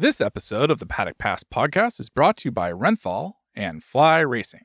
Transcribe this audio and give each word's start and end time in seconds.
This 0.00 0.22
episode 0.22 0.70
of 0.70 0.78
the 0.78 0.86
Paddock 0.86 1.18
Pass 1.18 1.44
podcast 1.44 2.00
is 2.00 2.08
brought 2.08 2.38
to 2.38 2.48
you 2.48 2.52
by 2.52 2.72
Renthal 2.72 3.34
and 3.54 3.84
Fly 3.84 4.20
Racing. 4.20 4.64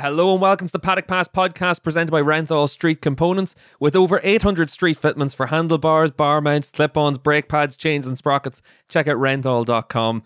Hello 0.00 0.32
and 0.32 0.40
welcome 0.40 0.68
to 0.68 0.72
the 0.72 0.78
Paddock 0.78 1.08
Pass 1.08 1.26
podcast 1.26 1.82
presented 1.82 2.12
by 2.12 2.22
Renthal 2.22 2.68
Street 2.68 3.02
Components. 3.02 3.56
With 3.80 3.96
over 3.96 4.20
800 4.22 4.70
street 4.70 4.98
fitments 4.98 5.34
for 5.34 5.46
handlebars, 5.46 6.12
bar 6.12 6.40
mounts, 6.40 6.70
clip 6.70 6.96
ons, 6.96 7.18
brake 7.18 7.48
pads, 7.48 7.76
chains, 7.76 8.06
and 8.06 8.16
sprockets, 8.16 8.62
check 8.88 9.08
out 9.08 9.16
renthal.com. 9.16 10.22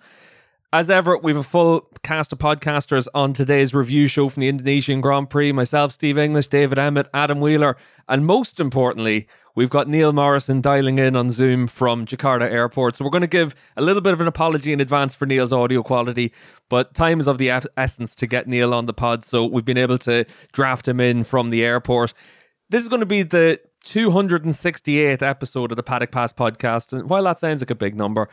As 0.75 0.91
ever, 0.91 1.17
we 1.17 1.31
have 1.31 1.41
a 1.41 1.45
full 1.45 1.89
cast 2.03 2.33
of 2.33 2.41
podcasters 2.41 3.07
on 3.15 3.33
today's 3.33 3.73
review 3.73 4.09
show 4.09 4.29
from 4.29 4.41
the 4.41 4.49
Indonesian 4.49 5.01
Grand 5.01 5.31
Prix. 5.31 5.53
Myself, 5.53 5.93
Steve 5.93 6.19
English, 6.19 6.49
David 6.49 6.81
Emmett, 6.81 7.09
Adam 7.15 7.41
Wheeler, 7.41 7.77
and 8.09 8.27
most 8.27 8.59
importantly, 8.59 9.29
we've 9.55 9.71
got 9.71 9.87
Neil 9.87 10.13
Morrison 10.13 10.61
dialing 10.61 10.99
in 10.99 11.15
on 11.15 11.31
Zoom 11.31 11.69
from 11.69 12.07
Jakarta 12.07 12.51
Airport. 12.51 12.97
So 12.97 13.05
we're 13.05 13.13
going 13.13 13.21
to 13.21 13.29
give 13.29 13.55
a 13.77 13.83
little 13.83 14.03
bit 14.03 14.15
of 14.15 14.21
an 14.21 14.27
apology 14.27 14.73
in 14.73 14.81
advance 14.81 15.15
for 15.15 15.27
Neil's 15.27 15.53
audio 15.53 15.85
quality, 15.85 16.33
but 16.69 16.93
time 16.93 17.21
is 17.21 17.29
of 17.29 17.39
the 17.39 17.53
essence 17.77 18.17
to 18.17 18.27
get 18.27 18.49
Neil 18.49 18.75
on 18.75 18.87
the 18.87 18.93
pod. 18.93 19.25
So 19.25 19.45
we've 19.45 19.65
been 19.65 19.79
able 19.79 19.99
to 19.99 20.25
draft 20.51 20.89
him 20.89 20.99
in 20.99 21.23
from 21.23 21.51
the 21.51 21.63
airport. 21.63 22.15
This 22.69 22.83
is 22.83 22.89
going 22.89 22.99
to 22.99 23.07
be 23.07 23.23
the 23.23 23.61
268th 23.85 25.23
episode 25.23 25.71
of 25.71 25.77
the 25.77 25.85
Paddock 25.85 26.11
Pass 26.11 26.33
podcast. 26.33 26.93
And 26.93 27.09
while 27.09 27.23
that 27.23 27.39
sounds 27.39 27.63
like 27.63 27.71
a 27.71 27.77
big 27.77 27.95
number, 27.95 28.29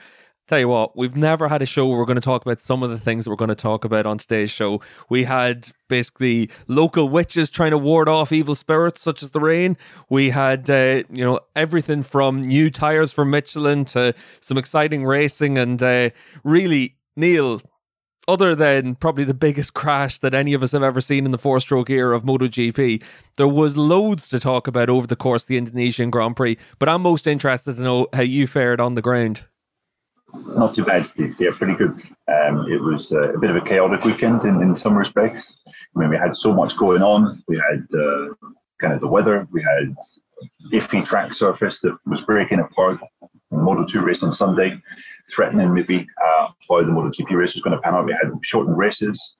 Tell 0.51 0.59
you 0.59 0.67
what, 0.67 0.97
we've 0.97 1.15
never 1.15 1.47
had 1.47 1.61
a 1.61 1.65
show 1.65 1.87
where 1.87 1.97
we're 1.97 2.03
going 2.03 2.15
to 2.17 2.19
talk 2.19 2.41
about 2.41 2.59
some 2.59 2.83
of 2.83 2.89
the 2.89 2.99
things 2.99 3.23
that 3.23 3.29
we're 3.29 3.37
going 3.37 3.47
to 3.47 3.55
talk 3.55 3.85
about 3.85 4.05
on 4.05 4.17
today's 4.17 4.51
show. 4.51 4.81
We 5.07 5.23
had 5.23 5.69
basically 5.87 6.49
local 6.67 7.07
witches 7.07 7.49
trying 7.49 7.71
to 7.71 7.77
ward 7.77 8.09
off 8.09 8.33
evil 8.33 8.53
spirits 8.53 9.01
such 9.01 9.23
as 9.23 9.31
the 9.31 9.39
rain. 9.39 9.77
We 10.09 10.31
had, 10.31 10.69
uh, 10.69 11.03
you 11.09 11.23
know, 11.23 11.39
everything 11.55 12.03
from 12.03 12.41
new 12.41 12.69
tires 12.69 13.13
for 13.13 13.23
Michelin 13.23 13.85
to 13.85 14.13
some 14.41 14.57
exciting 14.57 15.05
racing 15.05 15.57
and 15.57 15.81
uh, 15.81 16.09
really, 16.43 16.97
Neil, 17.15 17.61
other 18.27 18.53
than 18.53 18.95
probably 18.95 19.23
the 19.23 19.33
biggest 19.33 19.73
crash 19.73 20.19
that 20.19 20.33
any 20.33 20.53
of 20.53 20.63
us 20.63 20.73
have 20.73 20.83
ever 20.83 20.99
seen 20.99 21.23
in 21.23 21.31
the 21.31 21.37
four 21.37 21.61
stroke 21.61 21.89
era 21.89 22.13
of 22.13 22.23
MotoGP, 22.23 23.01
there 23.37 23.47
was 23.47 23.77
loads 23.77 24.27
to 24.27 24.37
talk 24.37 24.67
about 24.67 24.89
over 24.89 25.07
the 25.07 25.15
course 25.15 25.43
of 25.43 25.47
the 25.47 25.57
Indonesian 25.57 26.09
Grand 26.09 26.35
Prix. 26.35 26.57
But 26.77 26.89
I'm 26.89 27.03
most 27.03 27.25
interested 27.25 27.77
to 27.77 27.81
know 27.81 28.07
how 28.11 28.23
you 28.23 28.47
fared 28.47 28.81
on 28.81 28.95
the 28.95 29.01
ground. 29.01 29.45
Not 30.33 30.73
too 30.73 30.85
bad, 30.85 31.05
Steve. 31.05 31.35
Yeah, 31.39 31.49
pretty 31.57 31.75
good. 31.75 32.01
Um, 32.27 32.65
it 32.69 32.81
was 32.81 33.11
uh, 33.11 33.33
a 33.33 33.39
bit 33.39 33.49
of 33.49 33.55
a 33.55 33.61
chaotic 33.61 34.03
weekend 34.03 34.43
in, 34.43 34.61
in 34.61 34.75
some 34.75 34.97
respects. 34.97 35.41
I 35.67 35.99
mean, 35.99 36.09
we 36.09 36.17
had 36.17 36.33
so 36.33 36.53
much 36.53 36.75
going 36.77 37.01
on. 37.01 37.43
We 37.47 37.57
had 37.57 37.85
uh, 37.97 38.27
kind 38.79 38.93
of 38.93 39.01
the 39.01 39.07
weather. 39.07 39.47
We 39.51 39.61
had 39.61 39.95
iffy 40.71 41.03
track 41.03 41.33
surface 41.33 41.79
that 41.81 41.97
was 42.05 42.21
breaking 42.21 42.59
apart. 42.59 42.99
Moto 43.51 43.85
2 43.85 44.01
race 44.01 44.23
on 44.23 44.31
Sunday, 44.31 44.81
threatening 45.29 45.73
maybe 45.73 46.07
uh, 46.23 46.47
how 46.69 46.81
the 46.83 46.91
MotoGP 46.91 47.31
race 47.31 47.53
was 47.53 47.61
going 47.61 47.75
to 47.75 47.81
pan 47.81 47.93
out. 47.93 48.05
We 48.05 48.13
had 48.13 48.31
shortened 48.43 48.77
races. 48.77 49.33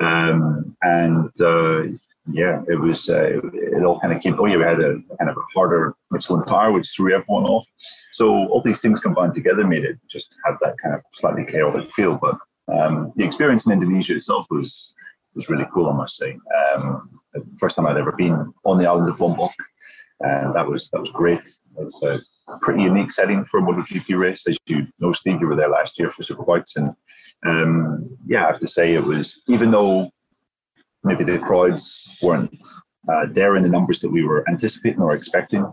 Um, 0.00 0.76
and 0.82 1.30
uh, 1.40 1.82
yeah, 2.30 2.62
it 2.68 2.78
was, 2.78 3.08
uh, 3.08 3.40
it, 3.54 3.84
all 3.84 4.00
kind 4.00 4.12
of 4.12 4.22
came. 4.22 4.38
Oh, 4.38 4.46
yeah, 4.46 4.56
we 4.56 4.64
had 4.64 4.80
a 4.80 4.94
kind 5.18 5.30
of 5.30 5.36
a 5.36 5.42
harder 5.54 5.94
Michelin 6.10 6.44
tire, 6.44 6.72
which 6.72 6.90
threw 6.90 7.14
everyone 7.14 7.44
off. 7.44 7.66
So 8.12 8.28
all 8.48 8.62
these 8.62 8.80
things 8.80 9.00
combined 9.00 9.34
together 9.34 9.66
made 9.66 9.84
it 9.84 9.98
just 10.08 10.34
have 10.44 10.56
that 10.62 10.76
kind 10.82 10.94
of 10.94 11.02
slightly 11.12 11.44
chaotic 11.44 11.92
feel. 11.92 12.18
But 12.20 12.36
um, 12.72 13.12
the 13.16 13.24
experience 13.24 13.66
in 13.66 13.72
Indonesia 13.72 14.14
itself 14.14 14.46
was 14.50 14.92
was 15.34 15.48
really 15.48 15.66
cool, 15.72 15.88
I 15.88 15.94
must 15.94 16.16
say. 16.16 16.36
Um, 16.74 17.20
first 17.58 17.76
time 17.76 17.86
I'd 17.86 17.96
ever 17.96 18.12
been 18.12 18.52
on 18.64 18.78
the 18.78 18.86
island 18.86 19.08
of 19.08 19.20
Lombok, 19.20 19.52
and 20.20 20.54
that 20.54 20.66
was 20.66 20.88
that 20.90 21.00
was 21.00 21.10
great. 21.10 21.40
It's 21.78 22.02
a 22.02 22.20
pretty 22.60 22.82
unique 22.82 23.10
setting 23.10 23.44
for 23.46 23.58
a 23.58 23.62
MotoGP 23.62 24.18
race, 24.18 24.44
as 24.46 24.58
you 24.66 24.86
know, 24.98 25.12
Steve. 25.12 25.40
You 25.40 25.46
were 25.46 25.56
there 25.56 25.70
last 25.70 25.98
year 25.98 26.10
for 26.10 26.22
Superbikes, 26.22 26.76
and 26.76 26.94
um, 27.46 28.16
yeah, 28.26 28.44
I 28.44 28.48
have 28.48 28.60
to 28.60 28.66
say 28.66 28.94
it 28.94 29.04
was 29.04 29.38
even 29.48 29.70
though 29.70 30.10
maybe 31.02 31.24
the 31.24 31.38
crowds 31.38 32.06
weren't 32.22 32.62
uh, 33.08 33.26
there 33.30 33.56
in 33.56 33.62
the 33.62 33.68
numbers 33.68 33.98
that 34.00 34.10
we 34.10 34.24
were 34.24 34.48
anticipating 34.48 35.00
or 35.00 35.14
expecting 35.14 35.72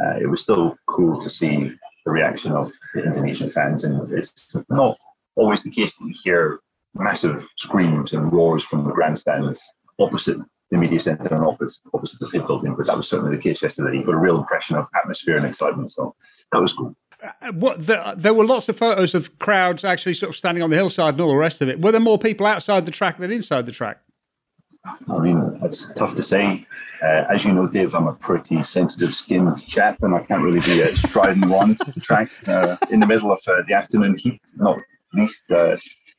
uh, 0.00 0.16
it 0.20 0.26
was 0.26 0.40
still 0.40 0.76
cool 0.86 1.20
to 1.20 1.30
see 1.30 1.72
the 2.04 2.10
reaction 2.10 2.52
of 2.52 2.72
the 2.94 3.04
Indonesian 3.04 3.50
fans. 3.50 3.84
And 3.84 4.10
it's 4.12 4.56
not 4.68 4.98
always 5.36 5.62
the 5.62 5.70
case 5.70 5.96
that 5.96 6.06
you 6.06 6.14
hear 6.22 6.60
massive 6.94 7.46
screams 7.56 8.12
and 8.12 8.32
roars 8.32 8.62
from 8.62 8.84
the 8.84 8.92
grandstands 8.92 9.60
opposite 9.98 10.38
the 10.72 10.78
media 10.78 10.98
centre 10.98 11.34
and 11.34 11.44
opposite, 11.44 11.78
opposite 11.92 12.18
the 12.18 12.28
pit 12.28 12.46
building, 12.46 12.74
but 12.74 12.86
that 12.86 12.96
was 12.96 13.06
certainly 13.06 13.36
the 13.36 13.42
case 13.42 13.62
yesterday. 13.62 13.98
You 13.98 14.04
got 14.04 14.14
a 14.14 14.18
real 14.18 14.38
impression 14.38 14.74
of 14.74 14.88
atmosphere 14.96 15.36
and 15.36 15.44
excitement, 15.44 15.90
so 15.90 16.14
that 16.50 16.60
was 16.60 16.72
cool. 16.72 16.96
Uh, 17.22 17.52
what 17.52 17.86
the, 17.86 18.14
there 18.16 18.32
were 18.32 18.46
lots 18.46 18.70
of 18.70 18.78
photos 18.78 19.14
of 19.14 19.38
crowds 19.38 19.84
actually 19.84 20.14
sort 20.14 20.30
of 20.30 20.36
standing 20.36 20.62
on 20.62 20.70
the 20.70 20.76
hillside 20.76 21.14
and 21.14 21.20
all 21.20 21.28
the 21.28 21.36
rest 21.36 21.60
of 21.60 21.68
it. 21.68 21.82
Were 21.82 21.92
there 21.92 22.00
more 22.00 22.18
people 22.18 22.46
outside 22.46 22.86
the 22.86 22.90
track 22.90 23.18
than 23.18 23.30
inside 23.30 23.66
the 23.66 23.72
track? 23.72 24.00
I 24.84 25.18
mean, 25.18 25.58
it's 25.62 25.86
tough 25.96 26.16
to 26.16 26.22
say. 26.22 26.66
Uh, 27.02 27.24
as 27.32 27.44
you 27.44 27.52
know, 27.52 27.66
Dave, 27.66 27.94
I'm 27.94 28.06
a 28.06 28.14
pretty 28.14 28.62
sensitive 28.62 29.14
skinned 29.14 29.64
chap, 29.66 30.02
and 30.02 30.14
I 30.14 30.20
can't 30.20 30.42
really 30.42 30.60
be 30.60 30.82
uh, 30.82 30.94
striding 30.94 31.44
around 31.44 31.78
the 31.78 32.00
track 32.00 32.28
uh, 32.48 32.76
in 32.90 33.00
the 33.00 33.06
middle 33.06 33.32
of 33.32 33.40
uh, 33.46 33.62
the 33.66 33.74
afternoon 33.74 34.16
heat, 34.16 34.40
not 34.56 34.78
least 35.14 35.42
uh, 35.50 35.76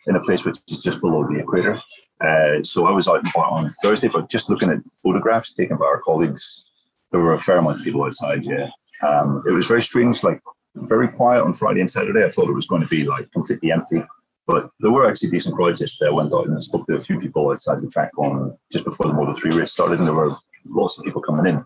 in 0.07 0.15
a 0.15 0.19
place 0.21 0.45
which 0.45 0.57
is 0.69 0.79
just 0.79 1.01
below 1.01 1.25
the 1.27 1.39
equator. 1.39 1.81
Uh, 2.21 2.63
so 2.63 2.85
I 2.85 2.91
was 2.91 3.07
out 3.07 3.25
on 3.35 3.73
Thursday, 3.81 4.07
but 4.07 4.29
just 4.29 4.49
looking 4.49 4.69
at 4.69 4.79
photographs 5.01 5.53
taken 5.53 5.77
by 5.77 5.85
our 5.85 6.01
colleagues, 6.01 6.63
there 7.11 7.19
were 7.19 7.33
a 7.33 7.39
fair 7.39 7.57
amount 7.57 7.79
of 7.79 7.83
people 7.83 8.03
outside. 8.03 8.45
Yeah, 8.45 8.69
um, 9.01 9.43
it 9.47 9.51
was 9.51 9.65
very 9.65 9.81
strange, 9.81 10.23
like 10.23 10.41
very 10.75 11.07
quiet 11.07 11.43
on 11.43 11.53
Friday 11.53 11.81
and 11.81 11.91
Saturday. 11.91 12.23
I 12.23 12.29
thought 12.29 12.49
it 12.49 12.53
was 12.53 12.65
going 12.65 12.81
to 12.81 12.87
be 12.87 13.03
like 13.03 13.31
completely 13.31 13.71
empty. 13.71 14.03
But 14.45 14.69
there 14.79 14.91
were 14.91 15.07
actually 15.07 15.29
decent 15.29 15.55
crowds 15.55 15.79
yesterday. 15.79 16.09
I 16.09 16.13
went 16.13 16.33
out 16.33 16.47
and 16.47 16.61
spoke 16.61 16.85
to 16.87 16.97
a 16.97 17.01
few 17.01 17.19
people 17.19 17.49
outside 17.49 17.81
the 17.81 17.87
track 17.87 18.11
on 18.17 18.57
just 18.71 18.83
before 18.83 19.07
the 19.07 19.13
Moto 19.13 19.33
3 19.33 19.55
race 19.55 19.71
started, 19.71 19.99
and 19.99 20.07
there 20.07 20.15
were 20.15 20.35
lots 20.65 20.97
of 20.97 21.05
people 21.05 21.21
coming 21.21 21.45
in. 21.45 21.65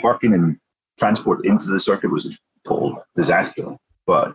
Parking 0.00 0.34
and 0.34 0.56
transport 0.98 1.46
into 1.46 1.66
the 1.66 1.78
circuit 1.78 2.10
was 2.10 2.26
a 2.26 2.30
total 2.66 3.04
disaster. 3.14 3.76
But 4.06 4.34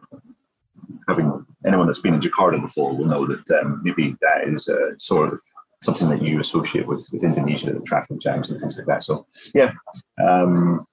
having 1.08 1.46
anyone 1.66 1.88
that's 1.88 2.00
been 2.00 2.14
in 2.14 2.22
Jakarta 2.22 2.62
before 2.62 2.96
will 2.96 3.06
know 3.06 3.26
that 3.28 3.60
um, 3.60 3.82
maybe 3.84 4.16
that 4.22 4.48
is 4.48 4.70
uh, 4.70 4.98
sort 4.98 5.34
of 5.34 5.40
something 5.84 6.10
that 6.10 6.22
you 6.22 6.40
associate 6.40 6.88
with, 6.88 7.06
with 7.12 7.24
Indonesia, 7.24 7.74
the 7.74 7.80
traffic 7.82 8.20
jams 8.20 8.50
and 8.50 8.60
things 8.60 8.78
like 8.78 8.88
that. 8.88 9.04
So, 9.04 9.28
yeah, 9.54 9.72
um, 10.26 10.86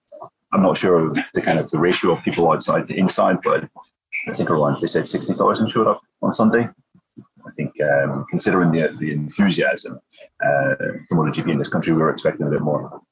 I'm 0.53 0.62
not 0.62 0.76
sure 0.76 1.12
the 1.34 1.41
kind 1.41 1.59
of 1.59 1.70
the 1.70 1.78
ratio 1.78 2.16
of 2.16 2.24
people 2.24 2.50
outside 2.50 2.88
to 2.88 2.94
inside, 2.94 3.38
but 3.42 3.69
I 4.28 4.34
think 4.34 4.50
around 4.50 4.81
they 4.81 4.87
said 4.87 5.09
60,000 5.09 5.69
showed 5.69 5.87
up 5.87 6.00
on 6.22 6.33
Sunday. 6.33 6.69
I 7.47 7.50
think 7.56 7.72
um, 7.83 8.25
considering 8.31 8.71
the 8.71 8.97
the 9.00 9.12
enthusiasm 9.12 10.00
uh, 10.44 10.75
from 11.09 11.19
MotoGP 11.19 11.50
in 11.50 11.59
this 11.59 11.69
country, 11.69 11.93
we 11.93 12.00
were 12.00 12.10
expecting 12.10 12.47
a 12.47 12.50
bit 12.50 12.62
more. 12.62 13.03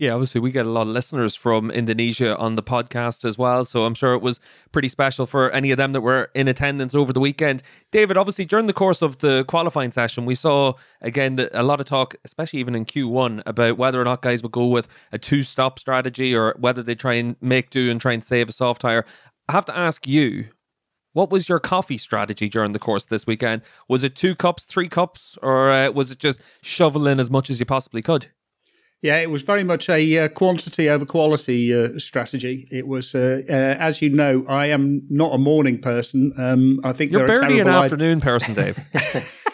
Yeah, 0.00 0.14
obviously, 0.14 0.40
we 0.40 0.50
get 0.50 0.64
a 0.64 0.70
lot 0.70 0.82
of 0.82 0.88
listeners 0.88 1.34
from 1.34 1.70
Indonesia 1.70 2.34
on 2.38 2.56
the 2.56 2.62
podcast 2.62 3.22
as 3.22 3.36
well. 3.36 3.66
So 3.66 3.84
I'm 3.84 3.92
sure 3.92 4.14
it 4.14 4.22
was 4.22 4.40
pretty 4.72 4.88
special 4.88 5.26
for 5.26 5.50
any 5.50 5.72
of 5.72 5.76
them 5.76 5.92
that 5.92 6.00
were 6.00 6.30
in 6.34 6.48
attendance 6.48 6.94
over 6.94 7.12
the 7.12 7.20
weekend. 7.20 7.62
David, 7.90 8.16
obviously, 8.16 8.46
during 8.46 8.66
the 8.66 8.72
course 8.72 9.02
of 9.02 9.18
the 9.18 9.44
qualifying 9.44 9.92
session, 9.92 10.24
we 10.24 10.34
saw 10.34 10.72
again 11.02 11.36
that 11.36 11.50
a 11.52 11.62
lot 11.62 11.80
of 11.80 11.86
talk, 11.86 12.14
especially 12.24 12.60
even 12.60 12.74
in 12.74 12.86
Q1, 12.86 13.42
about 13.44 13.76
whether 13.76 14.00
or 14.00 14.04
not 14.04 14.22
guys 14.22 14.42
would 14.42 14.52
go 14.52 14.68
with 14.68 14.88
a 15.12 15.18
two 15.18 15.42
stop 15.42 15.78
strategy 15.78 16.34
or 16.34 16.56
whether 16.58 16.82
they 16.82 16.94
try 16.94 17.12
and 17.14 17.36
make 17.42 17.68
do 17.68 17.90
and 17.90 18.00
try 18.00 18.14
and 18.14 18.24
save 18.24 18.48
a 18.48 18.52
soft 18.52 18.80
tire. 18.80 19.04
I 19.50 19.52
have 19.52 19.64
to 19.64 19.76
ask 19.76 20.06
you, 20.06 20.46
what 21.12 21.32
was 21.32 21.48
your 21.48 21.58
coffee 21.58 21.98
strategy 21.98 22.48
during 22.48 22.70
the 22.70 22.78
course 22.78 23.06
this 23.06 23.26
weekend? 23.26 23.62
Was 23.88 24.04
it 24.04 24.14
two 24.14 24.36
cups, 24.36 24.62
three 24.62 24.88
cups, 24.88 25.36
or 25.42 25.72
uh, 25.72 25.90
was 25.90 26.12
it 26.12 26.20
just 26.20 26.40
shovel 26.62 27.08
in 27.08 27.18
as 27.18 27.32
much 27.32 27.50
as 27.50 27.58
you 27.58 27.66
possibly 27.66 28.00
could? 28.00 28.28
Yeah, 29.02 29.16
it 29.16 29.28
was 29.28 29.42
very 29.42 29.64
much 29.64 29.88
a 29.88 30.18
uh, 30.18 30.28
quantity 30.28 30.88
over 30.88 31.04
quality 31.04 31.74
uh, 31.74 31.98
strategy. 31.98 32.68
It 32.70 32.86
was, 32.86 33.12
uh, 33.12 33.42
uh 33.48 33.52
as 33.52 34.00
you 34.00 34.10
know, 34.10 34.44
I 34.48 34.66
am 34.66 35.02
not 35.10 35.34
a 35.34 35.38
morning 35.38 35.80
person. 35.80 36.32
Um, 36.38 36.78
I 36.84 36.92
think 36.92 37.10
you're 37.10 37.26
barely 37.26 37.58
an 37.58 37.66
afternoon 37.66 38.20
person, 38.20 38.54
Dave. 38.54 38.78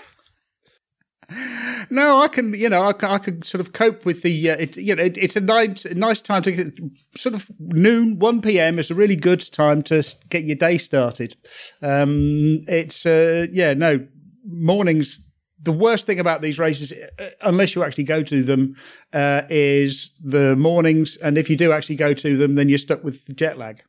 no, 1.90 2.20
I 2.20 2.28
can, 2.28 2.54
you 2.54 2.68
know, 2.68 2.84
I 2.84 2.92
can, 2.92 3.10
I 3.10 3.18
sort 3.44 3.60
of 3.60 3.72
cope 3.72 4.04
with 4.04 4.22
the, 4.22 4.50
uh, 4.50 4.56
it, 4.56 4.76
you 4.76 4.94
know, 4.94 5.02
it, 5.02 5.16
it's 5.18 5.36
a 5.36 5.40
nice, 5.40 5.84
nice 5.86 6.20
time 6.20 6.42
to 6.42 6.52
get, 6.52 6.74
sort 7.16 7.34
of 7.34 7.50
noon, 7.58 8.18
1 8.18 8.42
p.m. 8.42 8.78
is 8.78 8.90
a 8.90 8.94
really 8.94 9.16
good 9.16 9.40
time 9.52 9.82
to 9.84 10.02
get 10.28 10.44
your 10.44 10.56
day 10.56 10.78
started. 10.78 11.36
Um, 11.82 12.60
it's, 12.68 13.06
uh, 13.06 13.46
yeah, 13.52 13.74
no, 13.74 14.06
mornings, 14.44 15.20
the 15.62 15.72
worst 15.72 16.06
thing 16.06 16.20
about 16.20 16.42
these 16.42 16.58
races, 16.58 16.92
uh, 16.92 17.30
unless 17.42 17.74
you 17.74 17.84
actually 17.84 18.04
go 18.04 18.22
to 18.22 18.42
them, 18.42 18.76
uh, 19.12 19.42
is 19.50 20.12
the 20.22 20.56
mornings. 20.56 21.16
And 21.16 21.36
if 21.36 21.50
you 21.50 21.56
do 21.56 21.72
actually 21.72 21.96
go 21.96 22.14
to 22.14 22.36
them, 22.36 22.54
then 22.54 22.68
you're 22.68 22.78
stuck 22.78 23.02
with 23.04 23.26
the 23.26 23.32
jet 23.32 23.58
lag. 23.58 23.82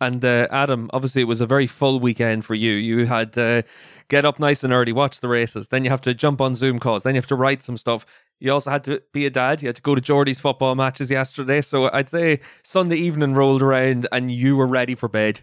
And 0.00 0.24
uh, 0.24 0.46
Adam, 0.50 0.90
obviously, 0.92 1.22
it 1.22 1.26
was 1.26 1.40
a 1.40 1.46
very 1.46 1.66
full 1.66 1.98
weekend 1.98 2.44
for 2.44 2.54
you. 2.54 2.72
You 2.72 3.06
had 3.06 3.36
uh, 3.36 3.62
get 4.08 4.24
up 4.24 4.38
nice 4.38 4.62
and 4.62 4.72
early, 4.72 4.92
watch 4.92 5.20
the 5.20 5.28
races. 5.28 5.68
Then 5.68 5.84
you 5.84 5.90
have 5.90 6.00
to 6.02 6.14
jump 6.14 6.40
on 6.40 6.54
Zoom 6.54 6.78
calls. 6.78 7.02
Then 7.02 7.14
you 7.14 7.18
have 7.18 7.26
to 7.28 7.34
write 7.34 7.62
some 7.62 7.76
stuff. 7.76 8.06
You 8.38 8.52
also 8.52 8.70
had 8.70 8.84
to 8.84 9.02
be 9.12 9.26
a 9.26 9.30
dad. 9.30 9.62
You 9.62 9.68
had 9.68 9.76
to 9.76 9.82
go 9.82 9.96
to 9.96 10.00
Geordie's 10.00 10.38
football 10.38 10.76
matches 10.76 11.10
yesterday. 11.10 11.60
So 11.60 11.90
I'd 11.92 12.08
say 12.08 12.40
Sunday 12.62 12.96
evening 12.96 13.34
rolled 13.34 13.62
around 13.62 14.06
and 14.12 14.30
you 14.30 14.56
were 14.56 14.68
ready 14.68 14.94
for 14.94 15.08
bed. 15.08 15.40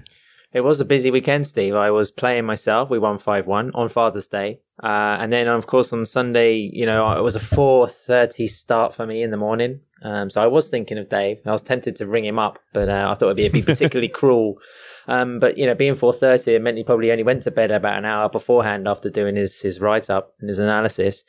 It 0.54 0.64
was 0.64 0.80
a 0.80 0.86
busy 0.86 1.12
weekend, 1.12 1.46
Steve. 1.46 1.76
I 1.76 1.92
was 1.92 2.12
playing 2.12 2.46
myself. 2.46 2.90
We 2.90 2.98
won 2.98 3.18
five 3.18 3.46
one 3.46 3.72
on 3.74 3.90
Father's 3.90 4.30
Day, 4.30 4.62
uh, 4.82 5.18
and 5.20 5.34
then 5.34 5.50
of 5.50 5.68
course 5.68 5.92
on 5.92 6.06
Sunday, 6.06 6.56
you 6.56 6.86
know, 6.86 7.12
it 7.12 7.22
was 7.22 7.36
a 7.36 7.42
four 7.42 7.90
thirty 7.90 8.48
start 8.48 8.94
for 8.94 9.06
me 9.06 9.22
in 9.22 9.32
the 9.32 9.38
morning. 9.38 9.82
Um, 10.06 10.30
so 10.30 10.42
I 10.42 10.46
was 10.46 10.70
thinking 10.70 11.00
of 11.00 11.10
Dave. 11.10 11.40
I 11.46 11.52
was 11.52 11.64
tempted 11.64 11.96
to 11.96 12.06
ring 12.06 12.26
him 12.26 12.38
up, 12.38 12.60
but 12.74 12.90
uh, 12.90 13.08
I 13.10 13.16
thought 13.16 13.26
it'd 13.26 13.38
be, 13.38 13.46
it'd 13.46 13.54
be 13.54 13.62
particularly 13.64 14.08
cruel. 14.20 14.60
Um, 15.08 15.40
but 15.40 15.58
you 15.58 15.66
know, 15.66 15.74
being 15.74 15.96
four 15.96 16.14
thirty, 16.14 16.54
it 16.54 16.62
meant 16.62 16.78
he 16.78 16.84
probably 16.84 17.12
only 17.12 17.24
went 17.24 17.42
to 17.44 17.52
bed 17.52 17.72
about 17.72 17.98
an 17.98 18.06
hour 18.06 18.30
beforehand 18.30 18.88
after 18.88 19.10
doing 19.10 19.36
his 19.36 19.62
his 19.62 19.82
write 19.82 20.12
up 20.12 20.34
and 20.40 20.48
his 20.48 20.60
analysis. 20.60 21.24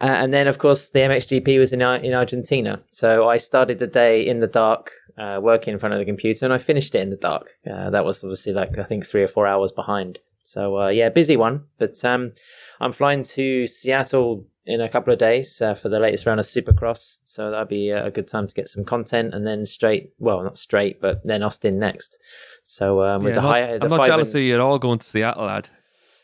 Uh, 0.00 0.06
and 0.06 0.32
then, 0.32 0.48
of 0.48 0.58
course, 0.58 0.90
the 0.90 0.98
MXGP 0.98 1.58
was 1.58 1.72
in 1.72 1.80
in 1.80 2.14
Argentina. 2.14 2.82
So 2.90 3.28
I 3.28 3.36
started 3.36 3.78
the 3.78 3.86
day 3.86 4.26
in 4.26 4.40
the 4.40 4.48
dark, 4.48 4.90
uh, 5.16 5.38
working 5.40 5.72
in 5.72 5.78
front 5.78 5.94
of 5.94 6.00
the 6.00 6.04
computer, 6.04 6.44
and 6.44 6.52
I 6.52 6.58
finished 6.58 6.96
it 6.96 7.02
in 7.02 7.10
the 7.10 7.16
dark. 7.16 7.50
Uh, 7.70 7.90
that 7.90 8.04
was 8.04 8.24
obviously 8.24 8.52
like 8.52 8.76
I 8.76 8.82
think 8.82 9.06
three 9.06 9.22
or 9.22 9.28
four 9.28 9.46
hours 9.46 9.70
behind. 9.70 10.18
So 10.42 10.80
uh, 10.80 10.88
yeah, 10.88 11.10
busy 11.10 11.36
one. 11.36 11.66
But 11.78 12.04
um, 12.04 12.32
I'm 12.80 12.92
flying 12.92 13.22
to 13.22 13.68
Seattle 13.68 14.46
in 14.66 14.80
a 14.80 14.88
couple 14.88 15.12
of 15.12 15.18
days 15.18 15.62
uh, 15.62 15.74
for 15.74 15.88
the 15.88 16.00
latest 16.00 16.26
round 16.26 16.40
of 16.40 16.46
Supercross. 16.46 17.18
So 17.24 17.50
that'll 17.50 17.66
be 17.66 17.90
a 17.90 18.10
good 18.10 18.28
time 18.28 18.46
to 18.46 18.54
get 18.54 18.68
some 18.68 18.84
content, 18.84 19.34
and 19.34 19.46
then 19.46 19.64
straight, 19.66 20.10
well, 20.18 20.42
not 20.42 20.58
straight, 20.58 21.00
but 21.00 21.24
then 21.24 21.42
Austin 21.42 21.78
next. 21.78 22.20
So 22.62 23.02
um, 23.02 23.22
with 23.22 23.34
yeah, 23.34 23.40
the 23.40 23.46
I'm 23.46 23.52
high, 23.52 23.72
not, 23.78 23.84
I'm 23.84 23.90
not 23.90 24.06
jealous 24.06 24.34
of 24.34 24.40
you 24.40 24.54
at 24.54 24.60
all 24.60 24.78
going 24.78 24.98
to 24.98 25.06
Seattle, 25.06 25.44
lad. 25.44 25.68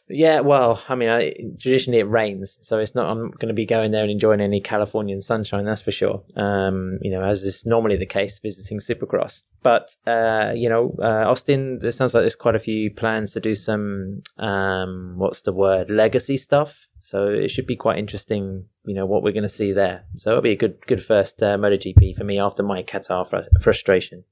Yeah, 0.08 0.40
well, 0.40 0.82
I 0.88 0.94
mean, 0.94 1.08
I, 1.08 1.32
traditionally 1.58 2.00
it 2.00 2.08
rains, 2.08 2.58
so 2.62 2.78
it's 2.78 2.94
not. 2.94 3.08
I'm 3.08 3.30
going 3.30 3.48
to 3.48 3.54
be 3.54 3.64
going 3.64 3.92
there 3.92 4.02
and 4.02 4.10
enjoying 4.10 4.40
any 4.40 4.60
Californian 4.60 5.22
sunshine, 5.22 5.64
that's 5.64 5.80
for 5.80 5.92
sure. 5.92 6.22
Um, 6.36 6.98
you 7.00 7.10
know, 7.10 7.22
as 7.22 7.42
is 7.42 7.64
normally 7.64 7.96
the 7.96 8.06
case, 8.06 8.38
visiting 8.38 8.78
Supercross. 8.78 9.42
But 9.62 9.96
uh, 10.06 10.52
you 10.54 10.68
know, 10.68 10.94
uh, 10.98 11.30
Austin, 11.30 11.78
there 11.78 11.92
sounds 11.92 12.14
like 12.14 12.22
there's 12.22 12.34
quite 12.34 12.56
a 12.56 12.60
few 12.60 12.90
plans 12.90 13.32
to 13.32 13.40
do 13.40 13.54
some, 13.54 14.18
um, 14.38 15.14
what's 15.16 15.42
the 15.42 15.52
word, 15.52 15.88
legacy 15.88 16.36
stuff. 16.36 16.86
So 16.98 17.28
it 17.28 17.50
should 17.50 17.66
be 17.66 17.76
quite 17.76 17.98
interesting. 17.98 18.66
You 18.84 18.94
know 18.94 19.06
what 19.06 19.22
we're 19.22 19.32
going 19.32 19.42
to 19.44 19.48
see 19.48 19.72
there. 19.72 20.04
So 20.16 20.30
it'll 20.30 20.42
be 20.42 20.52
a 20.52 20.56
good, 20.56 20.84
good 20.86 21.02
first 21.02 21.42
uh, 21.42 21.56
MotoGP 21.56 22.16
for 22.16 22.24
me 22.24 22.38
after 22.38 22.62
my 22.62 22.82
Qatar 22.82 23.28
fr- 23.28 23.48
frustration. 23.60 24.24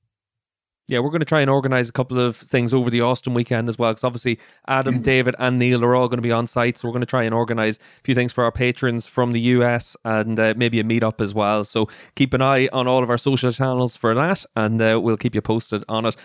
Yeah, 0.91 0.99
we're 0.99 1.11
going 1.11 1.21
to 1.21 1.25
try 1.25 1.41
and 1.41 1.49
organize 1.49 1.89
a 1.89 1.93
couple 1.93 2.19
of 2.19 2.35
things 2.35 2.75
over 2.75 2.91
the 2.91 3.01
Austin 3.03 3.33
weekend 3.33 3.69
as 3.69 3.79
well, 3.79 3.93
because 3.93 4.03
obviously 4.03 4.41
Adam, 4.67 5.01
David, 5.03 5.37
and 5.39 5.57
Neil 5.57 5.85
are 5.85 5.95
all 5.95 6.09
going 6.09 6.19
to 6.19 6.23
be 6.23 6.33
on 6.33 6.49
site. 6.49 6.79
So 6.79 6.89
we're 6.89 6.93
going 6.93 7.03
to 7.03 7.07
try 7.07 7.23
and 7.23 7.33
organize 7.33 7.79
a 7.79 8.03
few 8.03 8.17
things 8.17 8.33
for 8.33 8.43
our 8.43 8.51
patrons 8.51 9.07
from 9.07 9.31
the 9.31 9.41
US 9.41 9.97
and 10.05 10.41
uh, 10.41 10.55
maybe 10.57 10.81
a 10.81 10.83
meetup 10.83 11.21
as 11.21 11.33
well. 11.33 11.63
So 11.63 11.89
keep 12.17 12.35
an 12.35 12.43
eye 12.43 12.69
on 12.73 12.89
all 12.89 13.05
of 13.05 13.11
our 13.11 13.19
social 13.19 13.53
channels 13.53 13.97
for 13.97 14.15
that, 14.15 14.45
and 14.57 14.83
uh, 14.83 14.99
we'll 15.01 15.17
keep 15.17 15.37
you 15.37 15.41
posted 15.41 15.85
on 15.89 16.07
it. 16.07 16.17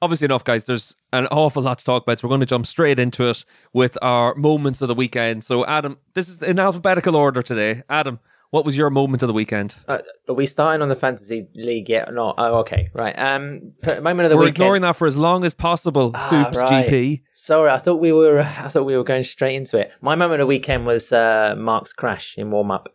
Obviously, 0.00 0.26
enough, 0.26 0.44
guys. 0.44 0.66
There's 0.66 0.94
an 1.12 1.26
awful 1.32 1.64
lot 1.64 1.78
to 1.78 1.84
talk 1.84 2.04
about, 2.04 2.20
so 2.20 2.28
we're 2.28 2.30
going 2.30 2.40
to 2.40 2.46
jump 2.46 2.66
straight 2.66 3.00
into 3.00 3.28
it 3.28 3.44
with 3.72 3.98
our 4.02 4.36
moments 4.36 4.82
of 4.82 4.88
the 4.88 4.94
weekend. 4.94 5.42
So, 5.42 5.66
Adam, 5.66 5.98
this 6.14 6.28
is 6.28 6.40
in 6.44 6.60
alphabetical 6.60 7.16
order 7.16 7.42
today. 7.42 7.82
Adam, 7.88 8.20
what 8.52 8.66
was 8.66 8.76
your 8.76 8.90
moment 8.90 9.22
of 9.22 9.28
the 9.28 9.32
weekend? 9.32 9.74
Uh, 9.88 10.00
are 10.28 10.34
we 10.34 10.44
starting 10.44 10.82
on 10.82 10.88
the 10.90 10.94
fantasy 10.94 11.48
league 11.54 11.88
yet 11.88 12.06
or 12.10 12.12
not? 12.12 12.34
Oh, 12.36 12.58
okay, 12.58 12.90
right. 12.92 13.18
Um, 13.18 13.72
moment 13.86 14.20
of 14.20 14.28
the 14.28 14.36
We're 14.36 14.42
weekend. 14.42 14.56
ignoring 14.56 14.82
that 14.82 14.94
for 14.94 15.06
as 15.06 15.16
long 15.16 15.42
as 15.42 15.54
possible. 15.54 16.10
Ah, 16.14 16.48
Oops, 16.48 16.58
right. 16.58 16.86
GP. 16.86 17.22
Sorry, 17.32 17.70
I 17.70 17.78
thought 17.78 17.96
we 17.98 18.12
were. 18.12 18.40
I 18.58 18.68
thought 18.68 18.84
we 18.84 18.94
were 18.94 19.04
going 19.04 19.24
straight 19.24 19.54
into 19.54 19.80
it. 19.80 19.90
My 20.02 20.16
moment 20.16 20.34
of 20.34 20.44
the 20.44 20.46
weekend 20.48 20.84
was 20.86 21.14
uh, 21.14 21.54
Marc's 21.56 21.94
crash 21.94 22.36
in 22.36 22.50
warm 22.50 22.70
up. 22.70 22.90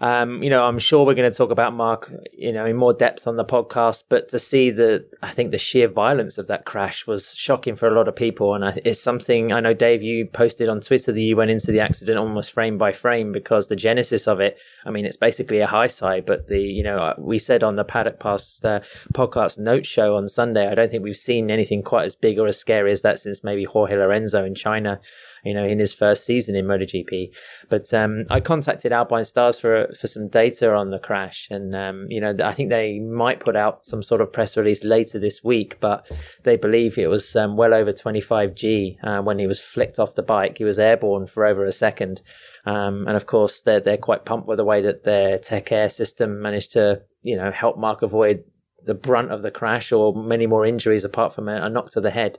Um, 0.00 0.42
you 0.42 0.50
know, 0.50 0.64
I'm 0.64 0.78
sure 0.78 1.04
we're 1.04 1.14
going 1.14 1.30
to 1.30 1.36
talk 1.36 1.50
about 1.50 1.74
Marc, 1.74 2.12
you 2.32 2.52
know, 2.52 2.64
in 2.64 2.76
more 2.76 2.92
depth 2.92 3.26
on 3.26 3.36
the 3.36 3.44
podcast, 3.44 4.04
but 4.08 4.28
to 4.28 4.38
see 4.38 4.70
the, 4.70 5.04
I 5.22 5.30
think 5.30 5.50
the 5.50 5.58
sheer 5.58 5.88
violence 5.88 6.38
of 6.38 6.46
that 6.46 6.64
crash 6.64 7.06
was 7.06 7.34
shocking 7.34 7.74
for 7.74 7.88
a 7.88 7.94
lot 7.94 8.06
of 8.06 8.14
people. 8.14 8.54
And 8.54 8.80
it's 8.84 9.00
something 9.00 9.52
I 9.52 9.60
know, 9.60 9.74
Dave, 9.74 10.02
you 10.02 10.26
posted 10.26 10.68
on 10.68 10.80
Twitter 10.80 11.10
that 11.10 11.20
you 11.20 11.36
went 11.36 11.50
into 11.50 11.72
the 11.72 11.80
accident 11.80 12.18
almost 12.18 12.52
frame 12.52 12.78
by 12.78 12.92
frame 12.92 13.32
because 13.32 13.66
the 13.66 13.76
genesis 13.76 14.28
of 14.28 14.40
it, 14.40 14.60
I 14.84 14.90
mean, 14.90 15.04
it's 15.04 15.16
basically 15.16 15.58
a 15.60 15.66
high 15.66 15.88
side, 15.88 16.26
but 16.26 16.46
the, 16.46 16.60
you 16.60 16.84
know, 16.84 17.14
we 17.18 17.38
said 17.38 17.64
on 17.64 17.76
the 17.76 17.84
Paddock 17.84 18.20
Pass 18.20 18.64
uh, 18.64 18.80
podcast 19.12 19.58
note 19.58 19.84
show 19.84 20.16
on 20.16 20.28
Sunday, 20.28 20.68
I 20.68 20.74
don't 20.74 20.90
think 20.90 21.02
we've 21.02 21.16
seen 21.16 21.50
anything 21.50 21.82
quite 21.82 22.04
as 22.04 22.14
big 22.14 22.38
or 22.38 22.46
as 22.46 22.58
scary 22.58 22.92
as 22.92 23.02
that 23.02 23.18
since 23.18 23.42
maybe 23.42 23.64
Jorge 23.64 23.96
Lorenzo 23.96 24.44
in 24.44 24.54
China 24.54 25.00
you 25.48 25.54
know, 25.54 25.64
in 25.64 25.78
his 25.78 25.94
first 25.94 26.24
season 26.26 26.54
in 26.54 26.66
MotoGP. 26.66 27.34
But 27.68 27.92
um, 27.94 28.24
I 28.30 28.40
contacted 28.40 28.92
Alpinestars 28.92 29.60
for 29.60 29.88
for 29.98 30.06
some 30.06 30.28
data 30.28 30.74
on 30.74 30.90
the 30.90 30.98
crash, 30.98 31.48
and 31.50 31.74
um, 31.74 32.06
you 32.08 32.20
know, 32.20 32.36
I 32.44 32.52
think 32.52 32.68
they 32.68 32.98
might 32.98 33.40
put 33.40 33.56
out 33.56 33.84
some 33.84 34.02
sort 34.02 34.20
of 34.20 34.32
press 34.32 34.56
release 34.56 34.84
later 34.84 35.18
this 35.18 35.42
week. 35.42 35.80
But 35.80 36.10
they 36.44 36.56
believe 36.56 36.98
it 36.98 37.08
was 37.08 37.34
um, 37.34 37.56
well 37.56 37.72
over 37.72 37.92
25 37.92 38.54
G 38.54 38.98
uh, 39.02 39.22
when 39.22 39.38
he 39.38 39.46
was 39.46 39.60
flicked 39.60 39.98
off 39.98 40.14
the 40.14 40.22
bike. 40.22 40.58
He 40.58 40.64
was 40.64 40.78
airborne 40.78 41.26
for 41.26 41.46
over 41.46 41.64
a 41.64 41.72
second, 41.72 42.20
um, 42.66 43.06
and 43.06 43.16
of 43.16 43.26
course, 43.26 43.62
they're 43.62 43.80
they're 43.80 43.96
quite 43.96 44.24
pumped 44.24 44.46
with 44.46 44.58
the 44.58 44.64
way 44.64 44.82
that 44.82 45.04
their 45.04 45.38
Tech-Air 45.38 45.88
system 45.88 46.40
managed 46.42 46.72
to 46.72 47.02
you 47.22 47.36
know 47.36 47.50
help 47.50 47.78
Marc 47.78 48.02
avoid 48.02 48.44
the 48.84 48.94
brunt 48.94 49.30
of 49.30 49.42
the 49.42 49.50
crash 49.50 49.92
or 49.92 50.14
many 50.14 50.46
more 50.46 50.64
injuries 50.64 51.04
apart 51.04 51.34
from 51.34 51.48
a, 51.48 51.62
a 51.62 51.68
knock 51.68 51.90
to 51.92 52.00
the 52.00 52.10
head. 52.10 52.38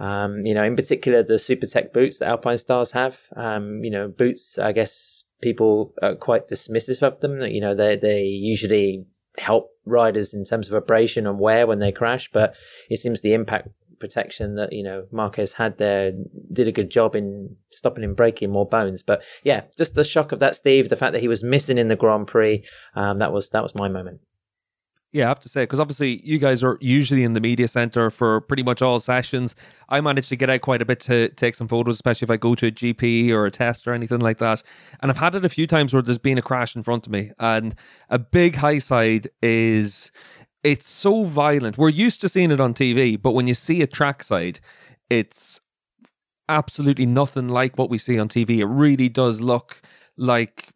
Um, 0.00 0.46
you 0.46 0.54
know, 0.54 0.64
in 0.64 0.76
particular, 0.76 1.22
the 1.22 1.34
Supertech 1.34 1.92
boots 1.92 2.18
that 2.18 2.28
Alpinestars 2.28 2.92
have. 2.92 3.20
Um, 3.36 3.84
you 3.84 3.90
know, 3.90 4.08
boots, 4.08 4.58
I 4.58 4.72
guess 4.72 5.24
people 5.42 5.94
are 6.02 6.14
quite 6.14 6.48
dismissive 6.48 7.02
of 7.02 7.20
them. 7.20 7.42
You 7.42 7.60
know, 7.60 7.74
they, 7.74 7.96
they 7.96 8.22
usually 8.22 9.04
help 9.38 9.70
riders 9.84 10.34
in 10.34 10.44
terms 10.44 10.68
of 10.68 10.74
abrasion 10.74 11.26
and 11.26 11.38
wear 11.38 11.66
when 11.66 11.78
they 11.78 11.92
crash, 11.92 12.30
but 12.32 12.56
it 12.88 12.98
seems 12.98 13.20
the 13.20 13.34
impact 13.34 13.68
protection 13.98 14.54
that, 14.56 14.72
you 14.72 14.82
know, 14.82 15.06
Marquez 15.12 15.52
had 15.52 15.76
there 15.76 16.12
did 16.52 16.66
a 16.66 16.72
good 16.72 16.90
job 16.90 17.14
in 17.14 17.56
stopping 17.70 18.02
him 18.02 18.14
breaking 18.14 18.50
more 18.50 18.66
bones. 18.66 19.02
But 19.02 19.22
yeah, 19.44 19.64
just 19.76 19.94
the 19.94 20.04
shock 20.04 20.32
of 20.32 20.38
that, 20.40 20.54
Steve, 20.54 20.88
the 20.88 20.96
fact 20.96 21.12
that 21.12 21.20
he 21.20 21.28
was 21.28 21.44
missing 21.44 21.78
in 21.78 21.88
the 21.88 21.96
Grand 21.96 22.26
Prix, 22.26 22.64
um, 22.94 23.18
that 23.18 23.32
was, 23.32 23.50
that 23.50 23.62
was 23.62 23.74
my 23.74 23.88
moment. 23.88 24.20
Yeah, 25.12 25.24
I 25.24 25.28
have 25.28 25.40
to 25.40 25.48
say, 25.48 25.64
because 25.64 25.80
obviously 25.80 26.20
you 26.22 26.38
guys 26.38 26.62
are 26.62 26.78
usually 26.80 27.24
in 27.24 27.32
the 27.32 27.40
media 27.40 27.66
center 27.66 28.10
for 28.10 28.42
pretty 28.42 28.62
much 28.62 28.80
all 28.80 29.00
sessions. 29.00 29.56
I 29.88 30.00
managed 30.00 30.28
to 30.28 30.36
get 30.36 30.48
out 30.48 30.60
quite 30.60 30.82
a 30.82 30.84
bit 30.84 31.00
to 31.00 31.30
take 31.30 31.56
some 31.56 31.66
photos, 31.66 31.96
especially 31.96 32.26
if 32.26 32.30
I 32.30 32.36
go 32.36 32.54
to 32.54 32.68
a 32.68 32.70
GP 32.70 33.30
or 33.30 33.44
a 33.44 33.50
test 33.50 33.88
or 33.88 33.92
anything 33.92 34.20
like 34.20 34.38
that. 34.38 34.62
And 35.00 35.10
I've 35.10 35.18
had 35.18 35.34
it 35.34 35.44
a 35.44 35.48
few 35.48 35.66
times 35.66 35.92
where 35.92 36.02
there's 36.02 36.16
been 36.16 36.38
a 36.38 36.42
crash 36.42 36.76
in 36.76 36.84
front 36.84 37.06
of 37.06 37.12
me. 37.12 37.32
And 37.40 37.74
a 38.08 38.20
big 38.20 38.54
high 38.54 38.78
side 38.78 39.28
is 39.42 40.12
it's 40.62 40.88
so 40.88 41.24
violent. 41.24 41.76
We're 41.76 41.88
used 41.88 42.20
to 42.20 42.28
seeing 42.28 42.52
it 42.52 42.60
on 42.60 42.72
TV, 42.72 43.20
but 43.20 43.32
when 43.32 43.48
you 43.48 43.54
see 43.54 43.82
a 43.82 43.88
trackside, 43.88 44.60
it's 45.08 45.60
absolutely 46.48 47.06
nothing 47.06 47.48
like 47.48 47.76
what 47.76 47.90
we 47.90 47.98
see 47.98 48.16
on 48.18 48.28
TV. 48.28 48.58
It 48.58 48.66
really 48.66 49.08
does 49.08 49.40
look 49.40 49.80
like 50.16 50.68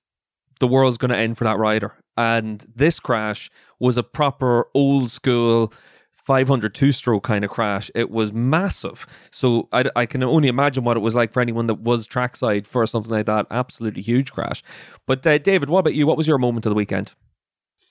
the 0.59 0.67
world's 0.67 0.99
going 0.99 1.11
to 1.11 1.17
end 1.17 1.39
for 1.39 1.45
that 1.45 1.59
rider. 1.59 1.95
And 2.17 2.65
this 2.75 3.01
crash 3.01 3.51
was 3.85 3.97
a 3.97 4.03
proper 4.03 4.67
old 4.75 5.11
school 5.11 5.73
500 6.15 6.75
two 6.75 6.91
stroke 6.91 7.23
kind 7.23 7.45
of 7.45 7.51
crash. 7.51 7.91
It 7.95 8.11
was 8.11 8.33
massive. 8.33 9.07
So 9.31 9.69
I, 9.73 9.85
I 9.95 10.07
can 10.07 10.23
only 10.23 10.49
imagine 10.49 10.83
what 10.83 10.97
it 10.97 11.01
was 11.01 11.15
like 11.15 11.33
for 11.33 11.41
anyone 11.43 11.67
that 11.67 11.81
was 11.81 12.07
trackside 12.07 12.67
for 12.67 12.87
something 12.87 13.13
like 13.13 13.27
that. 13.27 13.47
Absolutely 13.51 14.01
huge 14.01 14.33
crash. 14.33 14.63
But 15.07 15.27
uh, 15.27 15.37
David, 15.37 15.69
what 15.69 15.81
about 15.81 15.95
you? 15.95 16.07
What 16.07 16.17
was 16.17 16.27
your 16.27 16.39
moment 16.39 16.65
of 16.65 16.71
the 16.71 16.77
weekend? 16.77 17.15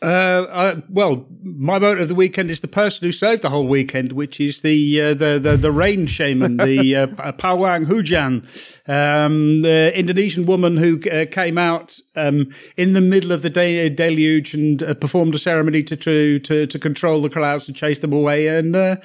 Uh, 0.04 0.46
uh, 0.50 0.82
well, 0.90 1.26
my 1.42 1.80
moment 1.80 2.02
of 2.02 2.10
the 2.10 2.16
weekend 2.16 2.52
is 2.52 2.60
the 2.60 2.68
person 2.68 3.06
who 3.06 3.12
saved 3.14 3.42
the 3.42 3.50
whole 3.50 3.68
weekend, 3.68 4.12
which 4.12 4.38
is 4.38 4.60
the 4.60 5.02
uh, 5.02 5.14
the, 5.14 5.40
the 5.40 5.56
the 5.56 5.72
rain 5.72 6.06
shaman, 6.08 6.58
the 6.58 6.96
uh, 6.96 7.08
Pawang 7.34 7.88
Hujan, 7.88 8.46
um, 8.86 9.62
the 9.62 9.98
Indonesian 9.98 10.46
woman 10.46 10.76
who 10.76 11.00
uh, 11.10 11.26
came 11.32 11.58
out 11.58 12.00
um, 12.18 12.54
in 12.76 12.92
the 12.92 13.00
middle 13.00 13.32
of 13.32 13.44
the 13.44 13.50
de- 13.50 13.90
deluge 13.90 14.54
and 14.54 14.84
uh, 14.84 14.94
performed 14.94 15.36
a 15.36 15.40
ceremony 15.40 15.82
to, 15.84 15.96
to 15.96 16.40
to 16.40 16.68
to 16.68 16.80
control 16.80 17.22
the 17.22 17.30
clouds 17.30 17.70
and 17.70 17.78
chase 17.78 18.00
them 18.00 18.12
away, 18.12 18.48
and 18.48 18.76
uh, 18.76 18.98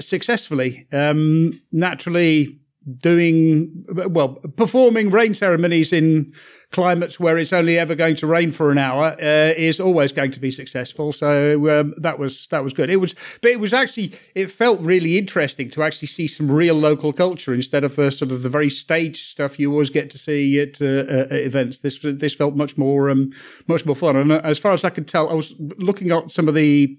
successfully. 0.00 0.86
Um, 0.92 1.62
naturally, 1.72 2.60
doing 2.98 3.84
well, 3.88 4.28
performing 4.56 5.10
rain 5.10 5.34
ceremonies 5.34 5.92
in 5.92 6.32
climates 6.72 7.20
where 7.20 7.38
it's 7.38 7.52
only 7.52 7.78
ever 7.78 7.94
going 7.94 8.16
to 8.16 8.26
rain 8.26 8.52
for 8.52 8.70
an 8.70 8.78
hour 8.78 9.16
uh, 9.22 9.54
is 9.56 9.78
always 9.78 10.12
going 10.12 10.32
to 10.32 10.40
be 10.40 10.50
successful. 10.50 11.12
So 11.12 11.80
um, 11.80 11.94
that 11.98 12.18
was 12.18 12.46
that 12.48 12.62
was 12.64 12.72
good. 12.72 12.90
It 12.90 12.96
was, 12.96 13.14
but 13.40 13.50
it 13.50 13.60
was 13.60 13.72
actually 13.72 14.12
it 14.34 14.50
felt 14.50 14.80
really 14.80 15.16
interesting 15.16 15.70
to 15.70 15.82
actually 15.82 16.08
see 16.08 16.26
some 16.26 16.50
real 16.50 16.74
local 16.74 17.12
culture 17.12 17.54
instead 17.54 17.84
of 17.84 17.96
the 17.96 18.10
sort 18.10 18.30
of 18.30 18.42
the 18.42 18.48
very 18.48 18.70
stage 18.70 19.28
stuff 19.28 19.58
you 19.58 19.70
always 19.70 19.90
get 19.90 20.10
to 20.10 20.18
see 20.18 20.60
at, 20.60 20.80
uh, 20.82 21.06
at 21.08 21.32
events. 21.32 21.78
This 21.78 21.98
this 22.02 22.34
felt 22.34 22.54
much 22.56 22.76
more 22.76 23.10
um, 23.10 23.30
much 23.68 23.86
more 23.86 23.96
fun. 23.96 24.16
And 24.16 24.32
uh, 24.32 24.40
as 24.44 24.58
far 24.58 24.72
as 24.72 24.84
I 24.84 24.90
could 24.90 25.08
tell, 25.08 25.30
I 25.30 25.34
was 25.34 25.54
looking 25.58 26.10
at 26.10 26.30
some 26.30 26.48
of 26.48 26.54
the. 26.54 26.98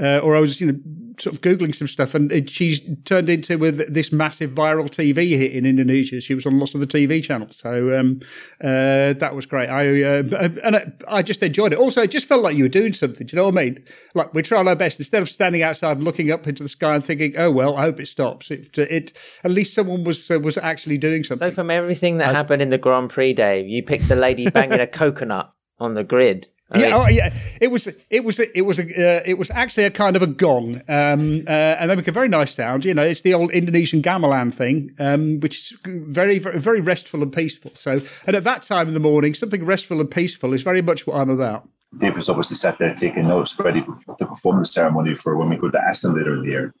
Uh, 0.00 0.18
or 0.18 0.36
I 0.36 0.40
was, 0.40 0.60
you 0.60 0.72
know, 0.72 0.78
sort 1.18 1.34
of 1.36 1.42
googling 1.42 1.74
some 1.74 1.88
stuff, 1.88 2.14
and 2.14 2.32
it, 2.32 2.48
she's 2.48 2.80
turned 3.04 3.28
into 3.28 3.58
with 3.58 3.92
this 3.92 4.12
massive 4.12 4.50
viral 4.50 4.88
TV 4.88 5.36
hit 5.36 5.52
in 5.52 5.66
Indonesia. 5.66 6.20
She 6.20 6.34
was 6.34 6.46
on 6.46 6.58
lots 6.58 6.74
of 6.74 6.80
the 6.80 6.86
TV 6.86 7.22
channels, 7.22 7.56
so 7.56 7.98
um, 7.98 8.20
uh, 8.62 8.92
uh, 8.92 9.12
that 9.14 9.34
was 9.34 9.46
great. 9.46 9.68
I 9.68 10.02
uh, 10.02 10.22
and 10.62 10.76
I, 10.76 10.92
I, 11.08 11.22
just 11.22 11.42
enjoyed 11.42 11.72
it. 11.72 11.78
Also, 11.78 12.02
it 12.02 12.10
just 12.10 12.26
felt 12.26 12.42
like 12.42 12.56
you 12.56 12.64
were 12.64 12.68
doing 12.68 12.92
something. 12.92 13.26
Do 13.26 13.34
you 13.34 13.36
know 13.36 13.46
what 13.48 13.58
I 13.58 13.64
mean? 13.64 13.84
Like 14.14 14.34
we're 14.34 14.42
trying 14.42 14.68
our 14.68 14.76
best 14.76 14.98
instead 14.98 15.22
of 15.22 15.28
standing 15.28 15.62
outside 15.62 15.96
and 15.96 16.04
looking 16.04 16.30
up 16.30 16.46
into 16.46 16.62
the 16.62 16.68
sky 16.68 16.94
and 16.94 17.04
thinking, 17.04 17.34
"Oh 17.36 17.50
well, 17.50 17.76
I 17.76 17.82
hope 17.82 18.00
it 18.00 18.06
stops." 18.06 18.50
It, 18.50 18.76
it 18.78 19.12
at 19.44 19.50
least 19.50 19.74
someone 19.74 20.04
was 20.04 20.30
uh, 20.30 20.38
was 20.40 20.56
actually 20.56 20.98
doing 20.98 21.24
something. 21.24 21.50
So, 21.50 21.54
from 21.54 21.70
everything 21.70 22.18
that 22.18 22.30
I, 22.30 22.32
happened 22.32 22.62
in 22.62 22.70
the 22.70 22.78
Grand 22.78 23.10
Prix, 23.10 23.34
Dave, 23.34 23.68
you 23.68 23.82
picked 23.82 24.08
the 24.08 24.16
lady 24.16 24.50
banging 24.50 24.80
a 24.80 24.86
coconut 25.00 25.52
on 25.78 25.94
the 25.94 26.04
grid. 26.04 26.48
I 26.72 26.78
yeah, 26.78 26.96
oh, 26.96 27.06
yeah. 27.08 27.34
It 27.60 27.70
was 27.70 27.88
it 28.10 28.24
was 28.24 28.38
it 28.38 28.62
was 28.62 28.78
a, 28.78 28.82
uh, 28.82 29.22
it 29.24 29.38
was 29.38 29.50
actually 29.50 29.84
a 29.84 29.90
kind 29.90 30.16
of 30.16 30.22
a 30.22 30.26
gong, 30.26 30.76
um, 30.88 31.42
uh, 31.46 31.50
and 31.50 31.90
they 31.90 31.96
make 31.96 32.08
a 32.08 32.12
very 32.12 32.28
nice 32.28 32.54
sound. 32.54 32.84
You 32.84 32.94
know, 32.94 33.02
it's 33.02 33.20
the 33.22 33.34
old 33.34 33.50
Indonesian 33.50 34.02
gamelan 34.02 34.54
thing, 34.54 34.94
um, 34.98 35.40
which 35.40 35.58
is 35.58 35.78
very, 35.84 36.38
very 36.38 36.58
very 36.58 36.80
restful 36.80 37.22
and 37.22 37.32
peaceful. 37.32 37.72
So, 37.74 38.00
and 38.26 38.36
at 38.36 38.44
that 38.44 38.62
time 38.62 38.88
in 38.88 38.94
the 38.94 39.00
morning, 39.00 39.34
something 39.34 39.64
restful 39.64 40.00
and 40.00 40.10
peaceful 40.10 40.54
is 40.54 40.62
very 40.62 40.82
much 40.82 41.06
what 41.06 41.16
I'm 41.16 41.30
about. 41.30 41.68
Dave 41.98 42.16
was 42.16 42.28
obviously 42.28 42.56
sat 42.56 42.78
there 42.78 42.94
taking 42.94 43.28
notes, 43.28 43.54
ready 43.58 43.84
to 44.18 44.26
perform 44.26 44.58
the 44.58 44.64
ceremony 44.64 45.14
for 45.14 45.36
when 45.36 45.50
we 45.50 45.56
go 45.56 45.68
to 45.68 45.78
Austin 45.78 46.16
later 46.16 46.34
in 46.34 46.42
the 46.42 46.50
year. 46.50 46.74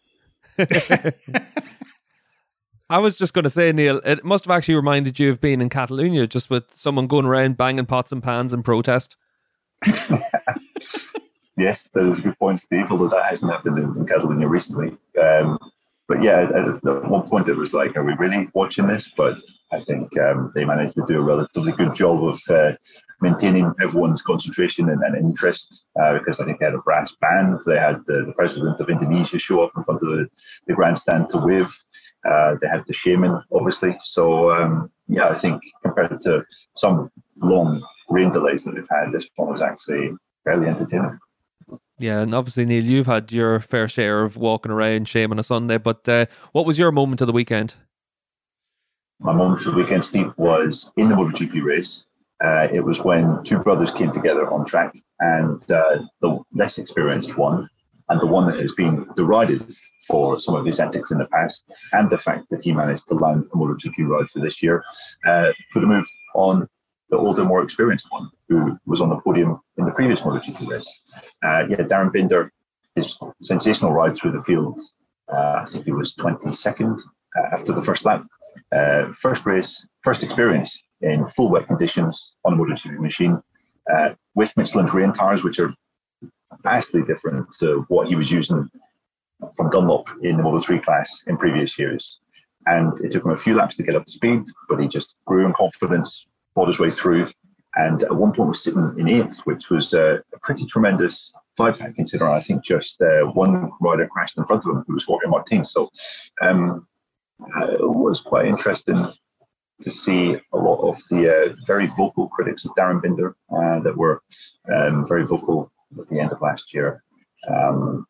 I 2.88 2.98
was 2.98 3.14
just 3.14 3.32
going 3.32 3.44
to 3.44 3.50
say, 3.50 3.72
Neil, 3.72 4.00
it 4.04 4.24
must 4.24 4.44
have 4.44 4.54
actually 4.56 4.74
reminded 4.74 5.18
you 5.18 5.30
of 5.30 5.40
being 5.40 5.60
in 5.60 5.68
Catalonia, 5.68 6.26
just 6.26 6.50
with 6.50 6.74
someone 6.74 7.06
going 7.06 7.24
around 7.24 7.56
banging 7.56 7.86
pots 7.86 8.12
and 8.12 8.22
pans 8.22 8.52
in 8.52 8.62
protest. 8.62 9.16
Yes, 11.56 11.88
that 11.94 12.06
is 12.06 12.18
a 12.18 12.22
good 12.22 12.38
point, 12.38 12.60
Steve, 12.60 12.86
although 12.90 13.08
that 13.08 13.26
hasn't 13.26 13.50
happened 13.50 13.78
in, 13.78 13.96
in 13.96 14.06
Catalonia 14.06 14.48
recently. 14.48 14.96
Um, 15.20 15.58
but 16.08 16.22
yeah, 16.22 16.42
at, 16.42 16.68
at, 16.68 17.08
one 17.08 17.28
point 17.28 17.48
it 17.48 17.56
was 17.56 17.72
like, 17.72 17.96
are 17.96 18.04
we 18.04 18.14
really 18.14 18.48
watching 18.54 18.86
this? 18.86 19.08
But 19.16 19.36
I 19.72 19.80
think 19.80 20.16
um, 20.18 20.52
they 20.54 20.64
managed 20.64 20.94
to 20.96 21.04
do 21.06 21.18
a 21.18 21.22
relatively 21.22 21.72
good 21.72 21.94
job 21.94 22.22
of 22.24 22.40
uh, 22.50 22.72
maintaining 23.22 23.72
everyone's 23.80 24.20
concentration 24.20 24.90
and, 24.90 25.00
and 25.02 25.16
interest 25.16 25.84
uh, 26.00 26.18
because 26.18 26.40
I 26.40 26.44
think 26.44 26.58
they 26.58 26.66
had 26.66 26.74
a 26.74 26.78
brass 26.78 27.12
band. 27.20 27.60
They 27.64 27.78
had 27.78 28.02
the, 28.06 28.24
the, 28.26 28.32
president 28.32 28.80
of 28.80 28.90
Indonesia 28.90 29.38
show 29.38 29.62
up 29.62 29.72
in 29.76 29.84
front 29.84 30.02
of 30.02 30.08
the, 30.08 30.26
the 30.66 30.74
grandstand 30.74 31.30
to 31.30 31.38
wave. 31.38 31.72
Uh, 32.28 32.56
they 32.60 32.68
had 32.68 32.84
the 32.86 32.92
shaman, 32.92 33.40
obviously. 33.52 33.96
So, 34.00 34.52
um, 34.52 34.90
yeah, 35.08 35.28
I 35.28 35.34
think 35.34 35.62
compared 35.82 36.20
to 36.20 36.44
some 36.74 37.10
long 37.40 37.82
rain 38.12 38.30
delays 38.30 38.62
that 38.64 38.74
we've 38.74 38.86
had, 38.90 39.12
this 39.12 39.26
one 39.36 39.50
was 39.50 39.62
actually 39.62 40.12
fairly 40.44 40.68
entertaining. 40.68 41.18
Yeah, 41.98 42.20
and 42.20 42.34
obviously, 42.34 42.66
Neil, 42.66 42.84
you've 42.84 43.06
had 43.06 43.32
your 43.32 43.60
fair 43.60 43.88
share 43.88 44.22
of 44.22 44.36
walking 44.36 44.72
around 44.72 45.08
shame 45.08 45.30
on 45.30 45.38
a 45.38 45.44
Sunday, 45.44 45.78
but 45.78 46.08
uh, 46.08 46.26
what 46.52 46.66
was 46.66 46.78
your 46.78 46.90
moment 46.90 47.20
of 47.20 47.26
the 47.26 47.32
weekend? 47.32 47.76
My 49.20 49.32
moment 49.32 49.64
of 49.66 49.72
the 49.72 49.78
weekend, 49.78 50.04
Steve, 50.04 50.32
was 50.36 50.90
in 50.96 51.08
the 51.08 51.14
MotoGP 51.14 51.62
race. 51.62 52.02
Uh, 52.44 52.66
it 52.72 52.80
was 52.80 53.00
when 53.00 53.40
two 53.44 53.58
brothers 53.58 53.92
came 53.92 54.12
together 54.12 54.50
on 54.50 54.64
track, 54.64 54.92
and 55.20 55.62
uh, 55.70 55.98
the 56.20 56.40
less 56.54 56.76
experienced 56.76 57.36
one, 57.36 57.68
and 58.08 58.20
the 58.20 58.26
one 58.26 58.50
that 58.50 58.58
has 58.58 58.72
been 58.72 59.06
derided 59.14 59.72
for 60.08 60.40
some 60.40 60.56
of 60.56 60.66
his 60.66 60.80
antics 60.80 61.12
in 61.12 61.18
the 61.18 61.26
past, 61.26 61.62
and 61.92 62.10
the 62.10 62.18
fact 62.18 62.46
that 62.50 62.64
he 62.64 62.72
managed 62.72 63.06
to 63.06 63.14
land 63.14 63.44
a 63.52 63.56
MotoGP 63.56 64.08
ride 64.08 64.28
for 64.28 64.40
this 64.40 64.60
year, 64.60 64.82
uh, 65.28 65.52
put 65.72 65.84
a 65.84 65.86
move 65.86 66.06
on 66.34 66.68
the 67.12 67.18
older, 67.18 67.44
more 67.44 67.62
experienced 67.62 68.06
one 68.08 68.30
who 68.48 68.76
was 68.86 69.02
on 69.02 69.10
the 69.10 69.20
podium 69.20 69.60
in 69.76 69.84
the 69.84 69.92
previous 69.92 70.22
MotoGP 70.22 70.66
race. 70.66 70.90
Uh, 71.44 71.64
yeah, 71.68 71.76
Darryn 71.76 72.10
Binder, 72.10 72.50
his 72.96 73.16
sensational 73.42 73.92
ride 73.92 74.16
through 74.16 74.32
the 74.32 74.42
field. 74.42 74.80
Uh, 75.30 75.60
I 75.60 75.64
think 75.66 75.84
he 75.84 75.92
was 75.92 76.14
22nd 76.14 76.98
uh, 77.36 77.42
after 77.52 77.72
the 77.72 77.82
first 77.82 78.06
lap. 78.06 78.24
Uh, 78.74 79.12
first 79.12 79.44
race, 79.44 79.86
first 80.02 80.22
experience 80.22 80.74
in 81.02 81.28
full 81.28 81.50
wet 81.50 81.66
conditions 81.66 82.18
on 82.46 82.54
a 82.54 82.56
MotoGP 82.56 82.98
machine 82.98 83.38
uh, 83.94 84.10
with 84.34 84.56
Michelin's 84.56 84.94
rain 84.94 85.12
tires, 85.12 85.44
which 85.44 85.58
are 85.58 85.74
vastly 86.64 87.02
different 87.02 87.46
to 87.60 87.84
what 87.88 88.08
he 88.08 88.14
was 88.14 88.30
using 88.30 88.70
from 89.54 89.68
Dunlop 89.68 90.08
in 90.22 90.38
the 90.38 90.42
Moto 90.42 90.60
3 90.60 90.78
class 90.80 91.22
in 91.26 91.36
previous 91.36 91.78
years. 91.78 92.20
And 92.64 92.98
it 93.00 93.10
took 93.10 93.24
him 93.24 93.32
a 93.32 93.36
few 93.36 93.54
laps 93.54 93.74
to 93.74 93.82
get 93.82 93.96
up 93.96 94.06
to 94.06 94.10
speed, 94.10 94.44
but 94.68 94.80
he 94.80 94.88
just 94.88 95.16
grew 95.26 95.44
in 95.44 95.52
confidence, 95.52 96.24
fought 96.54 96.68
his 96.68 96.78
way 96.78 96.90
through, 96.90 97.30
and 97.76 98.02
at 98.02 98.14
one 98.14 98.32
point 98.32 98.48
was 98.48 98.62
sitting 98.62 98.94
in 98.98 99.08
eighth, 99.08 99.38
which 99.44 99.70
was 99.70 99.94
uh, 99.94 100.18
a 100.34 100.38
pretty 100.40 100.66
tremendous 100.66 101.32
five 101.56 101.78
pack 101.78 101.94
considering 101.94 102.32
I 102.32 102.40
think 102.40 102.64
just 102.64 103.00
uh, 103.00 103.26
one 103.32 103.70
rider 103.80 104.06
crashed 104.06 104.38
in 104.38 104.44
front 104.44 104.64
of 104.64 104.70
him 104.70 104.84
who 104.86 104.94
was 104.94 105.04
Jorge 105.04 105.26
Martin. 105.26 105.64
So 105.64 105.90
um, 106.40 106.86
uh, 107.56 107.66
it 107.72 107.80
was 107.80 108.20
quite 108.20 108.46
interesting 108.46 109.12
to 109.80 109.90
see 109.90 110.36
a 110.52 110.56
lot 110.56 110.80
of 110.88 111.02
the 111.10 111.28
uh, 111.28 111.54
very 111.66 111.88
vocal 111.88 112.28
critics 112.28 112.64
of 112.64 112.72
Darryn 112.78 113.02
Binder 113.02 113.36
uh, 113.54 113.80
that 113.80 113.96
were 113.96 114.22
um, 114.72 115.06
very 115.06 115.26
vocal 115.26 115.72
at 115.98 116.08
the 116.08 116.20
end 116.20 116.32
of 116.32 116.40
last 116.40 116.72
year. 116.72 117.02
Um, 117.48 118.06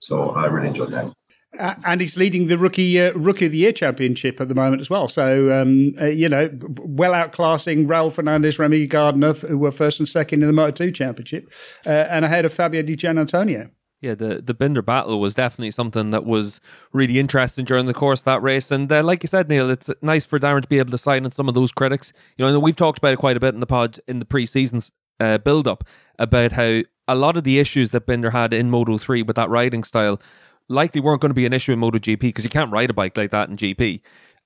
so 0.00 0.30
I 0.30 0.46
really 0.46 0.68
enjoyed 0.68 0.92
that. 0.92 1.12
Uh, 1.58 1.74
and 1.84 2.00
he's 2.00 2.16
leading 2.16 2.46
the 2.48 2.58
rookie 2.58 3.00
uh, 3.00 3.12
rookie 3.14 3.46
of 3.46 3.52
the 3.52 3.58
year 3.58 3.72
championship 3.72 4.40
at 4.40 4.48
the 4.48 4.54
moment 4.54 4.80
as 4.80 4.90
well. 4.90 5.08
So 5.08 5.52
um, 5.52 5.94
uh, 6.00 6.06
you 6.06 6.28
know, 6.28 6.50
well 6.78 7.12
outclassing 7.12 7.86
Raul 7.86 8.12
Fernandez, 8.12 8.58
Remy 8.58 8.86
Gardner, 8.86 9.32
who 9.32 9.56
were 9.56 9.70
first 9.70 9.98
and 9.98 10.08
second 10.08 10.42
in 10.42 10.46
the 10.46 10.52
Moto 10.52 10.72
Two 10.72 10.92
championship, 10.92 11.50
uh, 11.86 11.90
and 12.10 12.24
ahead 12.24 12.44
of 12.44 12.52
Fabio 12.52 12.82
Di 12.82 12.96
Giannantonio. 12.96 13.70
Yeah, 14.00 14.14
the 14.14 14.42
the 14.42 14.54
Binder 14.54 14.82
battle 14.82 15.20
was 15.20 15.34
definitely 15.34 15.72
something 15.72 16.10
that 16.10 16.24
was 16.24 16.60
really 16.92 17.18
interesting 17.18 17.64
during 17.64 17.86
the 17.86 17.94
course 17.94 18.20
of 18.20 18.26
that 18.26 18.42
race. 18.42 18.70
And 18.70 18.90
uh, 18.92 19.02
like 19.02 19.24
you 19.24 19.26
said, 19.26 19.48
Neil, 19.48 19.70
it's 19.70 19.90
nice 20.02 20.26
for 20.26 20.38
Darryn 20.38 20.62
to 20.62 20.68
be 20.68 20.78
able 20.78 20.92
to 20.92 20.98
silence 20.98 21.34
some 21.34 21.48
of 21.48 21.54
those 21.54 21.72
critics. 21.72 22.12
You 22.36 22.44
know, 22.44 22.60
we've 22.60 22.76
talked 22.76 22.98
about 22.98 23.14
it 23.14 23.18
quite 23.18 23.36
a 23.36 23.40
bit 23.40 23.54
in 23.54 23.60
the 23.60 23.66
pod 23.66 23.98
in 24.06 24.18
the 24.18 24.24
pre-season 24.24 24.80
uh, 25.18 25.38
build 25.38 25.66
up 25.66 25.84
about 26.18 26.52
how 26.52 26.82
a 27.08 27.14
lot 27.14 27.36
of 27.36 27.44
the 27.44 27.58
issues 27.58 27.90
that 27.90 28.06
Binder 28.06 28.30
had 28.30 28.52
in 28.52 28.70
Moto 28.70 28.98
3 28.98 29.22
with 29.22 29.36
that 29.36 29.48
riding 29.48 29.82
style 29.82 30.20
likely 30.68 31.00
weren't 31.00 31.20
going 31.20 31.30
to 31.30 31.34
be 31.34 31.46
an 31.46 31.52
issue 31.52 31.72
in 31.72 31.80
MotoGP 31.80 32.20
because 32.20 32.44
you 32.44 32.50
can't 32.50 32.70
ride 32.70 32.90
a 32.90 32.94
bike 32.94 33.16
like 33.16 33.30
that 33.30 33.48
in 33.48 33.56
GP 33.56 34.00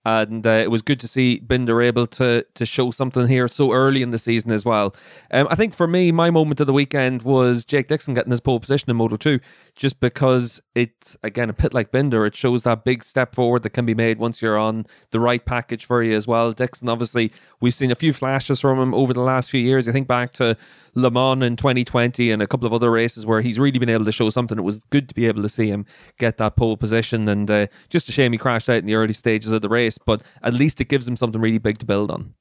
and 0.04 0.46
uh, 0.46 0.50
it 0.50 0.70
was 0.70 0.82
good 0.82 0.98
to 1.00 1.06
see 1.06 1.38
Binder 1.38 1.80
able 1.80 2.06
to 2.08 2.44
to 2.54 2.66
show 2.66 2.90
something 2.90 3.28
here 3.28 3.46
so 3.48 3.72
early 3.72 4.02
in 4.02 4.10
the 4.10 4.18
season 4.18 4.50
as 4.50 4.64
well. 4.64 4.94
Um, 5.30 5.46
I 5.50 5.54
think 5.54 5.74
for 5.74 5.86
me, 5.86 6.10
my 6.10 6.30
moment 6.30 6.60
of 6.60 6.66
the 6.66 6.72
weekend 6.72 7.22
was 7.22 7.64
Jake 7.64 7.88
Dixon 7.88 8.14
getting 8.14 8.30
his 8.30 8.40
pole 8.40 8.60
position 8.60 8.90
in 8.90 8.96
Moto 8.96 9.16
Two, 9.16 9.40
just 9.74 10.00
because 10.00 10.60
it's 10.74 11.16
again 11.22 11.48
a 11.48 11.52
pit 11.52 11.72
like 11.72 11.90
Binder, 11.90 12.26
it 12.26 12.34
shows 12.34 12.62
that 12.64 12.84
big 12.84 13.02
step 13.02 13.34
forward 13.34 13.62
that 13.62 13.70
can 13.70 13.86
be 13.86 13.94
made 13.94 14.18
once 14.18 14.42
you're 14.42 14.58
on 14.58 14.86
the 15.10 15.20
right 15.20 15.44
package 15.44 15.86
for 15.86 16.02
you 16.02 16.14
as 16.14 16.26
well. 16.26 16.52
Dixon, 16.52 16.88
obviously, 16.88 17.32
we've 17.60 17.74
seen 17.74 17.90
a 17.90 17.96
few 17.96 18.12
flashes 18.12 18.60
from 18.60 18.78
him 18.78 18.92
over 18.92 19.14
the 19.14 19.22
last 19.22 19.50
few 19.50 19.60
years. 19.60 19.88
I 19.88 19.92
think 19.92 20.06
back 20.08 20.32
to 20.32 20.56
Le 20.94 21.10
Mans 21.10 21.42
in 21.42 21.56
2020 21.56 22.30
and 22.30 22.42
a 22.42 22.46
couple 22.46 22.66
of 22.66 22.74
other 22.74 22.90
races 22.90 23.24
where 23.24 23.40
he's 23.40 23.58
really 23.58 23.78
been 23.78 23.88
able 23.88 24.04
to 24.04 24.12
show 24.12 24.28
something. 24.28 24.58
It 24.58 24.62
was 24.62 24.84
good 24.84 25.08
to 25.08 25.14
be 25.14 25.26
able 25.26 25.42
to 25.42 25.48
see 25.48 25.68
him 25.68 25.86
get 26.18 26.36
that 26.38 26.56
pole 26.56 26.76
position, 26.76 27.28
and 27.28 27.50
uh, 27.50 27.66
just 27.88 28.08
a 28.08 28.12
shame 28.12 28.32
he 28.32 28.38
crashed 28.38 28.68
out 28.68 28.78
in 28.78 28.86
the 28.86 28.94
early 28.94 29.14
stages 29.14 29.52
of 29.52 29.62
the 29.62 29.68
race 29.68 29.98
but 30.04 30.22
at 30.42 30.54
least 30.54 30.80
it 30.80 30.88
gives 30.88 31.06
him 31.06 31.16
something 31.16 31.40
really 31.40 31.58
big 31.58 31.78
to 31.78 31.86
build 31.86 32.10
on. 32.10 32.34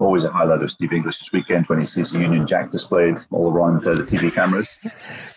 Always 0.00 0.24
a 0.24 0.30
highlight 0.30 0.62
of 0.62 0.70
Steve 0.70 0.92
English 0.92 1.18
this 1.18 1.30
weekend 1.32 1.66
when 1.66 1.78
he 1.78 1.86
sees 1.86 2.10
a 2.12 2.14
Union 2.14 2.46
Jack 2.46 2.70
displayed 2.70 3.16
all 3.30 3.52
around 3.52 3.86
uh, 3.86 3.94
the 3.94 4.02
TV 4.02 4.32
cameras. 4.34 4.78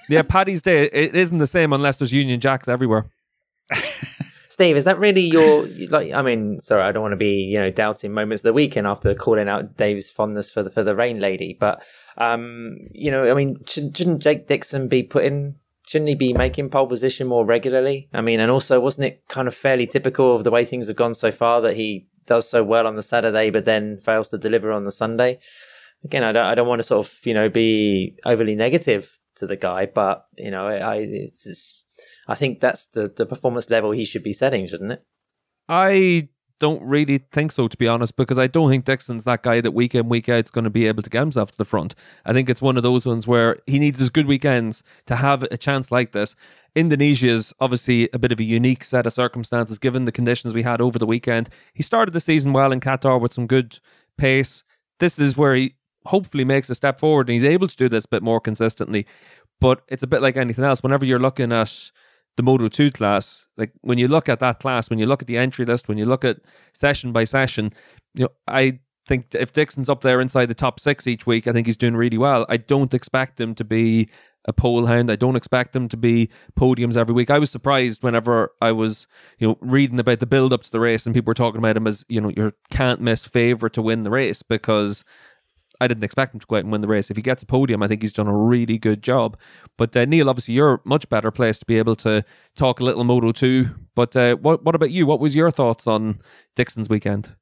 yeah, 0.10 0.22
Paddy's 0.22 0.62
Day, 0.62 0.86
it 0.86 1.16
isn't 1.16 1.38
the 1.38 1.48
same 1.48 1.74
unless 1.74 1.98
there's 1.98 2.14
Union 2.14 2.40
Jacks 2.40 2.68
everywhere. 2.68 3.06
Steve, 4.50 4.78
is 4.78 4.84
that 4.84 5.00
really 5.00 5.22
your 5.22 5.68
like? 5.90 6.14
I 6.14 6.22
mean, 6.22 6.60
sorry, 6.60 6.84
I 6.84 6.92
don't 6.92 7.02
want 7.02 7.14
to 7.14 7.18
be 7.18 7.42
you 7.42 7.60
know 7.60 7.72
doubting 7.72 8.14
moments 8.14 8.42
of 8.42 8.50
the 8.50 8.54
weekend 8.54 8.86
after 8.86 9.16
calling 9.16 9.50
out 9.50 9.78
Dave's 9.78 10.12
fondness 10.12 10.52
for 10.52 10.62
the 10.62 10.70
for 10.70 10.84
the 10.84 10.96
rain 10.96 11.20
lady, 11.20 11.58
but 11.60 11.84
um, 12.20 12.78
you 12.92 13.10
know, 13.10 13.32
I 13.32 13.34
mean, 13.34 13.56
shouldn't 13.66 14.22
Jake 14.22 14.46
Dixon 14.46 14.88
be 14.88 15.02
putting 15.02 15.56
shouldn't 15.88 16.10
he 16.10 16.16
be 16.16 16.34
making 16.34 16.70
pole 16.70 16.88
position 16.88 17.28
more 17.28 17.46
regularly? 17.46 18.10
I 18.14 18.22
mean, 18.22 18.40
and 18.40 18.52
also 18.52 18.80
wasn't 18.80 19.08
it 19.08 19.24
kind 19.28 19.48
of 19.48 19.56
fairly 19.56 19.88
typical 19.88 20.36
of 20.36 20.44
the 20.44 20.52
way 20.52 20.66
things 20.66 20.88
have 20.88 20.96
gone 20.96 21.14
so 21.14 21.32
far 21.32 21.60
that 21.62 21.76
he 21.76 22.08
does 22.26 22.50
so 22.50 22.64
well 22.64 22.88
on 22.88 22.96
the 22.96 23.04
Saturday, 23.04 23.50
but 23.50 23.66
then 23.66 23.98
fails 23.98 24.30
to 24.30 24.38
deliver 24.38 24.72
on 24.72 24.84
the 24.84 24.92
Sunday? 24.92 25.40
Again, 26.04 26.24
I 26.24 26.32
don't, 26.32 26.46
I 26.46 26.56
don't 26.56 26.68
want 26.68 26.80
to 26.80 26.84
sort 26.84 27.06
of, 27.08 27.20
you 27.26 27.34
know, 27.34 27.50
be 27.50 28.18
overly 28.26 28.56
negative 28.56 29.18
to 29.36 29.48
the 29.48 29.56
guy, 29.56 29.86
but 29.86 30.26
you 30.38 30.52
know, 30.52 30.68
I, 30.68 30.98
it's 30.98 31.44
just, 31.44 31.86
I 32.28 32.36
think 32.36 32.60
that's 32.60 32.88
the, 32.88 33.08
the 33.08 33.26
performance 33.26 33.70
level 33.70 33.92
he 33.92 34.06
should 34.06 34.24
be 34.24 34.34
setting, 34.34 34.68
shouldn't 34.68 34.92
it? 34.92 35.06
I 35.68 36.30
don't 36.64 36.82
really 36.82 37.18
think 37.18 37.52
so, 37.52 37.68
to 37.68 37.76
be 37.76 37.90
honest, 37.90 38.16
because 38.16 38.40
I 38.40 38.48
don't 38.48 38.70
think 38.70 38.86
Dixon's 38.86 39.26
that 39.26 39.44
guy 39.44 39.60
that 39.60 39.74
week 39.74 39.94
in, 39.94 40.08
week 40.08 40.30
out 40.30 40.46
is 40.46 40.50
going 40.50 40.64
to 40.64 40.70
be 40.70 40.88
able 40.88 41.04
to 41.04 41.10
get 41.10 41.20
himself 41.20 41.52
to 41.52 41.58
the 41.58 41.66
front. 41.66 41.94
I 42.24 42.32
think 42.32 42.48
it's 42.48 42.62
one 42.62 42.78
of 42.78 42.84
those 42.84 43.06
ones 43.06 43.28
where 43.28 43.58
he 43.68 43.80
needs 43.80 44.00
his 44.00 44.10
good 44.10 44.28
weekends 44.28 44.82
to 45.08 45.18
have 45.18 45.44
a 45.44 45.58
chance 45.58 45.92
like 45.92 46.14
this. 46.14 46.38
Indonesia 46.74 47.28
is 47.28 47.54
obviously 47.60 48.08
a 48.14 48.18
bit 48.18 48.32
of 48.32 48.40
a 48.40 48.46
unique 48.46 48.86
set 48.86 49.06
of 49.06 49.12
circumstances 49.12 49.78
given 49.78 50.06
the 50.06 50.12
conditions 50.14 50.54
we 50.54 50.64
had 50.64 50.80
over 50.80 50.98
the 50.98 51.06
weekend. 51.06 51.50
He 51.74 51.84
started 51.84 52.14
the 52.14 52.22
season 52.22 52.54
well 52.54 52.72
in 52.72 52.80
Qatar 52.80 53.20
with 53.20 53.34
some 53.34 53.46
good 53.46 53.80
pace. 54.18 54.64
This 55.02 55.20
is 55.20 55.36
where 55.36 55.56
he 55.56 55.74
hopefully 56.06 56.46
makes 56.46 56.70
a 56.70 56.76
step 56.76 56.98
forward 56.98 57.28
and 57.28 57.34
he's 57.34 57.44
able 57.44 57.68
to 57.68 57.76
do 57.76 57.90
this 57.90 58.06
a 58.06 58.08
bit 58.10 58.24
more 58.24 58.40
consistently. 58.40 59.06
But 59.60 59.82
it's 59.90 60.04
a 60.04 60.08
bit 60.08 60.22
like 60.22 60.38
anything 60.38 60.64
else. 60.64 60.82
Whenever 60.82 61.04
you're 61.04 61.20
looking 61.20 61.52
at 61.52 61.92
the 62.38 62.44
Moto 62.44 62.68
2 62.68 62.92
class, 62.92 63.46
like 63.58 63.72
when 63.82 63.98
you 63.98 64.08
look 64.08 64.28
at 64.28 64.40
that 64.40 64.60
class, 64.60 64.90
when 64.90 65.00
you 65.00 65.06
look 65.06 65.22
at 65.22 65.28
the 65.28 65.38
entry 65.38 65.66
list, 65.66 65.88
when 65.88 65.98
you 65.98 66.06
look 66.06 66.26
at 66.26 66.38
session 66.74 67.12
by 67.12 67.24
session, 67.24 67.72
you 68.16 68.26
know, 68.26 68.30
I 68.48 68.80
think 69.06 69.36
if 69.36 69.54
Dixon's 69.54 69.90
up 69.90 70.02
there 70.02 70.20
inside 70.20 70.48
the 70.48 70.54
top 70.54 70.80
six 70.80 71.08
each 71.08 71.28
week, 71.28 71.48
I 71.48 71.52
think 71.52 71.68
he's 71.68 71.78
doing 71.78 71.96
really 71.96 72.18
well. 72.18 72.46
I 72.50 72.58
don't 72.58 72.94
expect 72.94 73.40
him 73.40 73.54
to 73.56 73.64
be 73.64 74.10
a 74.46 74.54
pole 74.54 74.86
hound. 74.86 75.10
I 75.10 75.16
don't 75.16 75.36
expect 75.36 75.74
them 75.74 75.88
to 75.90 75.98
be 75.98 76.30
podiums 76.58 76.98
every 76.98 77.14
week. 77.14 77.30
I 77.30 77.40
was 77.40 77.52
surprised 77.52 78.04
whenever 78.04 78.52
I 78.62 78.72
was, 78.72 79.08
you 79.40 79.48
know, 79.48 79.58
reading 79.62 80.00
about 80.00 80.20
the 80.20 80.26
build 80.26 80.54
up 80.54 80.64
to 80.64 80.72
the 80.72 80.80
race 80.80 81.06
and 81.06 81.16
people 81.16 81.32
were 81.32 81.36
talking 81.36 81.60
about 81.60 81.78
him 81.78 81.88
as, 81.88 82.06
you 82.10 82.20
know, 82.20 82.30
your 82.30 82.54
can't 82.70 83.00
miss 83.00 83.26
favourite 83.26 83.74
to 83.74 83.82
win 83.82 84.04
the 84.04 84.10
race 84.10 84.44
because 84.44 85.06
I 85.82 85.88
didn't 85.88 86.04
expect 86.04 86.34
him 86.34 86.40
to 86.40 86.46
go 86.46 86.56
out 86.56 86.64
and 86.64 86.72
win 86.72 86.82
the 86.82 86.88
race. 86.88 87.10
If 87.10 87.18
he 87.18 87.24
gets 87.24 87.44
a 87.44 87.46
podium, 87.46 87.84
I 87.84 87.88
think 87.88 88.02
he's 88.02 88.14
done 88.14 88.28
a 88.28 88.38
really 88.38 88.78
good 88.78 89.02
job. 89.02 89.38
But 89.78 89.96
uh, 89.96 90.06
Neil, 90.06 90.30
obviously, 90.30 90.54
you're 90.54 90.82
much 90.86 91.10
better 91.10 91.32
placed 91.32 91.62
to 91.62 91.66
be 91.66 91.78
able 91.78 91.96
to 91.98 92.24
talk 92.56 92.80
a 92.80 92.84
little 92.84 93.04
Moto 93.04 93.32
2. 93.32 93.70
But 93.96 94.16
uh, 94.16 94.36
what 94.38 94.64
what 94.64 94.76
about 94.76 94.92
you? 94.92 95.06
What 95.06 95.20
was 95.20 95.36
your 95.36 95.52
thoughts 95.52 95.88
on 95.88 96.20
Dixon's 96.56 96.90
weekend? 96.90 97.36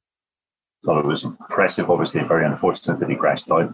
Thought 0.84 1.00
it 1.00 1.06
was 1.06 1.24
impressive. 1.24 1.90
Obviously, 1.90 2.22
very 2.22 2.44
unfortunate 2.44 2.98
that 3.00 3.10
he 3.10 3.16
crashed 3.16 3.50
out. 3.50 3.72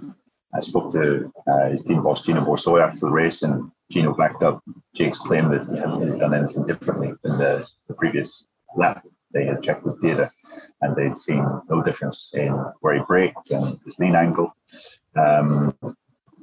I 0.54 0.60
spoke 0.60 0.92
to 0.92 1.30
uh, 1.46 1.68
his 1.68 1.82
team 1.82 2.02
boss, 2.02 2.22
Gino 2.22 2.40
Borsoi, 2.44 2.82
after 2.82 3.00
the 3.00 3.10
race, 3.10 3.42
and 3.42 3.70
Gino 3.92 4.14
backed 4.14 4.42
up 4.42 4.62
Jake's 4.94 5.18
claim 5.18 5.50
that 5.50 5.70
he 5.70 5.76
hadn't 5.76 6.18
done 6.18 6.34
anything 6.34 6.66
differently 6.66 7.12
than 7.22 7.38
the, 7.38 7.66
the 7.86 7.94
previous 7.94 8.44
lap. 8.74 9.04
They 9.32 9.44
had 9.44 9.62
checked 9.62 9.84
his 9.84 9.94
data 9.94 10.30
and 10.80 10.96
they'd 10.96 11.18
seen 11.18 11.44
no 11.68 11.82
difference 11.82 12.30
in 12.34 12.52
where 12.80 12.94
he 12.94 13.00
braked 13.06 13.50
and 13.50 13.78
his 13.84 13.98
lean 13.98 14.14
angle. 14.14 14.54
Um, 15.16 15.74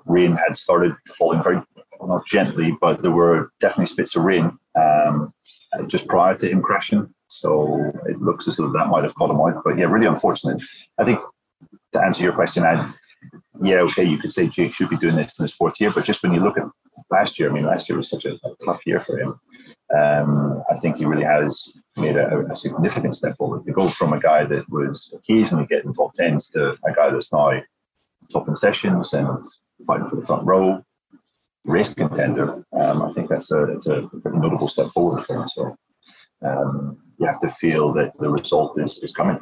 rain 0.05 0.35
had 0.35 0.55
started 0.55 0.95
falling 1.17 1.41
very, 1.43 1.61
not 2.01 2.25
gently, 2.27 2.77
but 2.79 3.01
there 3.01 3.11
were 3.11 3.51
definitely 3.59 3.87
spits 3.87 4.15
of 4.15 4.23
rain 4.23 4.57
um, 4.75 5.33
just 5.87 6.07
prior 6.07 6.35
to 6.35 6.49
him 6.49 6.61
crashing. 6.61 7.13
So 7.27 7.91
it 8.07 8.21
looks 8.21 8.47
as 8.47 8.55
though 8.55 8.71
that 8.71 8.87
might 8.87 9.03
have 9.03 9.15
caught 9.15 9.31
him 9.31 9.41
out. 9.41 9.63
But 9.63 9.77
yeah, 9.77 9.85
really 9.85 10.05
unfortunate. 10.05 10.61
I 10.99 11.05
think 11.05 11.19
to 11.93 12.01
answer 12.01 12.23
your 12.23 12.33
question, 12.33 12.63
I'd 12.63 12.91
yeah, 13.61 13.81
okay, 13.81 14.03
you 14.03 14.17
could 14.17 14.31
say 14.31 14.47
Jake 14.47 14.73
should 14.73 14.89
be 14.89 14.97
doing 14.97 15.15
this 15.15 15.37
in 15.37 15.43
his 15.43 15.53
fourth 15.53 15.79
year, 15.79 15.91
but 15.93 16.05
just 16.05 16.21
when 16.23 16.33
you 16.33 16.39
look 16.39 16.57
at 16.57 16.65
last 17.09 17.39
year, 17.39 17.49
I 17.49 17.53
mean, 17.53 17.65
last 17.65 17.87
year 17.87 17.97
was 17.97 18.09
such 18.09 18.25
a, 18.25 18.33
a 18.33 18.55
tough 18.63 18.81
year 18.85 18.99
for 18.99 19.19
him. 19.19 19.39
Um, 19.95 20.63
I 20.69 20.75
think 20.75 20.97
he 20.97 21.05
really 21.05 21.23
has 21.23 21.67
made 21.95 22.17
a, 22.17 22.45
a, 22.51 22.55
significant 22.55 23.15
step 23.15 23.37
forward 23.37 23.65
to 23.65 23.71
go 23.71 23.89
from 23.89 24.13
a 24.13 24.19
guy 24.19 24.43
that 24.45 24.69
was 24.69 25.13
occasionally 25.13 25.67
getting 25.67 25.93
top 25.93 26.13
tens 26.15 26.49
to 26.49 26.71
a 26.85 26.93
guy 26.93 27.11
that's 27.11 27.31
now 27.31 27.51
top 28.31 28.47
in 28.47 28.55
sessions 28.55 29.13
and 29.13 29.45
fighting 29.85 30.09
for 30.09 30.15
the 30.15 30.25
front 30.25 30.45
row, 30.45 30.83
race 31.65 31.89
contender. 31.89 32.65
Um, 32.73 33.03
I 33.03 33.11
think 33.11 33.29
that's 33.29 33.51
a, 33.51 33.63
it's 33.65 33.85
a 33.85 34.09
pretty 34.21 34.39
notable 34.39 34.67
step 34.67 34.89
forward 34.91 35.23
for 35.23 35.41
him. 35.41 35.47
So 35.47 35.77
um, 36.43 36.97
you 37.17 37.25
have 37.25 37.39
to 37.41 37.49
feel 37.49 37.93
that 37.93 38.11
the 38.19 38.29
result 38.29 38.79
is, 38.79 38.97
is 38.99 39.11
coming. 39.11 39.39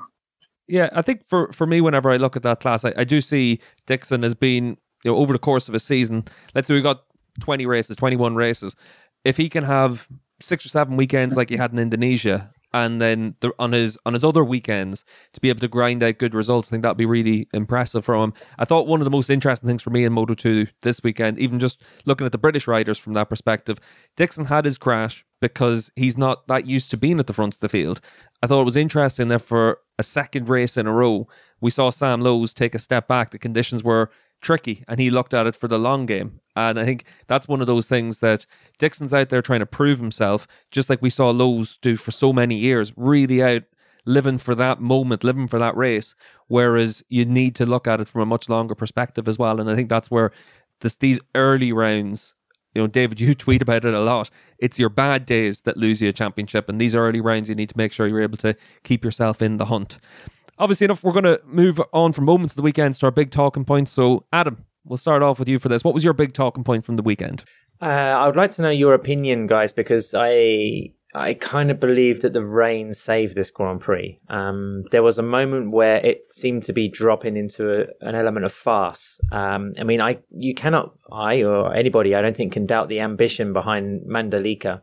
Yeah, 0.74 0.90
I 0.92 1.04
think 1.04 1.24
for, 1.24 1.52
for 1.52 1.68
me, 1.68 1.82
whenever 1.82 2.10
I 2.10 2.18
look 2.18 2.36
at 2.36 2.42
that 2.42 2.60
class, 2.60 2.84
I, 2.84 2.94
I 2.98 3.04
do 3.04 3.22
see 3.22 3.60
Dixon 3.86 4.24
as 4.24 4.34
being, 4.34 4.76
you 5.06 5.12
know, 5.12 5.18
over 5.18 5.32
the 5.32 5.38
course 5.38 5.70
of 5.70 5.76
a 5.76 5.80
season, 5.80 6.24
let's 6.56 6.68
say 6.68 6.74
we've 6.74 6.82
got 6.82 7.04
20 7.42 7.68
races, 7.68 7.96
21 7.96 8.34
races. 8.34 8.76
If 9.24 9.38
he 9.38 9.50
can 9.50 9.66
have 9.66 10.10
six 10.40 10.66
or 10.66 10.70
seven 10.70 10.98
weekends 10.98 11.38
like 11.38 11.52
he 11.52 11.58
had 11.58 11.74
in 11.74 11.78
Indonesia, 11.78 12.50
and 12.74 13.00
then 13.00 13.36
the, 13.40 13.54
on 13.60 13.72
his 13.72 13.98
on 14.06 14.14
his 14.14 14.24
other 14.24 14.44
weekends 14.44 15.06
to 15.34 15.42
be 15.42 15.50
able 15.50 15.60
to 15.60 15.68
grind 15.68 16.02
out 16.04 16.18
good 16.18 16.34
results, 16.34 16.70
I 16.70 16.72
think 16.72 16.84
that'd 16.84 16.98
be 16.98 17.06
really 17.06 17.48
impressive 17.54 18.06
from 18.06 18.24
him. 18.24 18.34
I 18.58 18.66
thought 18.66 18.88
one 18.88 19.00
of 19.00 19.06
the 19.06 19.12
most 19.12 19.30
interesting 19.30 19.68
things 19.68 19.82
for 19.82 19.92
me 19.92 20.06
in 20.06 20.14
Moto 20.14 20.34
Two 20.34 20.68
this 20.82 21.02
weekend, 21.04 21.38
even 21.38 21.60
just 21.60 21.82
looking 22.06 22.26
at 22.26 22.32
the 22.32 22.38
British 22.38 22.68
riders 22.68 22.98
from 22.98 23.14
that 23.14 23.30
perspective, 23.30 23.80
Dixon 24.16 24.46
had 24.46 24.66
his 24.66 24.78
crash 24.78 25.26
because 25.42 25.92
he's 25.96 26.18
not 26.18 26.48
that 26.48 26.66
used 26.66 26.90
to 26.92 26.98
being 26.98 27.20
at 27.20 27.28
the 27.28 27.34
front 27.34 27.54
of 27.54 27.60
the 27.60 27.70
field. 27.70 28.00
I 28.42 28.48
thought 28.48 28.62
it 28.62 28.66
was 28.66 28.78
interesting 28.78 29.28
that 29.28 29.40
for 29.40 29.80
a 30.00 30.04
second 30.04 30.50
race 30.50 30.78
in 30.78 30.88
a 30.88 30.92
row, 30.92 31.28
we 31.62 31.70
saw 31.70 31.90
Sam 31.90 32.22
Lowes 32.22 32.54
take 32.54 32.74
a 32.76 32.80
step 32.80 33.08
back. 33.08 33.32
The 33.32 33.38
conditions 33.38 33.84
were 33.84 34.10
tricky 34.42 34.84
and 34.88 35.00
he 35.00 35.10
looked 35.10 35.34
at 35.34 35.48
it 35.48 35.56
for 35.56 35.68
the 35.68 35.80
long 35.80 36.06
game. 36.06 36.40
And 36.56 36.80
I 36.80 36.86
think 36.86 37.06
that's 37.28 37.48
one 37.48 37.62
of 37.62 37.68
those 37.68 37.88
things 37.88 38.20
that 38.20 38.46
Dixon's 38.78 39.14
out 39.14 39.30
there 39.30 39.42
trying 39.42 39.60
to 39.62 39.66
prove 39.66 40.00
himself, 40.00 40.48
just 40.72 40.90
like 40.90 41.02
we 41.02 41.10
saw 41.10 41.30
Lowes 41.32 41.78
do 41.78 41.98
for 41.98 42.12
so 42.12 42.32
many 42.32 42.56
years, 42.56 42.94
really 42.96 43.42
out 43.42 43.64
living 44.06 44.38
for 44.38 44.54
that 44.56 44.80
moment, 44.80 45.24
living 45.24 45.48
for 45.48 45.60
that 45.60 45.76
race. 45.76 46.14
Whereas 46.48 47.04
you 47.10 47.26
need 47.26 47.56
to 47.56 47.66
look 47.66 47.88
at 47.88 48.02
it 48.02 48.08
from 48.08 48.22
a 48.22 48.26
much 48.26 48.50
longer 48.50 48.76
perspective 48.76 49.28
as 49.28 49.40
well. 49.40 49.60
And 49.60 49.70
I 49.70 49.76
think 49.76 49.90
that's 49.90 50.12
where 50.12 50.32
this, 50.82 50.96
these 50.96 51.20
early 51.34 51.72
rounds, 51.72 52.36
you 52.76 52.82
know, 52.82 52.88
David, 52.88 53.20
you 53.22 53.34
tweet 53.34 53.62
about 53.62 53.86
it 53.86 53.94
a 53.94 54.02
lot. 54.02 54.30
It's 54.60 54.78
your 54.78 54.90
bad 54.90 55.26
days 55.26 55.62
that 55.62 55.78
lose 55.78 56.02
you 56.02 56.10
a 56.10 56.14
championship. 56.14 56.70
And 56.70 56.80
these 56.80 56.96
early 56.96 57.22
rounds, 57.22 57.50
you 57.50 57.56
need 57.56 57.70
to 57.70 57.78
make 57.78 57.94
sure 57.94 58.08
you're 58.08 58.22
able 58.22 58.38
to 58.38 58.56
keep 58.84 59.04
yourself 59.04 59.42
in 59.42 59.58
the 59.58 59.66
hunt 59.66 60.00
obviously 60.60 60.86
enough, 60.86 61.04
we're 61.04 61.14
going 61.14 61.24
to 61.24 61.42
move 61.46 61.82
on 61.92 62.14
from 62.14 62.26
moments 62.26 62.54
of 62.54 62.58
the 62.58 62.62
weekend 62.62 62.94
to 62.94 63.06
our 63.06 63.12
big 63.12 63.32
talking 63.32 63.66
points. 63.66 63.92
So, 63.92 64.26
Adam, 64.32 64.66
we'll 64.86 64.98
start 64.98 65.24
off 65.24 65.40
with 65.40 65.50
you 65.50 65.60
for 65.60 65.70
this. 65.70 65.84
What 65.84 65.94
was 65.94 66.04
your 66.04 66.14
big 66.14 66.34
talking 66.34 66.64
point 66.64 66.86
from 66.86 66.96
the 66.96 67.04
weekend? 67.04 67.44
Uh, 67.82 67.86
I 67.86 68.26
would 68.28 68.36
like 68.36 68.52
to 68.52 68.62
know 68.62 68.70
your 68.70 68.94
opinion, 68.94 69.48
guys, 69.48 69.74
because 69.74 70.16
I 70.18 70.94
I 71.16 71.36
kind 71.36 71.70
of 71.70 71.80
believe 71.80 72.22
that 72.22 72.34
the 72.34 72.44
rain 72.44 72.94
saved 72.94 73.36
this 73.36 73.52
Grand 73.52 73.82
Prix. 73.82 74.18
Um, 74.30 74.84
there 74.92 75.04
was 75.04 75.18
a 75.18 75.24
moment 75.24 75.72
where 75.72 75.98
it 76.04 76.34
seemed 76.34 76.64
to 76.64 76.74
be 76.74 76.88
dropping 76.88 77.38
into 77.38 77.82
a, 77.82 77.86
an 78.02 78.16
element 78.16 78.46
of 78.46 78.54
farce. 78.54 79.20
Um, 79.32 79.74
I 79.80 79.84
mean, 79.84 80.02
I 80.02 80.20
you 80.32 80.56
cannot 80.56 80.94
I 81.12 81.44
or 81.44 81.74
anybody 81.74 82.16
I 82.16 82.22
don't 82.22 82.36
think 82.36 82.54
can 82.54 82.66
doubt 82.66 82.90
the 82.90 83.02
ambition 83.02 83.54
behind 83.54 84.08
Mandalika 84.08 84.82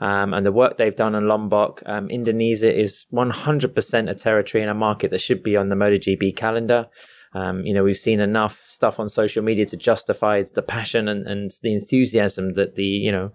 um, 0.00 0.34
and 0.34 0.44
the 0.44 0.52
work 0.52 0.76
they've 0.76 0.96
done 0.96 1.14
in 1.14 1.28
Lombok. 1.28 1.82
Um, 1.86 2.10
Indonesia 2.10 2.72
is 2.72 3.06
100% 3.12 4.10
a 4.10 4.14
territory 4.14 4.62
and 4.62 4.70
a 4.70 4.74
market 4.74 5.10
that 5.12 5.20
should 5.20 5.42
be 5.42 5.56
on 5.56 5.68
the 5.68 5.76
MotoGP 5.76 6.36
calendar. 6.36 6.88
Um, 7.32 7.64
you 7.64 7.72
know, 7.72 7.84
we've 7.84 7.96
seen 7.96 8.20
enough 8.20 8.64
stuff 8.66 8.98
on 8.98 9.08
social 9.08 9.42
media 9.42 9.66
to 9.66 9.76
justify 9.76 10.42
the 10.42 10.62
passion 10.62 11.08
and, 11.08 11.26
and 11.26 11.50
the 11.62 11.72
enthusiasm 11.72 12.54
that 12.54 12.74
the, 12.74 12.84
you 12.84 13.12
know, 13.12 13.32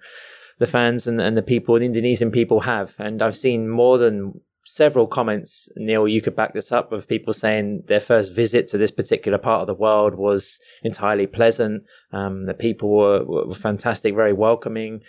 the 0.60 0.68
fans 0.68 1.08
and, 1.08 1.22
and 1.22 1.38
the 1.38 1.42
people, 1.42 1.78
the 1.80 1.86
Indonesian 1.86 2.32
people 2.32 2.62
have. 2.62 2.96
And 3.00 3.22
I've 3.22 3.36
seen 3.36 3.70
more 3.70 3.98
than 3.98 4.42
several 4.66 5.08
comments, 5.08 5.70
Neil, 5.78 6.08
you 6.08 6.22
could 6.22 6.36
back 6.36 6.54
this 6.54 6.72
up 6.72 6.92
of 6.92 7.08
people 7.08 7.34
saying 7.34 7.84
their 7.88 8.00
first 8.00 8.34
visit 8.34 8.68
to 8.70 8.78
this 8.78 8.92
particular 8.92 9.38
part 9.38 9.62
of 9.62 9.68
the 9.68 9.76
world 9.76 10.16
was 10.16 10.60
entirely 10.84 11.28
pleasant. 11.28 11.84
Um, 12.12 12.48
the 12.48 12.54
people 12.54 12.90
were, 12.90 13.24
were 13.24 13.54
fantastic, 13.54 14.16
very 14.16 14.34
welcoming. 14.34 15.02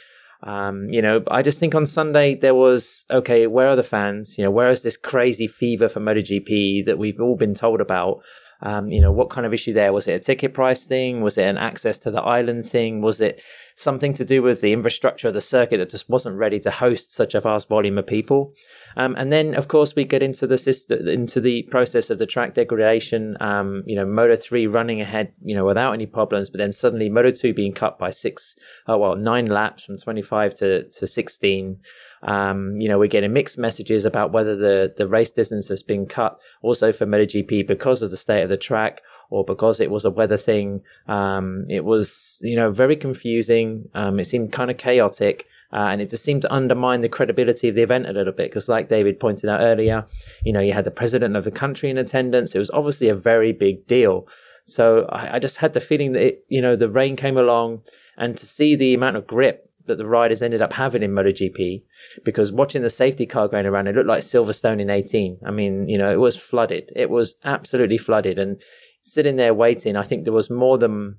Um, 0.43 0.91
you 0.91 1.01
know, 1.01 1.25
I 1.31 1.43
just 1.43 1.59
think 1.59 1.75
on 1.75 1.87
Sunday 1.87 2.35
there 2.35 2.55
was 2.55 3.07
okay. 3.11 3.47
Where 3.47 3.69
are 3.69 3.77
the 3.77 3.83
fans? 3.83 4.37
You 4.37 4.45
know, 4.45 4.51
where 4.51 4.71
is 4.71 4.83
this 4.83 4.97
crazy 4.97 5.47
fever 5.47 5.89
for 5.89 6.01
MotoGP 6.01 6.85
that 6.85 6.99
we've 6.99 7.21
all 7.21 7.37
been 7.37 7.55
told 7.55 7.81
about? 7.81 8.23
Um, 8.63 8.89
you 8.89 9.01
know, 9.01 9.13
what 9.13 9.31
kind 9.31 9.47
of 9.47 9.53
issue 9.53 9.73
there? 9.73 9.93
Was 9.93 10.09
it 10.09 10.13
a 10.13 10.19
ticket 10.19 10.55
price 10.55 10.87
thing? 10.87 11.21
Was 11.21 11.37
it 11.37 11.45
an 11.45 11.59
access 11.59 11.99
to 12.01 12.11
the 12.11 12.23
island 12.23 12.67
thing? 12.67 13.03
Was 13.03 13.21
it 13.21 13.43
something 13.75 14.15
to 14.15 14.25
do 14.25 14.43
with 14.43 14.63
the 14.63 14.73
infrastructure 14.73 15.29
of 15.29 15.35
the 15.35 15.41
circuit 15.43 15.77
that 15.77 15.91
just 15.91 16.09
wasn't 16.09 16.39
ready 16.39 16.59
to 16.61 16.71
host 16.71 17.13
such 17.13 17.35
a 17.35 17.41
vast 17.41 17.69
volume 17.69 17.99
of 17.99 18.07
people? 18.07 18.55
Um, 18.97 19.15
and 19.19 19.31
then, 19.31 19.55
of 19.55 19.69
course, 19.69 19.95
we 19.95 20.05
get 20.05 20.23
into 20.23 20.47
the 20.47 20.57
system, 20.57 21.07
into 21.07 21.41
the 21.41 21.65
process 21.65 22.09
of 22.09 22.19
the 22.19 22.27
track 22.27 22.55
degradation. 22.55 23.37
Um, 23.41 23.83
you 23.87 23.95
know, 23.95 24.07
Moto 24.07 24.37
three 24.37 24.67
running 24.67 25.03
ahead, 25.03 25.33
you 25.43 25.55
know, 25.55 25.67
without 25.67 25.93
any 25.93 26.07
problems, 26.07 26.49
but 26.49 26.59
then 26.59 26.73
suddenly 26.73 27.11
Moto 27.11 27.31
two 27.31 27.53
being 27.53 27.73
cut 27.73 27.99
by 27.99 28.11
six, 28.11 28.57
oh 28.87 28.97
well, 28.97 29.17
nine 29.17 29.47
laps 29.47 29.85
from 29.85 29.97
twenty 29.97 30.23
five 30.23 30.55
to 30.57 30.85
to 30.85 31.07
sixteen. 31.07 31.81
Um, 32.27 32.81
you 32.81 32.89
know, 32.89 32.99
we're 32.99 33.07
getting 33.07 33.33
mixed 33.33 33.57
messages 33.57 34.05
about 34.05 34.33
whether 34.33 34.57
the, 34.57 34.93
the 34.97 35.07
race 35.07 35.31
distance 35.31 35.69
has 35.69 35.83
been 35.83 36.07
cut 36.07 36.39
also 36.61 36.93
for 36.93 37.07
MotoGP 37.07 37.67
because 37.67 38.03
of 38.03 38.11
the 38.11 38.17
state 38.17 38.43
of 38.43 38.49
the 38.49 38.57
track 38.57 39.03
or 39.31 39.45
because 39.45 39.81
it 39.81 39.91
was 39.91 40.05
a 40.05 40.11
weather 40.11 40.37
thing. 40.37 40.83
Um, 41.07 41.67
it 41.71 41.85
was, 41.85 42.41
you 42.43 42.57
know, 42.57 42.71
very 42.71 42.97
confusing. 42.97 43.89
Um, 43.95 44.19
it 44.19 44.25
seemed 44.25 44.53
kind 44.53 44.71
of 44.71 44.77
chaotic. 44.77 45.47
Uh, 45.73 45.89
and 45.91 46.01
it 46.01 46.11
just 46.11 46.25
seemed 46.25 46.43
to 46.43 46.53
undermine 46.53 47.01
the 47.01 47.09
credibility 47.09 47.69
of 47.69 47.75
the 47.75 47.83
event 47.83 48.09
a 48.09 48.13
little 48.13 48.33
bit 48.33 48.51
because, 48.51 48.69
like 48.69 48.89
David 48.89 49.19
pointed 49.19 49.51
out 49.51 49.61
earlier, 49.61 50.05
you 50.45 50.53
know, 50.53 50.61
you 50.61 50.73
had 50.73 50.85
the 50.85 50.93
president 50.93 51.37
of 51.37 51.45
the 51.45 51.51
country 51.51 51.91
in 51.91 51.99
attendance. 51.99 52.55
It 52.55 52.61
was 52.61 52.71
obviously 52.71 53.09
a 53.09 53.17
very 53.17 53.53
big 53.53 53.87
deal. 53.87 54.29
So 54.65 55.07
I, 55.11 55.37
I 55.37 55.39
just 55.39 55.59
had 55.59 55.73
the 55.73 55.81
feeling 55.81 56.13
that, 56.13 56.23
it, 56.23 56.45
you 56.49 56.63
know, 56.63 56.77
the 56.77 56.89
rain 56.89 57.17
came 57.17 57.37
along 57.37 57.83
and 58.17 58.37
to 58.37 58.47
see 58.47 58.77
the 58.77 58.95
amount 58.95 59.17
of 59.17 59.27
grip 59.27 59.66
that 59.87 59.99
the 59.99 60.07
riders 60.07 60.43
ended 60.43 60.63
up 60.63 60.73
having 60.73 61.03
in 61.03 61.13
MotoGP 61.13 61.83
because 62.25 62.53
watching 62.53 62.83
the 62.83 62.91
safety 62.91 63.27
car 63.27 63.49
going 63.49 63.67
around, 63.67 63.89
it 63.89 63.95
looked 63.95 64.09
like 64.09 64.23
Silverstone 64.23 64.81
in 64.81 64.91
18. 64.91 65.39
I 65.45 65.51
mean, 65.51 65.89
you 65.89 65.99
know, 65.99 66.13
it 66.13 66.21
was 66.21 66.37
flooded. 66.37 66.93
It 66.95 67.11
was 67.11 67.37
absolutely 67.45 67.99
flooded. 67.99 68.39
And 68.39 68.61
sitting 69.01 69.37
there 69.37 69.55
waiting, 69.55 69.97
I 69.97 70.03
think 70.03 70.25
there 70.25 70.33
was 70.33 70.51
more 70.51 70.79
than 70.79 71.19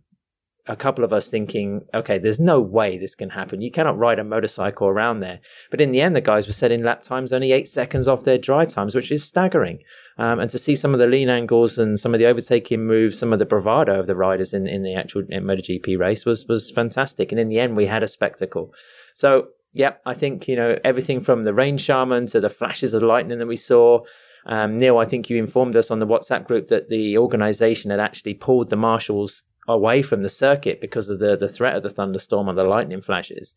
a 0.68 0.76
couple 0.76 1.04
of 1.04 1.14
us 1.14 1.30
thinking, 1.30 1.86
okay, 1.94 2.18
there's 2.18 2.40
no 2.40 2.60
way 2.60 2.98
this 2.98 3.16
can 3.16 3.30
happen. 3.30 3.62
You 3.62 3.72
cannot 3.72 3.98
ride 3.98 4.20
a 4.20 4.24
motorcycle 4.24 4.88
around 4.88 5.20
there. 5.20 5.40
But 5.72 5.82
in 5.82 5.92
the 5.92 6.02
end, 6.02 6.16
the 6.16 6.22
guys 6.22 6.48
were 6.48 6.54
setting 6.54 6.84
lap 6.84 7.02
times 7.02 7.32
only 7.32 7.52
eight 7.52 7.68
seconds 7.68 8.08
off 8.08 8.24
their 8.24 8.38
dry 8.38 8.66
times, 8.66 8.94
which 8.94 9.12
is 9.12 9.24
staggering. 9.24 9.80
Um, 10.18 10.40
and 10.40 10.50
to 10.50 10.58
see 10.58 10.76
some 10.76 10.94
of 10.94 11.00
the 11.00 11.08
lean 11.08 11.30
angles 11.30 11.78
and 11.78 12.00
some 12.00 12.14
of 12.14 12.20
the 12.20 12.26
overtaking 12.26 12.86
moves, 12.86 13.18
some 13.18 13.34
of 13.34 13.40
the 13.40 13.46
bravado 13.46 14.00
of 14.00 14.08
the 14.08 14.16
riders 14.16 14.54
in, 14.54 14.68
in 14.68 14.84
the 14.84 14.96
actual 14.96 15.24
MotoGP 15.24 15.98
race 15.98 16.26
was, 16.26 16.46
was 16.48 16.72
fantastic. 16.72 17.32
And 17.32 17.40
in 17.40 17.50
the 17.50 17.60
end, 17.60 17.76
we 17.76 17.86
had 17.86 18.04
a 18.04 18.08
spectacle. 18.08 18.74
So, 19.14 19.50
yeah, 19.74 19.94
I 20.06 20.14
think, 20.14 20.48
you 20.48 20.56
know, 20.56 20.78
everything 20.84 21.22
from 21.22 21.44
the 21.44 21.54
rain 21.54 21.78
shaman 21.78 22.26
to 22.28 22.40
the 22.40 22.50
flashes 22.50 22.94
of 22.94 23.04
lightning 23.04 23.40
that 23.40 23.48
we 23.48 23.56
saw, 23.56 24.04
Um, 24.46 24.78
Neil, 24.78 24.98
I 24.98 25.06
think 25.06 25.30
you 25.30 25.38
informed 25.38 25.76
us 25.76 25.92
on 25.92 26.00
the 26.00 26.08
WhatsApp 26.08 26.48
group 26.48 26.70
that 26.70 26.88
the 26.88 27.18
organisation 27.18 27.92
had 27.92 28.00
actually 28.00 28.34
pulled 28.34 28.70
the 28.70 28.78
marshals 28.78 29.44
away 29.68 30.02
from 30.02 30.24
the 30.24 30.30
circuit 30.30 30.82
because 30.82 31.10
of 31.10 31.20
the 31.20 31.36
the 31.36 31.50
threat 31.50 31.76
of 31.76 31.84
the 31.84 31.90
thunderstorm 31.90 32.48
and 32.48 32.58
the 32.58 32.64
lightning 32.64 33.02
flashes. 33.02 33.54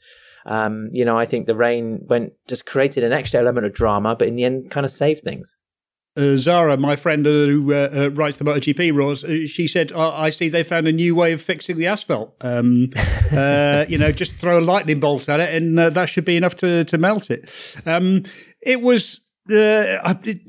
Um, 0.46 0.88
you 0.92 1.04
know, 1.04 1.18
I 1.18 1.26
think 1.26 1.46
the 1.46 1.54
rain 1.54 2.04
went 2.08 2.32
just 2.48 2.66
created 2.66 3.04
an 3.04 3.12
extra 3.12 3.40
element 3.40 3.66
of 3.66 3.74
drama, 3.74 4.16
but 4.16 4.28
in 4.28 4.36
the 4.36 4.44
end, 4.44 4.70
kind 4.70 4.84
of 4.84 4.90
saved 4.90 5.22
things. 5.22 5.56
Uh, 6.16 6.36
Zara, 6.36 6.76
my 6.76 6.96
friend 6.96 7.24
who 7.24 7.72
uh, 7.72 7.88
uh, 7.94 8.10
writes 8.10 8.36
the 8.38 8.44
MotoGP 8.44 8.92
rules, 8.92 9.22
uh, 9.22 9.46
she 9.46 9.68
said, 9.68 9.92
oh, 9.94 10.10
"I 10.10 10.30
see 10.30 10.48
they 10.48 10.64
found 10.64 10.88
a 10.88 10.92
new 10.92 11.14
way 11.14 11.32
of 11.32 11.40
fixing 11.40 11.78
the 11.78 11.86
asphalt. 11.86 12.34
Um, 12.40 12.90
uh, 13.32 13.84
you 13.88 13.96
know, 13.96 14.10
just 14.10 14.32
throw 14.32 14.58
a 14.58 14.60
lightning 14.60 14.98
bolt 14.98 15.28
at 15.28 15.38
it, 15.38 15.54
and 15.54 15.78
uh, 15.78 15.90
that 15.90 16.08
should 16.08 16.24
be 16.24 16.36
enough 16.36 16.56
to 16.56 16.84
to 16.84 16.98
melt 16.98 17.30
it." 17.30 17.48
Um, 17.86 18.24
it 18.60 18.80
was. 18.80 19.20
It, 19.48 20.40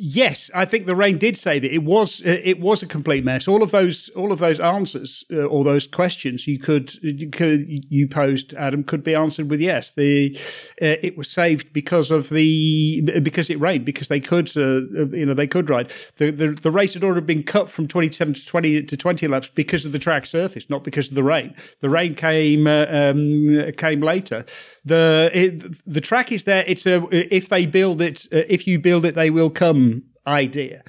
Yes, 0.00 0.48
I 0.54 0.64
think 0.64 0.86
the 0.86 0.94
rain 0.94 1.18
did 1.18 1.36
save 1.36 1.64
it. 1.64 1.72
It 1.72 1.82
was 1.82 2.20
uh, 2.20 2.38
it 2.44 2.60
was 2.60 2.84
a 2.84 2.86
complete 2.86 3.24
mess. 3.24 3.48
All 3.48 3.64
of 3.64 3.72
those 3.72 4.10
all 4.10 4.30
of 4.30 4.38
those 4.38 4.60
answers, 4.60 5.24
uh, 5.32 5.46
all 5.46 5.64
those 5.64 5.88
questions 5.88 6.46
you 6.46 6.56
could, 6.56 6.94
you 7.02 7.28
could 7.28 7.66
you 7.68 8.06
posed, 8.06 8.54
Adam, 8.54 8.84
could 8.84 9.02
be 9.02 9.16
answered 9.16 9.50
with 9.50 9.60
yes. 9.60 9.90
The 9.90 10.38
uh, 10.80 11.02
it 11.02 11.18
was 11.18 11.28
saved 11.28 11.72
because 11.72 12.12
of 12.12 12.28
the 12.28 13.00
because 13.20 13.50
it 13.50 13.58
rained 13.58 13.84
because 13.84 14.06
they 14.06 14.20
could 14.20 14.56
uh, 14.56 15.08
you 15.08 15.26
know 15.26 15.34
they 15.34 15.48
could 15.48 15.68
ride 15.68 15.92
the, 16.18 16.30
the 16.30 16.52
the 16.52 16.70
race 16.70 16.94
had 16.94 17.02
already 17.02 17.26
been 17.26 17.42
cut 17.42 17.68
from 17.68 17.88
twenty 17.88 18.12
seven 18.12 18.34
to 18.34 18.46
twenty 18.46 18.80
to 18.80 18.96
twenty 18.96 19.26
laps 19.26 19.50
because 19.52 19.84
of 19.84 19.90
the 19.90 19.98
track 19.98 20.26
surface, 20.26 20.70
not 20.70 20.84
because 20.84 21.08
of 21.08 21.16
the 21.16 21.24
rain. 21.24 21.56
The 21.80 21.90
rain 21.90 22.14
came 22.14 22.68
uh, 22.68 22.86
um, 22.88 23.72
came 23.72 24.00
later. 24.00 24.46
The 24.84 25.30
it, 25.34 25.84
the 25.92 26.00
track 26.00 26.30
is 26.30 26.44
there. 26.44 26.62
It's 26.68 26.86
a 26.86 27.04
if 27.10 27.48
they 27.48 27.66
build 27.66 28.00
it, 28.00 28.26
uh, 28.32 28.44
if 28.48 28.68
you 28.68 28.78
build 28.78 29.04
it, 29.04 29.16
they 29.16 29.30
will 29.30 29.50
come 29.50 29.87
idea. 30.28 30.82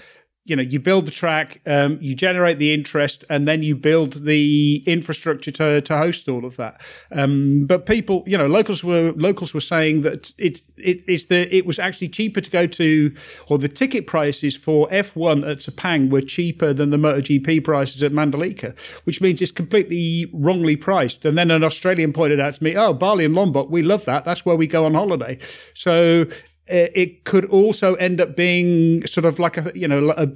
You 0.46 0.56
know 0.56 0.64
you 0.64 0.80
build 0.80 1.06
the 1.06 1.12
track 1.12 1.62
um, 1.68 2.00
you 2.02 2.16
generate 2.16 2.58
the 2.58 2.74
interest 2.74 3.24
and 3.30 3.48
then 3.48 3.62
you 3.62 3.76
build 3.76 4.26
the 4.26 4.84
infrastructure 4.88 5.52
to, 5.52 5.82
to 5.82 5.98
host 5.98 6.28
all 6.28 6.44
of 6.44 6.58
that. 6.58 6.82
Um, 7.12 7.66
but 7.68 7.86
people 7.86 8.24
you 8.26 8.36
know 8.36 8.48
locals 8.48 8.84
were 8.84 9.14
locals 9.16 9.54
were 9.54 9.62
saying 9.62 10.02
that 10.02 10.34
it's 10.40 10.64
it, 10.78 11.04
it's 11.08 11.26
the 11.26 11.56
it 11.56 11.68
was 11.68 11.78
actually 11.78 12.10
cheaper 12.10 12.42
to 12.42 12.50
go 12.50 12.66
to 12.66 13.14
or 13.48 13.60
the 13.60 13.68
ticket 13.68 14.08
prices 14.08 14.58
for 14.58 14.90
F1 14.90 15.48
at 15.48 15.58
Sepang 15.60 16.10
were 16.10 16.22
cheaper 16.22 16.74
than 16.74 16.90
the 16.90 16.98
MotoGP 16.98 17.64
prices 17.64 18.02
at 18.02 18.12
Mandalika 18.12 18.76
which 19.04 19.22
means 19.22 19.44
it's 19.44 19.52
completely 19.52 20.32
wrongly 20.34 20.76
priced. 20.76 21.26
And 21.26 21.38
then 21.38 21.52
an 21.52 21.64
Australian 21.64 22.12
pointed 22.12 22.40
out 22.40 22.56
to 22.56 22.64
me 22.64 22.76
oh 22.76 22.94
Bali 22.94 23.24
and 23.24 23.36
Lombok 23.36 23.70
we 23.70 23.84
love 23.84 24.06
that. 24.06 24.26
That's 24.26 24.46
where 24.48 24.56
we 24.56 24.66
go 24.66 24.86
on 24.86 24.96
holiday. 24.96 25.38
So 25.76 26.26
Uh, 26.72 26.88
it 26.94 27.24
could 27.24 27.46
also 27.46 27.96
end 27.96 28.22
up 28.22 28.36
being 28.36 29.06
sort 29.08 29.26
of 29.26 29.40
like 29.40 29.58
a 29.58 29.72
you 29.74 29.88
know 29.88 30.14
a, 30.16 30.28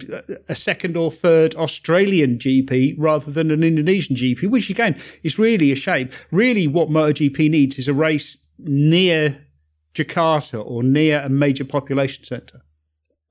a, 0.50 0.56
second 0.56 0.98
or 0.98 1.12
third 1.12 1.54
Australian 1.56 2.38
GP 2.38 2.96
rather 2.98 3.32
than 3.32 3.52
an 3.52 3.64
Indonesian 3.64 4.16
GP, 4.16 4.50
which 4.50 4.70
again 4.70 5.00
is 5.22 5.38
really 5.38 5.72
a 5.72 5.76
shame. 5.76 6.10
Really, 6.32 6.68
what 6.68 6.90
MotoGP 6.90 7.50
needs 7.52 7.78
is 7.78 7.88
a 7.88 7.94
race 7.94 8.38
near 8.58 9.46
Jakarta 9.94 10.64
or 10.66 10.84
near 10.84 11.22
a 11.22 11.30
major 11.30 11.66
population 11.66 12.24
centre. 12.24 12.62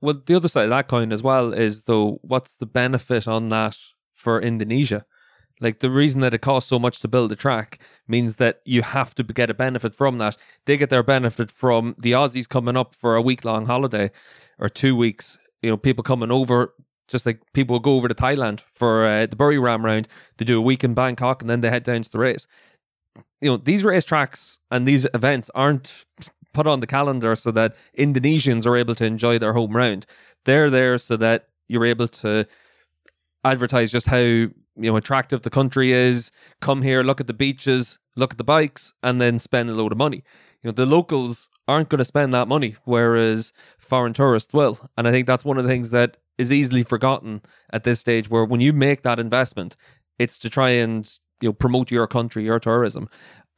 Well, 0.01 0.21
the 0.25 0.35
other 0.35 0.47
side 0.47 0.65
of 0.65 0.69
that 0.71 0.87
coin 0.87 1.13
as 1.13 1.23
well 1.23 1.53
is 1.53 1.83
though, 1.83 2.19
what's 2.23 2.53
the 2.53 2.65
benefit 2.65 3.27
on 3.27 3.49
that 3.49 3.77
for 4.11 4.41
Indonesia? 4.41 5.05
Like 5.63 5.79
the 5.79 5.89
reason 5.89 6.19
that 6.21 6.33
it 6.33 6.41
costs 6.41 6.69
so 6.69 6.77
much 6.77 6.99
to 6.99 7.07
build 7.07 7.31
a 7.31 7.37
track 7.37 7.79
means 8.05 8.35
that 8.35 8.59
you 8.65 8.81
have 8.81 9.15
to 9.15 9.23
get 9.23 9.49
a 9.49 9.53
benefit 9.53 9.95
from 9.95 10.17
that. 10.17 10.35
They 10.65 10.75
get 10.75 10.89
their 10.89 11.03
benefit 11.03 11.49
from 11.49 11.95
the 11.97 12.11
Aussies 12.11 12.49
coming 12.49 12.75
up 12.75 12.93
for 12.93 13.15
a 13.15 13.21
week 13.21 13.45
long 13.45 13.65
holiday 13.65 14.11
or 14.59 14.67
two 14.67 14.93
weeks. 14.93 15.39
You 15.61 15.69
know, 15.69 15.77
people 15.77 16.03
coming 16.03 16.31
over, 16.31 16.73
just 17.07 17.25
like 17.25 17.39
people 17.53 17.79
go 17.79 17.95
over 17.95 18.09
to 18.09 18.13
Thailand 18.13 18.59
for 18.59 19.05
uh, 19.05 19.25
the 19.25 19.37
Buriram 19.37 19.83
round. 19.83 20.09
They 20.37 20.43
do 20.43 20.59
a 20.59 20.61
week 20.61 20.83
in 20.83 20.93
Bangkok 20.93 21.41
and 21.41 21.49
then 21.49 21.61
they 21.61 21.69
head 21.69 21.83
down 21.83 22.01
to 22.01 22.11
the 22.11 22.19
race. 22.19 22.45
You 23.39 23.51
know, 23.51 23.57
these 23.57 23.85
race 23.85 24.03
tracks 24.03 24.59
and 24.69 24.85
these 24.85 25.07
events 25.13 25.49
aren't 25.55 26.05
put 26.53 26.67
on 26.67 26.81
the 26.81 26.87
calendar 26.87 27.37
so 27.37 27.51
that 27.51 27.77
Indonesians 27.97 28.67
are 28.67 28.75
able 28.75 28.95
to 28.95 29.05
enjoy 29.05 29.39
their 29.39 29.53
home 29.53 29.77
round. 29.77 30.05
They're 30.43 30.69
there 30.69 30.97
so 30.97 31.15
that 31.17 31.47
you're 31.69 31.85
able 31.85 32.09
to 32.09 32.45
advertise 33.45 33.91
just 33.91 34.07
how 34.07 34.49
you 34.75 34.89
know 34.89 34.97
attractive 34.97 35.41
the 35.41 35.49
country 35.49 35.91
is 35.91 36.31
come 36.61 36.81
here 36.81 37.03
look 37.03 37.21
at 37.21 37.27
the 37.27 37.33
beaches 37.33 37.99
look 38.15 38.33
at 38.33 38.37
the 38.37 38.43
bikes 38.43 38.93
and 39.01 39.19
then 39.19 39.39
spend 39.39 39.69
a 39.69 39.73
load 39.75 39.91
of 39.91 39.97
money. 39.97 40.23
You 40.61 40.69
know 40.69 40.71
the 40.71 40.85
locals 40.85 41.47
aren't 41.67 41.89
going 41.89 41.99
to 41.99 42.05
spend 42.05 42.33
that 42.33 42.47
money 42.47 42.75
whereas 42.83 43.53
foreign 43.77 44.13
tourists 44.13 44.53
will. 44.53 44.79
And 44.97 45.07
i 45.07 45.11
think 45.11 45.27
that's 45.27 45.45
one 45.45 45.57
of 45.57 45.63
the 45.63 45.69
things 45.69 45.91
that 45.91 46.17
is 46.37 46.51
easily 46.51 46.83
forgotten 46.83 47.41
at 47.71 47.83
this 47.83 47.99
stage 47.99 48.29
where 48.29 48.45
when 48.45 48.61
you 48.61 48.73
make 48.73 49.03
that 49.03 49.19
investment 49.19 49.75
it's 50.19 50.37
to 50.39 50.49
try 50.49 50.69
and 50.69 51.19
you 51.41 51.49
know 51.49 51.53
promote 51.53 51.91
your 51.91 52.07
country 52.07 52.43
your 52.43 52.59
tourism 52.59 53.09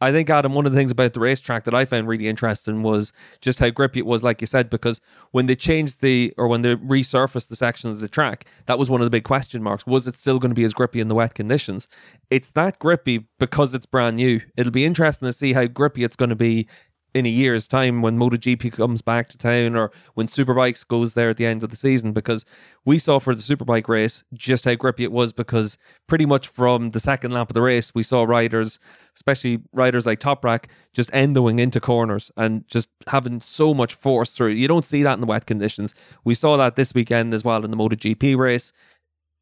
I 0.05 0.11
think, 0.11 0.29
Adam, 0.29 0.53
one 0.53 0.67
of 0.67 0.71
the 0.71 0.77
things 0.77 0.91
about 0.91 1.13
the 1.13 1.19
racetrack 1.19 1.63
that 1.63 1.73
I 1.73 1.83
found 1.83 2.07
really 2.07 2.27
interesting 2.27 2.83
was 2.83 3.11
just 3.41 3.57
how 3.57 3.71
grippy 3.71 3.97
it 3.99 4.05
was, 4.05 4.23
like 4.23 4.39
you 4.39 4.45
said, 4.45 4.69
because 4.69 5.01
when 5.31 5.47
they 5.47 5.55
changed 5.55 6.01
the 6.01 6.31
or 6.37 6.47
when 6.47 6.61
they 6.61 6.75
resurfaced 6.75 7.49
the 7.49 7.55
section 7.55 7.89
of 7.89 7.99
the 7.99 8.07
track, 8.07 8.45
that 8.67 8.77
was 8.77 8.87
one 8.87 9.01
of 9.01 9.05
the 9.05 9.09
big 9.09 9.23
question 9.23 9.63
marks. 9.63 9.87
Was 9.87 10.05
it 10.05 10.15
still 10.15 10.37
going 10.37 10.51
to 10.51 10.55
be 10.55 10.63
as 10.63 10.75
grippy 10.75 10.99
in 10.99 11.07
the 11.07 11.15
wet 11.15 11.33
conditions? 11.33 11.87
It's 12.29 12.51
that 12.51 12.77
grippy 12.77 13.25
because 13.39 13.73
it's 13.73 13.87
brand 13.87 14.17
new. 14.17 14.41
It'll 14.55 14.71
be 14.71 14.85
interesting 14.85 15.27
to 15.27 15.33
see 15.33 15.53
how 15.53 15.65
grippy 15.65 16.03
it's 16.03 16.15
going 16.15 16.29
to 16.29 16.35
be 16.35 16.67
in 17.15 17.25
a 17.25 17.29
year's 17.29 17.65
time 17.65 18.01
when 18.01 18.19
MotoGP 18.19 18.73
comes 18.73 19.01
back 19.01 19.29
to 19.29 19.37
town 19.37 19.77
or 19.77 19.89
when 20.15 20.27
Superbikes 20.27 20.85
goes 20.85 21.13
there 21.13 21.29
at 21.29 21.37
the 21.37 21.45
end 21.45 21.63
of 21.63 21.69
the 21.69 21.77
season 21.77 22.11
because 22.11 22.43
we 22.83 22.97
saw 22.97 23.19
for 23.19 23.33
the 23.33 23.41
Superbike 23.41 23.87
race 23.87 24.25
just 24.33 24.65
how 24.65 24.75
grippy 24.75 25.05
it 25.05 25.13
was 25.13 25.31
because 25.31 25.77
pretty 26.07 26.25
much 26.25 26.49
from 26.49 26.89
the 26.89 26.99
second 26.99 27.31
lap 27.31 27.49
of 27.49 27.53
the 27.53 27.61
race 27.61 27.95
we 27.95 28.03
saw 28.03 28.23
riders, 28.23 28.79
especially 29.15 29.61
riders 29.71 30.05
like 30.05 30.19
Toprak, 30.19 30.65
just 30.91 31.09
endoing 31.13 31.57
into 31.59 31.79
corners 31.79 32.33
and 32.35 32.67
just 32.67 32.89
having 33.07 33.39
so 33.39 33.73
much 33.73 33.93
force 33.93 34.31
through. 34.31 34.49
You 34.49 34.67
don't 34.67 34.83
see 34.83 35.01
that 35.03 35.13
in 35.13 35.21
the 35.21 35.25
wet 35.25 35.45
conditions. 35.45 35.95
We 36.25 36.33
saw 36.33 36.57
that 36.57 36.75
this 36.75 36.93
weekend 36.93 37.33
as 37.33 37.45
well 37.45 37.63
in 37.63 37.71
the 37.71 37.77
MotoGP 37.77 38.35
race 38.35 38.73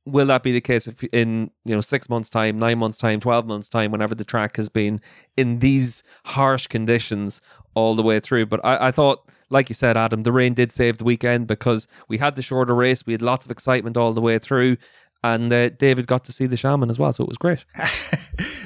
will 0.06 0.26
that 0.26 0.44
be 0.44 0.52
the 0.52 0.62
case 0.62 0.88
if 0.88 1.04
in 1.06 1.50
you 1.66 1.74
know 1.74 1.82
six 1.82 2.10
months 2.10 2.30
time 2.30 2.60
nine 2.60 2.78
months 2.78 2.98
time 2.98 3.20
12 3.20 3.48
months 3.48 3.70
time 3.70 3.92
whenever 3.92 4.14
the 4.14 4.26
track 4.26 4.58
has 4.58 4.70
been 4.70 5.00
in 5.38 5.60
these 5.60 6.04
harsh 6.26 6.68
conditions 6.68 7.42
all 7.74 7.96
the 7.96 8.04
way 8.04 8.20
through 8.20 8.46
but 8.46 8.60
I, 8.66 8.88
I 8.88 8.92
thought 8.92 9.30
like 9.50 9.70
you 9.70 9.76
said 9.76 9.96
adam 9.96 10.24
the 10.24 10.32
rain 10.32 10.54
did 10.54 10.72
save 10.72 10.98
the 10.98 11.06
weekend 11.06 11.48
because 11.48 11.88
we 12.10 12.18
had 12.18 12.36
the 12.36 12.42
shorter 12.42 12.76
race 12.76 13.06
we 13.06 13.14
had 13.14 13.22
lots 13.22 13.46
of 13.46 13.52
excitement 13.52 13.96
all 13.96 14.14
the 14.14 14.22
way 14.22 14.40
through 14.40 14.78
and 15.24 15.52
uh, 15.54 15.70
David 15.70 16.06
got 16.06 16.26
to 16.26 16.34
see 16.34 16.46
the 16.46 16.58
shaman 16.58 16.90
as 16.90 17.00
well, 17.00 17.14
so 17.14 17.24
it 17.24 17.30
was 17.30 17.38
great. 17.38 17.64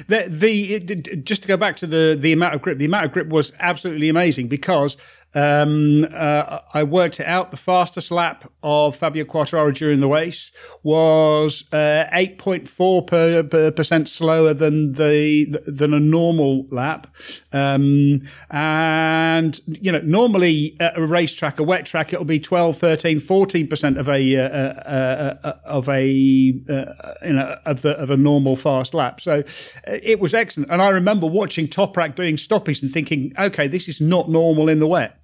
the, 0.08 0.26
the 0.28 0.74
it, 0.74 1.24
just 1.24 1.42
to 1.42 1.48
go 1.48 1.56
back 1.56 1.76
to 1.76 1.86
the 1.86 2.16
the 2.18 2.32
amount 2.32 2.54
of 2.54 2.62
grip, 2.62 2.78
the 2.78 2.84
amount 2.84 3.06
of 3.06 3.12
grip 3.12 3.28
was 3.28 3.52
absolutely 3.60 4.08
amazing 4.08 4.48
because 4.48 4.96
um, 5.34 6.06
uh, 6.12 6.60
I 6.72 6.84
worked 6.84 7.20
it 7.20 7.26
out. 7.26 7.50
The 7.50 7.58
fastest 7.58 8.10
lap 8.10 8.50
of 8.62 8.96
Fabio 8.96 9.24
Quartararo 9.24 9.74
during 9.74 10.00
the 10.00 10.08
race 10.08 10.50
was 10.82 11.64
uh, 11.72 12.06
eight 12.12 12.38
point 12.38 12.68
four 12.68 13.04
percent 13.04 14.08
slower 14.08 14.54
than 14.54 14.92
the 14.92 15.60
than 15.66 15.92
a 15.92 16.00
normal 16.00 16.66
lap. 16.70 17.14
Um, 17.52 18.22
and 18.50 19.60
you 19.66 19.92
know, 19.92 20.00
normally 20.00 20.76
at 20.80 20.98
a 20.98 21.06
racetrack, 21.06 21.58
a 21.58 21.62
wet 21.62 21.84
track, 21.84 22.12
it'll 22.12 22.24
be 22.24 22.40
12, 22.40 22.78
13, 22.78 23.20
14 23.20 23.66
percent 23.68 23.98
of 23.98 24.08
a 24.08 24.36
uh, 24.36 24.42
uh, 24.42 24.82
uh, 24.86 25.46
uh 25.46 25.58
of 25.66 25.88
a 25.90 26.06
you 26.06 26.64
know 26.66 27.56
of 27.66 27.82
the 27.82 27.90
of 27.98 28.08
a 28.08 28.16
normal 28.16 28.56
fast 28.56 28.94
lap. 28.94 29.20
So 29.20 29.44
it 29.86 30.20
was 30.20 30.32
excellent. 30.32 30.70
And 30.70 30.80
I 30.80 30.88
remember 30.88 31.26
watching 31.26 31.68
Toprak 31.68 32.14
doing 32.14 32.36
stoppies 32.36 32.82
and 32.82 32.90
thinking, 32.90 33.34
okay, 33.38 33.68
this 33.68 33.88
is 33.88 34.00
not 34.00 34.30
normal 34.30 34.70
in 34.70 34.78
the 34.78 34.86
wet 34.86 35.18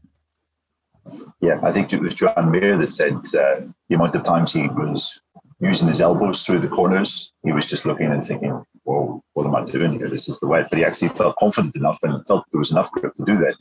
yeah, 1.40 1.60
I 1.62 1.72
think 1.72 1.92
it 1.92 2.00
was 2.00 2.14
Joan 2.14 2.50
Mir 2.50 2.76
that 2.78 2.92
said 2.92 3.14
uh, 3.14 3.60
the 3.88 3.94
amount 3.94 4.14
of 4.14 4.22
times 4.22 4.52
he 4.52 4.68
was 4.68 5.18
using 5.60 5.88
his 5.88 6.00
elbows 6.00 6.42
through 6.42 6.60
the 6.60 6.68
corners, 6.68 7.30
he 7.44 7.52
was 7.52 7.66
just 7.66 7.86
looking 7.86 8.10
and 8.10 8.24
thinking, 8.24 8.64
"Whoa, 8.84 9.22
what 9.34 9.46
am 9.46 9.54
I 9.54 9.64
doing 9.64 9.92
here? 9.94 10.08
This 10.08 10.28
is 10.28 10.38
the 10.40 10.46
wet." 10.46 10.68
But 10.70 10.78
he 10.78 10.84
actually 10.84 11.10
felt 11.10 11.36
confident 11.36 11.76
enough 11.76 11.98
and 12.02 12.26
felt 12.26 12.44
there 12.50 12.58
was 12.58 12.70
enough 12.70 12.90
grip 12.92 13.14
to 13.14 13.24
do 13.24 13.36
that, 13.38 13.54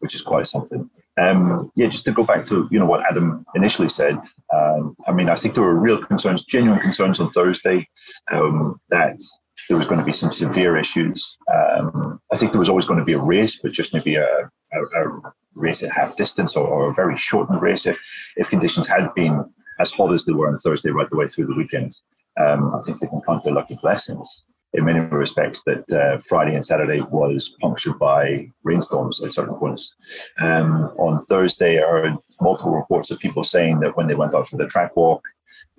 which 0.00 0.14
is 0.14 0.20
quite 0.20 0.46
something. 0.46 0.90
Um, 1.18 1.72
yeah, 1.76 1.86
just 1.86 2.04
to 2.06 2.12
go 2.12 2.24
back 2.24 2.46
to 2.46 2.68
you 2.70 2.78
know 2.78 2.86
what 2.86 3.04
Adam 3.08 3.44
initially 3.54 3.88
said. 3.88 4.18
Um, 4.52 4.96
I 5.06 5.12
mean, 5.12 5.28
I 5.28 5.34
think 5.34 5.54
there 5.54 5.64
were 5.64 5.78
real 5.78 6.04
concerns, 6.04 6.44
genuine 6.44 6.80
concerns 6.80 7.20
on 7.20 7.30
Thursday 7.30 7.88
um, 8.32 8.80
that 8.90 9.18
there 9.68 9.76
was 9.76 9.86
going 9.86 9.98
to 9.98 10.04
be 10.04 10.12
some 10.12 10.30
severe 10.30 10.76
issues. 10.76 11.36
Um, 11.52 12.20
I 12.32 12.36
think 12.36 12.52
there 12.52 12.58
was 12.58 12.68
always 12.68 12.86
going 12.86 12.98
to 12.98 13.04
be 13.04 13.14
a 13.14 13.18
race, 13.18 13.58
but 13.62 13.72
just 13.72 13.92
maybe 13.92 14.16
a, 14.16 14.24
a, 14.24 14.80
a 15.04 15.32
race 15.56 15.82
at 15.82 15.92
half 15.92 16.16
distance 16.16 16.54
or, 16.54 16.66
or, 16.66 16.90
a 16.90 16.94
very 16.94 17.16
shortened 17.16 17.60
race 17.60 17.86
if, 17.86 17.98
if 18.36 18.48
conditions 18.48 18.86
had 18.86 19.12
been 19.14 19.42
as 19.80 19.90
hot 19.90 20.12
as 20.12 20.24
they 20.24 20.32
were 20.32 20.48
on 20.48 20.58
Thursday 20.58 20.90
right 20.90 21.08
the 21.10 21.16
way 21.16 21.26
through 21.26 21.46
the 21.46 21.54
weekend. 21.54 21.96
Um, 22.38 22.74
I 22.74 22.80
think 22.82 23.00
they 23.00 23.06
can 23.06 23.22
count 23.26 23.42
their 23.44 23.54
lucky 23.54 23.78
blessings. 23.80 24.28
in 24.74 24.84
many 24.84 25.00
respects 25.00 25.62
that 25.64 25.90
uh, 25.90 26.18
Friday 26.28 26.54
and 26.54 26.64
Saturday 26.64 27.00
was 27.00 27.54
punctured 27.60 27.98
by 27.98 28.50
rainstorms 28.62 29.22
at 29.22 29.32
certain 29.32 29.54
points. 29.54 29.94
Um, 30.38 30.92
on 30.98 31.22
Thursday, 31.24 31.78
I 31.82 31.88
heard 31.88 32.16
multiple 32.40 32.72
reports 32.72 33.10
of 33.10 33.18
people 33.18 33.42
saying 33.42 33.80
that 33.80 33.96
when 33.96 34.06
they 34.06 34.14
went 34.14 34.34
out 34.34 34.48
for 34.48 34.58
the 34.58 34.66
track 34.66 34.94
walk, 34.96 35.22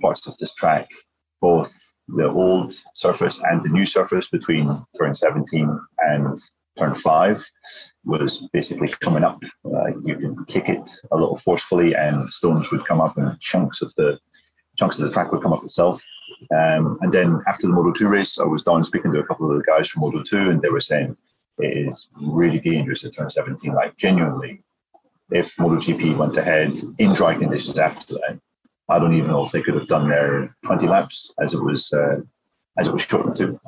parts 0.01 0.25
of 0.25 0.35
this 0.37 0.53
track, 0.53 0.87
both 1.41 1.71
the 2.07 2.29
old 2.29 2.73
surface 2.95 3.39
and 3.43 3.61
the 3.61 3.69
new 3.69 3.85
surface 3.85 4.27
between 4.27 4.83
turn 4.97 5.13
17 5.13 5.79
and 5.99 6.37
turn 6.77 6.93
five 6.93 7.45
was 8.05 8.39
basically 8.53 8.87
coming 9.01 9.23
up. 9.23 9.41
Uh, 9.65 9.87
you 10.05 10.15
could 10.15 10.47
kick 10.47 10.69
it 10.69 10.89
a 11.11 11.15
little 11.15 11.37
forcefully, 11.37 11.95
and 11.95 12.29
stones 12.29 12.71
would 12.71 12.85
come 12.85 13.01
up, 13.01 13.17
and 13.17 13.39
chunks 13.39 13.81
of 13.81 13.93
the 13.95 14.19
chunks 14.77 14.97
of 14.97 15.05
the 15.05 15.11
track 15.11 15.31
would 15.31 15.41
come 15.41 15.53
up 15.53 15.63
itself. 15.63 16.03
Um, 16.55 16.99
and 17.01 17.11
then 17.11 17.41
after 17.47 17.67
the 17.67 17.73
Moto 17.73 17.91
2 17.91 18.07
race, 18.07 18.37
I 18.39 18.43
was 18.43 18.61
down 18.61 18.83
speaking 18.83 19.11
to 19.13 19.19
a 19.19 19.25
couple 19.25 19.49
of 19.49 19.57
the 19.57 19.63
guys 19.63 19.87
from 19.87 20.01
Moto 20.01 20.21
2, 20.23 20.49
and 20.49 20.61
they 20.61 20.69
were 20.69 20.79
saying 20.79 21.17
it 21.59 21.87
is 21.87 22.09
really 22.21 22.59
dangerous 22.59 23.03
at 23.03 23.15
turn 23.15 23.29
17. 23.29 23.73
Like, 23.73 23.97
genuinely, 23.97 24.61
if 25.31 25.55
MotoGP 25.55 26.17
went 26.17 26.37
ahead 26.37 26.77
in 26.99 27.13
dry 27.13 27.33
conditions 27.33 27.77
after 27.79 28.13
that, 28.13 28.39
I 28.89 28.99
don't 28.99 29.13
even 29.13 29.31
know 29.31 29.43
if 29.43 29.51
they 29.51 29.61
could 29.61 29.73
have 29.73 29.87
done 29.87 30.07
their 30.07 30.55
20 30.63 30.87
laps 30.87 31.29
as 31.41 31.53
it 31.53 31.61
was 31.61 31.91
uh, 31.91 32.21
as 32.77 32.87
it 32.87 32.93
was 32.93 33.01
shortened 33.01 33.35
to. 33.37 33.59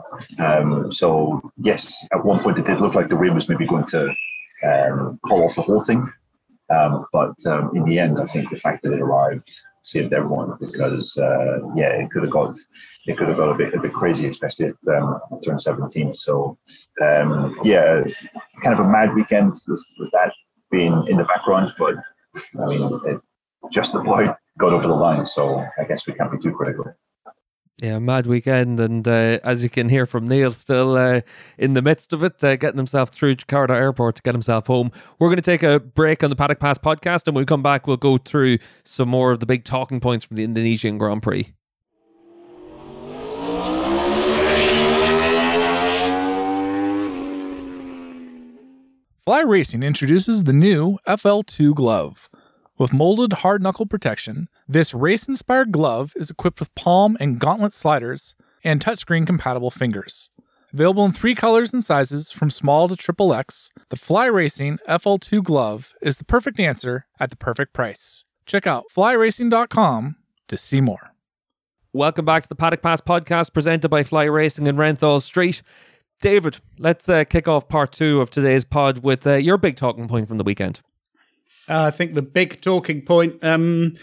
Um, 0.44 0.92
so 0.92 1.42
yes, 1.58 1.96
at 2.12 2.24
one 2.24 2.42
point 2.42 2.60
it 2.60 2.66
did 2.66 2.82
look 2.82 2.96
like 2.96 3.10
the 3.10 3.18
rain 3.18 3.34
was 3.34 3.50
maybe 3.50 3.68
going 3.68 3.86
to 3.86 4.14
um, 4.64 5.20
call 5.26 5.44
off 5.44 5.56
the 5.56 5.62
whole 5.62 5.84
thing, 5.84 6.12
um, 6.70 7.06
but 7.12 7.36
um, 7.46 7.72
in 7.76 7.84
the 7.86 8.00
end, 8.00 8.20
I 8.20 8.26
think 8.26 8.50
the 8.50 8.58
fact 8.58 8.84
that 8.84 8.94
it 8.94 9.02
arrived 9.02 9.50
saved 9.84 10.14
everyone 10.14 10.58
because 10.60 11.16
uh, 11.18 11.60
yeah, 11.76 11.90
it 11.90 12.12
could 12.12 12.24
have 12.24 12.32
got 12.32 12.56
it 13.06 13.18
could 13.18 13.28
have 13.28 13.38
got 13.38 13.50
a 13.50 13.56
bit 13.56 13.74
a 13.74 13.80
bit 13.80 13.94
crazy, 13.94 14.28
especially 14.28 14.68
at 14.68 14.96
um, 14.96 15.20
turn 15.44 15.58
17. 15.58 16.14
So 16.14 16.58
um, 17.02 17.58
yeah, 17.64 18.04
kind 18.64 18.78
of 18.78 18.86
a 18.86 18.90
mad 18.90 19.14
weekend 19.14 19.56
with, 19.68 19.84
with 19.98 20.12
that 20.12 20.34
being 20.72 21.08
in 21.08 21.18
the 21.18 21.24
background, 21.24 21.74
but 21.78 21.96
I 22.62 22.66
mean, 22.66 23.00
it 23.06 23.20
just 23.72 23.94
the 23.94 24.00
boy 24.00 24.28
got 24.60 24.74
over 24.74 24.88
the 24.88 24.94
line. 24.94 25.26
So 25.26 25.66
I 25.80 25.84
guess 25.86 26.06
we 26.06 26.14
can't 26.14 26.32
be 26.32 26.38
too 26.38 26.56
critical. 26.56 26.94
Yeah, 27.82 27.98
mad 28.00 28.28
weekend, 28.28 28.78
and 28.82 29.08
uh, 29.08 29.40
as 29.42 29.64
you 29.64 29.70
can 29.70 29.88
hear 29.88 30.06
from 30.06 30.28
Neil, 30.28 30.52
still 30.52 30.98
uh, 30.98 31.22
in 31.58 31.76
the 31.76 31.82
midst 31.82 32.12
of 32.12 32.24
it, 32.24 32.44
uh, 32.44 32.58
getting 32.58 32.78
himself 32.78 33.10
through 33.10 33.36
Jakarta 33.36 33.70
Airport 33.70 34.18
to 34.18 34.22
get 34.22 34.36
himself 34.36 34.68
home. 34.68 34.92
We're 35.18 35.30
going 35.30 35.38
to 35.38 35.42
take 35.42 35.64
a 35.64 35.80
break 35.80 36.22
on 36.22 36.30
the 36.30 36.36
Paddock 36.36 36.60
Pass 36.60 36.78
podcast, 36.78 37.26
and 37.28 37.36
when 37.36 37.44
we 37.44 37.46
come 37.46 37.64
back, 37.64 37.88
we'll 37.88 37.96
go 37.96 38.18
through 38.18 38.58
some 38.84 39.08
more 39.08 39.32
of 39.32 39.40
the 39.40 39.46
big 39.46 39.64
talking 39.64 40.02
points 40.02 40.26
from 40.26 40.36
the 40.36 40.44
Indonesian 40.44 40.98
Grand 40.98 41.24
Prix. 41.24 41.54
Fly 49.24 49.42
Racing 49.42 49.84
introduces 49.84 50.44
the 50.44 50.54
new 50.54 50.98
FL2 51.08 51.76
glove. 51.76 52.28
With 52.78 52.92
molded 52.92 53.34
hard 53.34 53.62
knuckle 53.62 53.86
protection, 53.86 54.50
this 54.72 54.94
race 54.94 55.28
inspired 55.28 55.72
glove 55.72 56.14
is 56.16 56.30
equipped 56.30 56.60
with 56.60 56.74
palm 56.76 57.18
and 57.20 57.40
gauntlet 57.40 57.74
sliders 57.74 58.36
and 58.64 58.80
touchscreen 58.80 59.26
compatible 59.26 59.72
fingers. 59.72 60.30
Available 60.72 61.04
in 61.06 61.12
three 61.12 61.34
colors 61.34 61.74
and 61.74 61.84
sizes 61.84 62.30
from 62.30 62.52
small 62.52 62.88
to 62.88 62.96
triple 62.96 63.34
X, 63.34 63.72
the 63.90 63.96
Fly 63.96 64.28
Racing 64.28 64.78
FL2 64.88 65.44
glove 65.44 65.96
is 66.04 66.18
the 66.18 66.24
perfect 66.24 66.60
answer 66.60 67.08
at 67.20 67.32
the 67.32 67.36
perfect 67.36 67.74
price. 67.74 68.26
Check 68.46 68.68
out 68.68 68.86
flyracing.com 68.96 70.18
to 70.48 70.58
see 70.58 70.82
more. 70.82 71.16
Welcome 71.92 72.26
back 72.26 72.44
to 72.44 72.50
the 72.50 72.54
Paddock 72.54 72.84
Pass 72.84 73.02
podcast 73.02 73.52
presented 73.52 73.90
by 73.90 74.04
Fly 74.04 74.26
Racing 74.26 74.68
and 74.68 74.78
Renthal 74.78 75.20
Street. 75.20 75.64
David, 76.22 76.60
let's 76.78 77.10
uh, 77.10 77.24
kick 77.24 77.48
off 77.48 77.70
part 77.70 77.92
two 77.92 78.22
of 78.22 78.30
today's 78.30 78.66
pod 78.66 79.00
with 79.00 79.26
uh, 79.26 79.34
your 79.34 79.58
big 79.58 79.78
talking 79.78 80.08
point 80.08 80.28
from 80.28 80.38
the 80.38 80.44
weekend. 80.44 80.82
Uh, 81.68 81.84
I 81.84 81.92
think 81.92 82.14
the 82.14 82.22
big 82.22 82.62
talking 82.62 83.02
point 83.02 83.44
um, 83.44 83.96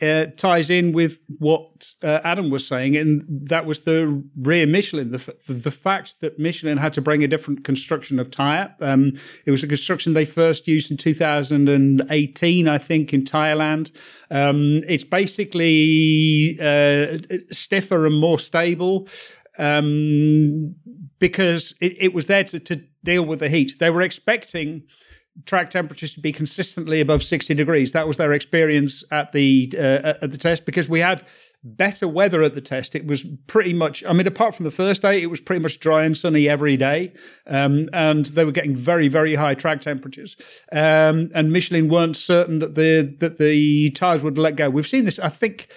uh, 0.00 0.26
ties 0.36 0.68
in 0.68 0.92
with 0.92 1.18
what 1.38 1.92
uh, 2.02 2.20
Adam 2.22 2.50
was 2.50 2.66
saying, 2.66 2.96
and 2.96 3.24
that 3.28 3.64
was 3.64 3.80
the 3.80 4.22
rear 4.36 4.66
Michelin. 4.66 5.10
The, 5.10 5.34
the 5.48 5.70
fact 5.70 6.20
that 6.20 6.38
Michelin 6.38 6.78
had 6.78 6.92
to 6.94 7.00
bring 7.00 7.24
a 7.24 7.28
different 7.28 7.64
construction 7.64 8.18
of 8.18 8.30
tire. 8.30 8.74
Um, 8.80 9.12
it 9.46 9.50
was 9.50 9.62
a 9.62 9.66
construction 9.66 10.12
they 10.12 10.26
first 10.26 10.68
used 10.68 10.90
in 10.90 10.96
2018, 10.96 12.68
I 12.68 12.78
think, 12.78 13.14
in 13.14 13.24
Thailand. 13.24 13.90
Um, 14.30 14.82
it's 14.86 15.04
basically 15.04 16.58
uh, 16.60 17.18
stiffer 17.50 18.06
and 18.06 18.18
more 18.18 18.38
stable. 18.38 19.08
Um, 19.58 20.74
because 21.18 21.74
it, 21.80 21.96
it 21.98 22.12
was 22.12 22.26
there 22.26 22.44
to, 22.44 22.60
to 22.60 22.82
deal 23.02 23.24
with 23.24 23.40
the 23.40 23.48
heat. 23.48 23.72
They 23.78 23.88
were 23.88 24.02
expecting 24.02 24.82
track 25.44 25.70
temperatures 25.70 26.14
to 26.14 26.20
be 26.20 26.32
consistently 26.32 27.00
above 27.00 27.22
60 27.22 27.52
degrees. 27.54 27.92
That 27.92 28.08
was 28.08 28.16
their 28.16 28.32
experience 28.32 29.04
at 29.10 29.32
the 29.32 29.72
uh, 29.76 30.14
at 30.22 30.30
the 30.30 30.38
test 30.38 30.64
because 30.64 30.88
we 30.88 31.00
had 31.00 31.24
better 31.66 32.06
weather 32.06 32.42
at 32.42 32.54
the 32.54 32.60
test. 32.60 32.94
It 32.94 33.06
was 33.06 33.24
pretty 33.46 33.74
much, 33.74 34.04
I 34.04 34.12
mean, 34.12 34.26
apart 34.26 34.54
from 34.54 34.64
the 34.64 34.70
first 34.70 35.02
day, 35.02 35.20
it 35.20 35.26
was 35.26 35.40
pretty 35.40 35.60
much 35.60 35.80
dry 35.80 36.04
and 36.04 36.16
sunny 36.16 36.48
every 36.48 36.76
day. 36.76 37.12
Um, 37.46 37.88
and 37.92 38.26
they 38.26 38.44
were 38.44 38.52
getting 38.52 38.76
very, 38.76 39.08
very 39.08 39.34
high 39.34 39.54
track 39.54 39.80
temperatures. 39.80 40.36
Um, 40.70 41.30
and 41.34 41.52
Michelin 41.52 41.88
weren't 41.88 42.16
certain 42.16 42.60
that 42.60 42.74
the, 42.76 43.16
that 43.18 43.38
the 43.38 43.90
tires 43.90 44.22
would 44.22 44.38
let 44.38 44.56
go. 44.56 44.70
We've 44.70 44.86
seen 44.86 45.04
this, 45.04 45.18
I 45.18 45.28
think, 45.28 45.68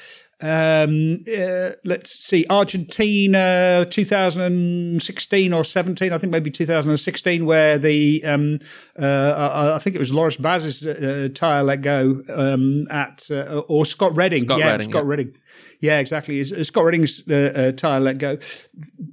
um, 0.41 1.23
uh, 1.27 1.71
let's 1.83 2.11
see, 2.11 2.45
Argentina 2.49 3.85
2016 3.89 5.53
or 5.53 5.63
17, 5.63 6.13
I 6.13 6.17
think 6.17 6.31
maybe 6.31 6.49
2016, 6.49 7.45
where 7.45 7.77
the, 7.77 8.23
um, 8.23 8.59
uh, 8.97 9.73
I 9.75 9.79
think 9.79 9.95
it 9.95 9.99
was 9.99 10.13
Loris 10.13 10.37
Baz's 10.37 10.85
uh, 10.85 11.27
tire 11.35 11.63
let 11.63 11.81
go 11.81 12.23
um, 12.29 12.87
at, 12.89 13.27
uh, 13.29 13.63
or 13.67 13.85
Scott 13.85 14.15
Redding. 14.15 14.45
Scott 14.45 14.59
yeah, 14.59 14.71
Redding, 14.71 14.89
Scott 14.89 15.03
yeah. 15.03 15.09
Redding. 15.09 15.35
Yeah, 15.81 15.99
exactly. 15.99 16.39
It's, 16.39 16.67
Scott 16.67 16.85
Redding's 16.85 17.23
uh, 17.29 17.33
uh, 17.55 17.71
tire 17.73 17.99
let 17.99 18.17
go. 18.17 18.37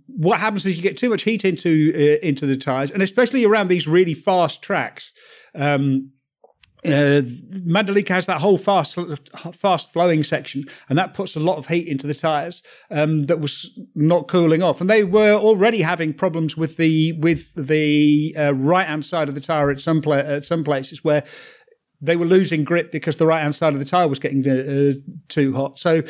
What 0.06 0.40
happens 0.40 0.64
is 0.64 0.76
you 0.76 0.82
get 0.82 0.96
too 0.96 1.10
much 1.10 1.22
heat 1.22 1.44
into 1.44 1.92
uh, 1.94 2.26
into 2.26 2.46
the 2.46 2.56
tires, 2.56 2.90
and 2.90 3.02
especially 3.02 3.44
around 3.44 3.68
these 3.68 3.86
really 3.86 4.14
fast 4.14 4.62
tracks. 4.62 5.12
Um, 5.54 6.12
uh, 6.86 7.22
Mandalika 7.66 8.08
has 8.08 8.26
that 8.26 8.40
whole 8.40 8.58
fast, 8.58 8.96
fast 9.54 9.92
flowing 9.92 10.22
section, 10.22 10.64
and 10.88 10.98
that 10.98 11.14
puts 11.14 11.36
a 11.36 11.40
lot 11.40 11.58
of 11.58 11.66
heat 11.66 11.88
into 11.88 12.06
the 12.06 12.14
tires 12.14 12.62
um, 12.90 13.26
that 13.26 13.40
was 13.40 13.78
not 13.94 14.28
cooling 14.28 14.62
off. 14.62 14.80
And 14.80 14.88
they 14.88 15.04
were 15.04 15.34
already 15.34 15.82
having 15.82 16.12
problems 16.14 16.56
with 16.56 16.76
the 16.76 17.12
with 17.12 17.52
the 17.54 18.34
uh, 18.38 18.54
right 18.54 18.86
hand 18.86 19.04
side 19.04 19.28
of 19.28 19.34
the 19.34 19.40
tire 19.40 19.70
at 19.70 19.80
some 19.80 20.00
pla- 20.00 20.16
at 20.16 20.44
some 20.44 20.64
places 20.64 21.02
where 21.02 21.24
they 22.00 22.16
were 22.16 22.26
losing 22.26 22.64
grip 22.64 22.92
because 22.92 23.16
the 23.16 23.26
right 23.26 23.42
hand 23.42 23.54
side 23.54 23.72
of 23.72 23.78
the 23.78 23.84
tire 23.84 24.08
was 24.08 24.18
getting 24.18 24.46
uh, 24.48 24.94
too 25.28 25.54
hot. 25.54 25.78
So 25.78 26.02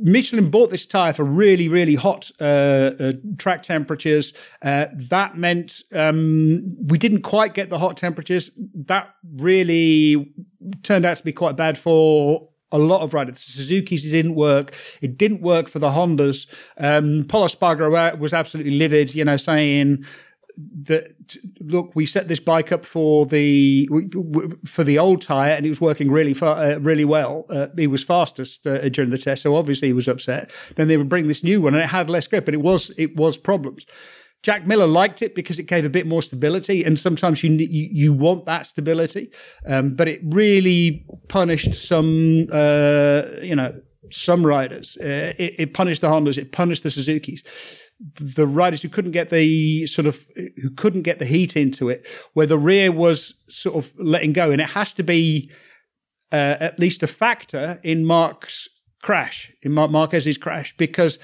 Michelin 0.00 0.50
bought 0.50 0.70
this 0.70 0.86
tire 0.86 1.12
for 1.12 1.24
really, 1.24 1.68
really 1.68 1.94
hot 1.94 2.30
uh, 2.40 2.44
uh, 2.44 3.12
track 3.38 3.62
temperatures. 3.62 4.32
Uh, 4.62 4.86
that 4.94 5.36
meant 5.36 5.82
um, 5.94 6.76
we 6.86 6.98
didn't 6.98 7.22
quite 7.22 7.54
get 7.54 7.68
the 7.70 7.78
hot 7.78 7.96
temperatures. 7.96 8.50
That 8.56 9.14
really 9.36 10.32
turned 10.82 11.04
out 11.04 11.16
to 11.16 11.24
be 11.24 11.32
quite 11.32 11.56
bad 11.56 11.78
for 11.78 12.48
a 12.70 12.78
lot 12.78 13.00
of 13.00 13.14
riders. 13.14 13.36
The 13.36 13.52
Suzuki's 13.52 14.02
didn't 14.02 14.34
work. 14.34 14.74
It 15.00 15.16
didn't 15.16 15.40
work 15.40 15.68
for 15.68 15.78
the 15.78 15.90
Hondas. 15.90 16.46
Um, 16.76 17.24
Pol 17.28 17.46
Espargaro 17.46 18.18
was 18.18 18.34
absolutely 18.34 18.76
livid, 18.76 19.14
you 19.14 19.24
know, 19.24 19.36
saying 19.36 20.04
that 20.82 21.36
look, 21.60 21.92
we 21.94 22.04
set 22.04 22.28
this 22.28 22.40
bike 22.40 22.72
up 22.72 22.84
for 22.84 23.26
the 23.26 23.88
for 24.64 24.82
the 24.82 24.98
old 24.98 25.22
tire, 25.22 25.52
and 25.52 25.64
it 25.64 25.68
was 25.68 25.80
working 25.80 26.10
really 26.10 26.34
far, 26.34 26.56
uh, 26.56 26.78
really 26.78 27.04
well. 27.04 27.46
Uh, 27.48 27.68
he 27.76 27.86
was 27.86 28.02
fastest 28.02 28.66
uh, 28.66 28.88
during 28.88 29.10
the 29.10 29.18
test, 29.18 29.42
so 29.42 29.56
obviously 29.56 29.88
he 29.88 29.94
was 29.94 30.08
upset. 30.08 30.50
Then 30.76 30.88
they 30.88 30.96
would 30.96 31.08
bring 31.08 31.28
this 31.28 31.44
new 31.44 31.60
one, 31.60 31.74
and 31.74 31.82
it 31.82 31.88
had 31.88 32.10
less 32.10 32.26
grip, 32.26 32.48
and 32.48 32.54
it 32.54 32.62
was 32.62 32.90
it 32.96 33.16
was 33.16 33.38
problems. 33.38 33.86
Jack 34.42 34.66
Miller 34.66 34.86
liked 34.86 35.20
it 35.22 35.34
because 35.34 35.58
it 35.58 35.64
gave 35.64 35.84
a 35.84 35.90
bit 35.90 36.06
more 36.06 36.22
stability, 36.22 36.84
and 36.84 36.98
sometimes 36.98 37.42
you 37.44 37.50
you, 37.52 37.88
you 37.90 38.12
want 38.12 38.46
that 38.46 38.66
stability, 38.66 39.30
um, 39.66 39.94
but 39.94 40.08
it 40.08 40.20
really 40.24 41.06
punished 41.28 41.74
some 41.74 42.48
uh, 42.52 43.22
you 43.42 43.54
know 43.54 43.80
some 44.10 44.44
riders. 44.44 44.96
Uh, 45.00 45.34
it, 45.38 45.54
it 45.58 45.74
punished 45.74 46.00
the 46.00 46.08
Hondas, 46.08 46.38
it 46.38 46.50
punished 46.50 46.82
the 46.82 46.90
Suzuki's 46.90 47.44
the 48.00 48.46
riders 48.46 48.82
who 48.82 48.88
couldn't 48.88 49.10
get 49.10 49.30
the 49.30 49.86
sort 49.86 50.06
of 50.06 50.24
who 50.62 50.70
couldn't 50.70 51.02
get 51.02 51.18
the 51.18 51.24
heat 51.24 51.56
into 51.56 51.88
it, 51.88 52.06
where 52.34 52.46
the 52.46 52.58
rear 52.58 52.92
was 52.92 53.34
sort 53.48 53.76
of 53.76 53.92
letting 53.98 54.32
go, 54.32 54.50
and 54.50 54.60
it 54.60 54.70
has 54.70 54.92
to 54.94 55.02
be 55.02 55.50
uh, 56.32 56.56
at 56.60 56.78
least 56.78 57.02
a 57.02 57.06
factor 57.06 57.80
in 57.82 58.04
Marc's 58.04 58.68
crash, 59.02 59.52
in 59.62 59.72
Marc 59.72 59.90
Marquez's 59.90 60.38
crash, 60.38 60.76
because 60.76 61.18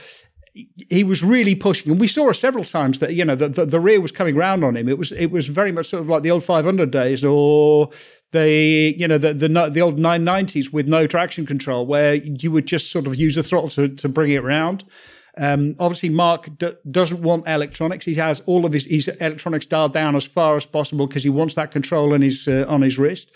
he 0.89 1.03
was 1.03 1.25
really 1.25 1.55
pushing, 1.55 1.91
and 1.91 2.01
we 2.01 2.09
saw 2.09 2.31
several 2.33 2.65
times 2.65 3.01
that 3.01 3.15
you 3.15 3.25
know 3.25 3.35
the, 3.35 3.49
the, 3.49 3.67
the 3.67 3.81
rear 3.81 4.01
was 4.01 4.13
coming 4.13 4.37
round 4.37 4.65
on 4.65 4.77
him. 4.77 4.89
It 4.89 4.99
was 4.99 5.13
it 5.13 5.31
was 5.31 5.49
very 5.49 5.73
much 5.73 5.89
sort 5.89 6.03
of 6.03 6.09
like 6.09 6.23
the 6.23 6.31
old 6.31 6.45
500 6.45 6.91
days, 6.91 7.25
or 7.25 7.91
the 8.33 8.95
you 8.97 9.07
know 9.07 9.19
the 9.19 9.33
the, 9.33 9.49
the 9.49 9.81
old 9.81 9.99
990s 9.99 10.73
with 10.73 10.87
no 10.87 11.07
traction 11.07 11.47
control, 11.47 11.87
where 11.87 12.15
you 12.15 12.51
would 12.51 12.67
just 12.67 12.91
sort 12.91 13.07
of 13.07 13.17
use 13.17 13.35
the 13.35 13.43
throttle 13.43 13.69
to, 13.71 13.89
to 13.89 14.09
bring 14.09 14.33
it 14.33 14.43
round. 14.43 14.85
Um, 15.37 15.75
obviously, 15.79 16.11
Marc 16.11 16.59
d- 16.59 16.75
doesn't 16.91 17.23
want 17.23 17.49
electronics. 17.49 18.05
He 18.05 18.15
has 18.15 18.41
all 18.47 18.65
of 18.65 18.73
his, 18.73 18.85
his 18.85 19.09
electronics 19.09 19.67
dialed 19.67 19.93
down 19.93 20.15
as 20.15 20.25
far 20.25 20.57
as 20.57 20.65
possible 20.65 21.07
because 21.07 21.25
he 21.25 21.31
wants 21.31 21.55
that 21.57 21.71
control 21.71 22.15
on 22.15 22.23
his 22.23 22.47
uh, 22.47 22.65
on 22.69 22.83
his 22.83 22.99
wrist. 22.99 23.31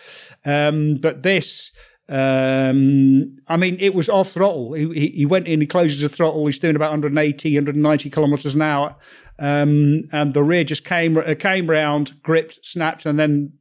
Um, 0.44 0.96
but 0.96 1.22
this. 1.22 1.72
Um, 2.10 3.34
I 3.48 3.58
mean, 3.58 3.76
it 3.80 3.94
was 3.94 4.08
off 4.08 4.30
throttle. 4.32 4.72
He, 4.72 5.08
he 5.08 5.26
went 5.26 5.46
in, 5.46 5.60
he 5.60 5.66
closes 5.66 6.00
the 6.00 6.08
throttle. 6.08 6.46
He's 6.46 6.58
doing 6.58 6.74
about 6.74 6.90
180, 6.90 7.54
190 7.54 8.08
kilometers 8.08 8.54
an 8.54 8.62
hour, 8.62 8.96
um, 9.38 10.04
and 10.10 10.32
the 10.32 10.42
rear 10.42 10.64
just 10.64 10.86
came 10.86 11.22
came 11.34 11.68
round, 11.68 12.22
gripped, 12.22 12.60
snapped, 12.62 13.04
and 13.04 13.18
then 13.18 13.52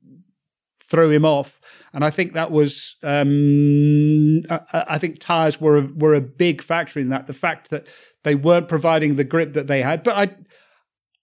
threw 0.82 1.10
him 1.12 1.26
off. 1.26 1.60
And 1.94 2.04
I 2.04 2.10
think 2.10 2.34
that 2.34 2.52
was, 2.52 2.96
um, 3.04 4.42
I, 4.50 4.84
I, 4.90 4.98
think 4.98 5.20
tires 5.20 5.60
were 5.60 5.78
a, 5.78 5.88
were 5.96 6.14
a 6.14 6.22
big 6.22 6.62
factor 6.62 7.00
in 7.00 7.10
that. 7.10 7.28
The 7.28 7.34
fact 7.34 7.70
that 7.70 7.88
they 8.24 8.36
weren't 8.36 8.68
providing 8.68 9.16
the 9.16 9.24
grip 9.24 9.54
that 9.54 9.68
they 9.68 9.82
had, 9.82 10.04
but 10.04 10.16
I, 10.16 10.36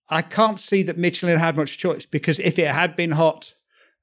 I 0.09 0.23
can't 0.23 0.59
see 0.59 0.83
that 0.85 0.99
Michelin 0.99 1.39
had 1.39 1.57
much 1.57 1.79
choice 1.79 2.07
because 2.07 2.39
if 2.39 2.59
it 2.59 2.69
had 2.69 2.97
been 2.97 3.13
hot. 3.13 3.55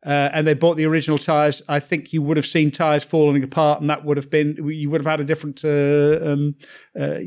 Uh, 0.03 0.31
and 0.33 0.47
they 0.47 0.55
bought 0.55 0.77
the 0.77 0.85
original 0.87 1.19
tires. 1.19 1.61
I 1.69 1.79
think 1.79 2.11
you 2.11 2.23
would 2.23 2.35
have 2.35 2.45
seen 2.47 2.71
tires 2.71 3.03
falling 3.03 3.43
apart, 3.43 3.81
and 3.81 3.89
that 3.91 4.03
would 4.03 4.17
have 4.17 4.31
been 4.31 4.55
you 4.67 4.89
would 4.89 4.99
have 4.99 5.05
had 5.05 5.19
a 5.19 5.23
different, 5.23 5.63
uh, 5.63 6.19
um, 6.25 6.55
uh, 6.99 7.19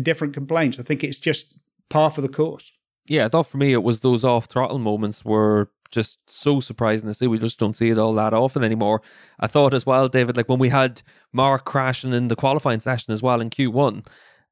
different 0.00 0.32
complaints. 0.32 0.78
I 0.78 0.84
think 0.84 1.02
it's 1.02 1.18
just 1.18 1.46
par 1.90 2.12
for 2.12 2.20
the 2.20 2.28
course. 2.28 2.70
Yeah, 3.08 3.24
I 3.24 3.28
thought 3.28 3.48
for 3.48 3.58
me 3.58 3.72
it 3.72 3.82
was 3.82 4.00
those 4.00 4.24
off 4.24 4.44
throttle 4.44 4.78
moments 4.78 5.24
were 5.24 5.70
just 5.92 6.18
so 6.26 6.58
surprising 6.58 7.08
to 7.08 7.14
see. 7.14 7.26
We 7.26 7.38
just 7.38 7.58
don't 7.58 7.76
see 7.76 7.90
it 7.90 7.98
all 7.98 8.14
that 8.14 8.34
often 8.34 8.64
anymore. 8.64 9.02
I 9.38 9.46
thought 9.46 9.74
as 9.74 9.86
well, 9.86 10.08
David, 10.08 10.36
like 10.36 10.48
when 10.48 10.58
we 10.58 10.70
had 10.70 11.02
Marc 11.32 11.64
crashing 11.64 12.12
in 12.12 12.28
the 12.28 12.36
qualifying 12.36 12.80
session 12.80 13.12
as 13.12 13.22
well 13.22 13.40
in 13.40 13.50
Q1 13.50 14.04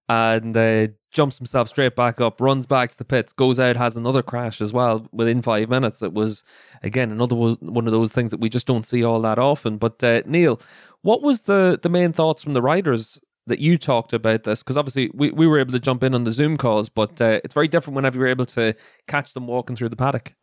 and 0.08 0.56
uh, 0.56 0.88
jumps 1.12 1.38
himself 1.38 1.68
straight 1.68 1.94
back 1.94 2.20
up, 2.20 2.40
runs 2.40 2.66
back 2.66 2.90
to 2.90 2.98
the 2.98 3.04
pits, 3.04 3.32
goes 3.32 3.60
out, 3.60 3.76
has 3.76 3.96
another 3.96 4.22
crash 4.22 4.60
as 4.60 4.72
well 4.72 5.06
within 5.12 5.40
five 5.40 5.68
minutes. 5.68 6.02
It 6.02 6.12
was, 6.12 6.44
again, 6.82 7.12
another 7.12 7.36
one 7.36 7.86
of 7.86 7.92
those 7.92 8.12
things 8.12 8.32
that 8.32 8.40
we 8.40 8.48
just 8.48 8.66
don't 8.66 8.86
see 8.86 9.04
all 9.04 9.20
that 9.22 9.38
often. 9.38 9.76
But 9.78 10.02
uh, 10.02 10.22
Neil, 10.26 10.60
what 11.02 11.22
was 11.22 11.42
the, 11.42 11.78
the 11.80 11.88
main 11.88 12.12
thoughts 12.12 12.42
from 12.42 12.54
the 12.54 12.62
riders 12.62 13.20
that 13.46 13.60
you 13.60 13.78
talked 13.78 14.12
about 14.12 14.44
this 14.44 14.62
because 14.62 14.76
obviously 14.76 15.10
we, 15.14 15.30
we 15.30 15.46
were 15.46 15.58
able 15.58 15.72
to 15.72 15.80
jump 15.80 16.02
in 16.02 16.14
on 16.14 16.24
the 16.24 16.32
Zoom 16.32 16.56
calls, 16.56 16.88
but 16.88 17.20
uh, 17.20 17.40
it's 17.44 17.54
very 17.54 17.68
different 17.68 17.94
whenever 17.94 18.18
you're 18.18 18.28
able 18.28 18.46
to 18.46 18.74
catch 19.06 19.34
them 19.34 19.46
walking 19.46 19.76
through 19.76 19.88
the 19.88 19.96
paddock. 19.96 20.34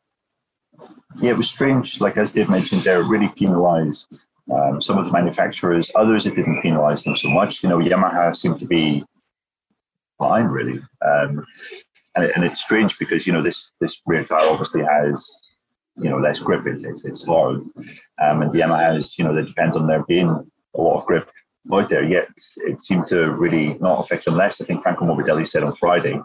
Yeah, 1.19 1.31
it 1.31 1.37
was 1.37 1.49
strange. 1.49 1.99
Like 1.99 2.17
as 2.17 2.31
Dave 2.31 2.49
mentioned, 2.49 2.83
they're 2.83 3.03
really 3.03 3.29
penalised. 3.29 4.23
Um, 4.53 4.81
some 4.81 4.97
of 4.97 5.05
the 5.05 5.11
manufacturers, 5.11 5.91
others 5.95 6.25
it 6.25 6.35
didn't 6.35 6.61
penalise 6.61 7.03
them 7.03 7.17
so 7.17 7.29
much. 7.29 7.63
You 7.63 7.69
know, 7.69 7.79
Yamaha 7.79 8.35
seemed 8.35 8.59
to 8.59 8.65
be 8.65 9.03
fine, 10.17 10.45
really. 10.45 10.79
Um, 11.05 11.45
and, 12.15 12.25
and 12.35 12.43
it's 12.43 12.59
strange 12.59 12.97
because 12.97 13.27
you 13.27 13.33
know 13.33 13.43
this 13.43 13.71
this 13.79 13.99
rear 14.05 14.23
tire 14.23 14.49
obviously 14.49 14.83
has 14.83 15.41
you 15.97 16.09
know 16.09 16.17
less 16.17 16.39
grip. 16.39 16.65
It's 16.65 16.83
it's, 16.83 17.05
it's 17.05 17.25
hard, 17.25 17.61
um, 18.21 18.41
and 18.41 18.51
the 18.51 18.59
Yamahas, 18.59 19.17
you 19.17 19.23
know, 19.23 19.33
they 19.33 19.43
depend 19.43 19.73
on 19.73 19.87
there 19.87 20.03
being 20.03 20.29
a 20.29 20.81
lot 20.81 20.97
of 20.97 21.05
grip 21.05 21.29
out 21.73 21.89
there. 21.89 22.03
Yet 22.03 22.29
it 22.57 22.81
seemed 22.81 23.07
to 23.07 23.31
really 23.31 23.75
not 23.79 23.99
affect 23.99 24.25
them 24.25 24.35
less. 24.35 24.61
I 24.61 24.65
think 24.65 24.83
Franco 24.83 25.05
Morbidelli 25.05 25.47
said 25.47 25.63
on 25.63 25.75
Friday 25.75 26.19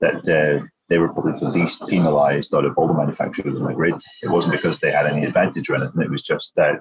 that 0.00 0.28
uh, 0.28 0.66
they 0.88 0.98
were 0.98 1.08
probably 1.08 1.38
the 1.38 1.48
least 1.48 1.82
penalised 1.88 2.54
out 2.54 2.64
of 2.64 2.76
all 2.76 2.88
the 2.88 2.94
manufacturers 2.94 3.58
in 3.58 3.66
the 3.66 3.72
grid. 3.72 4.00
It 4.22 4.28
wasn't 4.28 4.52
because 4.52 4.78
they 4.78 4.90
had 4.90 5.06
any 5.06 5.24
advantage 5.24 5.70
or 5.70 5.76
anything. 5.76 6.02
It 6.02 6.10
was 6.10 6.22
just 6.22 6.52
that 6.56 6.80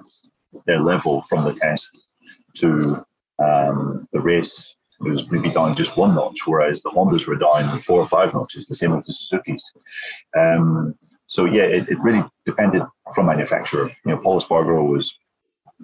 their 0.66 0.80
level 0.80 1.24
from 1.30 1.46
the 1.46 1.54
test 1.54 2.06
to 2.56 3.06
um, 3.40 4.08
the 4.12 4.20
race 4.20 4.64
was 5.00 5.30
maybe 5.32 5.50
down 5.50 5.76
just 5.76 5.98
one 5.98 6.16
notch, 6.16 6.40
whereas 6.46 6.82
the 6.82 6.90
Hondas 6.90 7.26
were 7.26 7.36
down 7.36 7.82
four 7.82 8.00
or 8.00 8.06
five 8.06 8.34
notches, 8.34 8.68
the 8.68 8.76
same 8.76 8.96
with 8.96 9.06
the 9.06 9.14
Suzuki's. 9.14 9.64
Um, 10.38 10.96
so 11.26 11.46
yeah, 11.46 11.64
it, 11.64 11.90
it, 11.90 12.00
really 12.00 12.24
depended 12.46 12.84
from 13.16 13.28
manufacturer. 13.28 13.90
You 14.06 14.12
know, 14.12 14.18
Pol 14.18 14.40
Espargaro 14.40 14.88
was 14.88 15.14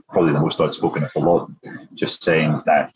probably 0.10 0.34
the 0.34 0.41
most 0.41 0.60
outspoken 0.60 1.03
of 1.03 1.13
the 1.13 1.19
lot, 1.19 1.49
just 1.93 2.23
saying 2.23 2.62
that 2.65 2.93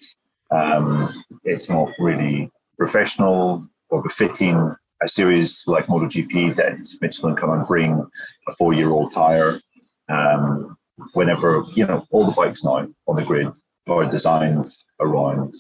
um, 0.52 1.24
it's 1.44 1.70
not 1.70 1.90
really 1.98 2.52
professional 2.78 3.68
or 3.90 4.04
befitting 4.04 4.76
a 5.02 5.08
series 5.08 5.64
like 5.68 5.88
MotoGP 5.88 6.56
that 6.56 6.88
Michelin 7.02 7.36
come 7.36 7.52
and 7.52 7.68
bring 7.68 8.06
a 8.48 8.52
four-year-old 8.54 9.12
tire. 9.12 9.60
Um, 10.10 10.78
whenever 11.14 11.64
you 11.74 11.86
know 11.86 12.06
all 12.12 12.26
the 12.26 12.32
bikes 12.32 12.64
now 12.64 12.88
on 13.08 13.16
the 13.16 13.24
grid 13.24 13.58
are 13.88 14.06
designed 14.06 14.70
around 15.00 15.56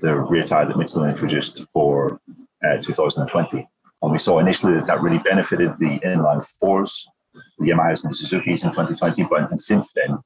the 0.00 0.14
rear 0.14 0.44
tire 0.44 0.66
that 0.66 0.76
Michelin 0.76 1.08
introduced 1.08 1.62
for 1.72 2.20
uh, 2.64 2.76
2020, 2.82 3.66
and 4.02 4.12
we 4.12 4.18
saw 4.18 4.38
initially 4.38 4.74
that 4.74 4.86
that 4.86 5.00
really 5.00 5.18
benefited 5.18 5.76
the 5.78 5.98
inline 6.04 6.46
fours, 6.60 7.06
the 7.58 7.70
Yamahas 7.70 8.04
and 8.04 8.12
the 8.12 8.16
Suzuki's 8.16 8.64
in 8.64 8.70
2020, 8.70 9.24
but 9.24 9.50
and 9.50 9.60
since 9.60 9.92
then 9.92 10.18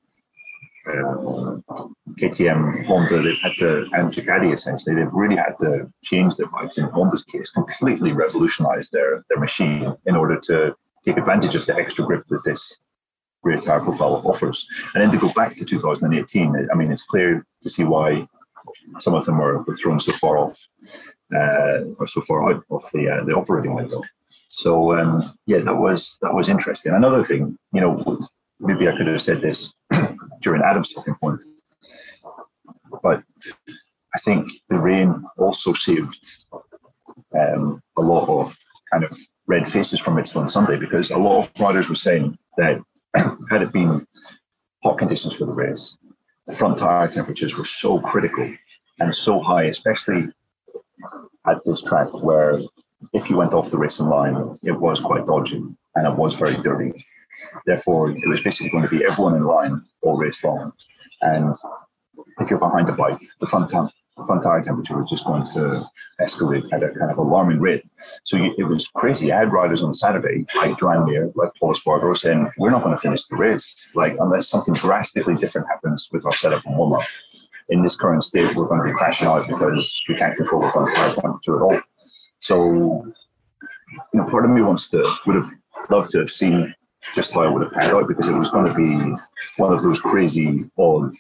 KTM, 0.87 2.87
Honda, 2.87 3.23
they've 3.23 3.39
had 3.43 3.53
to, 3.59 3.87
and 3.93 4.13
Ducati 4.13 4.53
essentially, 4.53 4.95
they've 4.95 5.13
really 5.13 5.37
had 5.37 5.59
to 5.61 5.91
change 6.03 6.37
their 6.37 6.47
bikes. 6.47 6.79
In 6.79 6.85
Honda's 6.85 7.23
case, 7.23 7.51
completely 7.51 8.13
revolutionize 8.13 8.89
their, 8.91 9.25
their 9.29 9.39
machine 9.39 9.95
in 10.07 10.17
order 10.17 10.39
to 10.41 10.75
take 11.05 11.17
advantage 11.17 11.55
of 11.55 11.67
the 11.67 11.75
extra 11.75 12.05
grip 12.05 12.27
that 12.29 12.45
this 12.45 12.75
rear 13.43 13.57
tire 13.57 13.81
profile 13.81 14.23
offers. 14.25 14.67
And 14.95 15.03
then 15.03 15.11
to 15.11 15.19
go 15.19 15.33
back 15.35 15.57
to 15.57 15.65
2018, 15.65 16.69
I 16.73 16.77
mean, 16.77 16.93
it's 16.93 17.03
clear 17.03 17.45
to 17.63 17.69
see 17.69 17.85
why 17.85 18.27
some 18.99 19.15
of 19.15 19.25
them 19.25 19.39
were, 19.39 19.63
were 19.63 19.75
thrown 19.75 19.99
so 19.99 20.13
far 20.13 20.39
off 20.39 20.59
uh, 21.35 21.85
or 21.99 22.07
so 22.07 22.21
far 22.23 22.51
out 22.51 22.65
of 22.71 22.85
the 22.93 23.09
uh, 23.09 23.25
the 23.25 23.33
operating 23.33 23.75
window. 23.75 24.03
So 24.49 24.99
um, 24.99 25.33
yeah, 25.47 25.61
that 25.61 25.77
was 25.77 26.19
that 26.23 26.35
was 26.35 26.49
interesting. 26.49 26.93
Another 26.93 27.23
thing, 27.23 27.57
you 27.73 27.81
know, 27.81 28.19
maybe 28.59 28.89
I 28.89 28.97
could 28.97 29.07
have 29.07 29.23
said 29.23 29.41
this 29.41 29.71
during 30.41 30.63
Adam's 30.63 30.93
talking 30.93 31.15
point. 31.15 31.43
But 33.03 33.23
I 34.15 34.19
think 34.21 34.51
the 34.69 34.79
rain 34.79 35.25
also 35.39 35.73
saved 35.73 36.37
um, 37.39 37.83
a 37.97 38.01
lot 38.01 38.29
of 38.29 38.57
kind 38.91 39.05
of 39.05 39.17
red 39.47 39.69
faces 39.69 40.01
from 40.01 40.15
Michelin 40.15 40.49
Sunday 40.49 40.77
because 40.77 41.11
a 41.11 41.17
lot 41.17 41.45
of 41.45 41.61
riders 41.61 41.89
were 41.89 41.95
saying 41.95 42.37
that 42.57 42.81
had 43.51 43.63
it 43.63 43.73
been 43.73 44.07
hot 44.83 44.99
conditions 44.99 45.35
for 45.35 45.47
the 45.47 45.53
race, 45.53 45.97
the 46.47 46.53
front 46.55 46.79
tire 46.79 47.09
temperatures 47.09 47.55
were 47.55 47.65
so 47.65 48.01
critical 48.01 48.53
and 48.99 49.15
so 49.15 49.41
high, 49.41 49.65
especially 49.65 50.25
at 51.47 51.65
this 51.65 51.83
track 51.83 52.09
where 52.13 52.61
if 53.13 53.31
you 53.31 53.37
went 53.37 53.55
off 53.55 53.71
the 53.71 53.79
racing 53.79 54.07
line, 54.07 54.59
it 54.63 54.79
was 54.79 55.01
quite 55.01 55.27
dodgy 55.27 55.63
and 55.95 56.07
it 56.07 56.15
was 56.15 56.35
very 56.35 56.57
dirty. 56.63 56.93
Therefore, 57.67 58.11
it 58.11 58.29
was 58.29 58.41
basically 58.41 58.71
going 58.71 58.85
to 58.85 58.89
be 58.89 59.05
everyone 59.05 59.37
in 59.37 59.45
line 59.45 59.83
all 60.03 60.17
race 60.17 60.43
long. 60.43 60.73
And 61.23 61.55
if 62.41 62.51
you're 62.51 62.59
behind 62.59 62.89
a 62.89 62.93
bike, 62.93 63.19
the 63.41 63.47
front, 63.47 63.71
front 63.71 64.43
tire 64.43 64.63
temperature 64.63 64.97
was 64.97 65.09
just 65.09 65.25
going 65.25 65.49
to 65.53 65.85
escalate 66.21 66.65
at 66.73 66.83
a 66.83 66.91
kind 66.91 67.11
of 67.11 67.19
alarming 67.19 67.61
rate. 67.61 67.85
So 68.25 68.37
you, 68.37 68.55
it 68.59 68.65
was 68.65 68.89
crazy. 68.89 69.33
I 69.33 69.39
had 69.39 69.53
riders 69.53 69.83
on 69.83 69.93
Saturday, 69.95 70.47
like 70.57 70.79
Joan 70.79 71.07
like 71.35 71.51
Pol 71.59 71.75
Espargaro, 71.75 72.17
saying, 72.17 72.51
We're 72.59 72.71
not 72.71 72.83
going 72.83 72.95
to 72.95 73.01
finish 73.01 73.25
the 73.25 73.37
race. 73.37 73.77
Like, 73.95 74.17
unless 74.21 74.49
something 74.49 74.75
drastically 74.75 75.37
different 75.37 75.69
happens 75.69 76.09
with 76.13 76.25
our 76.27 76.35
setup 76.35 76.65
and 76.67 76.77
warm 76.77 76.95
up. 76.95 77.07
In 77.69 77.83
this 77.83 77.95
current 77.95 78.25
state, 78.25 78.57
we're 78.57 78.67
going 78.67 78.83
to 78.83 78.89
be 78.89 78.93
crashing 78.93 79.29
out 79.29 79.47
because 79.47 80.03
we 80.09 80.17
can't 80.17 80.37
control 80.37 80.61
the 80.61 80.71
front 80.73 80.95
tire 80.95 81.15
temperature 81.15 81.57
at 81.57 81.63
all. 81.63 81.81
So, 82.41 83.05
you 84.13 84.21
know, 84.21 84.25
part 84.25 84.45
of 84.45 84.51
me 84.51 84.63
wants 84.63 84.89
to 84.89 85.15
would 85.27 85.37
have 85.37 85.51
loved 85.89 86.11
to 86.11 86.19
have 86.19 86.31
seen 86.33 86.75
just 87.15 87.33
how 87.33 87.43
it 87.43 87.53
would 87.53 87.63
have 87.63 87.73
panned 87.73 87.93
out 87.93 88.09
because 88.09 88.29
it 88.29 88.35
was 88.35 88.51
going 88.51 88.67
to 88.67 88.75
be 88.75 89.17
one 89.57 89.73
of 89.73 89.83
those 89.83 90.01
crazy 90.01 90.65
odd 90.79 91.15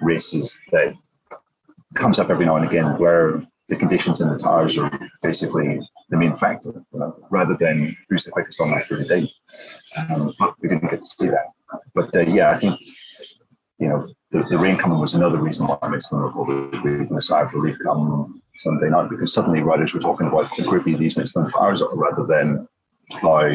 races 0.00 0.58
that 0.72 0.94
comes 1.94 2.18
up 2.18 2.30
every 2.30 2.46
now 2.46 2.56
and 2.56 2.66
again 2.66 2.98
where 2.98 3.42
the 3.68 3.76
conditions 3.76 4.20
in 4.20 4.28
the 4.28 4.38
tires 4.38 4.78
are 4.78 4.90
basically 5.22 5.78
the 6.08 6.16
main 6.16 6.34
factor, 6.34 6.72
you 6.92 6.98
know, 6.98 7.16
rather 7.30 7.56
than 7.60 7.94
who's 8.08 8.24
the 8.24 8.30
quickest 8.30 8.60
on 8.60 8.70
that 8.70 8.86
for 8.86 8.96
the 8.96 9.04
day. 9.04 9.30
Um, 9.96 10.32
but 10.38 10.54
we 10.60 10.68
didn't 10.68 10.90
get 10.90 11.02
to 11.02 11.06
see 11.06 11.26
that. 11.26 11.48
But 11.94 12.14
uh, 12.16 12.20
yeah, 12.20 12.50
I 12.50 12.54
think 12.54 12.80
you 13.78 13.88
know 13.88 14.08
the, 14.30 14.44
the 14.50 14.58
rain 14.58 14.76
coming 14.76 14.98
was 14.98 15.14
another 15.14 15.38
reason 15.38 15.66
why 15.66 15.78
Michelin 15.88 16.22
were 16.22 16.32
probably 16.32 16.78
breathing 16.80 17.14
a 17.14 17.20
sigh 17.20 17.42
of 17.42 17.52
relief 17.52 17.76
come 17.82 18.42
Sunday 18.56 18.88
night 18.88 19.10
because 19.10 19.32
suddenly 19.32 19.60
riders 19.60 19.92
were 19.92 20.00
talking 20.00 20.26
about 20.26 20.46
how 20.46 20.64
grippy 20.64 20.96
these 20.96 21.16
Michelin 21.16 21.50
tires 21.50 21.82
rather 21.92 22.24
than 22.24 22.66
how 23.12 23.48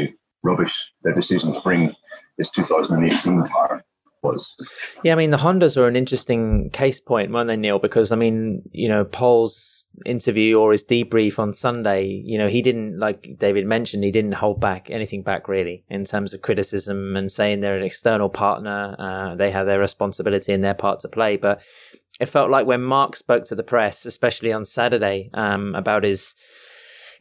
rubbish 0.44 0.86
their 1.04 1.14
decision 1.14 1.54
to 1.54 1.62
bring 1.62 1.94
this 2.38 2.50
2018 2.50 3.44
car 3.48 3.84
was. 4.24 4.56
Yeah, 5.04 5.14
I 5.14 5.16
mean 5.16 5.30
the 5.30 5.38
Hondas 5.38 5.78
were 5.78 5.88
an 5.88 5.96
interesting 5.96 6.70
case 6.72 7.00
point, 7.00 7.32
weren't 7.32 7.48
they, 7.48 7.58
Neil? 7.58 7.78
Because 7.78 8.12
I 8.12 8.16
mean, 8.16 8.64
you 8.72 8.88
know, 8.88 9.04
Pol's 9.04 9.86
interview 10.06 10.58
or 10.60 10.72
his 10.72 10.84
debrief 10.84 11.38
on 11.38 11.54
Sunday, 11.54 12.06
you 12.06 12.38
know, 12.38 12.48
he 12.48 12.62
didn't 12.62 12.98
like 12.98 13.36
David 13.38 13.66
mentioned, 13.68 14.04
he 14.04 14.12
didn't 14.12 14.36
hold 14.36 14.60
back 14.60 14.90
anything 14.90 15.22
back 15.22 15.48
really 15.48 15.84
in 15.90 16.06
terms 16.06 16.34
of 16.34 16.42
criticism 16.42 17.16
and 17.16 17.32
saying 17.32 17.60
they're 17.60 17.78
an 17.78 17.84
external 17.84 18.30
partner, 18.30 18.96
uh, 18.98 19.36
they 19.36 19.52
have 19.52 19.68
their 19.68 19.80
responsibility 19.80 20.54
and 20.54 20.64
their 20.64 20.74
part 20.74 21.00
to 21.02 21.10
play. 21.10 21.38
But 21.38 21.64
it 22.20 22.28
felt 22.28 22.50
like 22.50 22.66
when 22.66 22.82
Marc 22.82 23.16
spoke 23.16 23.44
to 23.46 23.56
the 23.56 23.64
press, 23.64 24.06
especially 24.06 24.54
on 24.54 24.66
Saturday, 24.66 25.30
um, 25.34 25.76
about 25.76 26.04
his 26.04 26.36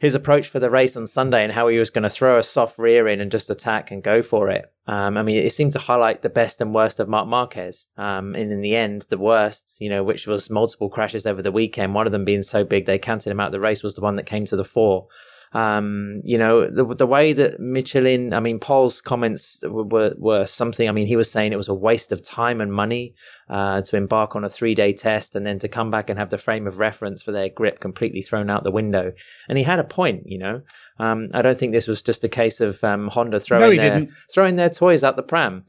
his 0.03 0.15
approach 0.15 0.49
for 0.49 0.59
the 0.59 0.69
race 0.69 0.97
on 0.97 1.07
Sunday 1.07 1.45
and 1.45 1.53
how 1.53 1.69
he 1.69 1.79
was 1.79 1.89
going 1.89 2.03
to 2.03 2.09
throw 2.09 2.37
a 2.37 2.43
soft 2.43 2.77
rear 2.77 3.07
in 3.07 3.21
and 3.21 3.31
just 3.31 3.49
attack 3.49 3.89
and 3.89 4.03
go 4.03 4.21
for 4.21 4.49
it. 4.49 4.69
Um, 4.85 5.15
I 5.15 5.23
mean, 5.23 5.37
it 5.37 5.51
seemed 5.51 5.71
to 5.71 5.79
highlight 5.79 6.21
the 6.21 6.29
best 6.29 6.59
and 6.59 6.75
worst 6.75 6.99
of 6.99 7.07
Marc 7.07 7.25
Marquez. 7.25 7.87
Um, 7.95 8.35
and 8.35 8.51
in 8.51 8.59
the 8.59 8.75
end, 8.75 9.03
the 9.03 9.17
worst, 9.17 9.77
you 9.79 9.87
know, 9.87 10.03
which 10.03 10.27
was 10.27 10.49
multiple 10.49 10.89
crashes 10.89 11.25
over 11.25 11.41
the 11.41 11.53
weekend, 11.53 11.93
one 11.93 12.05
of 12.05 12.11
them 12.11 12.25
being 12.25 12.43
so 12.43 12.65
big 12.65 12.85
they 12.85 12.99
counted 12.99 13.31
him 13.31 13.39
out 13.39 13.45
of 13.45 13.51
the 13.53 13.61
race, 13.61 13.81
was 13.81 13.95
the 13.95 14.01
one 14.01 14.17
that 14.17 14.25
came 14.25 14.43
to 14.43 14.57
the 14.57 14.65
fore. 14.65 15.07
Um, 15.53 16.21
you 16.23 16.37
know, 16.37 16.67
the 16.67 16.95
the 16.95 17.05
way 17.05 17.33
that 17.33 17.59
Michelin, 17.59 18.33
I 18.33 18.39
mean, 18.39 18.59
Pol's 18.59 19.01
comments 19.01 19.63
were 19.63 20.13
were 20.17 20.45
something. 20.45 20.89
I 20.89 20.91
mean, 20.91 21.07
he 21.07 21.15
was 21.15 21.31
saying 21.31 21.53
it 21.53 21.57
was 21.57 21.69
a 21.69 21.73
waste 21.73 22.11
of 22.11 22.23
time 22.23 22.59
and 22.59 22.73
money 22.73 23.13
uh, 23.49 23.81
to 23.81 23.97
embark 23.97 24.35
on 24.35 24.43
a 24.43 24.49
three 24.49 24.73
day 24.73 24.91
test 24.93 25.35
and 25.35 25.45
then 25.45 25.59
to 25.59 25.67
come 25.67 25.91
back 25.91 26.09
and 26.09 26.17
have 26.17 26.31
the 26.31 26.37
frame 26.37 26.65
of 26.65 26.79
reference 26.79 27.21
for 27.21 27.31
their 27.31 27.49
grip 27.49 27.79
completely 27.79 28.21
thrown 28.21 28.49
out 28.49 28.63
the 28.63 28.71
window. 28.71 29.13
And 29.47 29.57
he 29.57 29.63
had 29.63 29.79
a 29.79 29.83
point. 29.83 30.23
You 30.25 30.39
know, 30.39 30.61
um, 30.97 31.29
I 31.33 31.41
don't 31.41 31.57
think 31.57 31.71
this 31.71 31.87
was 31.87 32.01
just 32.01 32.23
a 32.23 32.29
case 32.29 32.59
of 32.59 32.83
um, 32.83 33.09
Honda 33.09 33.39
throwing 33.39 33.75
no, 33.77 33.81
their 33.83 33.99
didn't. 33.99 34.11
throwing 34.31 34.55
their 34.55 34.69
toys 34.69 35.03
out 35.03 35.15
the 35.15 35.23
pram. 35.23 35.65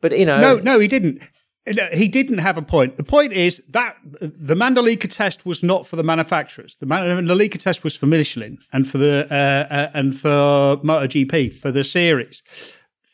But 0.00 0.18
you 0.18 0.26
know, 0.26 0.40
No, 0.40 0.58
no, 0.58 0.78
he 0.78 0.88
didn't. 0.88 1.28
He 1.92 2.08
didn't 2.08 2.38
have 2.38 2.56
a 2.56 2.62
point. 2.62 2.96
The 2.96 3.02
point 3.04 3.32
is 3.32 3.62
that 3.70 3.96
the 4.20 4.54
Mandalika 4.54 5.10
test 5.10 5.44
was 5.44 5.62
not 5.62 5.86
for 5.86 5.96
the 5.96 6.02
manufacturers. 6.02 6.76
The 6.80 6.86
Mandalika 6.86 7.58
test 7.58 7.84
was 7.84 7.94
for 7.96 8.06
Michelin 8.06 8.58
and 8.72 8.88
for 8.88 8.98
the 8.98 9.26
uh, 9.30 9.72
uh, 9.72 9.90
and 9.94 10.18
for 10.18 10.78
MotoGP 10.82 11.54
for 11.54 11.70
the 11.70 11.84
series. 11.84 12.42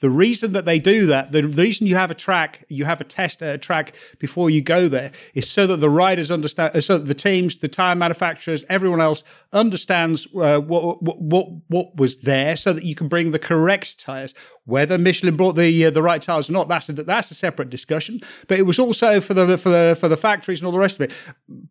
The 0.04 0.10
reason 0.10 0.52
that 0.52 0.66
they 0.66 0.78
do 0.78 1.06
that, 1.06 1.32
the, 1.32 1.42
reason 1.44 1.86
you 1.86 1.94
have 1.94 2.10
a 2.10 2.14
track, 2.14 2.66
you 2.68 2.84
have 2.84 3.00
a 3.00 3.04
test 3.04 3.40
at 3.40 3.54
a 3.54 3.56
track 3.56 3.94
before 4.18 4.50
you 4.50 4.60
go 4.60 4.86
there, 4.86 5.12
is 5.32 5.50
so 5.50 5.66
that 5.66 5.78
the 5.78 5.88
riders 5.88 6.30
understand, 6.30 6.76
uh, 6.76 6.82
so 6.82 6.98
that 6.98 7.06
the 7.06 7.14
teams, 7.14 7.56
the 7.56 7.68
tire 7.68 7.96
manufacturers, 7.96 8.66
everyone 8.68 9.00
else 9.00 9.24
understands 9.54 10.26
uh, 10.36 10.58
what, 10.58 11.02
what 11.02 11.22
what 11.22 11.46
what 11.68 11.96
was 11.96 12.18
there, 12.18 12.54
so 12.54 12.74
that 12.74 12.84
you 12.84 12.94
can 12.94 13.08
bring 13.08 13.30
the 13.30 13.38
correct 13.38 13.98
tires. 13.98 14.34
Whether 14.66 14.98
Michelin 14.98 15.38
brought 15.38 15.56
the 15.56 15.86
uh, 15.86 15.88
the 15.88 16.02
right 16.02 16.20
tires 16.20 16.50
or 16.50 16.52
not, 16.52 16.68
that's 16.68 16.90
a, 16.90 16.92
that's 16.92 17.30
a 17.30 17.34
separate 17.34 17.70
discussion. 17.70 18.20
But 18.46 18.58
it 18.58 18.66
was 18.66 18.78
also 18.78 19.22
for 19.22 19.32
the 19.32 19.56
for 19.56 19.70
the 19.70 19.96
for 19.98 20.08
the 20.08 20.18
factories 20.18 20.60
and 20.60 20.66
all 20.66 20.72
the 20.72 20.78
rest 20.78 20.96
of 20.96 21.00
it. 21.00 21.12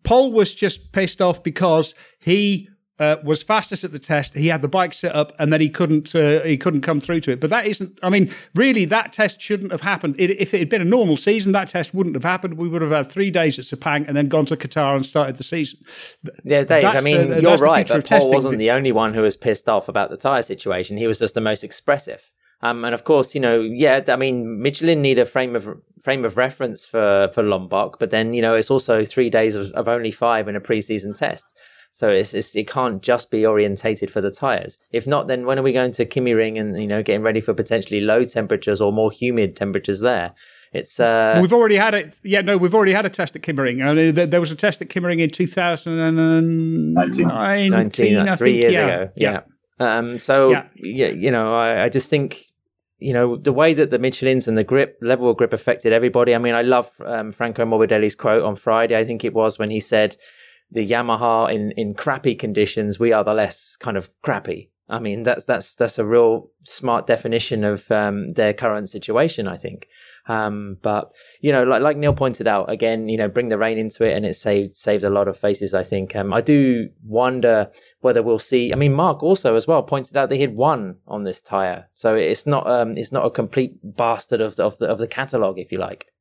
Pol 0.02 0.32
was 0.32 0.56
just 0.56 0.92
pissed 0.92 1.22
off 1.22 1.44
because 1.44 1.94
he 2.18 2.68
uh, 3.00 3.16
was 3.24 3.42
fastest 3.42 3.84
at 3.84 3.92
the 3.92 4.00
test. 4.00 4.36
He 4.36 4.48
had 4.48 4.62
the 4.62 4.68
bike 4.68 4.94
set 4.94 5.16
up, 5.16 5.32
and 5.40 5.52
then 5.52 5.62
he 5.62 5.70
couldn't 5.70 6.14
uh, 6.14 6.42
he 6.42 6.58
couldn't 6.58 6.82
come 6.82 7.00
through 7.00 7.22
to 7.22 7.32
it. 7.32 7.40
But 7.40 7.50
that 7.50 7.66
isn't. 7.66 7.98
I 8.04 8.10
mean, 8.10 8.32
really, 8.56 8.86
that 8.86 9.14
test 9.14 9.42
shouldn't 9.42 9.72
have 9.72 9.82
happened. 9.82 10.16
It, 10.20 10.30
if 10.40 10.54
it 10.54 10.60
had 10.60 10.70
been 10.70 10.82
a 10.82 10.86
normal 10.86 11.18
season, 11.18 11.54
that 11.54 11.70
test 11.70 11.94
wouldn't 11.94 12.16
have 12.16 12.24
happened. 12.24 12.56
We 12.58 12.68
would 12.68 12.82
have 12.82 12.92
had 12.92 13.12
three 13.12 13.32
days 13.32 13.58
at 13.58 13.66
Sepang 13.66 14.08
and 14.08 14.16
then 14.16 14.28
gone 14.28 14.46
to 14.48 14.56
Qatar 14.56 14.96
and 14.96 15.06
started 15.06 15.38
the 15.38 15.44
season. 15.44 15.80
Yeah, 16.44 16.64
Dave. 16.64 16.86
I 16.86 17.00
mean, 17.02 17.30
the- 17.30 17.42
you're 17.42 17.58
right, 17.58 17.88
but 17.88 18.08
Pol 18.08 18.30
wasn't 18.32 18.58
the 18.60 18.72
only 18.72 18.92
one 18.92 19.14
who 19.14 19.22
was 19.22 19.36
pissed 19.36 19.68
off 19.68 19.90
about 19.90 20.10
the 20.10 20.18
tire 20.18 20.44
situation. 20.44 20.98
He 20.98 21.08
was 21.08 21.20
just 21.20 21.34
the 21.34 21.42
most 21.42 21.64
expressive. 21.64 22.32
Um, 22.62 22.86
and 22.86 22.94
of 22.94 23.04
course, 23.04 23.36
you 23.36 23.42
know, 23.42 23.60
yeah, 23.60 24.02
I 24.08 24.16
mean, 24.16 24.62
Michelin 24.62 25.02
need 25.02 25.18
a 25.20 25.26
frame 25.26 25.54
of 25.54 25.70
frame 26.02 26.24
of 26.24 26.38
reference 26.38 26.86
for 26.86 27.30
for 27.34 27.44
Lombok, 27.44 28.00
but 28.00 28.10
then 28.10 28.34
you 28.34 28.42
know, 28.42 28.56
it's 28.56 28.72
also 28.72 29.04
three 29.04 29.30
days 29.30 29.56
of, 29.56 29.72
of 29.72 29.90
only 29.90 30.12
five 30.12 30.48
in 30.48 30.56
a 30.56 30.62
preseason 30.62 31.18
test. 31.18 31.60
So 31.96 32.10
it's, 32.10 32.34
it's 32.34 32.56
it 32.56 32.68
can't 32.68 33.04
just 33.04 33.30
be 33.30 33.46
orientated 33.46 34.10
for 34.10 34.20
the 34.20 34.32
tires. 34.32 34.80
If 34.92 35.06
not, 35.06 35.28
then 35.28 35.46
when 35.46 35.60
are 35.60 35.62
we 35.62 35.72
going 35.72 35.92
to 35.92 36.08
KymiRing 36.08 36.60
and 36.60 36.82
you 36.82 36.88
know 36.88 37.04
getting 37.04 37.22
ready 37.22 37.40
for 37.40 37.54
potentially 37.54 38.02
low 38.02 38.26
temperatures 38.26 38.82
or 38.82 38.92
more 38.92 39.12
humid 39.12 39.56
temperatures 39.56 40.00
there? 40.00 40.34
It's 40.74 41.00
uh, 41.00 41.38
We've 41.40 41.54
already 41.54 41.76
had 41.76 41.94
it. 41.94 42.18
Yeah, 42.24 42.42
no, 42.42 42.58
we've 42.58 42.74
already 42.74 42.94
had 42.94 43.06
a 43.06 43.12
test 43.12 43.36
at 43.36 43.44
KymiRing. 43.44 43.86
I 43.88 43.94
mean, 43.94 44.16
there, 44.16 44.26
there 44.26 44.40
was 44.40 44.50
a 44.50 44.56
test 44.56 44.82
at 44.82 44.90
KymiRing 44.90 45.20
in 45.20 45.30
2019, 45.30 46.94
19 46.96 47.28
I 47.30 47.68
like 48.24 48.38
three 48.40 48.54
think, 48.54 48.62
years 48.64 48.74
yeah. 48.74 48.88
ago. 48.88 49.12
Yeah. 49.16 49.42
Um, 49.80 50.18
so 50.18 50.50
Yeah. 50.50 50.66
yeah, 50.76 51.10
you 51.10 51.30
know, 51.30 51.54
I, 51.56 51.84
I 51.84 51.90
just 51.90 52.10
think 52.10 52.48
you 52.98 53.14
know 53.14 53.36
the 53.36 53.54
way 53.54 53.76
that 53.76 53.92
the 53.92 54.00
Michelin's 54.00 54.48
and 54.48 54.58
the 54.58 54.64
grip 54.64 54.98
level 55.00 55.30
of 55.30 55.38
grip 55.38 55.54
affected 55.54 55.94
everybody. 55.94 56.34
I 56.34 56.40
mean, 56.40 56.56
I 56.56 56.64
love 56.64 56.90
um, 57.06 57.32
Franco 57.32 57.64
Morbidelli's 57.66 58.16
quote 58.16 58.42
on 58.44 58.56
Friday. 58.56 58.98
I 58.98 59.06
think 59.06 59.24
it 59.24 59.36
was 59.36 59.60
when 59.60 59.70
he 59.70 59.80
said, 59.80 60.18
"The 60.74 60.88
Yamaha 60.88 61.54
in 61.54 61.72
in 61.72 61.94
crappy 61.94 62.36
conditions, 62.36 63.00
we 63.00 63.14
are 63.14 63.24
the 63.24 63.34
less 63.34 63.76
kind 63.78 63.98
of 63.98 64.10
crappy." 64.22 64.70
I 64.90 65.00
mean, 65.00 65.24
that's 65.24 65.46
that's 65.46 65.76
that's 65.76 65.98
a 65.98 66.06
real 66.06 66.52
smart 66.64 67.08
definition 67.08 67.64
of 67.64 67.90
um, 67.90 68.30
their 68.30 68.54
current 68.54 68.90
situation. 68.90 69.48
I 69.48 69.56
think. 69.56 69.88
Um, 70.28 70.78
but 70.82 71.14
you 71.42 71.52
know, 71.52 71.64
like 71.64 71.82
like 71.82 71.98
Neil 71.98 72.14
pointed 72.14 72.48
out 72.48 72.70
again, 72.70 73.08
you 73.08 73.18
know, 73.18 73.28
bring 73.28 73.48
the 73.48 73.58
rain 73.58 73.78
into 73.78 74.06
it, 74.06 74.16
and 74.16 74.26
it 74.26 74.36
saved 74.36 74.72
saved 74.72 75.04
a 75.04 75.10
lot 75.10 75.28
of 75.28 75.38
faces. 75.38 75.74
I 75.74 75.84
think. 75.84 76.16
Um, 76.16 76.34
I 76.34 76.42
do 76.42 76.90
wonder 77.04 77.72
whether 78.02 78.22
we'll 78.22 78.40
see. 78.40 78.74
I 78.74 78.76
mean, 78.76 78.94
Marc 78.94 79.24
also 79.24 79.56
as 79.56 79.68
well 79.68 79.84
pointed 79.84 80.18
out 80.18 80.32
he 80.32 80.42
had 80.42 80.56
one 80.56 80.98
on 81.08 81.24
this 81.24 81.42
tire, 81.42 81.88
so 81.94 82.16
it's 82.16 82.46
not 82.46 82.70
um, 82.70 82.98
it's 82.98 83.12
not 83.12 83.26
a 83.26 83.32
complete 83.32 83.74
bastard 83.84 84.42
of 84.42 84.58
the, 84.58 84.66
of 84.66 84.78
the 84.78 84.88
of 84.88 85.00
the 85.00 85.08
catalog, 85.08 85.60
if 85.60 85.72
you 85.72 85.78
like. 85.78 86.12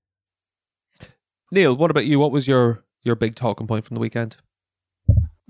Neil, 1.51 1.77
what 1.77 1.91
about 1.91 2.07
you? 2.07 2.19
What 2.19 2.33
was 2.33 2.49
your 2.49 2.85
your 3.03 3.17
big 3.17 3.35
talking 3.35 3.67
point 3.67 3.85
from 3.85 3.95
the 3.95 4.01
weekend? 4.01 4.37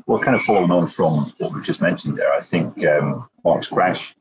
Well, 0.07 0.21
kind 0.21 0.35
of 0.35 0.43
following 0.43 0.71
on 0.71 0.87
from 0.87 1.33
what 1.39 1.55
we 1.55 1.63
just 1.63 1.81
mentioned 1.81 2.19
there, 2.19 2.33
I 2.33 2.41
think 2.41 2.85
um, 2.87 3.29
Marc's 3.45 3.69
crash 3.69 4.15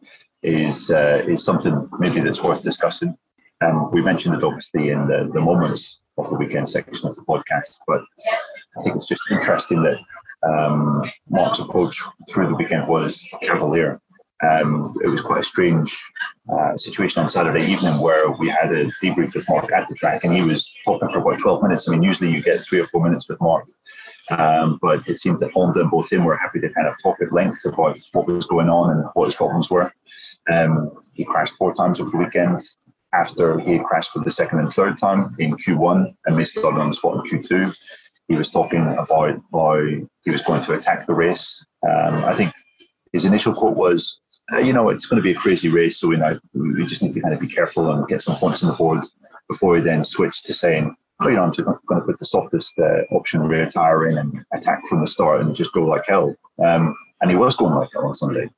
is 0.44 0.90
uh, 0.90 1.24
is 1.28 1.44
something 1.44 1.90
maybe 2.00 2.20
that's 2.20 2.42
worth 2.42 2.62
discussing. 2.62 3.16
Um, 3.62 3.92
we 3.92 4.02
mentioned 4.02 4.36
it 4.36 4.44
obviously 4.44 4.90
in 4.90 5.08
the, 5.08 5.30
the 5.34 5.42
moments 5.42 5.98
of 6.18 6.30
the 6.30 6.36
weekend 6.36 6.68
section 6.68 7.08
of 7.08 7.16
the 7.16 7.22
podcast, 7.22 7.78
but 7.88 8.02
I 8.78 8.84
think 8.84 8.96
it's 8.96 9.08
just 9.08 9.22
interesting 9.30 9.84
that 9.84 9.98
um, 10.48 11.04
Marc's 11.30 11.60
approach 11.60 12.02
through 12.30 12.48
the 12.48 12.56
weekend 12.56 12.88
was 12.88 13.24
cavalier. 13.42 14.02
Um, 14.44 14.96
it 15.04 15.08
was 15.08 15.22
quite 15.22 15.42
a 15.42 15.44
strange 15.44 16.02
uh, 16.52 16.76
situation 16.76 17.22
on 17.22 17.30
Saturday 17.30 17.72
evening 17.72 18.00
where 18.00 18.32
we 18.32 18.50
had 18.50 18.72
a 18.72 18.86
debrief 19.04 19.36
with 19.36 19.48
Marc 19.48 19.72
at 19.72 19.88
the 19.88 19.96
track, 19.96 20.24
and 20.24 20.34
he 20.34 20.42
was 20.42 20.70
talking 20.84 21.10
for 21.10 21.20
about 21.20 21.40
12 21.40 21.62
minutes. 21.62 21.88
I 21.88 21.92
mean, 21.92 22.02
usually 22.02 22.32
you 22.32 22.42
get 22.42 22.64
three 22.64 22.80
or 22.80 22.88
four 22.88 23.04
minutes 23.04 23.30
with 23.30 23.40
Marc, 23.40 23.68
um, 24.32 24.80
but 24.82 25.08
it 25.08 25.20
seemed 25.20 25.40
that 25.40 25.52
Honda 25.52 25.82
and 25.82 25.92
both 25.92 26.12
him 26.12 26.24
were 26.24 26.38
happy 26.38 26.60
to 26.60 26.70
kind 26.70 26.88
of 26.88 26.96
talk 27.02 27.22
at 27.22 27.32
length 27.32 27.64
about 27.66 28.00
what 28.14 28.28
was 28.28 28.46
going 28.46 28.70
on 28.70 28.98
and 28.98 29.06
what 29.14 29.26
his 29.26 29.36
problems 29.36 29.70
were. 29.70 29.94
Um, 30.52 30.92
he 31.14 31.24
crashed 31.24 31.54
four 31.54 31.74
times 31.74 32.00
over 32.00 32.10
the 32.10 32.18
weekend. 32.18 32.62
After 33.14 33.60
he 33.60 33.78
crashed 33.80 34.12
for 34.12 34.24
the 34.24 34.32
second 34.32 34.60
and 34.60 34.70
third 34.70 34.98
time 34.98 35.36
in 35.38 35.56
Q1 35.58 36.16
and 36.26 36.36
missed 36.36 36.58
out 36.58 36.78
on 36.78 36.88
the 36.88 36.96
spot 36.96 37.26
in 37.26 37.42
Q2, 37.42 37.76
he 38.30 38.38
was 38.38 38.50
talking 38.50 38.82
about 38.82 39.10
how 39.10 39.76
he 40.24 40.32
was 40.32 40.42
going 40.44 40.64
to 40.64 40.74
attack 40.74 41.06
the 41.06 41.14
race. 41.14 41.58
Um, 41.88 42.24
I 42.24 42.34
think 42.34 42.54
his 43.12 43.26
initial 43.26 43.54
quote 43.54 43.76
was, 43.76 44.20
uh, 44.54 44.60
"You 44.60 44.74
know, 44.74 44.90
it's 44.90 45.06
going 45.06 45.18
to 45.18 45.24
be 45.24 45.32
a 45.32 45.36
crazy 45.36 45.70
race, 45.70 46.00
so 46.00 46.08
we 46.08 46.18
know 46.18 46.40
we 46.54 46.86
just 46.86 47.02
need 47.02 47.14
to 47.14 47.22
kind 47.22 47.34
of 47.34 47.40
be 47.40 47.48
careful 47.48 47.92
and 47.92 48.08
get 48.08 48.22
some 48.22 48.38
points 48.38 48.64
on 48.64 48.70
the 48.70 48.76
board." 48.76 49.06
Before 49.50 49.72
we 49.74 49.82
then 49.82 50.04
switch 50.04 50.44
to 50.44 50.54
saying, 50.54 50.96
"Oh, 51.20 51.28
you 51.28 51.36
know, 51.36 51.44
I'm 51.44 51.52
just 51.52 51.66
going 51.66 52.02
to 52.02 52.06
put 52.06 52.20
the 52.20 52.26
softest 52.26 52.74
uh, 52.80 53.02
option 53.12 53.42
rear 53.42 53.68
tire 53.68 54.08
in 54.08 54.18
and 54.18 54.46
attack 54.54 54.88
from 54.88 55.02
the 55.02 55.08
start 55.08 55.42
and 55.42 55.56
just 55.56 55.74
go 55.74 55.84
like 55.84 56.06
hell." 56.08 56.36
Um, 56.64 56.96
and 57.22 57.30
he 57.30 57.38
was 57.38 57.56
going 57.56 57.76
like 57.76 57.90
hell 57.94 58.08
on 58.08 58.16
Sunday. 58.16 58.50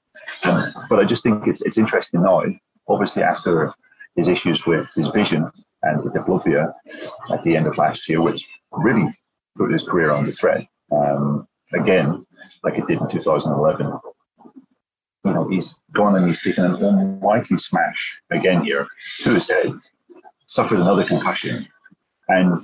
Um, 0.43 0.73
but 0.89 0.99
I 0.99 1.05
just 1.05 1.23
think 1.23 1.47
it's 1.47 1.61
it's 1.61 1.77
interesting 1.77 2.21
now. 2.21 2.43
Obviously, 2.87 3.23
after 3.23 3.73
his 4.15 4.27
issues 4.27 4.65
with 4.65 4.87
his 4.95 5.07
vision 5.07 5.49
and 5.83 6.03
the 6.03 6.09
diplopia 6.09 6.73
at 7.31 7.43
the 7.43 7.55
end 7.55 7.67
of 7.67 7.77
last 7.77 8.07
year, 8.07 8.21
which 8.21 8.45
really 8.71 9.11
put 9.55 9.71
his 9.71 9.83
career 9.83 10.11
on 10.11 10.25
the 10.25 10.31
thread. 10.31 10.67
Um, 10.91 11.47
again, 11.73 12.25
like 12.63 12.77
it 12.77 12.87
did 12.87 13.01
in 13.01 13.07
2011. 13.07 13.99
You 15.25 15.33
know, 15.33 15.47
he's 15.47 15.75
gone 15.93 16.15
and 16.15 16.27
he's 16.27 16.41
taken 16.41 16.65
an 16.65 16.75
almighty 16.75 17.57
smash 17.57 18.19
again 18.31 18.63
here 18.63 18.87
to 19.21 19.33
his 19.33 19.47
head, 19.47 19.71
suffered 20.47 20.79
another 20.79 21.05
concussion. 21.05 21.65
And 22.27 22.61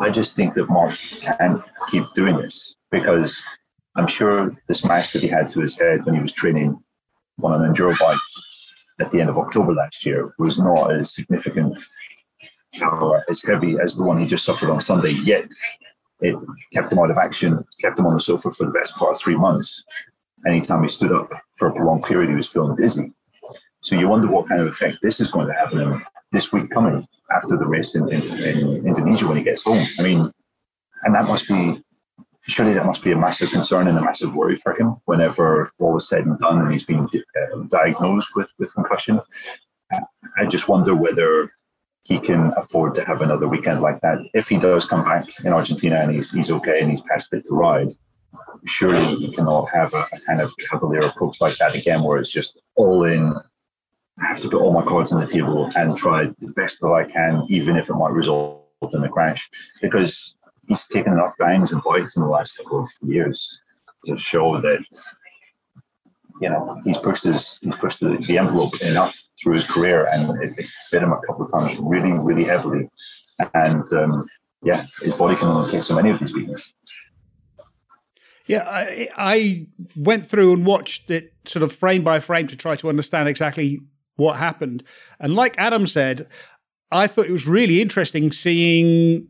I 0.00 0.10
just 0.10 0.34
think 0.34 0.54
that 0.54 0.68
Marc 0.68 0.96
can't 1.20 1.62
keep 1.88 2.04
doing 2.14 2.36
this 2.36 2.74
because 2.90 3.40
I'm 3.96 4.06
sure 4.06 4.50
the 4.66 4.74
smash 4.74 5.12
that 5.12 5.22
he 5.22 5.28
had 5.28 5.48
to 5.50 5.60
his 5.60 5.76
head 5.78 6.04
when 6.04 6.14
he 6.14 6.20
was 6.20 6.32
training 6.32 6.82
on 7.42 7.62
an 7.62 7.72
enduro 7.72 7.96
bike 7.98 8.18
at 9.00 9.10
the 9.10 9.20
end 9.20 9.30
of 9.30 9.38
October 9.38 9.72
last 9.74 10.04
year 10.04 10.34
was 10.38 10.58
not 10.58 10.92
as 10.92 11.14
significant 11.14 11.78
or 12.80 13.22
as 13.28 13.42
heavy 13.42 13.76
as 13.82 13.94
the 13.94 14.02
one 14.02 14.18
he 14.18 14.26
just 14.26 14.44
suffered 14.44 14.70
on 14.70 14.80
Sunday, 14.80 15.12
yet 15.24 15.48
it 16.20 16.36
kept 16.72 16.92
him 16.92 16.98
out 16.98 17.10
of 17.10 17.18
action, 17.18 17.64
kept 17.80 17.98
him 17.98 18.06
on 18.06 18.14
the 18.14 18.20
sofa 18.20 18.50
for 18.50 18.64
the 18.64 18.72
best 18.72 18.94
part 18.94 19.12
of 19.12 19.18
three 19.18 19.36
months. 19.36 19.84
Anytime 20.46 20.82
he 20.82 20.88
stood 20.88 21.12
up 21.12 21.30
for 21.56 21.68
a 21.68 21.72
prolonged 21.72 22.04
period, 22.04 22.30
he 22.30 22.36
was 22.36 22.46
feeling 22.46 22.76
dizzy. 22.76 23.12
So 23.80 23.96
you 23.96 24.08
wonder 24.08 24.28
what 24.28 24.48
kind 24.48 24.60
of 24.60 24.68
effect 24.68 24.98
this 25.02 25.20
is 25.20 25.28
going 25.30 25.48
to 25.48 25.54
have 25.54 25.72
on 25.72 25.80
him 25.80 26.06
this 26.30 26.52
week 26.52 26.70
coming 26.70 27.06
after 27.34 27.56
the 27.56 27.66
race 27.66 27.94
in, 27.94 28.08
in, 28.12 28.22
in 28.22 28.86
Indonesia 28.86 29.26
when 29.26 29.36
he 29.36 29.42
gets 29.42 29.62
home. 29.62 29.86
I 29.98 30.02
mean, 30.02 30.32
and 31.02 31.14
that 31.14 31.26
must 31.26 31.48
be 31.48 31.82
surely 32.48 32.74
that 32.74 32.86
must 32.86 33.04
be 33.04 33.12
a 33.12 33.16
massive 33.16 33.50
concern 33.50 33.86
and 33.86 33.96
a 33.98 34.00
massive 34.00 34.34
worry 34.34 34.56
for 34.56 34.74
him 34.78 34.96
whenever 35.04 35.70
all 35.78 35.96
is 35.96 36.08
said 36.08 36.26
and 36.26 36.38
done 36.40 36.60
and 36.60 36.72
he's 36.72 36.82
been 36.82 37.06
uh, 37.06 37.56
diagnosed 37.68 38.30
with 38.34 38.50
with 38.58 38.74
concussion. 38.74 39.20
I 40.38 40.46
just 40.46 40.68
wonder 40.68 40.94
whether 40.94 41.52
he 42.04 42.18
can 42.18 42.52
afford 42.56 42.94
to 42.94 43.04
have 43.04 43.20
another 43.20 43.46
weekend 43.46 43.80
like 43.80 44.00
that. 44.00 44.18
If 44.34 44.48
he 44.48 44.58
does 44.58 44.84
come 44.84 45.04
back 45.04 45.28
in 45.44 45.52
Argentina 45.52 46.00
and 46.00 46.12
he's, 46.12 46.30
he's 46.30 46.50
okay 46.50 46.80
and 46.80 46.90
he's 46.90 47.00
past 47.02 47.28
fit 47.30 47.44
to 47.46 47.54
ride, 47.54 47.92
surely 48.64 49.16
he 49.16 49.32
cannot 49.32 49.68
have 49.70 49.94
a, 49.94 50.06
a, 50.12 50.20
kind 50.26 50.40
of 50.40 50.52
cavalier 50.58 51.02
approach 51.02 51.40
like 51.40 51.58
that 51.58 51.74
again, 51.74 52.02
where 52.02 52.18
it's 52.18 52.32
just 52.32 52.58
all 52.76 53.04
in. 53.04 53.34
I 54.18 54.26
have 54.26 54.40
to 54.40 54.48
put 54.48 54.60
all 54.60 54.72
my 54.72 54.84
cards 54.84 55.10
on 55.10 55.20
the 55.20 55.26
table 55.26 55.70
and 55.74 55.96
try 55.96 56.26
the 56.38 56.48
best 56.48 56.80
that 56.80 56.88
I 56.88 57.04
can, 57.04 57.46
even 57.48 57.76
if 57.76 57.88
it 57.88 57.94
might 57.94 58.12
result 58.12 58.62
in 58.92 59.02
a 59.02 59.08
crash, 59.08 59.48
because 59.80 60.34
he's 60.68 60.84
taken 60.86 61.12
enough 61.12 61.32
bangs 61.38 61.72
and 61.72 61.82
bites 61.82 62.16
in 62.16 62.22
the 62.22 62.28
last 62.28 62.56
couple 62.56 62.80
of 62.84 62.90
years 63.02 63.58
to 64.04 64.16
show 64.16 64.60
that 64.60 64.84
you 66.40 66.50
know 66.50 66.72
he's 66.84 66.98
pushed 66.98 67.24
his 67.24 67.58
he's 67.62 67.74
pushed 67.76 68.00
the, 68.00 68.18
the 68.26 68.38
envelope 68.38 68.80
enough 68.82 69.16
through 69.42 69.54
his 69.54 69.64
career, 69.64 70.06
and 70.06 70.42
it, 70.42 70.54
it's 70.58 70.70
bit 70.90 71.02
him 71.02 71.12
a 71.12 71.20
couple 71.26 71.44
of 71.44 71.50
times 71.50 71.76
really, 71.78 72.12
really 72.12 72.44
heavily. 72.44 72.88
And 73.54 73.90
um, 73.92 74.28
yeah, 74.62 74.86
his 75.00 75.14
body 75.14 75.36
can 75.36 75.48
only 75.48 75.70
take 75.70 75.82
so 75.82 75.94
many 75.94 76.10
of 76.10 76.20
these 76.20 76.32
weekends. 76.32 76.72
Yeah, 78.46 78.64
I, 78.68 79.08
I 79.16 79.66
went 79.96 80.26
through 80.26 80.52
and 80.52 80.66
watched 80.66 81.10
it 81.10 81.32
sort 81.46 81.62
of 81.62 81.72
frame 81.72 82.02
by 82.02 82.20
frame 82.20 82.46
to 82.48 82.56
try 82.56 82.76
to 82.76 82.88
understand 82.88 83.28
exactly 83.28 83.80
what 84.16 84.36
happened. 84.36 84.82
And 85.20 85.34
like 85.34 85.54
Adam 85.58 85.86
said, 85.86 86.28
I 86.92 87.06
thought 87.06 87.26
it 87.26 87.32
was 87.32 87.46
really 87.46 87.80
interesting 87.80 88.30
seeing 88.32 89.26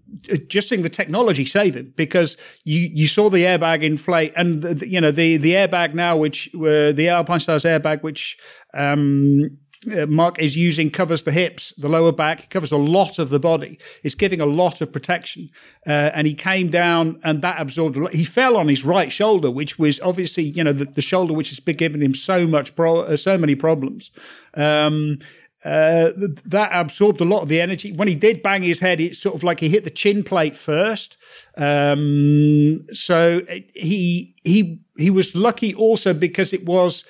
just 0.49 0.69
seeing 0.69 0.83
the 0.83 0.89
technology 0.89 1.47
save 1.47 1.77
him 1.77 1.93
because 1.97 2.37
you, 2.65 2.91
you 2.93 3.07
saw 3.07 3.31
the 3.31 3.45
airbag 3.45 3.85
inflate 3.85 4.33
and 4.37 4.63
the, 4.63 4.89
you 4.89 5.01
know 5.01 5.13
the 5.13 5.37
the 5.37 5.53
airbag 5.53 5.95
now 5.95 6.17
which 6.17 6.51
uh, 6.57 6.91
the 6.91 7.07
Alpinestars 7.07 7.65
airbag 7.65 8.03
which 8.03 8.37
um, 8.75 9.57
uh, 9.91 10.07
Marc 10.07 10.39
is 10.39 10.57
using 10.57 10.91
covers 10.91 11.25
the 11.25 11.33
hips, 11.33 11.73
the 11.77 11.89
lower 11.89 12.13
back, 12.13 12.51
covers 12.51 12.71
a 12.71 12.77
lot 12.77 13.19
of 13.19 13.31
the 13.31 13.41
body. 13.41 13.79
It's 14.05 14.15
giving 14.15 14.41
a 14.41 14.47
lot 14.47 14.81
of 14.81 14.93
protection. 14.93 15.51
Uh, 15.87 16.11
and 16.15 16.27
he 16.27 16.35
came 16.35 16.71
down 16.71 17.21
and 17.25 17.43
that 17.43 17.61
absorbed 17.61 17.97
a 17.97 18.01
lot. 18.01 18.15
He 18.15 18.25
fell 18.25 18.57
on 18.57 18.69
his 18.69 18.85
right 18.85 19.11
shoulder, 19.11 19.51
which 19.51 19.79
was 19.79 20.01
obviously, 20.01 20.45
you 20.45 20.63
know, 20.63 20.73
the, 20.73 20.85
the 20.85 21.03
shoulder 21.03 21.33
which 21.33 21.49
has 21.49 21.59
been 21.59 21.77
giving 21.77 22.01
him 22.01 22.15
so 22.15 22.47
much, 22.47 22.77
pro- 22.77 23.03
uh, 23.03 23.17
so 23.17 23.37
many 23.37 23.57
problems. 23.57 24.11
Um, 24.55 25.19
uh, 25.65 26.11
that 26.45 26.71
absorbed 26.73 27.21
a 27.21 27.25
lot 27.25 27.43
of 27.43 27.49
the 27.49 27.61
energy. 27.61 27.93
When 27.93 28.09
he 28.09 28.17
did 28.17 28.43
bang 28.43 28.63
his 28.63 28.81
head, 28.81 29.01
it's 29.01 29.19
sort 29.19 29.37
of 29.37 29.45
like 29.45 29.61
he 29.61 29.69
hit 29.69 29.85
the 29.85 29.91
chin 29.91 30.25
plate 30.25 30.57
first. 30.57 31.17
Um, 31.57 32.81
so 32.93 33.43
he 33.73 34.35
he 34.43 34.81
he 34.97 35.11
was 35.11 35.37
lucky 35.37 35.73
also 35.73 36.15
because 36.15 36.53
it 36.53 36.65
was 36.65 37.05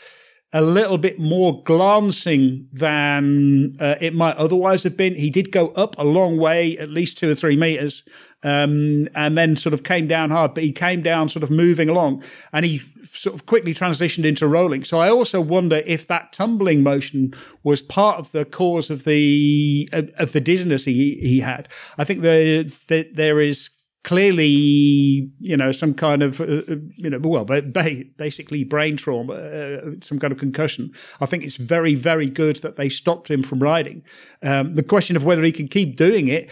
a 0.53 0.61
little 0.61 0.99
bit 0.99 1.19
more 1.19 1.63
glancing 1.63 2.69
than 2.73 3.77
uh, 3.81 3.95
it 4.01 4.15
might 4.15 4.37
otherwise 4.37 4.83
have 4.83 4.97
been. 4.97 5.15
He 5.15 5.31
did 5.31 5.51
go 5.51 5.69
up 5.69 5.97
a 5.99 6.05
long 6.05 6.37
way, 6.37 6.77
at 6.77 6.91
least 6.91 7.17
two 7.17 7.31
or 7.31 7.35
three 7.35 7.57
meters, 7.57 8.03
um, 8.43 9.09
and 9.15 9.39
then 9.39 9.57
sort 9.57 9.73
of 9.73 9.83
came 9.83 10.07
down 10.07 10.31
hard, 10.31 10.53
but 10.53 10.63
he 10.63 10.73
came 10.73 11.01
down 11.01 11.29
sort 11.29 11.43
of 11.43 11.51
moving 11.51 11.89
along 11.89 12.23
and 12.53 12.67
he 12.67 12.83
sort 13.13 13.35
of 13.35 13.47
quickly 13.47 13.73
transitioned 13.73 14.25
into 14.25 14.47
rolling. 14.47 14.85
So 14.85 15.01
I 15.01 15.09
also 15.09 15.41
wonder 15.41 15.83
if 15.87 16.07
that 16.09 16.33
tumbling 16.33 16.83
motion 16.83 17.35
was 17.63 17.81
part 17.81 18.19
of 18.19 18.33
the 18.33 18.45
cause 18.45 18.91
of 18.91 19.05
the, 19.05 19.89
of, 19.93 20.11
of 20.19 20.33
the 20.33 20.41
dizziness 20.41 20.85
he, 20.85 21.19
he 21.23 21.41
had. 21.41 21.69
I 21.97 22.05
think 22.05 22.23
the, 22.23 22.73
the, 22.89 23.09
there 23.13 23.41
is 23.41 23.71
clearly, 24.05 25.31
you 25.39 25.57
know, 25.57 25.73
some 25.73 25.95
kind 25.95 26.23
of, 26.23 26.41
uh, 26.41 26.45
uh 26.45 26.77
you 26.97 27.09
know, 27.09 27.19
well, 27.23 27.45
basically 27.45 28.65
brain 28.65 28.97
trauma, 28.97 29.35
uh, 29.35 29.91
some 30.01 30.19
kind 30.19 30.33
of 30.33 30.39
concussion. 30.39 30.93
I 31.21 31.27
think 31.27 31.45
it's 31.45 31.57
very, 31.57 31.95
very 31.95 32.29
good 32.29 32.57
that 32.57 32.77
they 32.77 32.89
stopped 32.89 33.31
him 33.31 33.43
from 33.43 33.63
riding. 33.63 34.03
Um, 34.43 34.75
the 34.75 34.83
question 34.83 35.17
of 35.17 35.25
whether 35.25 35.43
he 35.43 35.53
can 35.53 35.69
keep 35.69 35.97
doing 35.97 36.29
it, 36.29 36.51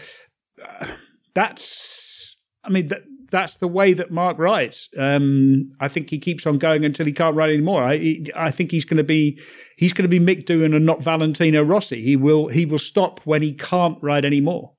uh, 0.65 0.87
that's, 1.33 2.37
I 2.63 2.69
mean, 2.69 2.87
that, 2.87 3.03
that's 3.31 3.57
the 3.57 3.67
way 3.67 3.93
that 3.93 4.11
Marc 4.11 4.37
rides. 4.37 4.89
Um, 4.97 5.71
I 5.79 5.87
think 5.87 6.09
he 6.09 6.19
keeps 6.19 6.45
on 6.45 6.57
going 6.57 6.85
until 6.85 7.05
he 7.05 7.13
can't 7.13 7.35
ride 7.35 7.49
anymore. 7.49 7.83
I, 7.83 8.23
I 8.35 8.51
think 8.51 8.71
he's 8.71 8.85
going 8.85 8.97
to 8.97 9.03
be 9.05 9.39
he's 9.77 9.93
going 9.93 10.09
to 10.09 10.19
be 10.19 10.19
Mick 10.19 10.45
Doohan 10.45 10.75
and 10.75 10.85
not 10.85 11.01
Valentino 11.01 11.63
Rossi. 11.63 12.01
He 12.01 12.17
will 12.17 12.49
he 12.49 12.65
will 12.65 12.77
stop 12.77 13.21
when 13.23 13.41
he 13.41 13.53
can't 13.53 13.97
ride 14.01 14.25
anymore. 14.25 14.73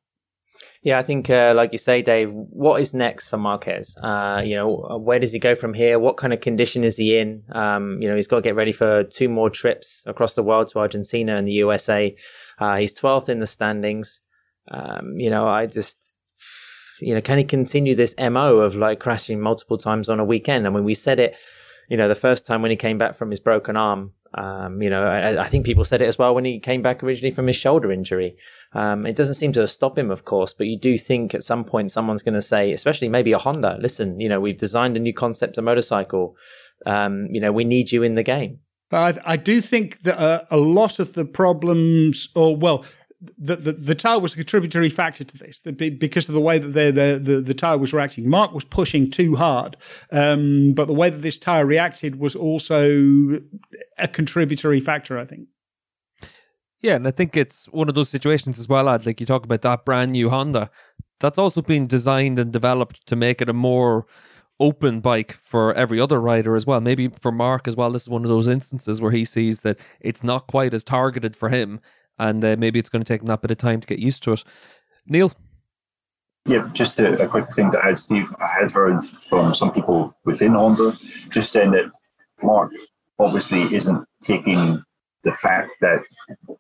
Yeah, 0.85 0.99
I 0.99 1.05
think, 1.05 1.30
uh, 1.30 1.53
like 1.55 1.70
you 1.70 1.78
say, 1.78 2.03
Dave, 2.03 2.33
what 2.33 2.80
is 2.80 2.93
next 2.93 3.28
for 3.28 3.37
Marquez? 3.37 3.97
Uh, 4.03 4.43
you 4.45 4.57
know, 4.57 4.99
where 5.01 5.20
does 5.20 5.30
he 5.30 5.39
go 5.39 5.55
from 5.55 5.74
here? 5.74 6.01
What 6.01 6.16
kind 6.16 6.33
of 6.33 6.41
condition 6.41 6.83
is 6.83 6.97
he 6.97 7.18
in? 7.18 7.45
Um, 7.53 8.03
you 8.03 8.09
know, 8.09 8.16
he's 8.16 8.26
got 8.26 8.37
to 8.37 8.43
get 8.43 8.57
ready 8.57 8.72
for 8.72 9.05
two 9.05 9.28
more 9.28 9.49
trips 9.49 10.03
across 10.07 10.35
the 10.35 10.43
world 10.43 10.68
to 10.68 10.80
Argentina 10.80 11.37
and 11.37 11.47
the 11.47 11.53
USA. 11.53 12.16
Uh, 12.59 12.78
he's 12.78 12.93
12th 12.95 13.28
in 13.28 13.39
the 13.39 13.47
standings. 13.47 14.22
Um, 14.72 15.20
you 15.20 15.30
know, 15.30 15.47
I 15.47 15.66
just, 15.66 16.14
you 17.01 17.14
know, 17.14 17.20
can 17.20 17.39
he 17.39 17.45
continue 17.45 17.95
this 17.95 18.16
MO 18.18 18.57
of 18.59 18.74
like 18.74 18.99
crashing 18.99 19.41
multiple 19.41 19.78
times 19.78 20.09
on 20.09 20.18
a 20.18 20.24
weekend? 20.24 20.66
I 20.66 20.70
mean, 20.70 20.83
we 20.83 20.95
said 20.95 21.20
it, 21.20 21.37
you 21.89 21.97
know, 21.97 22.09
the 22.09 22.16
first 22.16 22.45
time 22.45 22.61
when 22.61 22.72
he 22.72 22.76
came 22.76 22.99
back 22.99 23.14
from 23.14 23.30
his 23.30 23.39
broken 23.41 23.76
arm, 23.76 24.14
um, 24.35 24.80
you 24.80 24.89
know, 24.89 25.05
I, 25.05 25.45
I, 25.45 25.49
think 25.49 25.66
people 25.66 25.85
said 25.85 26.01
it 26.01 26.09
as 26.09 26.18
well 26.18 26.35
when 26.35 26.45
he 26.45 26.59
came 26.59 26.80
back 26.80 27.03
originally 27.03 27.35
from 27.35 27.47
his 27.47 27.57
shoulder 27.57 27.93
injury. 27.93 28.37
Um, 28.72 29.05
it 29.05 29.14
doesn't 29.14 29.35
seem 29.35 29.53
to 29.53 29.68
stop 29.68 29.99
him, 29.99 30.11
of 30.11 30.24
course, 30.24 30.55
but 30.55 30.66
you 30.66 30.78
do 30.78 30.97
think 30.97 31.35
at 31.35 31.43
some 31.43 31.64
point 31.64 31.91
someone's 31.91 32.22
going 32.22 32.35
to 32.35 32.43
say, 32.43 32.72
especially 32.72 33.09
maybe 33.09 33.33
a 33.33 33.39
Honda, 33.39 33.78
listen, 33.80 34.18
you 34.20 34.28
know, 34.28 34.41
we've 34.41 34.57
designed 34.57 34.97
a 34.97 35.01
new 35.01 35.12
concept 35.12 35.59
of 35.59 35.64
motorcycle. 35.64 36.37
Um, 36.87 37.28
you 37.30 37.41
know, 37.41 37.53
we 37.53 37.64
need 37.64 37.93
you 37.93 38.03
in 38.03 38.14
the 38.14 38.22
game. 38.22 38.61
But 38.93 39.18
I, 39.26 39.33
I 39.33 39.37
do 39.37 39.61
think 39.61 40.03
that 40.03 40.18
uh, 40.18 40.45
a 40.51 40.59
lot 40.59 40.99
of 40.99 41.14
the 41.14 41.24
problems, 41.24 42.28
or 42.35 42.57
well, 42.57 42.85
the, 43.39 43.57
the, 43.57 43.73
the 43.73 43.95
tire 43.95 44.18
was 44.18 44.33
a 44.33 44.37
contributory 44.37 44.89
factor 44.89 45.25
to 45.25 45.39
this 45.39 45.61
because 45.61 46.29
of 46.29 46.35
the 46.35 46.41
way 46.41 46.59
that 46.59 46.73
the, 46.73 47.20
the, 47.23 47.41
the, 47.41 47.55
tire 47.55 47.79
was 47.79 47.93
reacting. 47.93 48.29
Marc 48.29 48.53
was 48.53 48.64
pushing 48.64 49.11
too 49.11 49.37
hard, 49.37 49.77
um, 50.11 50.73
but 50.75 50.87
the 50.87 50.93
way 50.93 51.09
that 51.11 51.23
this 51.23 51.39
tire 51.39 51.64
reacted 51.64 52.18
was 52.18 52.35
also 52.35 53.41
a 53.99 54.09
contributory 54.09 54.81
factor, 54.81 55.18
I 55.18 55.25
think. 55.25 55.49
Yeah, 56.81 56.97
and 56.97 57.07
I 57.07 57.12
think 57.12 57.37
it's 57.37 57.66
one 57.66 57.89
of 57.89 57.95
those 57.95 58.09
situations 58.09 58.59
as 58.59 58.68
well, 58.68 58.89
Ad, 58.89 59.07
like 59.07 59.20
you 59.20 59.27
talk 59.27 59.45
about 59.45 59.62
that 59.62 59.85
brand 59.85 60.12
new 60.12 60.31
Honda. 60.31 60.68
That's 61.20 61.39
also 61.39 61.62
been 61.62 61.87
designed 61.87 62.41
and 62.41 62.53
developed 62.53 63.07
to 63.07 63.14
make 63.14 63.41
it 63.41 63.49
a 63.49 63.53
more 63.53 64.07
open 64.59 65.01
bike 65.01 65.33
for 65.33 65.73
every 65.75 66.01
other 66.01 66.20
rider 66.20 66.57
as 66.57 66.66
well. 66.66 66.81
Maybe 66.81 67.09
for 67.09 67.31
Marc 67.31 67.68
as 67.68 67.77
well, 67.77 67.93
this 67.93 68.03
is 68.03 68.09
one 68.09 68.25
of 68.25 68.29
those 68.29 68.49
instances 68.49 69.01
where 69.01 69.12
he 69.12 69.25
sees 69.25 69.61
that 69.61 69.79
it's 70.01 70.25
not 70.25 70.49
quite 70.49 70.75
as 70.75 70.83
targeted 70.83 71.37
for 71.37 71.49
him 71.49 71.81
and 72.19 72.45
uh, 72.45 72.57
maybe 72.59 72.79
it's 72.79 72.89
going 72.89 73.03
to 73.03 73.09
take 73.09 73.23
that 73.25 73.43
bit 73.43 73.51
of 73.51 73.59
time 73.59 73.81
to 73.81 73.87
get 73.87 73.99
used 73.99 74.23
to 74.25 74.33
it. 74.33 74.45
Neil? 75.07 75.33
Yeah, 76.47 76.69
just 76.73 76.99
a, 76.99 77.23
a, 77.23 77.29
quick 77.29 77.53
thing 77.55 77.71
to 77.71 77.85
add, 77.85 77.99
Steve. 77.99 78.27
I 78.41 78.49
had 78.49 78.73
heard 78.73 79.05
from 79.29 79.55
some 79.55 79.73
people 79.73 80.17
within 80.25 80.55
Honda 80.55 80.99
just 81.31 81.51
saying 81.51 81.71
that 81.73 81.85
Marc 82.43 82.73
obviously 83.19 83.73
isn't 83.75 84.05
taking 84.21 84.83
the 85.23 85.33
fact 85.33 85.71
that 85.81 86.01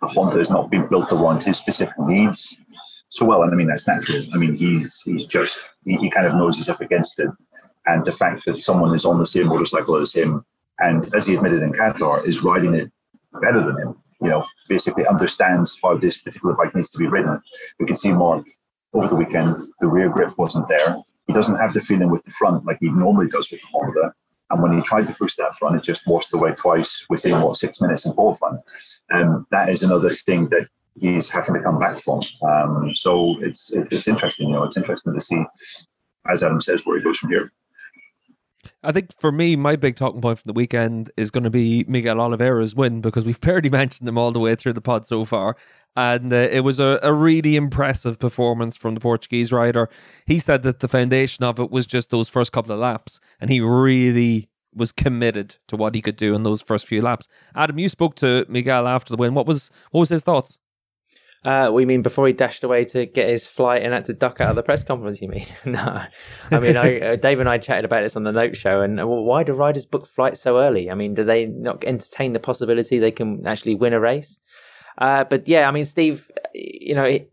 the 0.00 0.06
Honda 0.06 0.38
has 0.38 0.50
not 0.50 0.70
been 0.70 0.86
built 0.86 1.12
around 1.12 1.42
his 1.42 1.56
specific 1.56 1.94
needs 1.98 2.56
so 3.08 3.26
well, 3.26 3.42
and 3.42 3.52
I 3.52 3.56
mean 3.56 3.66
that's 3.66 3.88
natural. 3.88 4.24
I 4.32 4.36
mean 4.38 4.54
he's 4.54 5.02
he's 5.04 5.24
just 5.24 5.58
he, 5.84 5.96
he 5.96 6.10
kind 6.10 6.26
of 6.26 6.34
knows 6.34 6.56
he's 6.56 6.68
up 6.68 6.80
against 6.80 7.18
it, 7.18 7.28
and 7.86 8.04
the 8.04 8.12
fact 8.12 8.42
that 8.46 8.60
someone 8.60 8.94
is 8.94 9.04
on 9.04 9.18
the 9.18 9.26
same 9.26 9.48
motorcycle 9.48 9.96
as 9.96 10.12
him, 10.12 10.44
and 10.78 11.12
as 11.12 11.26
he 11.26 11.34
admitted 11.34 11.62
in 11.62 11.72
Qatar, 11.72 12.24
is 12.24 12.42
riding 12.42 12.74
it 12.74 12.90
better 13.40 13.60
than 13.60 13.76
him 13.78 13.96
you 14.22 14.28
know, 14.28 14.46
basically 14.74 15.06
understands 15.14 15.78
how 15.82 15.92
this 15.96 16.16
particular 16.24 16.54
bike 16.54 16.74
needs 16.74 16.90
to 16.90 16.98
be 17.02 17.06
ridden. 17.16 17.36
We 17.78 17.86
can 17.86 17.96
see 18.02 18.12
Marc 18.22 18.44
over 18.94 19.08
the 19.08 19.20
weekend, 19.22 19.56
the 19.80 19.88
rear 19.96 20.08
grip 20.08 20.32
wasn't 20.38 20.68
there. 20.68 20.90
He 21.26 21.32
doesn't 21.38 21.60
have 21.62 21.72
the 21.74 21.80
feeling 21.88 22.10
with 22.10 22.24
the 22.24 22.30
front 22.30 22.64
like 22.66 22.78
he 22.80 22.90
normally 23.04 23.28
does 23.28 23.46
with 23.50 23.60
the 23.60 23.68
Honda. 23.72 24.14
And 24.50 24.62
when 24.62 24.72
he 24.76 24.82
tried 24.82 25.06
to 25.08 25.14
push 25.14 25.34
that 25.36 25.56
front, 25.58 25.76
it 25.76 25.82
just 25.82 26.06
washed 26.06 26.32
away 26.34 26.52
twice 26.52 26.92
within 27.08 27.40
what 27.40 27.56
six 27.56 27.80
minutes 27.80 28.04
in 28.06 28.12
qualifying. 28.12 28.60
And 29.10 29.28
um, 29.28 29.46
that 29.50 29.68
is 29.68 29.82
another 29.82 30.10
thing 30.10 30.48
that 30.50 30.66
he's 30.94 31.28
having 31.28 31.54
to 31.54 31.62
come 31.62 31.78
back 31.78 31.98
from. 31.98 32.20
Um, 32.50 32.94
so 32.94 33.36
it's 33.40 33.70
it's 33.72 34.08
interesting, 34.08 34.48
you 34.48 34.54
know, 34.54 34.64
it's 34.64 34.76
interesting 34.76 35.14
to 35.14 35.22
see, 35.28 35.42
as 36.32 36.42
Adam 36.42 36.60
says, 36.60 36.82
where 36.84 36.98
he 36.98 37.04
goes 37.04 37.18
from 37.18 37.30
here. 37.30 37.52
I 38.82 38.92
think 38.92 39.18
for 39.18 39.32
me, 39.32 39.56
my 39.56 39.76
big 39.76 39.96
talking 39.96 40.20
point 40.20 40.38
from 40.38 40.48
the 40.48 40.56
weekend 40.56 41.10
is 41.16 41.30
going 41.30 41.44
to 41.44 41.50
be 41.50 41.84
Miguel 41.88 42.20
Oliveira's 42.20 42.74
win 42.74 43.00
because 43.00 43.24
we've 43.24 43.40
barely 43.42 43.70
mentioned 43.70 44.08
him 44.08 44.18
all 44.18 44.32
the 44.32 44.40
way 44.40 44.54
through 44.54 44.74
the 44.74 44.80
pod 44.80 45.06
so 45.06 45.24
far. 45.24 45.56
And 45.94 46.32
uh, 46.32 46.48
it 46.50 46.60
was 46.60 46.80
a, 46.80 46.98
a 47.02 47.12
really 47.12 47.54
impressive 47.56 48.18
performance 48.18 48.76
from 48.76 48.94
the 48.94 49.00
Portuguese 49.00 49.52
rider. 49.52 49.88
He 50.26 50.38
said 50.38 50.62
that 50.62 50.80
the 50.80 50.88
foundation 50.88 51.44
of 51.44 51.58
it 51.58 51.70
was 51.70 51.86
just 51.86 52.10
those 52.10 52.28
first 52.28 52.52
couple 52.52 52.72
of 52.72 52.78
laps, 52.78 53.20
and 53.40 53.50
he 53.50 53.60
really 53.60 54.48
was 54.74 54.90
committed 54.90 55.56
to 55.68 55.76
what 55.76 55.94
he 55.94 56.00
could 56.00 56.16
do 56.16 56.34
in 56.34 56.44
those 56.44 56.62
first 56.62 56.86
few 56.86 57.02
laps. 57.02 57.28
Adam, 57.54 57.78
you 57.78 57.90
spoke 57.90 58.14
to 58.16 58.46
Miguel 58.48 58.88
after 58.88 59.10
the 59.10 59.18
win. 59.18 59.34
What 59.34 59.46
was 59.46 59.70
what 59.90 60.00
was 60.00 60.08
his 60.08 60.22
thoughts? 60.22 60.58
Uh, 61.44 61.70
we 61.72 61.84
mean 61.84 62.02
before 62.02 62.26
he 62.26 62.32
dashed 62.32 62.62
away 62.62 62.84
to 62.84 63.04
get 63.04 63.28
his 63.28 63.48
flight 63.48 63.82
and 63.82 63.92
had 63.92 64.04
to 64.04 64.12
duck 64.12 64.40
out 64.40 64.50
of 64.50 64.56
the 64.56 64.62
press 64.62 64.84
conference? 64.84 65.20
You 65.20 65.28
mean? 65.28 65.44
no, 65.64 66.04
I 66.50 66.60
mean, 66.60 66.76
I, 66.76 67.00
uh, 67.00 67.16
Dave 67.16 67.40
and 67.40 67.48
I 67.48 67.58
chatted 67.58 67.84
about 67.84 68.02
this 68.02 68.14
on 68.14 68.22
the 68.22 68.32
Note 68.32 68.56
Show, 68.56 68.80
and 68.80 69.00
uh, 69.00 69.06
why 69.06 69.42
do 69.42 69.52
riders 69.52 69.84
book 69.84 70.06
flights 70.06 70.40
so 70.40 70.58
early? 70.58 70.90
I 70.90 70.94
mean, 70.94 71.14
do 71.14 71.24
they 71.24 71.46
not 71.46 71.82
entertain 71.84 72.32
the 72.32 72.40
possibility 72.40 72.98
they 72.98 73.10
can 73.10 73.44
actually 73.46 73.74
win 73.74 73.92
a 73.92 74.00
race? 74.00 74.38
Uh, 74.98 75.24
but 75.24 75.48
yeah, 75.48 75.68
I 75.68 75.72
mean, 75.72 75.84
Steve, 75.84 76.30
you 76.54 76.94
know, 76.94 77.04
it, 77.04 77.32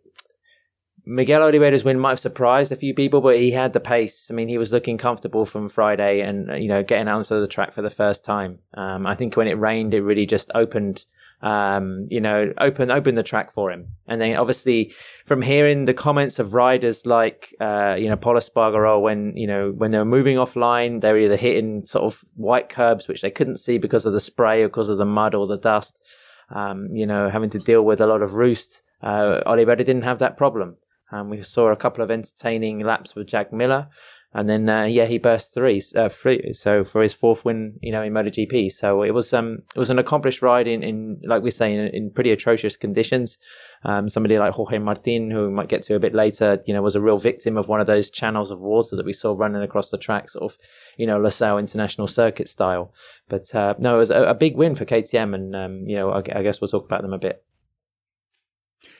Miguel 1.06 1.42
Oliveira's 1.42 1.84
win 1.84 2.00
might 2.00 2.12
have 2.12 2.20
surprised 2.20 2.72
a 2.72 2.76
few 2.76 2.94
people, 2.94 3.20
but 3.20 3.38
he 3.38 3.50
had 3.50 3.74
the 3.74 3.80
pace. 3.80 4.30
I 4.30 4.36
mean, 4.36 4.48
he 4.48 4.60
was 4.60 4.72
looking 4.72 4.98
comfortable 4.98 5.44
from 5.44 5.68
Friday 5.68 6.22
and, 6.22 6.62
you 6.62 6.68
know, 6.68 6.84
getting 6.84 7.08
onto 7.08 7.40
the 7.40 7.48
track 7.48 7.74
for 7.74 7.82
the 7.82 7.90
first 7.90 8.24
time. 8.24 8.60
Um, 8.76 9.08
I 9.08 9.16
think 9.16 9.36
when 9.36 9.48
it 9.48 9.58
rained, 9.58 9.96
it 9.96 10.04
really 10.04 10.28
just 10.28 10.52
opened, 10.54 11.06
um, 11.42 12.08
you 12.10 12.20
know, 12.20 12.54
open, 12.58 12.92
opened 12.92 13.18
the 13.18 13.24
track 13.24 13.52
for 13.52 13.72
him. 13.72 13.88
And 14.08 14.22
then 14.22 14.36
obviously 14.36 14.94
from 15.26 15.42
hearing 15.42 15.86
the 15.86 15.94
comments 15.94 16.40
of 16.40 16.54
riders 16.54 17.06
like, 17.06 17.56
uh, 17.60 17.96
you 17.98 18.10
know, 18.10 18.18
Pol 18.18 18.36
Espargaro, 18.36 19.02
when, 19.02 19.36
you 19.38 19.48
know, 19.48 19.72
when 19.72 19.92
they 19.92 19.98
were 19.98 20.06
moving 20.06 20.38
offline, 20.38 21.02
they 21.02 21.12
were 21.12 21.20
either 21.20 21.38
hitting 21.38 21.86
sort 21.86 22.04
of 22.04 22.24
white 22.36 22.70
curbs, 22.70 23.08
which 23.08 23.22
they 23.22 23.32
couldn't 23.32 23.58
see 23.58 23.78
because 23.78 24.06
of 24.06 24.14
the 24.14 24.20
spray 24.20 24.64
or 24.64 24.68
because 24.68 24.90
of 24.90 24.98
the 24.98 25.06
mud 25.06 25.34
or 25.34 25.48
the 25.48 25.58
dust. 25.58 26.02
Um, 26.50 26.90
you 26.94 27.06
know, 27.06 27.30
having 27.30 27.52
to 27.52 27.60
deal 27.60 27.84
with 27.84 28.02
a 28.02 28.08
lot 28.08 28.24
of 28.24 28.34
roost. 28.34 28.82
Uh, 29.02 29.42
Oliveira 29.46 29.78
didn't 29.78 30.02
have 30.02 30.20
that 30.20 30.36
problem. 30.36 30.78
Um, 31.12 31.30
we 31.30 31.42
saw 31.42 31.72
a 31.72 31.76
couple 31.76 32.04
of 32.04 32.12
entertaining 32.12 32.80
laps 32.80 33.16
with 33.16 33.28
Jack 33.28 33.52
Miller, 33.52 33.88
and 34.32 34.48
then 34.48 34.70
uh, 34.70 34.84
yeah, 34.84 35.06
he 35.06 35.18
burst 35.18 35.56
three, 35.56 35.82
uh, 35.96 36.08
three. 36.08 36.54
So 36.54 36.84
for 36.84 37.02
his 37.02 37.14
fourth 37.14 37.44
win, 37.44 37.80
you 37.82 37.92
know, 37.92 38.04
in 38.04 38.14
MotoGP. 38.14 38.70
So 38.72 39.02
it 39.02 39.12
was 39.12 39.34
um 39.34 39.64
it 39.76 39.80
was 39.80 39.90
an 39.90 39.98
accomplished 39.98 40.44
ride 40.44 40.68
in, 40.68 40.84
in 40.84 41.20
like 41.24 41.42
we 41.42 41.50
say 41.50 41.74
in, 41.74 41.88
in 41.88 42.12
pretty 42.12 42.32
atrocious 42.32 42.78
conditions. 42.78 43.40
Um, 43.84 44.08
somebody 44.08 44.38
like 44.38 44.54
Jorge 44.54 44.78
Martin, 44.78 45.32
who 45.32 45.48
we 45.48 45.54
might 45.54 45.68
get 45.68 45.82
to 45.84 45.96
a 45.96 46.00
bit 46.00 46.14
later, 46.14 46.62
you 46.68 46.74
know, 46.74 46.82
was 46.82 46.96
a 46.96 47.02
real 47.02 47.18
victim 47.18 47.58
of 47.58 47.70
one 47.70 47.82
of 47.82 47.88
those 47.88 48.12
channels 48.12 48.52
of 48.52 48.60
water 48.60 48.96
that 48.96 49.06
we 49.06 49.14
saw 49.14 49.34
running 49.36 49.64
across 49.64 49.90
the 49.90 49.98
track, 49.98 50.30
sort 50.30 50.52
of, 50.52 50.58
you 50.98 51.08
know, 51.08 51.20
Losail 51.20 51.60
International 51.60 52.06
Circuit 52.06 52.48
style. 52.48 52.94
But 53.30 53.54
uh, 53.56 53.76
no, 53.80 53.96
it 53.96 54.00
was 54.00 54.12
a, 54.12 54.26
a, 54.26 54.36
big 54.36 54.56
win 54.56 54.76
for 54.76 54.86
KTM, 54.86 55.34
and 55.34 55.56
um, 55.56 55.88
you 55.88 55.96
know, 55.96 56.12
I, 56.12 56.20
I 56.36 56.44
guess 56.44 56.62
we'll 56.62 56.68
talk 56.68 56.86
about 56.86 57.02
them 57.02 57.14
a 57.14 57.18
bit. 57.18 57.44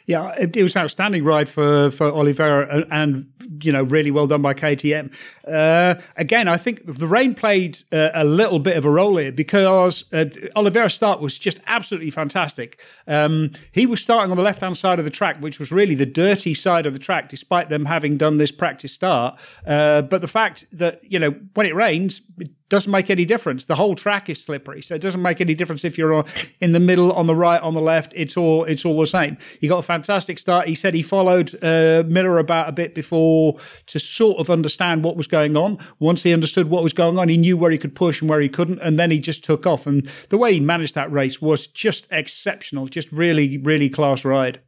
Yeah, 0.10 0.34
it, 0.40 0.56
it 0.58 0.64
was 0.64 0.76
an 0.76 0.82
outstanding 0.82 1.24
ride 1.24 1.48
for 1.48 1.92
for 1.92 2.08
Oliveira, 2.08 2.68
and, 2.72 2.86
and 2.90 3.64
you 3.64 3.72
know, 3.72 3.84
really 3.84 4.10
well 4.10 4.26
done 4.26 4.42
by 4.42 4.56
KTM. 4.56 5.14
Uh, 5.48 6.02
again, 6.18 6.48
I 6.48 6.58
think 6.58 6.82
the 6.86 7.06
rain 7.06 7.36
played 7.36 7.78
uh, 7.92 8.10
a 8.16 8.24
little 8.24 8.58
bit 8.58 8.76
of 8.76 8.86
a 8.86 8.90
role 8.90 9.18
here 9.18 9.32
because 9.32 10.06
uh, 10.12 10.26
Oliveira's 10.56 10.94
start 10.94 11.20
was 11.20 11.38
just 11.38 11.60
absolutely 11.68 12.10
fantastic. 12.10 12.82
Um, 13.08 13.52
he 13.72 13.86
was 13.86 14.02
starting 14.02 14.32
on 14.32 14.38
the 14.38 14.44
left 14.44 14.62
hand 14.62 14.78
side 14.78 14.98
of 14.98 15.06
the 15.06 15.12
track, 15.12 15.38
which 15.42 15.60
was 15.60 15.72
really 15.72 15.96
the 15.96 16.06
dirty 16.06 16.56
side 16.56 16.88
of 16.88 16.94
the 16.94 17.00
track, 17.00 17.30
despite 17.30 17.70
them 17.70 17.86
having 17.86 18.18
done 18.18 18.38
this 18.38 18.52
practice 18.52 18.92
start. 18.92 19.40
Uh, 19.66 20.02
but 20.02 20.22
the 20.22 20.28
fact 20.28 20.66
that 20.72 21.02
you 21.04 21.20
know 21.20 21.32
when 21.54 21.68
it 21.68 21.76
rains, 21.76 22.22
it 22.40 22.50
doesn't 22.70 22.92
make 22.92 23.10
any 23.10 23.26
difference. 23.26 23.66
The 23.66 23.76
whole 23.76 23.96
track 23.96 24.30
is 24.30 24.42
slippery, 24.42 24.82
so 24.82 24.96
it 24.96 25.02
doesn't 25.02 25.22
make 25.22 25.42
any 25.42 25.56
difference 25.56 25.84
if 25.84 25.98
you're 25.98 26.24
in 26.62 26.72
the 26.72 26.80
middle, 26.80 27.12
on 27.14 27.28
the 27.28 27.36
right, 27.36 27.62
on 27.62 27.74
the 27.74 27.82
left. 27.82 28.14
It's 28.16 28.38
all 28.38 28.64
it's 28.64 28.86
all 28.86 29.00
the 29.00 29.08
same. 29.08 29.38
He 29.60 29.68
got 29.68 29.80
a 29.80 29.84
fantastic 30.00 30.40
start. 30.40 30.68
He 30.68 30.76
said 30.76 30.94
he 30.94 31.04
followed 31.04 31.54
uh, 31.62 32.04
Miller 32.08 32.40
about 32.40 32.70
a 32.70 32.72
bit 32.72 32.96
before 32.96 33.58
to 33.88 34.00
sort 34.00 34.38
of 34.40 34.50
understand 34.50 35.04
what 35.04 35.18
was 35.18 35.28
going 35.28 35.58
on. 35.58 35.78
Once 36.00 36.24
he 36.24 36.32
understood 36.32 36.70
what 36.70 36.84
was 36.84 36.94
going 36.94 37.20
on, 37.20 37.28
he 37.28 37.36
knew 37.36 37.58
where 37.58 37.72
he 37.72 37.78
could 37.78 37.96
push 37.96 38.22
and 38.22 38.30
where 38.30 38.40
he 38.40 38.48
couldn't, 38.48 38.80
and 38.80 38.98
then 38.98 39.12
he 39.12 39.20
just 39.20 39.44
took 39.44 39.68
off. 39.68 39.86
And 39.86 40.10
the 40.30 40.38
way 40.38 40.54
he 40.54 40.62
managed 40.62 40.96
that 40.96 41.12
race 41.12 41.42
was 41.42 41.68
just 41.68 42.08
exceptional. 42.12 42.88
Just 42.88 43.12
really, 43.12 43.58
really 43.58 43.90
class 43.90 44.24
ride. 44.24 44.62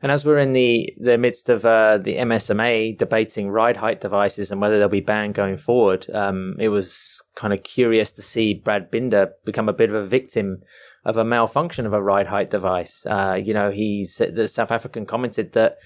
And 0.00 0.12
as 0.12 0.24
we're 0.24 0.38
in 0.38 0.52
the, 0.52 0.94
the 0.96 1.18
midst 1.18 1.48
of 1.48 1.64
uh, 1.64 1.98
the 1.98 2.16
MSMA 2.16 2.96
debating 2.96 3.50
ride 3.50 3.76
height 3.76 4.00
devices 4.00 4.50
and 4.50 4.60
whether 4.60 4.78
they'll 4.78 4.88
be 4.88 5.00
banned 5.00 5.34
going 5.34 5.56
forward, 5.56 6.06
um, 6.14 6.54
it 6.60 6.68
was 6.68 7.20
kind 7.34 7.52
of 7.52 7.64
curious 7.64 8.12
to 8.12 8.22
see 8.22 8.54
Brad 8.54 8.92
Binder 8.92 9.32
become 9.44 9.68
a 9.68 9.72
bit 9.72 9.90
of 9.90 9.96
a 9.96 10.06
victim 10.06 10.62
of 11.04 11.16
a 11.16 11.24
malfunction 11.24 11.86
of 11.86 11.92
a 11.92 12.02
ride 12.02 12.26
height 12.26 12.50
device. 12.50 13.06
Uh, 13.06 13.40
you 13.42 13.54
know, 13.54 13.70
he's 13.70 14.18
the 14.18 14.48
South 14.48 14.70
African 14.70 15.06
commented 15.06 15.52
that 15.52 15.76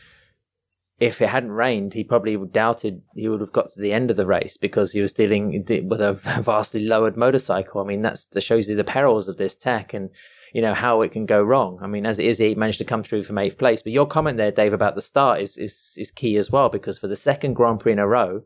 if 0.99 1.21
it 1.21 1.29
hadn't 1.29 1.53
rained, 1.53 1.95
he 1.95 2.05
probably 2.05 2.37
doubted 2.37 3.03
he 3.15 3.29
would 3.29 3.41
have 3.41 3.53
got 3.53 3.69
to 3.71 3.81
the 3.81 3.93
end 3.93 4.11
of 4.11 4.17
the 4.17 4.27
race 4.27 4.57
because 4.57 4.93
he 4.93 5.01
was 5.01 5.13
dealing 5.13 5.65
with 5.89 6.01
a 6.01 6.13
vastly 6.43 6.87
lowered 6.87 7.17
motorcycle. 7.17 7.81
I 7.81 7.85
mean, 7.85 8.01
that's 8.01 8.27
that 8.27 8.43
shows 8.43 8.69
you 8.69 8.77
the 8.77 8.85
perils 8.85 9.29
of 9.29 9.37
this 9.37 9.57
tech 9.57 9.95
and 9.95 10.11
you 10.53 10.61
know, 10.61 10.75
how 10.75 11.01
it 11.01 11.13
can 11.13 11.27
go 11.27 11.43
wrong. 11.43 11.79
I 11.81 11.87
mean, 11.87 12.05
as 12.05 12.19
it 12.19 12.27
is, 12.27 12.39
he 12.39 12.55
managed 12.55 12.79
to 12.79 12.85
come 12.85 13.03
through 13.03 13.23
from 13.23 13.39
eighth 13.39 13.57
place. 13.57 13.83
But 13.83 13.93
your 13.93 14.07
comment 14.07 14.37
there, 14.37 14.53
Dave, 14.53 14.73
about 14.73 14.95
the 14.95 15.01
start 15.01 15.41
is, 15.41 15.57
is, 15.57 15.95
is 15.99 16.11
key 16.11 16.37
as 16.37 16.51
well, 16.51 16.69
because 16.69 16.99
for 16.99 17.09
the 17.09 17.17
second 17.17 17.55
Grand 17.55 17.81
Prix 17.81 17.93
in 17.93 17.99
a 17.99 18.07
row, 18.07 18.43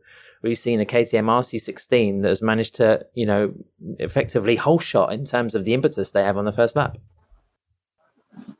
we've 0.46 0.58
seen 0.58 0.80
a 0.80 0.84
KTM 0.84 1.24
RC16 1.24 2.22
that 2.22 2.28
has 2.28 2.42
managed 2.42 2.76
to, 2.76 3.06
you 3.14 3.26
know, 3.26 3.52
effectively 3.98 4.56
whole 4.56 4.78
shot 4.78 5.12
in 5.12 5.24
terms 5.24 5.54
of 5.54 5.64
the 5.64 5.74
impetus 5.74 6.12
they 6.12 6.22
have 6.22 6.36
on 6.36 6.44
the 6.44 6.52
first 6.52 6.76
lap. 6.76 6.96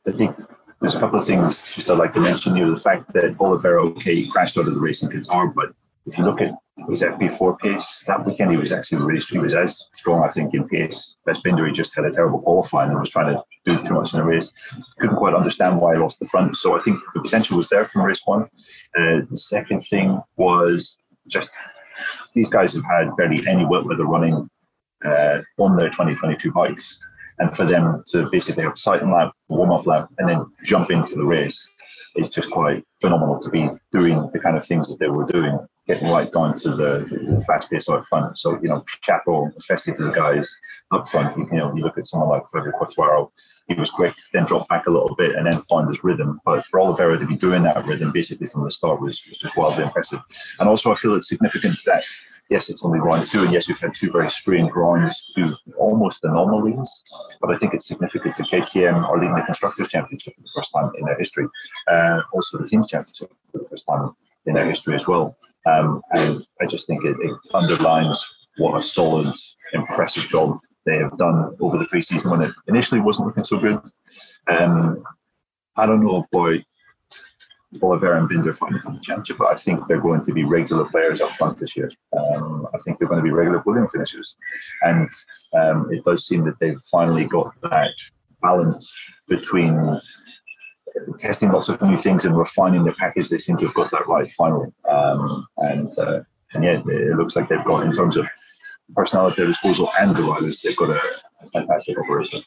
I 0.07 0.11
think 0.11 0.35
there's 0.81 0.95
a 0.95 0.99
couple 0.99 1.19
of 1.19 1.25
things 1.25 1.63
just 1.73 1.89
I'd 1.89 1.97
like 1.97 2.13
to 2.13 2.19
mention. 2.19 2.55
You 2.55 2.65
know, 2.65 2.75
the 2.75 2.81
fact 2.81 3.11
that 3.13 3.35
Oliveira, 3.39 3.85
okay, 3.87 4.25
crashed 4.27 4.57
out 4.57 4.67
of 4.67 4.73
the 4.73 4.79
race 4.79 5.01
in 5.01 5.09
Qatar, 5.09 5.53
but 5.53 5.73
if 6.05 6.17
you 6.17 6.23
look 6.23 6.41
at 6.41 6.51
his 6.89 7.01
FP4 7.01 7.59
pace 7.59 8.03
that 8.07 8.25
weekend, 8.25 8.51
he 8.51 8.57
was 8.57 8.71
actually 8.71 8.99
really 8.99 9.19
he 9.19 9.39
was 9.39 9.53
as 9.53 9.83
strong, 9.93 10.23
I 10.23 10.31
think, 10.31 10.53
in 10.53 10.67
pace 10.67 11.15
as 11.27 11.41
Binder. 11.41 11.65
He 11.65 11.73
just 11.73 11.93
had 11.95 12.05
a 12.05 12.11
terrible 12.11 12.39
qualifying 12.39 12.91
and 12.91 12.99
was 12.99 13.09
trying 13.09 13.35
to 13.35 13.43
do 13.65 13.83
too 13.83 13.93
much 13.93 14.13
in 14.13 14.19
the 14.19 14.25
race. 14.25 14.49
Couldn't 14.99 15.17
quite 15.17 15.33
understand 15.33 15.81
why 15.81 15.93
he 15.93 15.99
lost 15.99 16.19
the 16.19 16.27
front. 16.27 16.55
So 16.55 16.77
I 16.77 16.81
think 16.81 16.99
the 17.13 17.21
potential 17.21 17.57
was 17.57 17.67
there 17.67 17.85
from 17.87 18.03
race 18.03 18.21
one. 18.25 18.43
Uh, 18.97 19.21
the 19.29 19.37
second 19.37 19.81
thing 19.81 20.21
was 20.37 20.97
just 21.27 21.49
these 22.33 22.49
guys 22.49 22.73
have 22.73 22.83
had 22.85 23.15
barely 23.17 23.45
any 23.47 23.65
wet 23.65 23.85
weather 23.85 24.05
running 24.05 24.49
uh, 25.05 25.41
on 25.57 25.75
their 25.75 25.89
2022 25.89 26.51
bikes. 26.51 26.97
And 27.39 27.55
for 27.55 27.65
them 27.65 28.03
to 28.11 28.27
basically 28.31 28.63
have 28.63 28.73
a 28.73 28.77
sighting 28.77 29.11
lap, 29.11 29.31
warm 29.47 29.71
up 29.71 29.85
lap, 29.85 30.09
and 30.17 30.27
then 30.27 30.45
jump 30.63 30.89
into 30.89 31.15
the 31.15 31.23
race 31.23 31.67
is 32.15 32.29
just 32.29 32.49
quite 32.49 32.83
phenomenal 32.99 33.39
to 33.39 33.49
be 33.49 33.69
doing 33.91 34.27
the 34.33 34.39
kind 34.39 34.57
of 34.57 34.65
things 34.65 34.87
that 34.89 34.97
they 34.97 35.07
were 35.07 35.25
doing 35.25 35.59
getting 35.87 36.09
right 36.09 36.31
down 36.31 36.55
to 36.57 36.75
the, 36.75 37.43
fast 37.47 37.71
pace 37.71 37.87
out 37.89 38.05
front. 38.07 38.37
So, 38.37 38.59
you 38.61 38.67
know, 38.69 38.83
chapeau, 39.01 39.49
especially 39.57 39.93
for 39.93 40.03
the 40.03 40.11
guys 40.11 40.53
up 40.91 41.07
front. 41.07 41.37
You, 41.37 41.57
know, 41.57 41.73
you 41.73 41.81
look 41.81 41.97
at 41.97 42.07
someone 42.07 42.29
like 42.29 42.43
Frederick 42.51 42.75
Quartararo, 42.75 43.31
he 43.67 43.73
was 43.73 43.89
quick, 43.89 44.15
then 44.33 44.45
dropped 44.45 44.69
back 44.69 44.87
a 44.87 44.89
little 44.89 45.13
bit 45.15 45.35
and 45.35 45.45
then 45.45 45.61
found 45.63 45.87
his 45.87 46.03
rhythm. 46.03 46.39
But 46.45 46.65
for 46.67 46.79
Oliveira 46.79 47.17
to 47.19 47.25
be 47.25 47.35
doing 47.35 47.63
that 47.63 47.85
rhythm 47.85 48.11
basically 48.11 48.47
from 48.47 48.63
the 48.63 48.71
start 48.71 49.01
was, 49.01 49.21
was 49.27 49.37
just 49.37 49.57
wildly 49.57 49.83
impressive. 49.83 50.19
And 50.59 50.69
also, 50.69 50.91
I 50.91 50.95
feel 50.95 51.15
it's 51.15 51.27
significant 51.27 51.77
that, 51.85 52.03
yes, 52.49 52.69
it's 52.69 52.83
only 52.83 52.99
round 52.99 53.27
two, 53.27 53.43
and 53.43 53.51
yes, 53.51 53.67
we've 53.67 53.77
had 53.77 53.93
two 53.93 54.11
very 54.11 54.29
strange 54.29 54.71
rounds, 54.73 55.25
two 55.35 55.53
almost 55.77 56.23
anomalies. 56.23 57.03
But 57.41 57.53
I 57.53 57.57
think 57.57 57.73
it's 57.73 57.87
significant 57.87 58.37
that 58.37 58.47
KTM 58.47 59.03
are 59.03 59.17
leading 59.17 59.35
the 59.35 59.41
Constructors' 59.41 59.89
Championship 59.89 60.35
for 60.35 60.41
the 60.41 60.51
first 60.55 60.71
time 60.73 60.91
in 60.95 61.05
their 61.05 61.17
history, 61.17 61.47
uh, 61.91 62.21
also 62.33 62.57
the 62.57 62.67
Teams 62.67 62.87
Championship 62.87 63.31
for 63.51 63.59
the 63.59 63.65
first 63.65 63.85
time 63.85 64.11
in 64.45 64.53
their 64.53 64.65
history 64.67 64.95
as 64.95 65.07
well. 65.07 65.37
Um, 65.65 66.01
and 66.11 66.45
I 66.61 66.65
just 66.65 66.87
think 66.87 67.03
it, 67.03 67.17
it, 67.19 67.37
underlines 67.53 68.25
what 68.57 68.77
a 68.77 68.81
solid, 68.81 69.35
impressive 69.73 70.23
job 70.29 70.59
they 70.87 70.97
have 70.97 71.17
done 71.17 71.55
over 71.59 71.77
the 71.77 71.85
preseason 71.85 72.31
when 72.31 72.41
it 72.41 72.55
initially 72.67 73.01
wasn't 73.01 73.27
looking 73.27 73.43
so 73.43 73.59
good. 73.59 73.79
Um, 74.49 75.03
I 75.75 75.85
don't 75.85 76.03
know 76.03 76.25
about 76.31 76.59
Oliver 77.83 78.13
and 78.13 78.29
Binder 78.29 78.53
fighting 78.53 78.79
for 78.79 78.93
the 78.93 78.99
championship, 78.99 79.37
but 79.37 79.53
I 79.53 79.55
think 79.55 79.85
they're 79.85 80.01
going 80.01 80.23
to 80.23 80.33
be 80.33 80.45
regular 80.45 80.85
players 80.85 81.19
up 81.19 81.35
front 81.35 81.59
this 81.59 81.75
year. 81.75 81.91
Um, 82.17 82.67
I 82.73 82.77
think 82.79 82.97
they're 82.97 83.09
going 83.09 83.19
to 83.19 83.23
be 83.23 83.31
regular 83.31 83.61
podium 83.61 83.89
finishers. 83.89 84.35
And 84.83 85.09
um, 85.53 85.91
it 85.91 86.03
does 86.05 86.25
seem 86.25 86.45
that 86.45 86.57
they've 86.59 86.81
finally 86.89 87.25
got 87.25 87.53
that 87.63 87.91
balance 88.41 88.91
between 89.27 89.99
testing 91.19 91.51
lots 91.51 91.67
of 91.67 91.81
new 91.81 91.97
things 91.97 92.23
and 92.23 92.37
refining 92.37 92.85
the 92.85 92.93
package. 92.93 93.27
They 93.27 93.37
seem 93.37 93.57
to 93.57 93.65
have 93.65 93.75
got 93.75 93.91
that 93.91 94.07
right 94.07 94.31
finally. 94.37 94.71
Um, 94.89 95.45
and 95.57 95.99
uh, 95.99 96.21
and 96.53 96.63
yeah, 96.63 96.81
it 96.85 97.17
looks 97.17 97.35
like 97.35 97.49
they've 97.49 97.65
got 97.65 97.83
in 97.83 97.91
terms 97.91 98.15
of 98.15 98.25
personnel 98.95 99.29
at 99.29 99.35
their 99.35 99.47
disposal 99.47 99.89
and 99.99 100.15
the 100.15 100.23
riders, 100.23 100.59
they've 100.63 100.77
got 100.77 100.89
a, 100.89 101.01
a 101.41 101.47
fantastic 101.47 101.97
operation. 101.99 102.41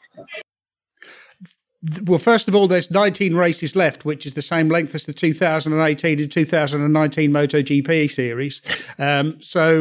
Well, 2.05 2.19
first 2.19 2.47
of 2.47 2.55
all, 2.55 2.69
there's 2.69 2.91
19 2.91 3.35
races 3.35 3.75
left, 3.75 4.05
which 4.05 4.27
is 4.27 4.35
the 4.35 4.43
same 4.43 4.69
length 4.69 4.95
as 4.95 5.05
the 5.05 5.15
2018 5.15 6.21
and 6.21 6.31
2019 6.31 7.33
MotoGP 7.33 8.11
series. 8.11 8.61
Um, 8.99 9.41
so, 9.41 9.73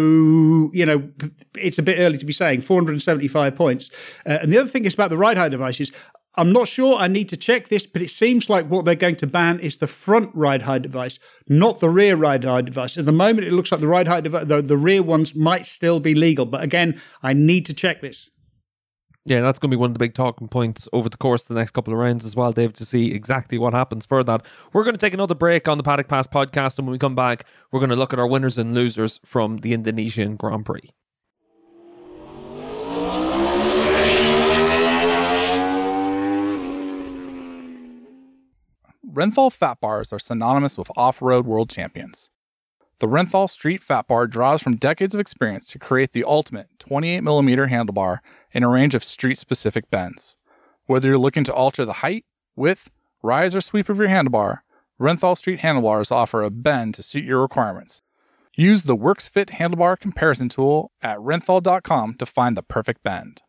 you 0.71 0.85
know, 0.85 1.09
it's 1.57 1.77
a 1.77 1.83
bit 1.83 1.99
early 1.99 2.17
to 2.17 2.25
be 2.25 2.31
saying 2.31 2.61
475 2.61 3.53
points. 3.53 3.91
Uh, 4.25 4.37
and 4.41 4.51
the 4.51 4.57
other 4.57 4.69
thing 4.69 4.85
is 4.85 4.93
about 4.93 5.09
the 5.09 5.17
ride 5.17 5.37
height 5.37 5.51
devices. 5.51 5.91
I'm 6.35 6.53
not 6.53 6.67
sure. 6.67 6.97
I 6.97 7.07
need 7.07 7.27
to 7.29 7.37
check 7.37 7.69
this, 7.69 7.85
but 7.85 8.01
it 8.01 8.09
seems 8.09 8.49
like 8.49 8.67
what 8.67 8.85
they're 8.85 8.95
going 8.95 9.15
to 9.17 9.27
ban 9.27 9.59
is 9.59 9.77
the 9.77 9.87
front 9.87 10.29
ride 10.33 10.61
height 10.61 10.83
device, 10.83 11.19
not 11.47 11.79
the 11.79 11.89
rear 11.89 12.15
ride 12.15 12.43
height 12.43 12.65
device. 12.65 12.97
At 12.97 13.05
the 13.05 13.11
moment, 13.11 13.47
it 13.47 13.53
looks 13.53 13.71
like 13.71 13.81
the 13.81 13.87
ride 13.87 14.07
height 14.07 14.23
device, 14.23 14.47
the, 14.47 14.61
the 14.61 14.77
rear 14.77 15.01
ones 15.01 15.33
might 15.33 15.65
still 15.65 15.99
be 15.99 16.13
legal. 16.13 16.45
But 16.45 16.61
again, 16.61 17.01
I 17.23 17.33
need 17.33 17.65
to 17.65 17.73
check 17.73 18.01
this. 18.01 18.29
Yeah, 19.25 19.41
that's 19.41 19.59
going 19.59 19.69
to 19.69 19.77
be 19.77 19.79
one 19.79 19.89
of 19.89 19.93
the 19.93 19.99
big 19.99 20.13
talking 20.13 20.47
points 20.47 20.87
over 20.93 21.09
the 21.09 21.17
course 21.17 21.43
of 21.43 21.49
the 21.49 21.55
next 21.55 21.71
couple 21.71 21.93
of 21.93 21.99
rounds 21.99 22.25
as 22.25 22.35
well, 22.35 22.51
Dave, 22.51 22.73
to 22.73 22.85
see 22.85 23.11
exactly 23.11 23.57
what 23.57 23.73
happens 23.73 24.05
for 24.05 24.23
that. 24.23 24.45
We're 24.71 24.83
going 24.83 24.95
to 24.95 24.99
take 24.99 25.13
another 25.13 25.35
break 25.35 25.67
on 25.67 25.77
the 25.77 25.83
Paddock 25.83 26.07
Pass 26.07 26.25
podcast, 26.25 26.79
and 26.79 26.87
when 26.87 26.93
we 26.93 26.97
come 26.97 27.15
back, 27.15 27.43
we're 27.71 27.79
going 27.79 27.91
to 27.91 27.95
look 27.95 28.13
at 28.13 28.19
our 28.19 28.25
winners 28.27 28.57
and 28.57 28.73
losers 28.73 29.19
from 29.25 29.57
the 29.57 29.73
Indonesian 29.73 30.35
Grand 30.35 30.65
Prix. 30.65 30.89
Renthal 39.11 39.51
fat 39.51 39.79
bars 39.81 40.13
are 40.13 40.19
synonymous 40.19 40.77
with 40.77 40.91
off 40.95 41.19
road 41.19 41.47
world 41.47 41.67
champions. 41.67 42.29
The 42.99 43.07
Renthal 43.07 43.49
Street 43.49 43.81
Fat 43.81 44.07
Bar 44.07 44.27
draws 44.27 44.61
from 44.61 44.75
decades 44.75 45.15
of 45.15 45.19
experience 45.19 45.67
to 45.69 45.79
create 45.79 46.11
the 46.11 46.23
ultimate 46.23 46.67
28mm 46.77 47.71
handlebar 47.71 48.19
in 48.51 48.61
a 48.61 48.69
range 48.69 48.93
of 48.93 49.03
street 49.03 49.39
specific 49.39 49.89
bends. 49.89 50.37
Whether 50.85 51.07
you're 51.07 51.17
looking 51.17 51.43
to 51.45 51.53
alter 51.53 51.85
the 51.85 51.93
height, 51.93 52.25
width, 52.55 52.91
rise, 53.23 53.55
or 53.55 53.61
sweep 53.61 53.89
of 53.89 53.97
your 53.97 54.09
handlebar, 54.09 54.59
Renthal 55.01 55.35
Street 55.35 55.61
handlebars 55.61 56.11
offer 56.11 56.43
a 56.43 56.51
bend 56.51 56.93
to 56.95 57.01
suit 57.01 57.23
your 57.23 57.41
requirements. 57.41 58.03
Use 58.55 58.83
the 58.83 58.97
WorksFit 58.97 59.51
handlebar 59.51 59.99
comparison 59.99 60.49
tool 60.49 60.91
at 61.01 61.17
renthal.com 61.17 62.13
to 62.13 62.25
find 62.27 62.55
the 62.55 62.61
perfect 62.61 63.01
bend. 63.01 63.41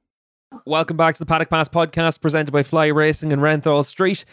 Welcome 0.67 0.97
back 0.97 1.15
to 1.15 1.19
the 1.21 1.27
Paddock 1.27 1.49
Pass 1.49 1.69
podcast 1.69 2.21
presented 2.21 2.51
by 2.51 2.63
Fly 2.63 2.87
Racing 2.87 3.33
and 3.33 3.41
Renthal 3.41 3.85
Street. 3.85 4.25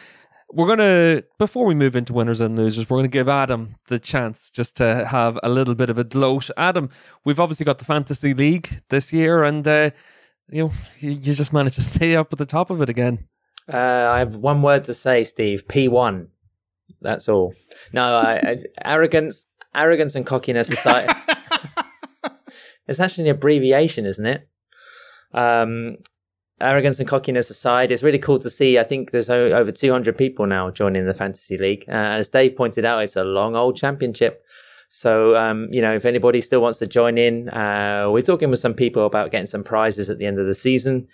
We're 0.49 0.67
going 0.67 0.79
to, 0.79 1.25
before 1.37 1.65
we 1.65 1.75
move 1.75 1.95
into 1.95 2.13
winners 2.13 2.39
and 2.39 2.57
losers, 2.57 2.89
we're 2.89 2.97
going 2.97 3.09
to 3.09 3.17
give 3.17 3.27
Adam 3.27 3.75
the 3.87 3.99
chance 3.99 4.49
just 4.49 4.77
to 4.77 5.05
have 5.05 5.37
a 5.43 5.49
little 5.49 5.75
bit 5.75 5.89
of 5.89 5.99
a 5.99 6.05
gloat. 6.05 6.49
Adam, 6.55 6.89
we've 7.25 7.39
obviously 7.39 7.65
got 7.65 7.79
the 7.79 7.85
Fantasy 7.85 8.33
League 8.33 8.81
this 8.89 9.11
year, 9.11 9.43
and 9.43 9.67
uh, 9.67 9.91
you 10.49 10.63
know, 10.63 10.71
you, 10.99 11.33
just 11.33 11.51
managed 11.51 11.75
to 11.75 11.81
stay 11.95 12.15
up 12.15 12.31
at 12.31 12.39
the 12.39 12.45
top 12.45 12.69
of 12.69 12.81
it 12.81 12.89
again. 12.89 13.25
Uh, 13.71 14.07
I 14.09 14.19
have 14.19 14.37
one 14.37 14.61
word 14.61 14.85
to 14.85 14.93
say, 14.93 15.25
Steve. 15.25 15.67
P1. 15.67 16.27
That's 17.01 17.27
all. 17.27 17.53
No, 17.91 18.15
I, 18.15 18.57
arrogance, 18.83 19.45
arrogance 19.75 20.15
and 20.15 20.25
cockiness 20.25 20.71
aside. 20.71 21.09
it's 22.87 22.99
actually 22.99 23.29
an 23.29 23.35
abbreviation, 23.35 24.05
isn't 24.05 24.25
it? 24.25 24.47
Um, 25.33 25.97
arrogance 26.59 26.99
and 26.99 27.07
cockiness 27.07 27.49
aside, 27.49 27.91
it's 27.91 28.03
really 28.03 28.19
cool 28.19 28.39
to 28.39 28.49
see. 28.49 28.79
I 28.79 28.83
think 28.83 29.11
there's 29.11 29.29
over 29.29 29.71
200 29.71 30.17
people 30.17 30.47
now 30.47 30.71
joining 30.71 31.05
the 31.05 31.13
fantasy 31.13 31.57
league. 31.57 31.85
Uh, 31.87 31.91
as 31.91 32.29
Dave 32.29 32.55
pointed 32.55 32.85
out, 32.85 33.03
it's 33.03 33.15
a 33.15 33.23
long 33.23 33.55
old 33.55 33.75
championship. 33.75 34.43
So, 34.89 35.35
um, 35.35 35.67
you 35.71 35.81
know, 35.81 35.93
if 35.93 36.05
anybody 36.05 36.39
still 36.41 36.61
wants 36.61 36.79
to 36.79 36.87
join 36.87 37.17
in, 37.17 37.49
uh, 37.49 38.07
we're 38.09 38.21
talking 38.21 38.49
with 38.49 38.59
some 38.59 38.73
people 38.73 39.05
about 39.05 39.31
getting 39.31 39.47
some 39.47 39.63
prizes 39.63 40.09
at 40.09 40.17
the 40.17 40.25
end 40.25 40.39
of 40.39 40.47
the 40.47 40.55
season. 40.55 41.07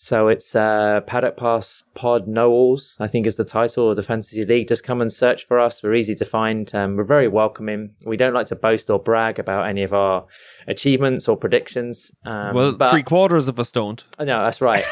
So 0.00 0.28
it's 0.28 0.54
uh, 0.54 1.00
Paddock 1.08 1.36
Pass 1.36 1.82
Pod 1.96 2.28
Knowles, 2.28 2.96
I 3.00 3.08
think 3.08 3.26
is 3.26 3.34
the 3.34 3.44
title 3.44 3.90
of 3.90 3.96
the 3.96 4.02
Fantasy 4.04 4.44
League. 4.44 4.68
Just 4.68 4.84
come 4.84 5.00
and 5.00 5.10
search 5.10 5.44
for 5.44 5.58
us. 5.58 5.82
We're 5.82 5.96
easy 5.96 6.14
to 6.14 6.24
find. 6.24 6.72
Um, 6.72 6.94
we're 6.94 7.02
very 7.02 7.26
welcoming. 7.26 7.96
We 8.06 8.16
don't 8.16 8.32
like 8.32 8.46
to 8.46 8.54
boast 8.54 8.90
or 8.90 9.00
brag 9.00 9.40
about 9.40 9.66
any 9.66 9.82
of 9.82 9.92
our 9.92 10.24
achievements 10.68 11.26
or 11.26 11.36
predictions. 11.36 12.12
Um, 12.24 12.54
well, 12.54 12.72
but, 12.72 12.92
three 12.92 13.02
quarters 13.02 13.48
of 13.48 13.58
us 13.58 13.72
don't. 13.72 14.06
No, 14.20 14.44
that's 14.44 14.60
right. 14.60 14.84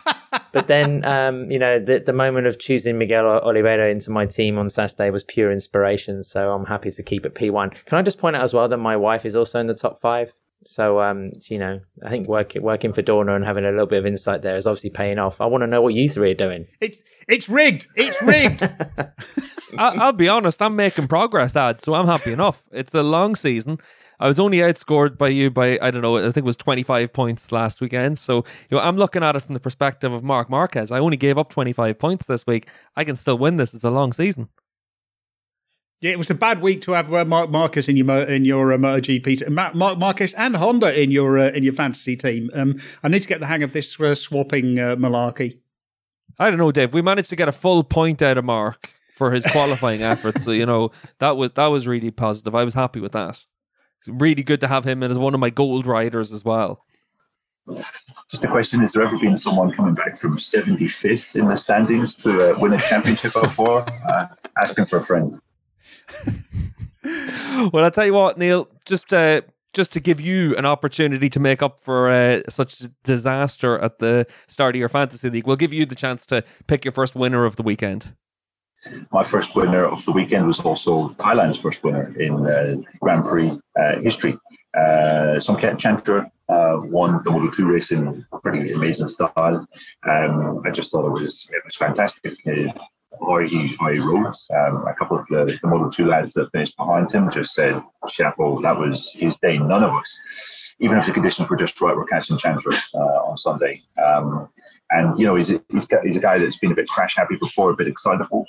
but 0.52 0.68
then, 0.68 1.04
um, 1.04 1.50
you 1.50 1.58
know, 1.58 1.78
the, 1.78 1.98
the 1.98 2.14
moment 2.14 2.46
of 2.46 2.58
choosing 2.58 2.96
Miguel 2.96 3.26
Oliveira 3.26 3.90
into 3.90 4.10
my 4.10 4.24
team 4.24 4.56
on 4.56 4.70
Saturday 4.70 5.10
was 5.10 5.22
pure 5.22 5.52
inspiration. 5.52 6.24
So 6.24 6.54
I'm 6.54 6.64
happy 6.64 6.90
to 6.90 7.02
keep 7.02 7.26
it 7.26 7.34
P1. 7.34 7.84
Can 7.84 7.98
I 7.98 8.02
just 8.02 8.16
point 8.16 8.36
out 8.36 8.42
as 8.42 8.54
well 8.54 8.68
that 8.68 8.78
my 8.78 8.96
wife 8.96 9.26
is 9.26 9.36
also 9.36 9.60
in 9.60 9.66
the 9.66 9.74
top 9.74 10.00
five? 10.00 10.32
So, 10.64 11.00
um, 11.00 11.32
you 11.48 11.58
know, 11.58 11.80
I 12.04 12.10
think 12.10 12.28
working 12.28 12.62
working 12.62 12.92
for 12.92 13.02
Dorna 13.02 13.34
and 13.34 13.44
having 13.44 13.64
a 13.64 13.70
little 13.70 13.86
bit 13.86 13.98
of 13.98 14.06
insight 14.06 14.42
there 14.42 14.56
is 14.56 14.66
obviously 14.66 14.90
paying 14.90 15.18
off. 15.18 15.40
I 15.40 15.46
want 15.46 15.62
to 15.62 15.66
know 15.66 15.80
what 15.80 15.94
you 15.94 16.08
three 16.08 16.32
are 16.32 16.34
doing. 16.34 16.66
It's 16.80 16.98
it's 17.28 17.48
rigged. 17.48 17.86
It's 17.96 18.20
rigged. 18.22 18.68
I, 19.78 20.06
will 20.06 20.12
be 20.12 20.28
honest. 20.28 20.60
I'm 20.60 20.76
making 20.76 21.08
progress, 21.08 21.56
Ad, 21.56 21.80
so 21.80 21.94
I'm 21.94 22.06
happy 22.06 22.32
enough. 22.32 22.64
It's 22.72 22.94
a 22.94 23.02
long 23.02 23.36
season. 23.36 23.78
I 24.18 24.28
was 24.28 24.38
only 24.38 24.58
outscored 24.58 25.16
by 25.16 25.28
you 25.28 25.50
by 25.50 25.78
I 25.80 25.90
don't 25.90 26.02
know. 26.02 26.18
I 26.18 26.22
think 26.24 26.38
it 26.38 26.44
was 26.44 26.56
25 26.56 27.12
points 27.12 27.52
last 27.52 27.80
weekend. 27.80 28.18
So 28.18 28.44
you 28.68 28.76
know, 28.76 28.80
I'm 28.80 28.96
looking 28.96 29.24
at 29.24 29.36
it 29.36 29.40
from 29.40 29.54
the 29.54 29.60
perspective 29.60 30.12
of 30.12 30.22
Marc 30.22 30.50
Marquez. 30.50 30.92
I 30.92 30.98
only 30.98 31.16
gave 31.16 31.38
up 31.38 31.48
25 31.48 31.98
points 31.98 32.26
this 32.26 32.46
week. 32.46 32.68
I 32.96 33.04
can 33.04 33.16
still 33.16 33.38
win 33.38 33.56
this. 33.56 33.72
It's 33.72 33.84
a 33.84 33.90
long 33.90 34.12
season. 34.12 34.50
Yeah, 36.00 36.12
it 36.12 36.18
was 36.18 36.30
a 36.30 36.34
bad 36.34 36.62
week 36.62 36.80
to 36.82 36.92
have 36.92 37.12
uh, 37.12 37.26
Marc 37.26 37.50
Marquez 37.50 37.86
in 37.86 37.96
your 37.96 38.22
in 38.22 38.46
your 38.46 38.72
uh, 38.72 38.78
MotoGP, 38.78 39.50
Marc 39.50 39.98
Marquez 39.98 40.32
and 40.32 40.56
Honda 40.56 40.98
in 40.98 41.10
your 41.10 41.38
uh, 41.38 41.50
in 41.50 41.62
your 41.62 41.74
fantasy 41.74 42.16
team. 42.16 42.48
Um, 42.54 42.80
I 43.02 43.08
need 43.08 43.20
to 43.20 43.28
get 43.28 43.40
the 43.40 43.46
hang 43.46 43.62
of 43.62 43.74
this 43.74 44.00
uh, 44.00 44.14
swapping 44.14 44.78
uh, 44.78 44.96
malarkey. 44.96 45.58
I 46.38 46.48
don't 46.48 46.58
know, 46.58 46.72
Dave. 46.72 46.94
We 46.94 47.02
managed 47.02 47.28
to 47.30 47.36
get 47.36 47.48
a 47.48 47.52
full 47.52 47.84
point 47.84 48.22
out 48.22 48.38
of 48.38 48.46
Marc 48.46 48.94
for 49.14 49.32
his 49.32 49.44
qualifying 49.44 50.02
efforts. 50.14 50.44
So 50.44 50.52
you 50.52 50.64
know 50.64 50.90
that 51.18 51.36
was 51.36 51.50
that 51.52 51.66
was 51.66 51.86
really 51.86 52.10
positive. 52.10 52.54
I 52.54 52.64
was 52.64 52.72
happy 52.72 53.00
with 53.00 53.12
that. 53.12 53.44
It's 53.98 54.08
really 54.08 54.42
good 54.42 54.62
to 54.62 54.68
have 54.68 54.84
him 54.84 55.02
as 55.02 55.18
one 55.18 55.34
of 55.34 55.40
my 55.40 55.50
gold 55.50 55.84
riders 55.84 56.32
as 56.32 56.46
well. 56.46 56.82
Just 58.30 58.42
a 58.42 58.48
question: 58.48 58.80
Has 58.80 58.92
there 58.92 59.06
ever 59.06 59.18
been 59.18 59.36
someone 59.36 59.70
coming 59.72 59.94
back 59.94 60.16
from 60.16 60.38
75th 60.38 61.36
in 61.36 61.46
the 61.46 61.56
standings 61.56 62.14
to 62.14 62.54
uh, 62.54 62.58
win 62.58 62.72
a 62.72 62.78
championship 62.78 63.34
before? 63.42 63.84
asking 64.56 64.86
for 64.86 65.00
a 65.00 65.04
friend. 65.04 65.38
well, 67.72 67.84
I'll 67.84 67.90
tell 67.90 68.06
you 68.06 68.14
what, 68.14 68.38
Neil, 68.38 68.68
just 68.84 69.12
uh, 69.12 69.42
just 69.72 69.92
to 69.92 70.00
give 70.00 70.20
you 70.20 70.56
an 70.56 70.66
opportunity 70.66 71.28
to 71.30 71.40
make 71.40 71.62
up 71.62 71.80
for 71.80 72.10
uh, 72.10 72.42
such 72.48 72.80
a 72.80 72.88
disaster 73.04 73.78
at 73.78 73.98
the 73.98 74.26
start 74.46 74.74
of 74.74 74.80
your 74.80 74.88
fantasy 74.88 75.30
league, 75.30 75.46
we'll 75.46 75.56
give 75.56 75.72
you 75.72 75.86
the 75.86 75.94
chance 75.94 76.26
to 76.26 76.44
pick 76.66 76.84
your 76.84 76.92
first 76.92 77.14
winner 77.14 77.44
of 77.44 77.56
the 77.56 77.62
weekend. 77.62 78.14
My 79.12 79.22
first 79.22 79.54
winner 79.54 79.84
of 79.84 80.04
the 80.06 80.12
weekend 80.12 80.46
was 80.46 80.58
also 80.60 81.10
Thailand's 81.18 81.58
first 81.58 81.82
winner 81.84 82.14
in 82.18 82.46
uh, 82.46 82.76
Grand 83.00 83.24
Prix 83.24 83.50
uh, 83.78 84.00
history. 84.00 84.38
Uh, 84.74 85.36
Chantra 85.38 86.30
uh, 86.48 86.80
won 86.84 87.20
the 87.24 87.30
Moto 87.30 87.50
2 87.50 87.66
race 87.66 87.90
in 87.90 88.24
pretty 88.42 88.72
amazing 88.72 89.08
style. 89.08 89.66
Um, 90.08 90.62
I 90.64 90.70
just 90.70 90.90
thought 90.90 91.06
it 91.06 91.22
was 91.22 91.48
it 91.52 91.62
was 91.64 91.76
fantastic 91.76 92.36
how 92.46 92.72
he, 93.48 93.76
how 93.78 93.90
he 93.90 93.98
rode. 93.98 94.26
Um, 94.26 94.86
a 94.86 94.94
couple 94.98 95.18
of 95.18 95.26
the, 95.28 95.58
the 95.62 95.68
Moto 95.68 95.90
2 95.90 96.06
lads 96.06 96.32
that 96.34 96.50
finished 96.52 96.76
behind 96.76 97.10
him 97.10 97.30
just 97.30 97.54
said, 97.54 97.82
chapeau, 98.08 98.60
that 98.62 98.78
was 98.78 99.12
his 99.16 99.36
day. 99.36 99.58
None 99.58 99.82
of 99.82 99.92
us, 99.92 100.18
even 100.80 100.98
if 100.98 101.06
the 101.06 101.12
conditions 101.12 101.48
were 101.48 101.56
just 101.56 101.80
right, 101.80 101.96
were 101.96 102.06
catching 102.06 102.36
Chantra 102.36 102.78
uh, 102.94 102.98
on 102.98 103.36
Sunday. 103.36 103.82
Um, 104.04 104.48
and, 104.90 105.18
you 105.18 105.26
know, 105.26 105.34
he's 105.34 105.50
a, 105.50 105.62
he's, 105.70 105.86
he's 106.04 106.16
a 106.16 106.20
guy 106.20 106.38
that's 106.38 106.58
been 106.58 106.72
a 106.72 106.74
bit 106.74 106.88
crash 106.88 107.16
happy 107.16 107.36
before, 107.36 107.70
a 107.70 107.76
bit 107.76 107.88
excitable. 107.88 108.46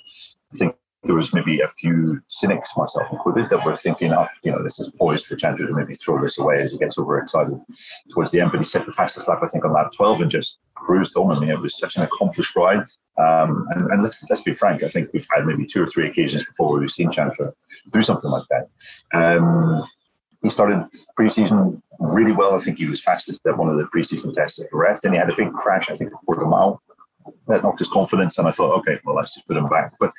I 0.53 0.57
think 0.57 0.76
there 1.04 1.16
was 1.16 1.34
maybe 1.34 1.62
a 1.62 1.68
few 1.68 2.22
cynics, 2.28 2.72
myself 2.78 3.08
included, 3.12 3.49
that 3.49 3.66
were 3.66 3.76
thinking, 3.76 4.14
oh, 4.14 4.28
you 4.43 4.52
know, 4.52 4.62
this 4.62 4.80
is 4.80 4.89
poised 4.89 5.26
for 5.26 5.36
Chantra 5.36 5.68
to 5.68 5.74
maybe 5.74 5.95
throw 5.95 6.22
this 6.22 6.38
away 6.38 6.62
as 6.62 6.72
he 6.72 6.78
gets 6.78 6.97
overexcited 6.97 7.60
towards 8.14 8.30
the 8.30 8.39
end. 8.39 8.52
But 8.52 8.60
he 8.60 8.64
set 8.64 8.86
the 8.86 8.91
fastest 8.93 9.28
lap, 9.28 9.39
I 9.41 9.47
think, 9.47 9.66
on 9.66 9.74
lap 9.74 9.91
12 9.95 10.22
and 10.22 10.32
just 10.32 10.58
cruised 10.76 11.14
home. 11.16 11.32
I 11.32 11.39
mean, 11.39 11.49
it 11.49 11.60
was 11.60 11.78
such 11.78 11.95
an 11.95 12.04
accomplished 12.04 12.56
ride. 12.56 12.86
Um, 13.18 13.68
and, 13.72 13.89
and 13.91 14.04
let's, 14.04 14.18
let's, 14.30 14.41
be 14.41 14.54
frank, 14.54 14.84
I 14.84 14.89
think 14.89 15.10
we've 15.12 15.28
had 15.34 15.45
maybe 15.45 15.66
two 15.66 15.82
or 15.82 15.88
three 15.88 16.08
occasions 16.08 16.45
before 16.45 16.72
where 16.72 16.80
we've 16.80 16.91
seen 16.91 17.10
Chantra 17.10 17.52
do 17.91 18.02
something 18.02 18.30
like 18.30 18.45
that. 18.49 18.68
Um, 19.14 19.84
he 20.41 20.49
started 20.49 20.86
preseason 21.20 21.82
really 21.99 22.32
well. 22.32 22.56
I 22.56 22.60
think 22.60 22.78
he 22.78 22.88
was 22.88 23.02
fastest 23.02 23.41
at 23.45 23.58
one 23.58 23.70
of 23.70 23.78
the 23.78 23.84
preseason 23.95 24.34
tests 24.34 24.60
at 24.60 24.70
Jerez. 24.72 24.99
Then 25.02 25.14
he 25.14 25.20
had 25.20 25.30
a 25.30 25.36
big 25.36 25.52
crash, 25.54 25.89
I 25.89 25.95
think, 25.95 26.12
the 26.28 26.45
mile. 26.45 26.82
That 27.47 27.62
knocked 27.62 27.78
his 27.78 27.88
confidence, 27.88 28.39
and 28.39 28.47
I 28.47 28.52
thought, 28.52 28.76
okay, 28.80 28.97
well, 29.06 29.16
let's 29.16 29.36
just 29.36 29.47
put 29.47 29.56
him 29.56 29.70
back. 29.70 29.93
But 29.99 30.12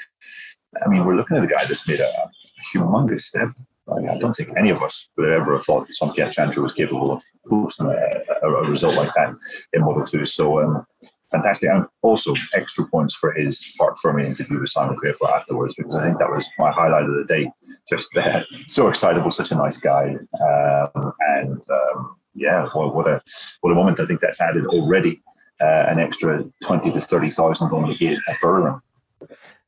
I 0.84 0.88
mean, 0.88 1.04
we're 1.04 1.16
looking 1.16 1.36
at 1.36 1.44
a 1.44 1.46
guy 1.46 1.64
that's 1.66 1.86
made 1.86 2.00
a, 2.00 2.08
a 2.08 2.30
humongous 2.74 3.20
step. 3.20 3.48
I 3.90 4.16
don't 4.18 4.32
think 4.32 4.50
any 4.56 4.70
of 4.70 4.82
us 4.82 5.06
would 5.16 5.28
ever 5.28 5.54
have 5.54 5.64
thought 5.64 5.88
Somkiat 6.00 6.34
Chantra 6.34 6.62
was 6.62 6.72
capable 6.72 7.10
of 7.10 7.22
posting 7.48 7.86
a, 7.86 8.46
a, 8.46 8.48
a, 8.48 8.68
result 8.68 8.94
like 8.94 9.10
that 9.16 9.34
in 9.72 9.82
Moto 9.82 10.04
2. 10.04 10.24
So, 10.24 10.62
um, 10.62 10.86
fantastic. 11.32 11.68
And 11.68 11.86
also 12.02 12.32
extra 12.54 12.86
points 12.86 13.14
for 13.14 13.32
his 13.32 13.66
Parc 13.76 13.98
Fermé 13.98 14.24
interview 14.24 14.60
with 14.60 14.68
Simon 14.68 14.96
Crafar 14.96 15.34
afterwards, 15.34 15.74
because 15.74 15.96
I 15.96 16.04
think 16.04 16.18
that 16.18 16.30
was 16.30 16.48
my 16.58 16.70
highlight 16.70 17.04
of 17.04 17.14
the 17.14 17.24
day. 17.24 17.50
Just 17.90 18.08
uh, 18.16 18.40
so 18.68 18.88
excitable, 18.88 19.30
such 19.30 19.50
a 19.50 19.56
nice 19.56 19.76
guy. 19.76 20.16
Um, 20.40 21.12
and 21.20 21.62
um, 21.70 22.16
yeah, 22.34 22.68
what, 22.72 22.94
what, 22.94 23.08
a 23.08 23.20
what 23.62 23.72
a 23.72 23.74
moment. 23.74 24.00
I 24.00 24.06
think 24.06 24.20
that's 24.20 24.40
added 24.40 24.66
already 24.66 25.22
uh, 25.60 25.86
an 25.88 25.98
extra 25.98 26.44
20 26.62 26.92
to 26.92 27.00
30,000 27.00 27.72
on 27.72 27.88
the 27.88 27.96
gate 27.96 28.18
at 28.28 28.36
Buriram. 28.40 28.80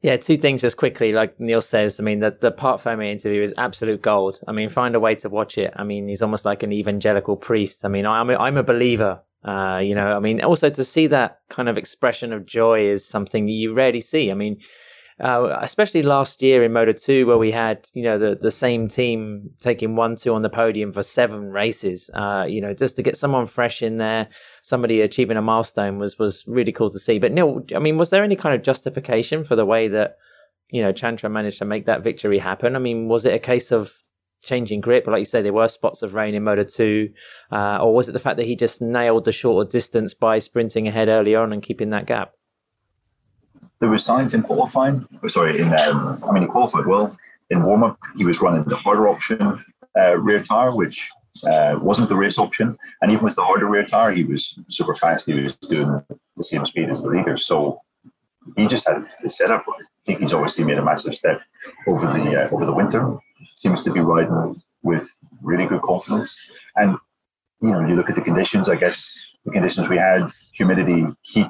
Yeah, 0.05 0.18
two 0.18 0.36
things 0.36 0.61
just 0.61 0.76
quickly. 0.76 1.14
Like 1.14 1.40
Neil 1.40 1.62
says, 1.62 1.98
I 1.98 2.02
mean, 2.02 2.18
the, 2.18 2.36
the 2.38 2.52
Parc 2.52 2.78
Fermé 2.82 3.07
interview 3.07 3.40
is 3.40 3.55
absolute 3.57 4.02
gold. 4.02 4.38
I 4.46 4.52
mean, 4.52 4.68
find 4.68 4.94
a 4.94 5.00
way 5.00 5.14
to 5.14 5.30
watch 5.30 5.57
it. 5.57 5.72
I 5.76 5.82
mean, 5.82 6.09
he's 6.09 6.20
almost 6.20 6.44
like 6.44 6.62
an 6.62 6.74
evangelical 6.74 7.38
priest. 7.38 7.86
I 7.86 7.88
mean, 7.88 8.05
I'm 8.05 8.28
a, 8.28 8.36
I'm 8.36 8.59
a 8.59 8.62
believer. 8.62 9.22
Uh, 9.42 9.80
you 9.82 9.94
know, 9.94 10.14
I 10.14 10.20
mean, 10.20 10.42
also 10.42 10.68
to 10.68 10.84
see 10.84 11.07
that 11.07 11.38
kind 11.48 11.70
of 11.70 11.78
expression 11.78 12.34
of 12.34 12.44
joy 12.44 12.80
is 12.80 13.02
something 13.02 13.48
you 13.48 13.72
rarely 13.72 14.02
see. 14.02 14.30
I 14.30 14.34
mean, 14.34 14.59
uh, 15.21 15.59
especially 15.61 16.03
last 16.03 16.43
year 16.43 16.65
in 16.65 16.73
Moto 16.73 16.93
2, 16.93 17.27
where 17.27 17.39
we 17.39 17.53
had, 17.53 17.89
you 17.95 18.03
know, 18.03 18.19
the, 18.19 18.35
the 18.35 18.51
same 18.51 18.89
team 18.89 19.51
taking 19.61 19.95
1 19.95 20.17
2 20.17 20.35
on 20.35 20.43
the 20.43 20.51
podium 20.51 20.91
for 20.91 21.03
seven 21.03 21.51
races. 21.51 22.11
Uh, 22.12 22.45
you 22.49 22.61
know, 22.61 22.75
just 22.75 22.97
to 22.97 23.03
get 23.03 23.17
someone 23.17 23.47
fresh 23.47 23.81
in 23.81 23.99
there, 23.99 24.29
somebody 24.62 25.01
achieving 25.01 25.37
a 25.37 25.43
milestone 25.43 25.99
was, 25.99 26.19
was 26.19 26.45
really 26.49 26.73
cool 26.73 26.91
to 26.91 26.99
see. 26.99 27.19
But 27.21 27.33
Neil, 27.33 27.65
I 27.75 27.79
mean, 27.79 27.97
was 27.97 28.11
there 28.11 28.25
any 28.25 28.35
kind 28.35 28.57
of 28.57 28.62
justification 28.62 29.45
for 29.45 29.55
the 29.55 29.67
way 29.67 29.87
that, 29.89 30.17
you 30.73 30.83
know, 30.83 30.93
Chantra 30.93 31.31
managed 31.31 31.59
to 31.59 31.65
make 31.65 31.87
that 31.87 32.03
victory 32.03 32.39
happen? 32.39 32.75
I 32.75 32.81
mean, 32.81 33.07
was 33.07 33.25
it 33.25 33.35
a 33.35 33.39
case 33.39 33.71
of 33.71 33.93
changing 34.43 34.81
grip? 34.81 35.07
Like 35.07 35.21
you 35.21 35.25
say, 35.25 35.43
there 35.43 35.53
were 35.53 35.69
spots 35.69 36.03
of 36.03 36.15
rain 36.15 36.35
in 36.35 36.43
Moto 36.43 36.65
2. 36.65 37.09
Uh, 37.53 37.79
or 37.81 37.95
was 37.95 38.09
it 38.09 38.12
the 38.12 38.19
fact 38.19 38.37
that 38.39 38.47
he 38.47 38.57
just 38.57 38.83
nailed 38.83 39.27
the 39.27 39.33
shorter 39.33 39.69
distance 39.71 40.12
by 40.12 40.41
sprinting 40.41 40.89
ahead 40.89 41.07
early 41.07 41.37
on 41.37 41.53
and 41.53 41.62
keeping 41.62 41.91
that 41.91 42.07
gap? 42.07 42.33
There 43.81 43.89
were 43.89 43.99
signs 43.99 44.35
in 44.35 44.43
qualifying. 44.43 45.07
Oh, 45.22 45.29
sorry, 45.29 45.61
in 45.61 45.79
um, 45.81 46.22
I 46.29 46.33
mean, 46.33 46.45
he 46.45 46.49
qualified 46.49 46.87
well. 46.87 47.16
In 47.51 47.62
warm 47.62 47.85
up, 47.85 47.99
he 48.16 48.25
was 48.25 48.41
running 48.41 48.64
the 48.64 48.77
harder 48.77 49.09
option 49.09 49.64
uh, 49.99 50.16
rear 50.18 50.43
tire, 50.43 50.75
which 50.75 51.09
uh, 51.45 51.79
wasn't 51.81 52.09
the 52.09 52.16
race 52.16 52.39
option. 52.39 52.77
And 53.03 53.12
even 53.12 53.25
with 53.25 53.35
the 53.35 53.45
harder 53.45 53.66
rear 53.66 53.85
tire, 53.85 54.12
he 54.12 54.25
was 54.25 54.59
super 54.68 54.95
fast. 54.95 55.27
He 55.27 55.35
was 55.35 55.55
doing 55.68 56.03
the 56.37 56.43
same 56.43 56.64
speed 56.64 56.91
as 56.91 57.03
the 57.03 57.09
leader. 57.09 57.37
So 57.37 57.81
he 58.57 58.66
just 58.66 58.87
had 58.87 59.05
the 59.22 59.31
setup. 59.31 59.64
I 59.68 59.83
think 60.07 60.20
he's 60.20 60.33
obviously 60.33 60.64
made 60.64 60.79
a 60.79 60.85
massive 60.85 61.14
step 61.14 61.41
over 61.87 62.07
the 62.07 62.45
uh, 62.45 62.49
over 62.51 62.66
the 62.66 62.72
winter. 62.72 63.16
Seems 63.57 63.83
to 63.83 63.93
be 63.93 64.01
riding 64.01 64.61
with 64.83 65.11
really 65.43 65.66
good 65.66 65.83
confidence. 65.83 66.37
And 66.77 66.97
you 67.61 67.70
know, 67.70 67.87
you 67.87 67.95
look 67.95 68.11
at 68.11 68.16
the 68.16 68.22
conditions. 68.22 68.68
I 68.68 68.77
guess 68.77 69.16
the 69.45 69.53
conditions 69.53 69.89
we 69.89 69.97
had: 69.97 70.31
humidity, 70.53 71.07
heat, 71.22 71.47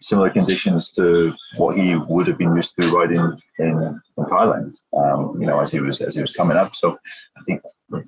similar 0.00 0.30
conditions 0.30 0.90
to 0.90 1.32
what 1.56 1.76
he 1.76 1.96
would 1.96 2.26
have 2.26 2.38
been 2.38 2.54
used 2.54 2.74
to 2.80 2.90
riding 2.90 3.36
in, 3.58 4.00
in 4.16 4.24
Thailand. 4.24 4.76
Um, 4.96 5.36
you 5.40 5.46
know, 5.46 5.60
as 5.60 5.70
he 5.70 5.80
was 5.80 6.00
as 6.00 6.14
he 6.14 6.20
was 6.20 6.32
coming 6.32 6.56
up. 6.56 6.74
So 6.74 6.98
I 7.36 7.42
think 7.44 7.62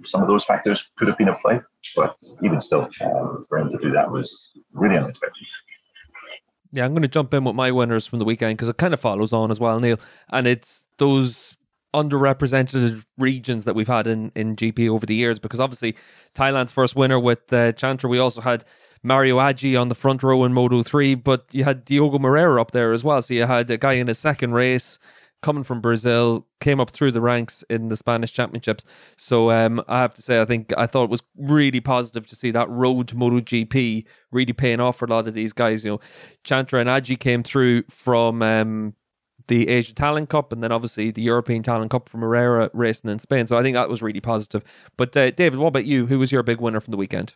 some 0.04 0.22
of 0.22 0.28
those 0.28 0.44
factors 0.44 0.84
could 0.96 1.08
have 1.08 1.18
been 1.18 1.28
at 1.28 1.40
play, 1.40 1.60
but 1.96 2.16
even 2.42 2.60
still, 2.60 2.88
um, 3.02 3.42
for 3.48 3.58
him 3.58 3.70
to 3.70 3.78
do 3.78 3.90
that 3.92 4.10
was 4.10 4.50
really 4.72 4.96
unexpected. 4.96 5.46
Yeah, 6.72 6.84
I'm 6.84 6.92
going 6.92 7.02
to 7.02 7.08
jump 7.08 7.34
in 7.34 7.44
with 7.44 7.56
my 7.56 7.72
winners 7.72 8.06
from 8.06 8.20
the 8.20 8.24
weekend 8.24 8.56
because 8.56 8.68
it 8.68 8.76
kind 8.76 8.94
of 8.94 9.00
follows 9.00 9.32
on 9.32 9.50
as 9.50 9.58
well, 9.58 9.80
Neil. 9.80 9.98
And 10.30 10.46
it's 10.46 10.86
those 10.98 11.56
underrepresented 11.92 13.04
regions 13.18 13.64
that 13.64 13.74
we've 13.74 13.88
had 13.88 14.06
in, 14.06 14.30
in 14.36 14.54
GP 14.54 14.88
over 14.88 15.04
the 15.04 15.14
years 15.14 15.40
because 15.40 15.58
obviously 15.58 15.96
Thailand's 16.34 16.70
first 16.70 16.94
winner 16.94 17.18
with 17.18 17.52
uh, 17.52 17.72
Chantra, 17.72 18.08
we 18.08 18.20
also 18.20 18.40
had 18.40 18.64
Mario 19.02 19.38
Aji 19.38 19.80
on 19.80 19.88
the 19.88 19.94
front 19.94 20.22
row 20.22 20.44
in 20.44 20.52
Moto 20.52 20.82
3, 20.82 21.14
but 21.14 21.46
you 21.52 21.64
had 21.64 21.84
Diogo 21.84 22.18
Moreira 22.18 22.60
up 22.60 22.72
there 22.72 22.92
as 22.92 23.02
well. 23.02 23.22
So 23.22 23.34
you 23.34 23.46
had 23.46 23.70
a 23.70 23.78
guy 23.78 23.94
in 23.94 24.08
his 24.08 24.18
second 24.18 24.52
race 24.52 24.98
coming 25.42 25.64
from 25.64 25.80
Brazil, 25.80 26.46
came 26.60 26.80
up 26.80 26.90
through 26.90 27.10
the 27.10 27.20
ranks 27.20 27.64
in 27.70 27.88
the 27.88 27.96
Spanish 27.96 28.32
Championships. 28.32 28.84
So 29.16 29.50
um, 29.50 29.82
I 29.88 30.02
have 30.02 30.14
to 30.14 30.22
say, 30.22 30.40
I 30.40 30.44
think 30.44 30.72
I 30.76 30.86
thought 30.86 31.04
it 31.04 31.10
was 31.10 31.22
really 31.36 31.80
positive 31.80 32.26
to 32.26 32.36
see 32.36 32.50
that 32.50 32.68
road 32.68 33.08
to 33.08 33.14
MotoGP 33.14 34.04
really 34.30 34.52
paying 34.52 34.80
off 34.80 34.98
for 34.98 35.06
a 35.06 35.08
lot 35.08 35.28
of 35.28 35.34
these 35.34 35.52
guys. 35.52 35.84
You 35.84 35.92
know, 35.92 36.00
Chantra 36.44 36.80
and 36.80 36.90
Aji 36.90 37.18
came 37.18 37.42
through 37.42 37.84
from 37.88 38.42
um, 38.42 38.94
the 39.48 39.68
Asia 39.68 39.94
Talent 39.94 40.28
Cup 40.28 40.52
and 40.52 40.62
then 40.62 40.72
obviously 40.72 41.10
the 41.10 41.22
European 41.22 41.62
Talent 41.62 41.90
Cup 41.90 42.08
from 42.08 42.20
Moreira 42.20 42.70
racing 42.74 43.10
in 43.10 43.18
Spain. 43.18 43.46
So 43.46 43.56
I 43.56 43.62
think 43.62 43.74
that 43.74 43.88
was 43.88 44.02
really 44.02 44.20
positive. 44.20 44.62
But 44.98 45.16
uh, 45.16 45.30
David, 45.30 45.58
what 45.58 45.68
about 45.68 45.86
you? 45.86 46.06
Who 46.06 46.18
was 46.18 46.32
your 46.32 46.42
big 46.42 46.60
winner 46.60 46.80
from 46.80 46.92
the 46.92 46.98
weekend? 46.98 47.34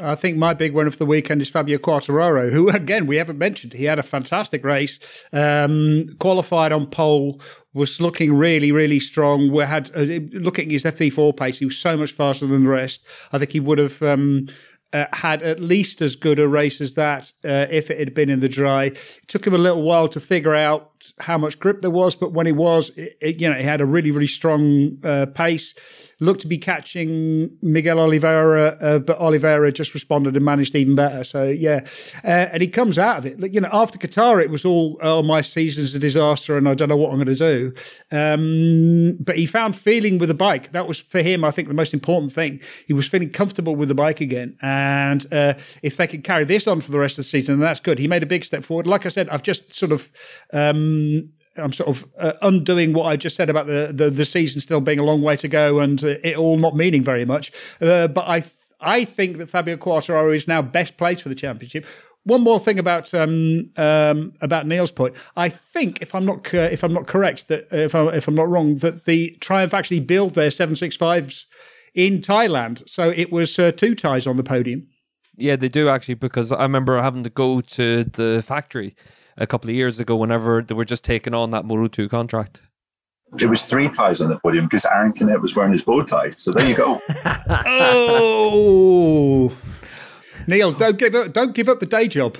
I 0.00 0.14
think 0.14 0.36
my 0.36 0.54
big 0.54 0.72
winner 0.72 0.88
of 0.88 0.98
the 0.98 1.06
weekend 1.06 1.42
is 1.42 1.48
Fabio 1.48 1.78
Quartararo, 1.78 2.50
who 2.50 2.68
again 2.70 3.06
we 3.06 3.16
haven't 3.16 3.38
mentioned. 3.38 3.72
He 3.72 3.84
had 3.84 3.98
a 3.98 4.02
fantastic 4.02 4.64
race, 4.64 4.98
um, 5.32 6.08
qualified 6.18 6.72
on 6.72 6.86
pole, 6.86 7.40
was 7.74 8.00
looking 8.00 8.34
really, 8.34 8.72
really 8.72 9.00
strong. 9.00 9.50
We 9.50 9.64
had 9.64 9.90
uh, 9.94 10.00
looking 10.32 10.66
at 10.66 10.72
his 10.72 10.84
FP4 10.84 11.36
pace; 11.36 11.58
he 11.58 11.64
was 11.64 11.76
so 11.76 11.96
much 11.96 12.12
faster 12.12 12.46
than 12.46 12.64
the 12.64 12.70
rest. 12.70 13.04
I 13.32 13.38
think 13.38 13.52
he 13.52 13.60
would 13.60 13.78
have. 13.78 14.02
Um, 14.02 14.46
uh, 14.90 15.04
had 15.12 15.42
at 15.42 15.60
least 15.60 16.00
as 16.00 16.16
good 16.16 16.38
a 16.38 16.48
race 16.48 16.80
as 16.80 16.94
that 16.94 17.30
uh, 17.44 17.66
if 17.70 17.90
it 17.90 17.98
had 17.98 18.14
been 18.14 18.30
in 18.30 18.40
the 18.40 18.48
dry. 18.48 18.84
It 18.84 18.98
took 19.26 19.46
him 19.46 19.54
a 19.54 19.58
little 19.58 19.82
while 19.82 20.08
to 20.08 20.18
figure 20.18 20.54
out 20.54 21.12
how 21.20 21.36
much 21.36 21.58
grip 21.58 21.82
there 21.82 21.90
was, 21.90 22.16
but 22.16 22.32
when 22.32 22.46
he 22.46 22.52
was, 22.52 22.90
it, 22.96 23.18
it, 23.20 23.40
you 23.40 23.50
know, 23.50 23.56
he 23.56 23.64
had 23.64 23.82
a 23.82 23.84
really, 23.84 24.10
really 24.10 24.26
strong 24.26 24.96
uh, 25.04 25.26
pace 25.26 25.74
looked 26.20 26.40
to 26.40 26.46
be 26.46 26.58
catching 26.58 27.56
Miguel 27.62 28.00
Oliveira, 28.00 28.76
uh, 28.80 28.98
but 28.98 29.18
Oliveira 29.18 29.70
just 29.72 29.94
responded 29.94 30.34
and 30.34 30.44
managed 30.44 30.74
even 30.74 30.94
better. 30.94 31.22
So 31.24 31.44
yeah, 31.44 31.80
uh, 32.24 32.48
and 32.52 32.60
he 32.60 32.68
comes 32.68 32.98
out 32.98 33.18
of 33.18 33.26
it. 33.26 33.52
You 33.52 33.60
know, 33.60 33.68
after 33.72 33.98
Qatar, 33.98 34.42
it 34.42 34.50
was 34.50 34.64
all 34.64 34.98
oh 35.00 35.22
my 35.22 35.40
season's 35.40 35.94
a 35.94 35.98
disaster 35.98 36.56
and 36.56 36.68
I 36.68 36.74
don't 36.74 36.88
know 36.88 36.96
what 36.96 37.12
I'm 37.12 37.22
going 37.22 37.34
to 37.34 37.34
do. 37.34 37.72
Um, 38.10 39.16
but 39.20 39.36
he 39.36 39.46
found 39.46 39.76
feeling 39.76 40.18
with 40.18 40.28
the 40.28 40.34
bike. 40.34 40.72
That 40.72 40.88
was 40.88 40.98
for 40.98 41.22
him, 41.22 41.44
I 41.44 41.50
think, 41.50 41.68
the 41.68 41.74
most 41.74 41.94
important 41.94 42.32
thing. 42.32 42.60
He 42.86 42.92
was 42.92 43.06
feeling 43.06 43.30
comfortable 43.30 43.76
with 43.76 43.88
the 43.88 43.94
bike 43.94 44.20
again, 44.20 44.56
and 44.60 45.24
uh, 45.32 45.54
if 45.82 45.96
they 45.96 46.06
could 46.06 46.24
carry 46.24 46.44
this 46.44 46.66
on 46.66 46.80
for 46.80 46.90
the 46.90 46.98
rest 46.98 47.14
of 47.14 47.24
the 47.24 47.28
season, 47.28 47.58
then 47.58 47.66
that's 47.66 47.80
good. 47.80 47.98
He 47.98 48.08
made 48.08 48.22
a 48.22 48.26
big 48.26 48.44
step 48.44 48.64
forward. 48.64 48.86
Like 48.86 49.06
I 49.06 49.08
said, 49.08 49.28
I've 49.28 49.42
just 49.42 49.74
sort 49.74 49.92
of. 49.92 50.10
Um, 50.52 51.30
I'm 51.58 51.72
sort 51.72 51.88
of 51.88 52.06
uh, 52.18 52.32
undoing 52.42 52.92
what 52.92 53.04
I 53.04 53.16
just 53.16 53.36
said 53.36 53.50
about 53.50 53.66
the, 53.66 53.90
the, 53.92 54.10
the 54.10 54.24
season 54.24 54.60
still 54.60 54.80
being 54.80 54.98
a 54.98 55.04
long 55.04 55.22
way 55.22 55.36
to 55.36 55.48
go 55.48 55.80
and 55.80 56.02
uh, 56.02 56.14
it 56.22 56.36
all 56.36 56.56
not 56.56 56.76
meaning 56.76 57.02
very 57.02 57.24
much. 57.24 57.52
Uh, 57.80 58.08
but 58.08 58.26
I 58.28 58.44
I 58.80 59.04
think 59.04 59.38
that 59.38 59.48
Fabio 59.48 59.76
Quartararo 59.76 60.34
is 60.34 60.46
now 60.46 60.62
best 60.62 60.96
placed 60.96 61.22
for 61.22 61.28
the 61.28 61.34
championship. 61.34 61.84
One 62.24 62.42
more 62.42 62.60
thing 62.60 62.78
about 62.78 63.12
um, 63.14 63.70
um, 63.76 64.34
about 64.40 64.66
Neil's 64.66 64.90
point. 64.90 65.14
I 65.36 65.48
think 65.48 66.02
if 66.02 66.14
I'm 66.14 66.24
not 66.24 66.52
uh, 66.52 66.68
if 66.70 66.84
I'm 66.84 66.92
not 66.92 67.06
correct 67.06 67.48
that 67.48 67.72
uh, 67.72 67.76
if 67.76 67.94
I, 67.94 68.06
if 68.08 68.28
I'm 68.28 68.34
not 68.34 68.48
wrong 68.48 68.76
that 68.76 69.04
the 69.04 69.36
Triumph 69.40 69.74
actually 69.74 70.00
built 70.00 70.34
their 70.34 70.50
765s 70.50 71.46
in 71.94 72.18
Thailand, 72.18 72.88
so 72.88 73.10
it 73.10 73.32
was 73.32 73.58
uh, 73.58 73.72
two 73.72 73.94
ties 73.94 74.26
on 74.26 74.36
the 74.36 74.42
podium. 74.42 74.86
Yeah, 75.36 75.56
they 75.56 75.68
do 75.68 75.88
actually 75.88 76.14
because 76.14 76.52
I 76.52 76.62
remember 76.62 77.00
having 77.00 77.24
to 77.24 77.30
go 77.30 77.60
to 77.60 78.04
the 78.04 78.42
factory 78.46 78.94
a 79.38 79.46
couple 79.46 79.70
of 79.70 79.76
years 79.76 79.98
ago 79.98 80.16
whenever 80.16 80.62
they 80.62 80.74
were 80.74 80.84
just 80.84 81.04
taking 81.04 81.32
on 81.34 81.50
that 81.52 81.64
Moto 81.64 81.86
2 81.86 82.08
contract. 82.08 82.62
It 83.38 83.46
was 83.46 83.62
three 83.62 83.88
ties 83.88 84.20
on 84.20 84.28
the 84.30 84.38
podium 84.38 84.66
because 84.66 84.84
Aaron 84.86 85.12
Canet 85.12 85.40
was 85.42 85.54
wearing 85.54 85.72
his 85.72 85.82
bow 85.82 86.02
tie. 86.02 86.30
So 86.30 86.50
there 86.50 86.66
you 86.66 86.74
go. 86.74 86.98
oh, 87.66 89.52
Neil, 90.46 90.72
don't 90.72 90.98
give 90.98 91.14
up! 91.14 91.32
Don't 91.34 91.54
give 91.54 91.68
up 91.68 91.78
the 91.80 91.86
day 91.86 92.08
job. 92.08 92.38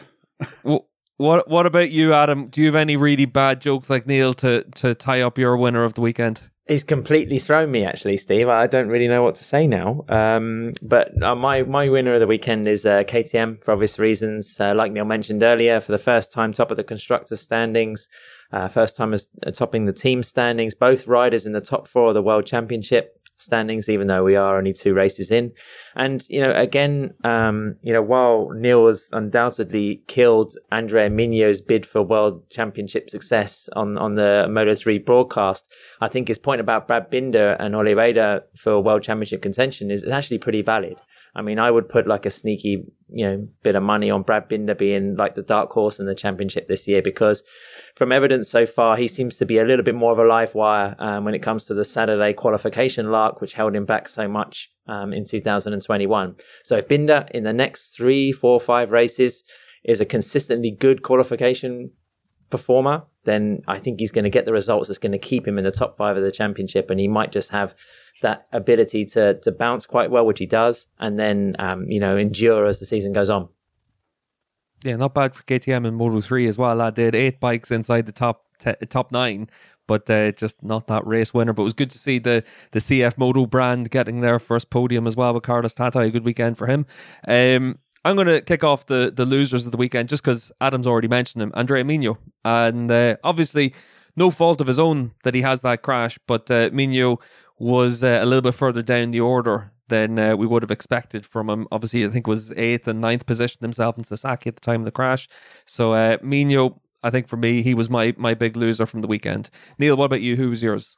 what 1.18 1.48
What 1.48 1.66
about 1.66 1.90
you, 1.90 2.14
Adam? 2.14 2.48
Do 2.48 2.62
you 2.62 2.68
have 2.68 2.74
any 2.74 2.96
really 2.96 3.26
bad 3.26 3.60
jokes 3.60 3.90
like 3.90 4.06
Neil 4.06 4.32
to 4.34 4.64
to 4.76 4.94
tie 4.94 5.20
up 5.20 5.36
your 5.36 5.58
winner 5.58 5.84
of 5.84 5.92
the 5.92 6.00
weekend? 6.00 6.48
He's 6.68 6.84
completely 6.84 7.38
thrown 7.38 7.70
me, 7.70 7.86
actually, 7.86 8.18
Steve. 8.18 8.46
I 8.48 8.66
don't 8.66 8.88
really 8.88 9.08
know 9.08 9.22
what 9.22 9.36
to 9.36 9.44
say 9.44 9.66
now. 9.66 10.04
Um, 10.06 10.74
but 10.82 11.20
uh, 11.22 11.34
my 11.34 11.62
my 11.62 11.88
winner 11.88 12.12
of 12.12 12.20
the 12.20 12.26
weekend 12.26 12.68
is 12.68 12.84
uh, 12.84 13.04
KTM 13.04 13.64
for 13.64 13.72
obvious 13.72 13.98
reasons. 13.98 14.60
Uh, 14.60 14.74
like 14.74 14.92
Neil 14.92 15.06
mentioned 15.06 15.42
earlier, 15.42 15.80
for 15.80 15.92
the 15.92 15.98
first 15.98 16.30
time, 16.30 16.52
top 16.52 16.70
of 16.70 16.76
the 16.76 16.84
constructors 16.84 17.40
standings, 17.40 18.10
uh, 18.52 18.68
first 18.68 18.98
time 18.98 19.14
as 19.14 19.30
uh, 19.46 19.50
topping 19.50 19.86
the 19.86 19.94
team 19.94 20.22
standings. 20.22 20.74
Both 20.74 21.08
riders 21.08 21.46
in 21.46 21.52
the 21.52 21.62
top 21.62 21.88
four 21.88 22.08
of 22.08 22.14
the 22.14 22.22
World 22.22 22.44
Championship 22.44 23.17
standings, 23.38 23.88
even 23.88 24.06
though 24.06 24.24
we 24.24 24.36
are 24.36 24.58
only 24.58 24.72
two 24.72 24.94
races 24.94 25.30
in. 25.30 25.52
And, 25.94 26.24
you 26.28 26.40
know, 26.40 26.52
again, 26.52 27.14
um, 27.24 27.76
you 27.82 27.92
know, 27.92 28.02
while 28.02 28.50
Neil 28.50 28.86
has 28.86 29.08
undoubtedly 29.12 30.02
killed 30.06 30.52
Andrea 30.70 31.08
Migno's 31.08 31.60
bid 31.60 31.86
for 31.86 32.02
world 32.02 32.48
championship 32.50 33.08
success 33.08 33.68
on, 33.74 33.96
on 33.96 34.16
the 34.16 34.46
Moto 34.50 34.74
3 34.74 34.98
broadcast, 34.98 35.72
I 36.00 36.08
think 36.08 36.28
his 36.28 36.38
point 36.38 36.60
about 36.60 36.86
Brad 36.88 37.10
Binder 37.10 37.52
and 37.58 37.74
Oliveira 37.74 38.42
for 38.56 38.80
world 38.80 39.02
championship 39.02 39.42
contention 39.42 39.90
is 39.90 40.06
actually 40.06 40.38
pretty 40.38 40.62
valid. 40.62 40.96
I 41.38 41.42
mean, 41.42 41.60
I 41.60 41.70
would 41.70 41.88
put 41.88 42.08
like 42.08 42.26
a 42.26 42.30
sneaky, 42.30 42.84
you 43.08 43.24
know, 43.24 43.48
bit 43.62 43.76
of 43.76 43.82
money 43.84 44.10
on 44.10 44.22
Brad 44.22 44.48
Binder 44.48 44.74
being 44.74 45.14
like 45.14 45.36
the 45.36 45.42
dark 45.42 45.70
horse 45.70 46.00
in 46.00 46.06
the 46.06 46.14
championship 46.14 46.66
this 46.66 46.88
year 46.88 47.00
because 47.00 47.44
from 47.94 48.10
evidence 48.10 48.48
so 48.50 48.66
far, 48.66 48.96
he 48.96 49.06
seems 49.06 49.36
to 49.38 49.46
be 49.46 49.58
a 49.58 49.64
little 49.64 49.84
bit 49.84 49.94
more 49.94 50.10
of 50.10 50.18
a 50.18 50.24
live 50.24 50.56
wire 50.56 50.96
um, 50.98 51.24
when 51.24 51.34
it 51.34 51.38
comes 51.38 51.66
to 51.66 51.74
the 51.74 51.84
Saturday 51.84 52.32
qualification 52.32 53.12
lark, 53.12 53.40
which 53.40 53.52
held 53.52 53.76
him 53.76 53.84
back 53.84 54.08
so 54.08 54.26
much 54.26 54.68
um, 54.88 55.12
in 55.12 55.24
2021. 55.24 56.34
So 56.64 56.76
if 56.76 56.88
Binder 56.88 57.24
in 57.32 57.44
the 57.44 57.52
next 57.52 57.96
three, 57.96 58.32
four, 58.32 58.58
five 58.58 58.90
races 58.90 59.44
is 59.84 60.00
a 60.00 60.04
consistently 60.04 60.72
good 60.72 61.04
qualification 61.04 61.92
performer, 62.50 63.04
then 63.24 63.62
I 63.68 63.78
think 63.78 64.00
he's 64.00 64.10
going 64.10 64.24
to 64.24 64.30
get 64.30 64.44
the 64.44 64.52
results 64.52 64.88
that's 64.88 64.98
going 64.98 65.12
to 65.12 65.18
keep 65.18 65.46
him 65.46 65.58
in 65.58 65.64
the 65.64 65.70
top 65.70 65.96
five 65.96 66.16
of 66.16 66.24
the 66.24 66.32
championship. 66.32 66.90
And 66.90 66.98
he 66.98 67.06
might 67.06 67.30
just 67.30 67.50
have 67.50 67.74
that 68.22 68.46
ability 68.52 69.04
to 69.04 69.34
to 69.40 69.52
bounce 69.52 69.86
quite 69.86 70.10
well, 70.10 70.26
which 70.26 70.38
he 70.38 70.46
does, 70.46 70.86
and 70.98 71.18
then 71.18 71.56
um, 71.58 71.90
you 71.90 72.00
know 72.00 72.16
endure 72.16 72.66
as 72.66 72.78
the 72.78 72.86
season 72.86 73.12
goes 73.12 73.30
on. 73.30 73.48
Yeah, 74.84 74.96
not 74.96 75.14
bad 75.14 75.34
for 75.34 75.42
KTM 75.44 75.86
and 75.86 75.96
Moto 75.96 76.20
three 76.20 76.46
as 76.46 76.58
well. 76.58 76.80
I 76.80 76.90
did 76.90 77.14
eight 77.14 77.40
bikes 77.40 77.70
inside 77.70 78.06
the 78.06 78.12
top 78.12 78.44
te- 78.58 78.74
top 78.88 79.10
nine, 79.10 79.50
but 79.86 80.08
uh, 80.08 80.32
just 80.32 80.62
not 80.62 80.86
that 80.86 81.06
race 81.06 81.34
winner. 81.34 81.52
But 81.52 81.62
it 81.62 81.64
was 81.64 81.74
good 81.74 81.90
to 81.90 81.98
see 81.98 82.18
the 82.18 82.44
the 82.72 82.78
CF 82.78 83.18
Moto 83.18 83.46
brand 83.46 83.90
getting 83.90 84.20
their 84.20 84.38
first 84.38 84.70
podium 84.70 85.06
as 85.06 85.16
well 85.16 85.34
with 85.34 85.42
Carlos 85.42 85.74
Tatay. 85.74 86.06
A 86.06 86.10
good 86.10 86.24
weekend 86.24 86.58
for 86.58 86.66
him. 86.66 86.86
Um, 87.26 87.78
I'm 88.04 88.14
going 88.14 88.28
to 88.28 88.40
kick 88.40 88.62
off 88.62 88.86
the 88.86 89.12
the 89.14 89.26
losers 89.26 89.66
of 89.66 89.72
the 89.72 89.78
weekend 89.78 90.08
just 90.08 90.22
because 90.22 90.52
Adam's 90.60 90.86
already 90.86 91.08
mentioned 91.08 91.42
him, 91.42 91.52
Andrea 91.54 91.84
Migno, 91.84 92.18
and 92.44 92.90
uh, 92.90 93.16
obviously 93.24 93.74
no 94.18 94.30
fault 94.30 94.60
of 94.60 94.66
his 94.66 94.78
own 94.78 95.12
that 95.22 95.34
he 95.34 95.42
has 95.42 95.62
that 95.62 95.82
crash, 95.82 96.18
but 96.26 96.50
uh, 96.50 96.70
Migno 96.70 97.20
was 97.58 98.04
uh, 98.04 98.18
a 98.22 98.26
little 98.26 98.42
bit 98.42 98.54
further 98.54 98.82
down 98.82 99.10
the 99.10 99.20
order 99.20 99.72
than 99.88 100.18
uh, 100.18 100.36
we 100.36 100.46
would 100.46 100.62
have 100.62 100.70
expected 100.70 101.24
from 101.24 101.48
him. 101.48 101.66
Obviously, 101.72 102.04
I 102.04 102.08
think 102.08 102.26
was 102.26 102.52
eighth 102.52 102.86
and 102.86 103.00
ninth 103.00 103.26
position 103.26 103.58
himself 103.62 103.96
in 103.96 104.04
Sasaki 104.04 104.48
at 104.48 104.56
the 104.56 104.60
time 104.60 104.82
of 104.82 104.84
the 104.84 104.90
crash. 104.90 105.28
So 105.64 105.92
uh, 105.92 106.18
Migno, 106.18 106.78
I 107.02 107.10
think 107.10 107.28
for 107.28 107.36
me, 107.36 107.62
he 107.62 107.74
was 107.74 107.88
my 107.88 108.14
my 108.16 108.34
big 108.34 108.56
loser 108.56 108.86
from 108.86 109.00
the 109.00 109.08
weekend. 109.08 109.50
Neil, 109.78 109.96
what 109.96 110.06
about 110.06 110.20
you? 110.20 110.36
Who 110.36 110.50
was 110.50 110.62
yours? 110.62 110.96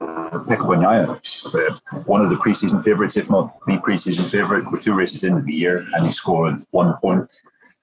Pecco 0.00 0.66
Bagnaia, 0.66 2.06
one 2.06 2.20
of 2.20 2.30
the 2.30 2.36
preseason 2.36 2.84
favourites, 2.84 3.16
if 3.16 3.28
not 3.30 3.58
the 3.66 3.78
preseason 3.78 4.30
favourite, 4.30 4.70
with 4.70 4.82
two 4.82 4.94
races 4.94 5.24
into 5.24 5.42
the 5.42 5.52
year, 5.52 5.86
and 5.94 6.04
he 6.04 6.10
scored 6.10 6.62
one 6.70 6.94
point. 6.98 7.32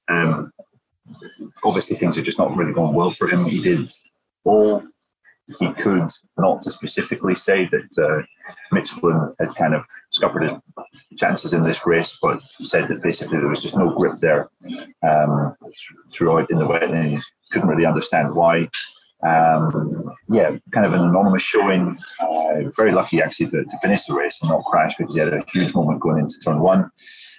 Um, 0.07 0.51
obviously 1.63 1.95
things 1.95 2.17
are 2.17 2.21
just 2.21 2.37
not 2.37 2.55
really 2.55 2.73
going 2.73 2.93
well 2.93 3.09
for 3.09 3.29
him. 3.29 3.45
He 3.45 3.61
did 3.61 3.91
all 4.43 4.83
he 5.59 5.71
could 5.73 6.09
not 6.37 6.61
to 6.61 6.71
specifically 6.71 7.35
say 7.35 7.69
that 7.69 8.03
uh, 8.03 8.21
had 9.39 9.55
kind 9.55 9.73
of 9.73 9.85
scuppered 10.09 10.49
his 10.49 11.19
chances 11.19 11.53
in 11.53 11.63
this 11.63 11.85
race, 11.85 12.17
but 12.21 12.41
said 12.61 12.87
that 12.87 13.03
basically 13.03 13.37
there 13.37 13.47
was 13.47 13.61
just 13.61 13.75
no 13.75 13.89
grip 13.89 14.17
there 14.17 14.49
um, 15.07 15.55
throughout 16.11 16.49
in 16.49 16.57
the 16.57 16.65
wet, 16.65 16.83
and 16.83 17.11
he 17.11 17.19
couldn't 17.51 17.67
really 17.67 17.85
understand 17.85 18.33
why. 18.33 18.67
Um, 19.25 20.11
yeah, 20.29 20.57
kind 20.71 20.85
of 20.85 20.93
an 20.93 21.07
anonymous 21.07 21.41
showing. 21.41 21.97
Uh, 22.19 22.69
very 22.75 22.91
lucky 22.91 23.21
actually 23.21 23.47
to, 23.51 23.63
to, 23.63 23.77
finish 23.81 24.05
the 24.05 24.13
race 24.13 24.39
and 24.41 24.49
not 24.49 24.65
crash 24.65 24.95
because 24.97 25.13
he 25.13 25.19
had 25.19 25.33
a 25.33 25.43
huge 25.47 25.73
moment 25.73 26.01
going 26.01 26.19
into 26.19 26.37
turn 26.39 26.59
one. 26.59 26.89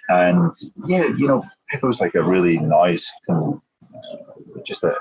And 0.09 0.53
yeah, 0.85 1.05
you 1.05 1.27
know, 1.27 1.43
it 1.71 1.83
was 1.83 1.99
like 1.99 2.15
a 2.15 2.23
really 2.23 2.57
nice, 2.57 3.11
kind 3.27 3.43
of, 3.43 3.61
uh, 3.83 4.61
just 4.65 4.83
a 4.83 4.95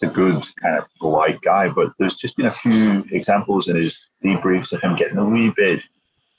a 0.00 0.06
good 0.06 0.46
kind 0.60 0.78
of 0.78 0.84
polite 0.98 1.40
guy, 1.42 1.68
but 1.68 1.92
there's 1.98 2.14
just 2.14 2.36
been 2.36 2.46
a 2.46 2.54
few 2.54 3.04
examples 3.10 3.68
in 3.68 3.76
his 3.76 3.98
debriefs 4.24 4.72
of 4.72 4.80
him 4.80 4.96
getting 4.96 5.18
a 5.18 5.24
wee 5.24 5.52
bit 5.56 5.82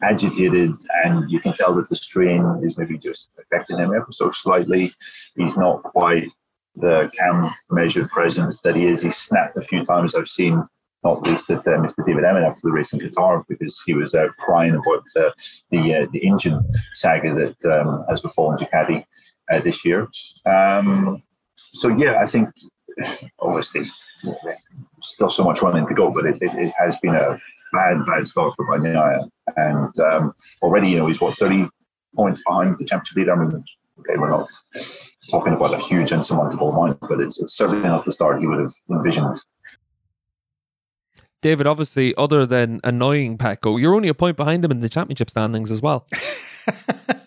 agitated, 0.02 0.72
and 1.06 1.30
you 1.30 1.40
can 1.40 1.54
tell 1.54 1.74
that 1.76 1.90
the 1.90 1.96
strain 1.96 2.44
is 2.64 2.78
maybe 2.78 2.98
just 2.98 3.30
affecting 3.40 3.78
him 3.78 3.94
ever 3.94 4.08
so 4.12 4.32
slightly. 4.32 4.94
He's 5.36 5.56
not 5.56 5.84
quite 5.84 6.28
the 6.76 7.12
calm, 7.18 7.54
measured 7.70 8.10
presence 8.10 8.62
that 8.62 8.76
he 8.76 8.88
is. 8.88 9.02
He 9.02 9.10
snapped 9.10 9.58
a 9.58 9.62
few 9.62 9.86
times. 9.86 10.16
I've 10.16 10.28
seen, 10.28 10.64
not 11.04 11.26
least 11.28 11.50
at 11.50 11.60
uh, 11.60 11.78
Mr. 11.78 12.06
David 12.06 12.24
Emmett 12.24 12.44
after 12.44 12.62
the 12.64 12.72
race 12.72 12.94
in 12.94 13.00
Qatar, 13.00 13.44
because 13.48 13.82
he 13.86 13.94
was 13.94 14.14
uh, 14.14 14.28
crying 14.40 14.74
about 14.74 15.04
uh, 15.16 15.32
the 15.72 15.96
uh, 15.96 16.08
the 16.12 16.26
engine 16.26 16.60
saga 16.94 17.34
that 17.34 17.80
um, 17.80 18.06
has 18.10 18.22
befallen 18.22 18.58
Ducati 18.58 19.06
uh, 19.52 19.60
this 19.60 19.86
year. 19.86 20.08
Um, 20.46 21.22
so 21.74 21.90
yeah, 21.90 22.20
I 22.22 22.26
think 22.26 22.50
obviously 23.40 23.90
still 25.02 25.30
so 25.30 25.44
much 25.44 25.62
running 25.62 25.88
to 25.88 25.94
go, 25.94 26.12
but 26.12 26.26
it, 26.26 26.38
it, 26.42 26.52
it 26.56 26.74
has 26.78 26.96
been 27.02 27.16
a 27.16 27.40
bad, 27.74 28.06
bad 28.06 28.26
start 28.26 28.54
for 28.56 28.66
Bagnaia. 28.68 29.28
And 29.58 30.00
um, 30.00 30.34
already, 30.62 30.90
you 30.90 30.98
know, 30.98 31.08
he's 31.08 31.20
what, 31.20 31.36
30 31.36 31.68
points 32.16 32.42
behind 32.46 32.78
the 32.78 32.86
championship 32.86 33.18
leader. 33.18 33.34
I 33.34 33.36
mean, 33.36 33.64
okay, 34.00 34.18
we're 34.18 34.30
not 34.30 34.50
talking 35.30 35.54
about 35.54 35.74
a 35.74 35.84
huge 35.86 36.12
insurmountable 36.12 36.72
amount, 36.72 37.00
but 37.02 37.20
it's, 37.20 37.40
it's 37.40 37.56
certainly 37.56 37.82
not 37.82 38.06
the 38.06 38.12
start 38.12 38.40
he 38.40 38.48
would 38.48 38.60
have 38.60 38.74
envisioned. 38.90 39.40
David, 41.42 41.68
obviously, 41.68 42.16
other 42.16 42.46
than 42.46 42.80
annoying 42.86 43.38
Pecco, 43.38 43.80
you're 43.80 43.94
only 43.94 44.08
a 44.08 44.14
point 44.14 44.38
behind 44.38 44.64
him 44.64 44.72
in 44.72 44.80
the 44.80 44.88
championship 44.88 45.30
standings 45.30 45.72
as 45.72 45.82
well. 45.82 46.08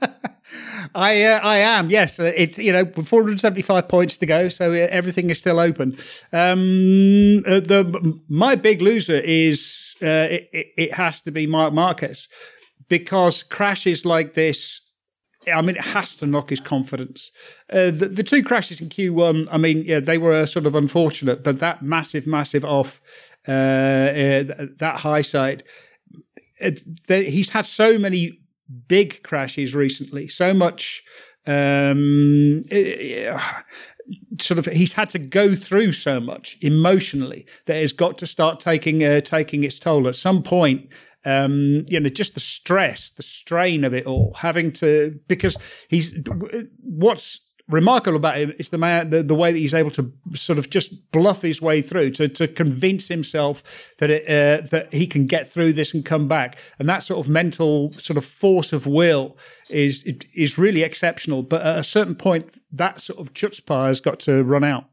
I 0.96 1.22
uh, 1.24 1.40
I 1.42 1.58
am 1.58 1.90
yes. 1.90 2.18
Uh, 2.18 2.32
it 2.34 2.58
you 2.58 2.72
know 2.72 2.86
475 2.86 3.88
points 3.88 4.16
to 4.18 4.26
go, 4.26 4.48
so 4.48 4.72
uh, 4.72 4.88
everything 4.90 5.30
is 5.30 5.38
still 5.38 5.60
open. 5.60 5.96
Um, 6.32 7.44
uh, 7.46 7.60
the 7.60 8.20
my 8.28 8.54
big 8.54 8.80
loser 8.80 9.20
is 9.20 9.94
uh, 10.02 10.28
it, 10.30 10.48
it 10.76 10.94
has 10.94 11.20
to 11.22 11.30
be 11.30 11.46
Marc 11.46 11.72
Marquez 11.72 12.28
because 12.88 13.42
crashes 13.42 14.04
like 14.04 14.34
this 14.34 14.80
I 15.52 15.62
mean, 15.62 15.76
it 15.76 15.82
has 15.82 16.16
to 16.16 16.26
knock 16.26 16.50
his 16.50 16.58
confidence. 16.58 17.30
Uh, 17.70 17.92
the, 17.92 18.08
the, 18.08 18.24
two 18.24 18.42
crashes 18.42 18.80
in 18.80 18.88
Q1, 18.88 19.46
I 19.48 19.58
mean, 19.58 19.84
yeah, 19.86 20.00
they 20.00 20.18
were 20.18 20.44
sort 20.44 20.66
of 20.66 20.74
unfortunate, 20.74 21.44
but 21.44 21.60
that 21.60 21.82
massive, 21.82 22.26
massive 22.26 22.64
off, 22.64 23.00
uh, 23.46 23.52
uh, 23.52 24.66
that 24.78 24.96
high 24.98 25.22
side, 25.22 25.62
he's 27.08 27.50
had 27.50 27.64
so 27.64 27.96
many 27.96 28.40
big 28.88 29.22
crashes 29.22 29.74
recently. 29.74 30.28
So 30.28 30.52
much, 30.54 31.02
um, 31.46 32.62
sort 34.40 34.58
of, 34.58 34.66
he's 34.66 34.92
had 34.94 35.10
to 35.10 35.18
go 35.18 35.54
through 35.54 35.92
so 35.92 36.20
much 36.20 36.58
emotionally 36.60 37.46
that 37.66 37.76
it's 37.76 37.92
got 37.92 38.18
to 38.18 38.26
start 38.26 38.60
taking 38.60 39.04
uh, 39.04 39.20
taking 39.20 39.64
its 39.64 39.78
toll. 39.78 40.08
At 40.08 40.16
some 40.16 40.42
point, 40.42 40.88
um, 41.24 41.84
you 41.88 41.98
know, 41.98 42.08
just 42.08 42.34
the 42.34 42.40
stress, 42.40 43.10
the 43.10 43.22
strain 43.22 43.84
of 43.84 43.92
it 43.92 44.06
all, 44.06 44.32
having 44.34 44.72
to 44.74 45.18
because 45.28 45.56
he's 45.88 46.14
what's 46.82 47.40
remarkable 47.68 48.16
about 48.16 48.36
him 48.36 48.52
is 48.58 48.68
the 48.68 48.78
man 48.78 49.10
the, 49.10 49.22
the 49.22 49.34
way 49.34 49.50
that 49.50 49.58
he's 49.58 49.74
able 49.74 49.90
to 49.90 50.12
sort 50.34 50.58
of 50.58 50.70
just 50.70 51.10
bluff 51.10 51.42
his 51.42 51.60
way 51.60 51.82
through 51.82 52.10
to 52.10 52.28
to 52.28 52.46
convince 52.46 53.08
himself 53.08 53.62
that 53.98 54.10
it 54.10 54.22
uh, 54.28 54.64
that 54.68 54.92
he 54.92 55.06
can 55.06 55.26
get 55.26 55.50
through 55.50 55.72
this 55.72 55.92
and 55.92 56.04
come 56.04 56.28
back 56.28 56.56
and 56.78 56.88
that 56.88 57.02
sort 57.02 57.24
of 57.24 57.30
mental 57.30 57.92
sort 57.94 58.16
of 58.16 58.24
force 58.24 58.72
of 58.72 58.86
will 58.86 59.36
is 59.68 60.04
is 60.34 60.56
really 60.56 60.82
exceptional 60.82 61.42
but 61.42 61.62
at 61.62 61.78
a 61.78 61.84
certain 61.84 62.14
point 62.14 62.48
that 62.70 63.00
sort 63.00 63.18
of 63.18 63.34
chutzpah 63.34 63.88
has 63.88 64.00
got 64.00 64.20
to 64.20 64.42
run 64.44 64.64
out 64.64 64.84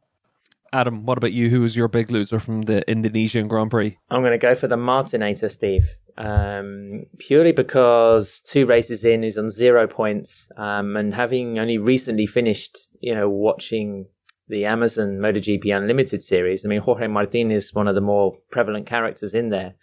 Adam, 0.71 1.05
what 1.05 1.19
about 1.19 1.33
you? 1.33 1.51
Who 1.51 1.61
was 1.61 1.75
your 1.75 1.87
big 1.87 2.09
loser 2.09 2.39
from 2.39 2.63
the 2.63 2.89
Indonesian 2.89 3.47
Grand 3.47 3.69
Prix? 3.69 3.95
I'm 4.09 4.23
going 4.23 4.31
to 4.31 4.39
go 4.39 4.55
for 4.55 4.67
the 4.67 4.75
Martinator, 4.75 5.47
Steve 5.47 5.97
um, 6.17 7.05
purely 7.17 7.51
because 7.51 8.41
two 8.41 8.65
races 8.65 9.03
in 9.03 9.23
is 9.23 9.37
on 9.37 9.49
zero 9.49 9.87
points, 9.87 10.49
um, 10.57 10.95
and 10.95 11.13
having 11.13 11.59
only 11.59 11.77
recently 11.77 12.25
finished, 12.25 12.77
you 12.99 13.15
know, 13.15 13.29
watching 13.29 14.07
the 14.47 14.65
Amazon 14.65 15.17
MotoGP 15.17 15.75
Unlimited 15.75 16.21
series. 16.21 16.65
I 16.65 16.69
mean, 16.69 16.81
Jorge 16.81 17.07
Martin 17.07 17.51
is 17.51 17.73
one 17.73 17.87
of 17.87 17.95
the 17.95 18.01
more 18.01 18.33
prevalent 18.51 18.85
characters 18.85 19.33
in 19.33 19.49
there. 19.49 19.75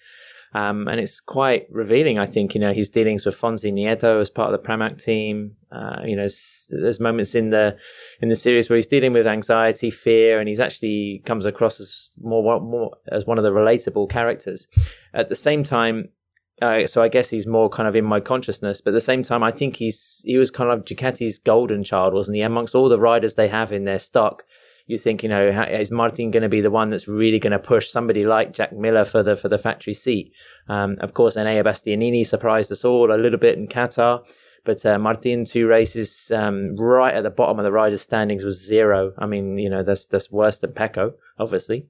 Um, 0.53 0.89
and 0.89 0.99
it's 0.99 1.21
quite 1.21 1.67
revealing, 1.71 2.19
I 2.19 2.27
think, 2.27 2.55
you 2.55 2.61
know, 2.61 2.73
his 2.73 2.91
dealings 2.91 3.25
with 3.25 3.41
Fonsi 3.41 3.73
Nieto 3.73 4.21
as 4.21 4.29
part 4.29 4.53
of 4.53 4.61
the 4.61 4.69
Pramac 4.69 5.03
team. 5.03 5.55
Uh, 5.71 6.01
you 6.05 6.17
know, 6.17 6.27
there's 6.71 6.99
moments 6.99 7.37
in 7.37 7.51
the, 7.51 7.79
in 8.21 8.29
the 8.29 8.35
series 8.35 8.69
where 8.69 8.77
he's 8.77 8.89
dealing 8.89 9.13
with 9.13 9.29
anxiety, 9.29 9.91
fear, 9.91 10.41
and 10.41 10.49
he's 10.49 10.59
actually 10.59 11.23
comes 11.25 11.47
across 11.47 11.79
as 11.79 12.11
more, 12.21 12.61
more 12.61 12.91
as 13.09 13.27
one 13.27 13.39
of 13.39 13.45
the 13.45 13.53
relatable 13.53 14.11
characters. 14.11 14.67
At 15.15 15.29
the 15.29 15.37
same 15.37 15.63
time, 15.63 16.09
uh, 16.61 16.87
so 16.87 17.03
I 17.03 17.09
guess 17.09 17.31
he's 17.31 17.47
more 17.47 17.69
kind 17.69 17.89
of 17.89 17.97
in 17.97 18.05
my 18.05 18.21
consciousness, 18.21 18.81
but 18.81 18.91
at 18.91 18.95
the 18.95 19.01
same 19.01 19.23
time, 19.23 19.43
I 19.43 19.51
think 19.51 19.77
he's 19.77 20.23
he 20.27 20.37
was 20.37 20.51
kind 20.51 20.71
of 20.71 20.85
Ducati's 20.85 21.39
golden 21.39 21.85
child, 21.85 22.15
wasn't 22.15 22.37
he? 22.37 22.43
Amongst 22.43 22.75
all 22.75 22.89
the 22.89 22.99
riders 22.99 23.35
they 23.35 23.49
have 23.49 23.73
in 23.73 23.85
their 23.85 23.99
stock, 23.99 24.45
you 24.87 24.99
think, 24.99 25.23
you 25.23 25.29
know, 25.29 25.49
is 25.71 25.91
Martin 25.91 26.31
going 26.31 26.43
to 26.43 26.49
be 26.49 26.61
the 26.61 26.71
one 26.71 26.91
that's 26.91 27.09
really 27.09 27.39
going 27.39 27.53
to 27.53 27.59
push 27.59 27.89
somebody 27.89 28.25
like 28.25 28.53
Jack 28.53 28.73
Miller 28.73 29.05
for 29.05 29.23
the 29.23 29.37
for 29.37 29.49
the 29.49 29.59
factory 29.59 29.95
seat? 29.95 30.35
Um, 30.69 30.97
of 31.01 31.15
course, 31.15 31.37
Enea 31.37 31.65
Bastianini 31.65 32.27
surprised 32.27 32.71
us 32.73 32.85
all 32.85 33.13
a 33.13 33.17
little 33.17 33.39
bit 33.39 33.57
in 33.57 33.67
Qatar, 33.67 34.27
but 34.65 34.85
uh, 34.85 34.99
Martin 34.99 35.45
two 35.45 35.67
races 35.67 36.31
um, 36.35 36.77
right 36.77 37.15
at 37.15 37.23
the 37.23 37.31
bottom 37.31 37.59
of 37.59 37.65
the 37.65 37.73
riders' 37.73 38.03
standings 38.03 38.45
was 38.45 38.67
zero. 38.67 39.13
I 39.19 39.27
mean, 39.27 39.57
you 39.57 39.71
know, 39.71 39.83
that's 39.83 40.07
that's 40.07 40.31
worse 40.31 40.59
than 40.59 40.73
Pecco, 40.73 41.15
obviously. 41.39 41.87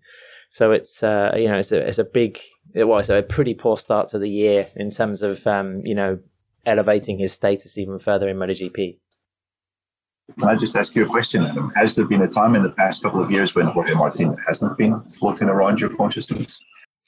So 0.50 0.72
it's 0.72 1.02
uh, 1.02 1.32
you 1.36 1.48
know 1.48 1.58
it's 1.58 1.72
a 1.72 1.86
it's 1.86 1.98
a 1.98 2.04
big 2.04 2.38
it 2.74 2.84
was 2.84 3.10
a 3.10 3.22
pretty 3.22 3.54
poor 3.54 3.76
start 3.76 4.08
to 4.08 4.18
the 4.18 4.28
year 4.28 4.68
in 4.76 4.90
terms 4.90 5.22
of 5.22 5.46
um, 5.46 5.82
you 5.84 5.94
know 5.94 6.18
elevating 6.66 7.18
his 7.18 7.32
status 7.32 7.78
even 7.78 7.98
further 7.98 8.28
in 8.28 8.36
MotoGP. 8.36 8.98
Can 10.38 10.48
I 10.48 10.54
just 10.54 10.76
ask 10.76 10.94
you 10.94 11.04
a 11.04 11.08
question, 11.08 11.42
Adam? 11.42 11.72
Has 11.74 11.94
there 11.94 12.04
been 12.04 12.22
a 12.22 12.28
time 12.28 12.54
in 12.54 12.62
the 12.62 12.70
past 12.70 13.02
couple 13.02 13.22
of 13.22 13.30
years 13.30 13.54
when 13.54 13.66
Jorge 13.66 13.94
Martin 13.94 14.36
hasn't 14.46 14.76
been 14.78 15.00
floating 15.18 15.48
around 15.48 15.80
your 15.80 15.90
consciousness? 15.96 16.58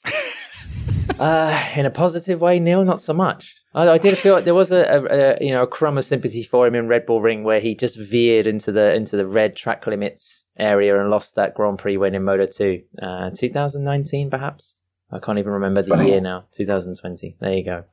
uh, 1.19 1.69
in 1.75 1.85
a 1.85 1.89
positive 1.89 2.41
way, 2.41 2.59
Neil, 2.59 2.83
not 2.83 3.01
so 3.01 3.13
much. 3.13 3.55
I, 3.73 3.89
I 3.89 3.97
did 3.97 4.17
feel 4.17 4.33
like 4.33 4.43
there 4.43 4.53
was 4.53 4.71
a, 4.71 4.83
a, 4.83 5.03
a, 5.03 5.37
you 5.45 5.51
know 5.51 5.63
a 5.63 5.67
crumb 5.67 5.97
of 5.97 6.03
sympathy 6.03 6.43
for 6.43 6.67
him 6.67 6.75
in 6.75 6.87
Red 6.87 7.05
Bull 7.05 7.21
Ring 7.21 7.43
where 7.43 7.59
he 7.59 7.75
just 7.75 7.97
veered 7.97 8.47
into 8.47 8.71
the 8.71 8.93
into 8.93 9.15
the 9.15 9.27
red 9.27 9.55
track 9.55 9.87
limits 9.87 10.45
area 10.57 10.99
and 10.99 11.09
lost 11.09 11.35
that 11.35 11.53
Grand 11.53 11.79
Prix 11.79 11.97
win 11.97 12.15
in 12.15 12.23
Moto 12.23 12.45
Two, 12.45 12.81
uh, 13.01 13.29
2019 13.33 14.29
perhaps. 14.29 14.75
I 15.13 15.19
can't 15.19 15.39
even 15.39 15.51
remember 15.53 15.81
the 15.81 15.89
Funny. 15.89 16.09
year 16.09 16.21
now. 16.21 16.45
2020. 16.51 17.37
There 17.39 17.53
you 17.53 17.63
go. 17.63 17.83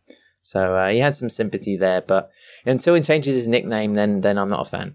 So 0.43 0.75
uh, 0.75 0.89
he 0.89 0.99
had 0.99 1.15
some 1.15 1.29
sympathy 1.29 1.77
there, 1.77 2.01
but 2.01 2.31
until 2.65 2.95
he 2.95 3.03
changes 3.03 3.35
his 3.37 3.47
nickname, 3.47 3.95
then 3.95 4.23
then 4.23 4.39
I'm 4.39 4.49
not 4.49 4.67
a 4.67 4.71
fan. 4.71 4.95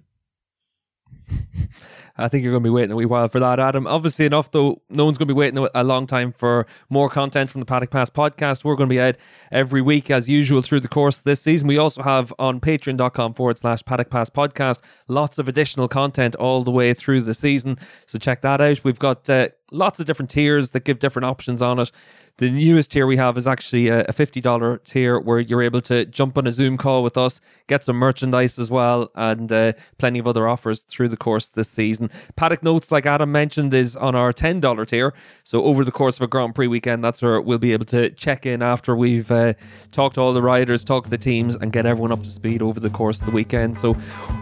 I 2.17 2.29
think 2.29 2.43
you're 2.43 2.53
going 2.53 2.63
to 2.63 2.67
be 2.67 2.73
waiting 2.73 2.91
a 2.91 2.95
wee 2.95 3.05
while 3.05 3.27
for 3.27 3.41
that, 3.41 3.59
Adam. 3.59 3.85
Obviously 3.87 4.25
enough, 4.25 4.49
though, 4.51 4.81
no 4.89 5.03
one's 5.03 5.17
going 5.17 5.27
to 5.27 5.33
be 5.33 5.37
waiting 5.37 5.67
a 5.75 5.83
long 5.83 6.07
time 6.07 6.31
for 6.31 6.65
more 6.89 7.09
content 7.09 7.49
from 7.49 7.59
the 7.59 7.65
Paddock 7.65 7.91
Pass 7.91 8.09
podcast. 8.09 8.63
We're 8.63 8.75
going 8.75 8.87
to 8.89 8.93
be 8.93 9.01
out 9.01 9.17
every 9.51 9.81
week 9.81 10.09
as 10.09 10.29
usual 10.29 10.61
through 10.61 10.79
the 10.79 10.87
course 10.87 11.17
of 11.17 11.25
this 11.25 11.41
season. 11.41 11.67
We 11.67 11.77
also 11.77 12.03
have 12.03 12.33
on 12.39 12.61
patreon.com 12.61 13.33
forward 13.33 13.57
slash 13.57 13.83
Paddock 13.83 14.09
Pass 14.09 14.29
podcast 14.29 14.79
lots 15.09 15.39
of 15.39 15.49
additional 15.49 15.89
content 15.89 16.35
all 16.35 16.63
the 16.63 16.71
way 16.71 16.93
through 16.93 17.21
the 17.21 17.33
season. 17.33 17.77
So 18.05 18.17
check 18.17 18.41
that 18.41 18.61
out. 18.61 18.83
We've 18.85 18.99
got 18.99 19.29
uh, 19.29 19.49
lots 19.71 19.99
of 19.99 20.05
different 20.05 20.29
tiers 20.29 20.69
that 20.69 20.85
give 20.85 20.99
different 20.99 21.25
options 21.25 21.61
on 21.61 21.79
it. 21.79 21.91
The 22.37 22.51
newest 22.51 22.91
tier 22.91 23.07
we 23.07 23.15
have 23.15 23.37
is 23.37 23.47
actually 23.47 23.87
a, 23.87 24.03
$50 24.07 24.83
tier 24.83 25.17
where 25.17 25.39
you're 25.39 25.61
able 25.61 25.79
to 25.81 26.05
jump 26.05 26.37
on 26.37 26.45
a 26.45 26.51
Zoom 26.51 26.75
call 26.75 27.01
with 27.01 27.17
us, 27.17 27.39
get 27.67 27.85
some 27.85 27.95
merchandise 27.95 28.59
as 28.59 28.69
well, 28.69 29.09
and 29.15 29.49
uh, 29.53 29.71
plenty 29.99 30.19
of 30.19 30.27
other 30.27 30.45
offers 30.45 30.81
through 30.81 31.07
the 31.07 31.15
course 31.15 31.47
this 31.47 31.69
season. 31.69 32.09
Paddock 32.35 32.61
Notes, 32.61 32.91
like 32.91 33.05
Adam 33.05 33.31
mentioned, 33.31 33.73
is 33.73 33.95
on 33.95 34.15
our 34.15 34.33
$10 34.33 34.87
tier. 34.87 35.13
So 35.43 35.63
over 35.63 35.85
the 35.85 35.93
course 35.93 36.17
of 36.17 36.23
a 36.23 36.27
Grand 36.27 36.55
Prix 36.55 36.67
weekend, 36.67 37.05
that's 37.05 37.21
where 37.21 37.39
we'll 37.39 37.57
be 37.57 37.71
able 37.71 37.85
to 37.85 38.09
check 38.09 38.45
in 38.45 38.61
after 38.61 38.97
we've 38.97 39.31
uh, 39.31 39.53
talked 39.91 40.15
to 40.15 40.21
all 40.21 40.33
the 40.33 40.41
riders, 40.41 40.83
talked 40.83 41.05
to 41.05 41.11
the 41.11 41.17
teams, 41.17 41.55
and 41.55 41.71
get 41.71 41.85
everyone 41.85 42.11
up 42.11 42.23
to 42.23 42.29
speed 42.29 42.61
over 42.61 42.81
the 42.81 42.89
course 42.89 43.19
of 43.21 43.27
the 43.27 43.31
weekend. 43.31 43.77
So 43.77 43.95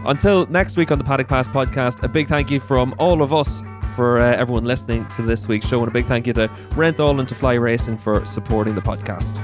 until 0.04 0.46
next 0.46 0.76
week 0.76 0.90
on 0.90 0.98
the 0.98 1.04
Paddock 1.04 1.28
Pass 1.28 1.46
podcast, 1.46 2.02
a 2.02 2.08
big 2.08 2.26
thank 2.26 2.50
you 2.50 2.58
from 2.58 2.92
all 2.98 3.22
of 3.22 3.32
us 3.32 3.62
for 3.94 4.18
uh, 4.18 4.36
everyone 4.36 4.64
listening 4.64 5.06
to 5.16 5.22
this 5.22 5.48
week's 5.48 5.66
show, 5.66 5.80
and 5.80 5.88
a 5.88 5.90
big 5.90 6.06
thank 6.06 6.26
you 6.26 6.32
to 6.34 6.48
Renthal 6.70 7.18
and 7.18 7.28
to 7.28 7.34
Fly 7.34 7.54
Racing 7.54 7.98
for 7.98 8.24
supporting 8.26 8.74
the 8.74 8.80
podcast. 8.80 9.34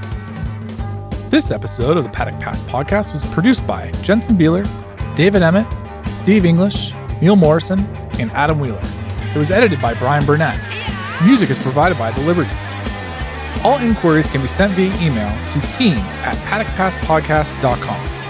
This 1.29 1.51
episode 1.51 1.97
of 1.97 2.03
the 2.03 2.09
Paddock 2.09 2.39
Pass 2.39 2.61
podcast 2.61 3.11
was 3.11 3.23
produced 3.25 3.65
by 3.65 3.91
Jensen 4.03 4.37
Beeler, 4.37 4.67
David 5.15 5.41
Emmett, 5.41 5.65
Steve 6.07 6.45
English, 6.45 6.91
Neil 7.21 7.35
Morrison, 7.35 7.79
and 8.19 8.29
Adam 8.31 8.59
Wheeler. 8.59 8.81
It 9.33 9.37
was 9.37 9.51
edited 9.51 9.81
by 9.81 9.93
Brian 9.93 10.25
Burnett. 10.25 10.59
Music 11.23 11.49
is 11.49 11.57
provided 11.57 11.97
by 11.97 12.11
The 12.11 12.21
Liberty. 12.21 12.49
All 13.63 13.77
inquiries 13.79 14.27
can 14.27 14.41
be 14.41 14.47
sent 14.47 14.73
via 14.73 14.93
email 15.05 15.31
to 15.49 15.61
team 15.77 15.97
at 16.23 16.35
paddockpasspodcast.com. 16.47 18.20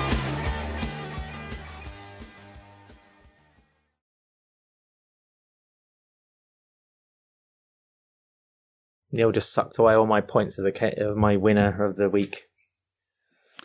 Neil 9.12 9.32
just 9.32 9.54
sucked 9.54 9.78
away 9.78 9.94
all 9.94 10.06
my 10.08 10.22
points 10.22 10.58
as 10.60 10.66
a 10.66 10.72
ca- 10.72 10.94
of 10.98 11.18
my 11.18 11.36
winner 11.38 11.84
of 11.84 11.96
the 11.96 12.10
week. 12.10 12.48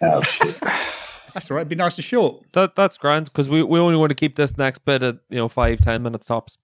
Oh, 0.02 0.22
shit. 0.22 0.58
That's 1.34 1.50
all 1.50 1.56
right. 1.56 1.68
Be 1.68 1.76
nice 1.76 1.96
and 1.96 2.04
short. 2.04 2.50
That 2.52 2.74
that's 2.74 2.96
grand 2.96 3.26
because 3.26 3.50
we, 3.50 3.62
we 3.62 3.78
only 3.78 3.96
want 3.96 4.08
to 4.08 4.14
keep 4.14 4.36
this 4.36 4.56
next 4.56 4.78
bit 4.86 5.02
at 5.02 5.16
you 5.28 5.36
know 5.36 5.48
five 5.48 5.82
ten 5.82 6.02
minutes 6.02 6.24
tops. 6.24 6.56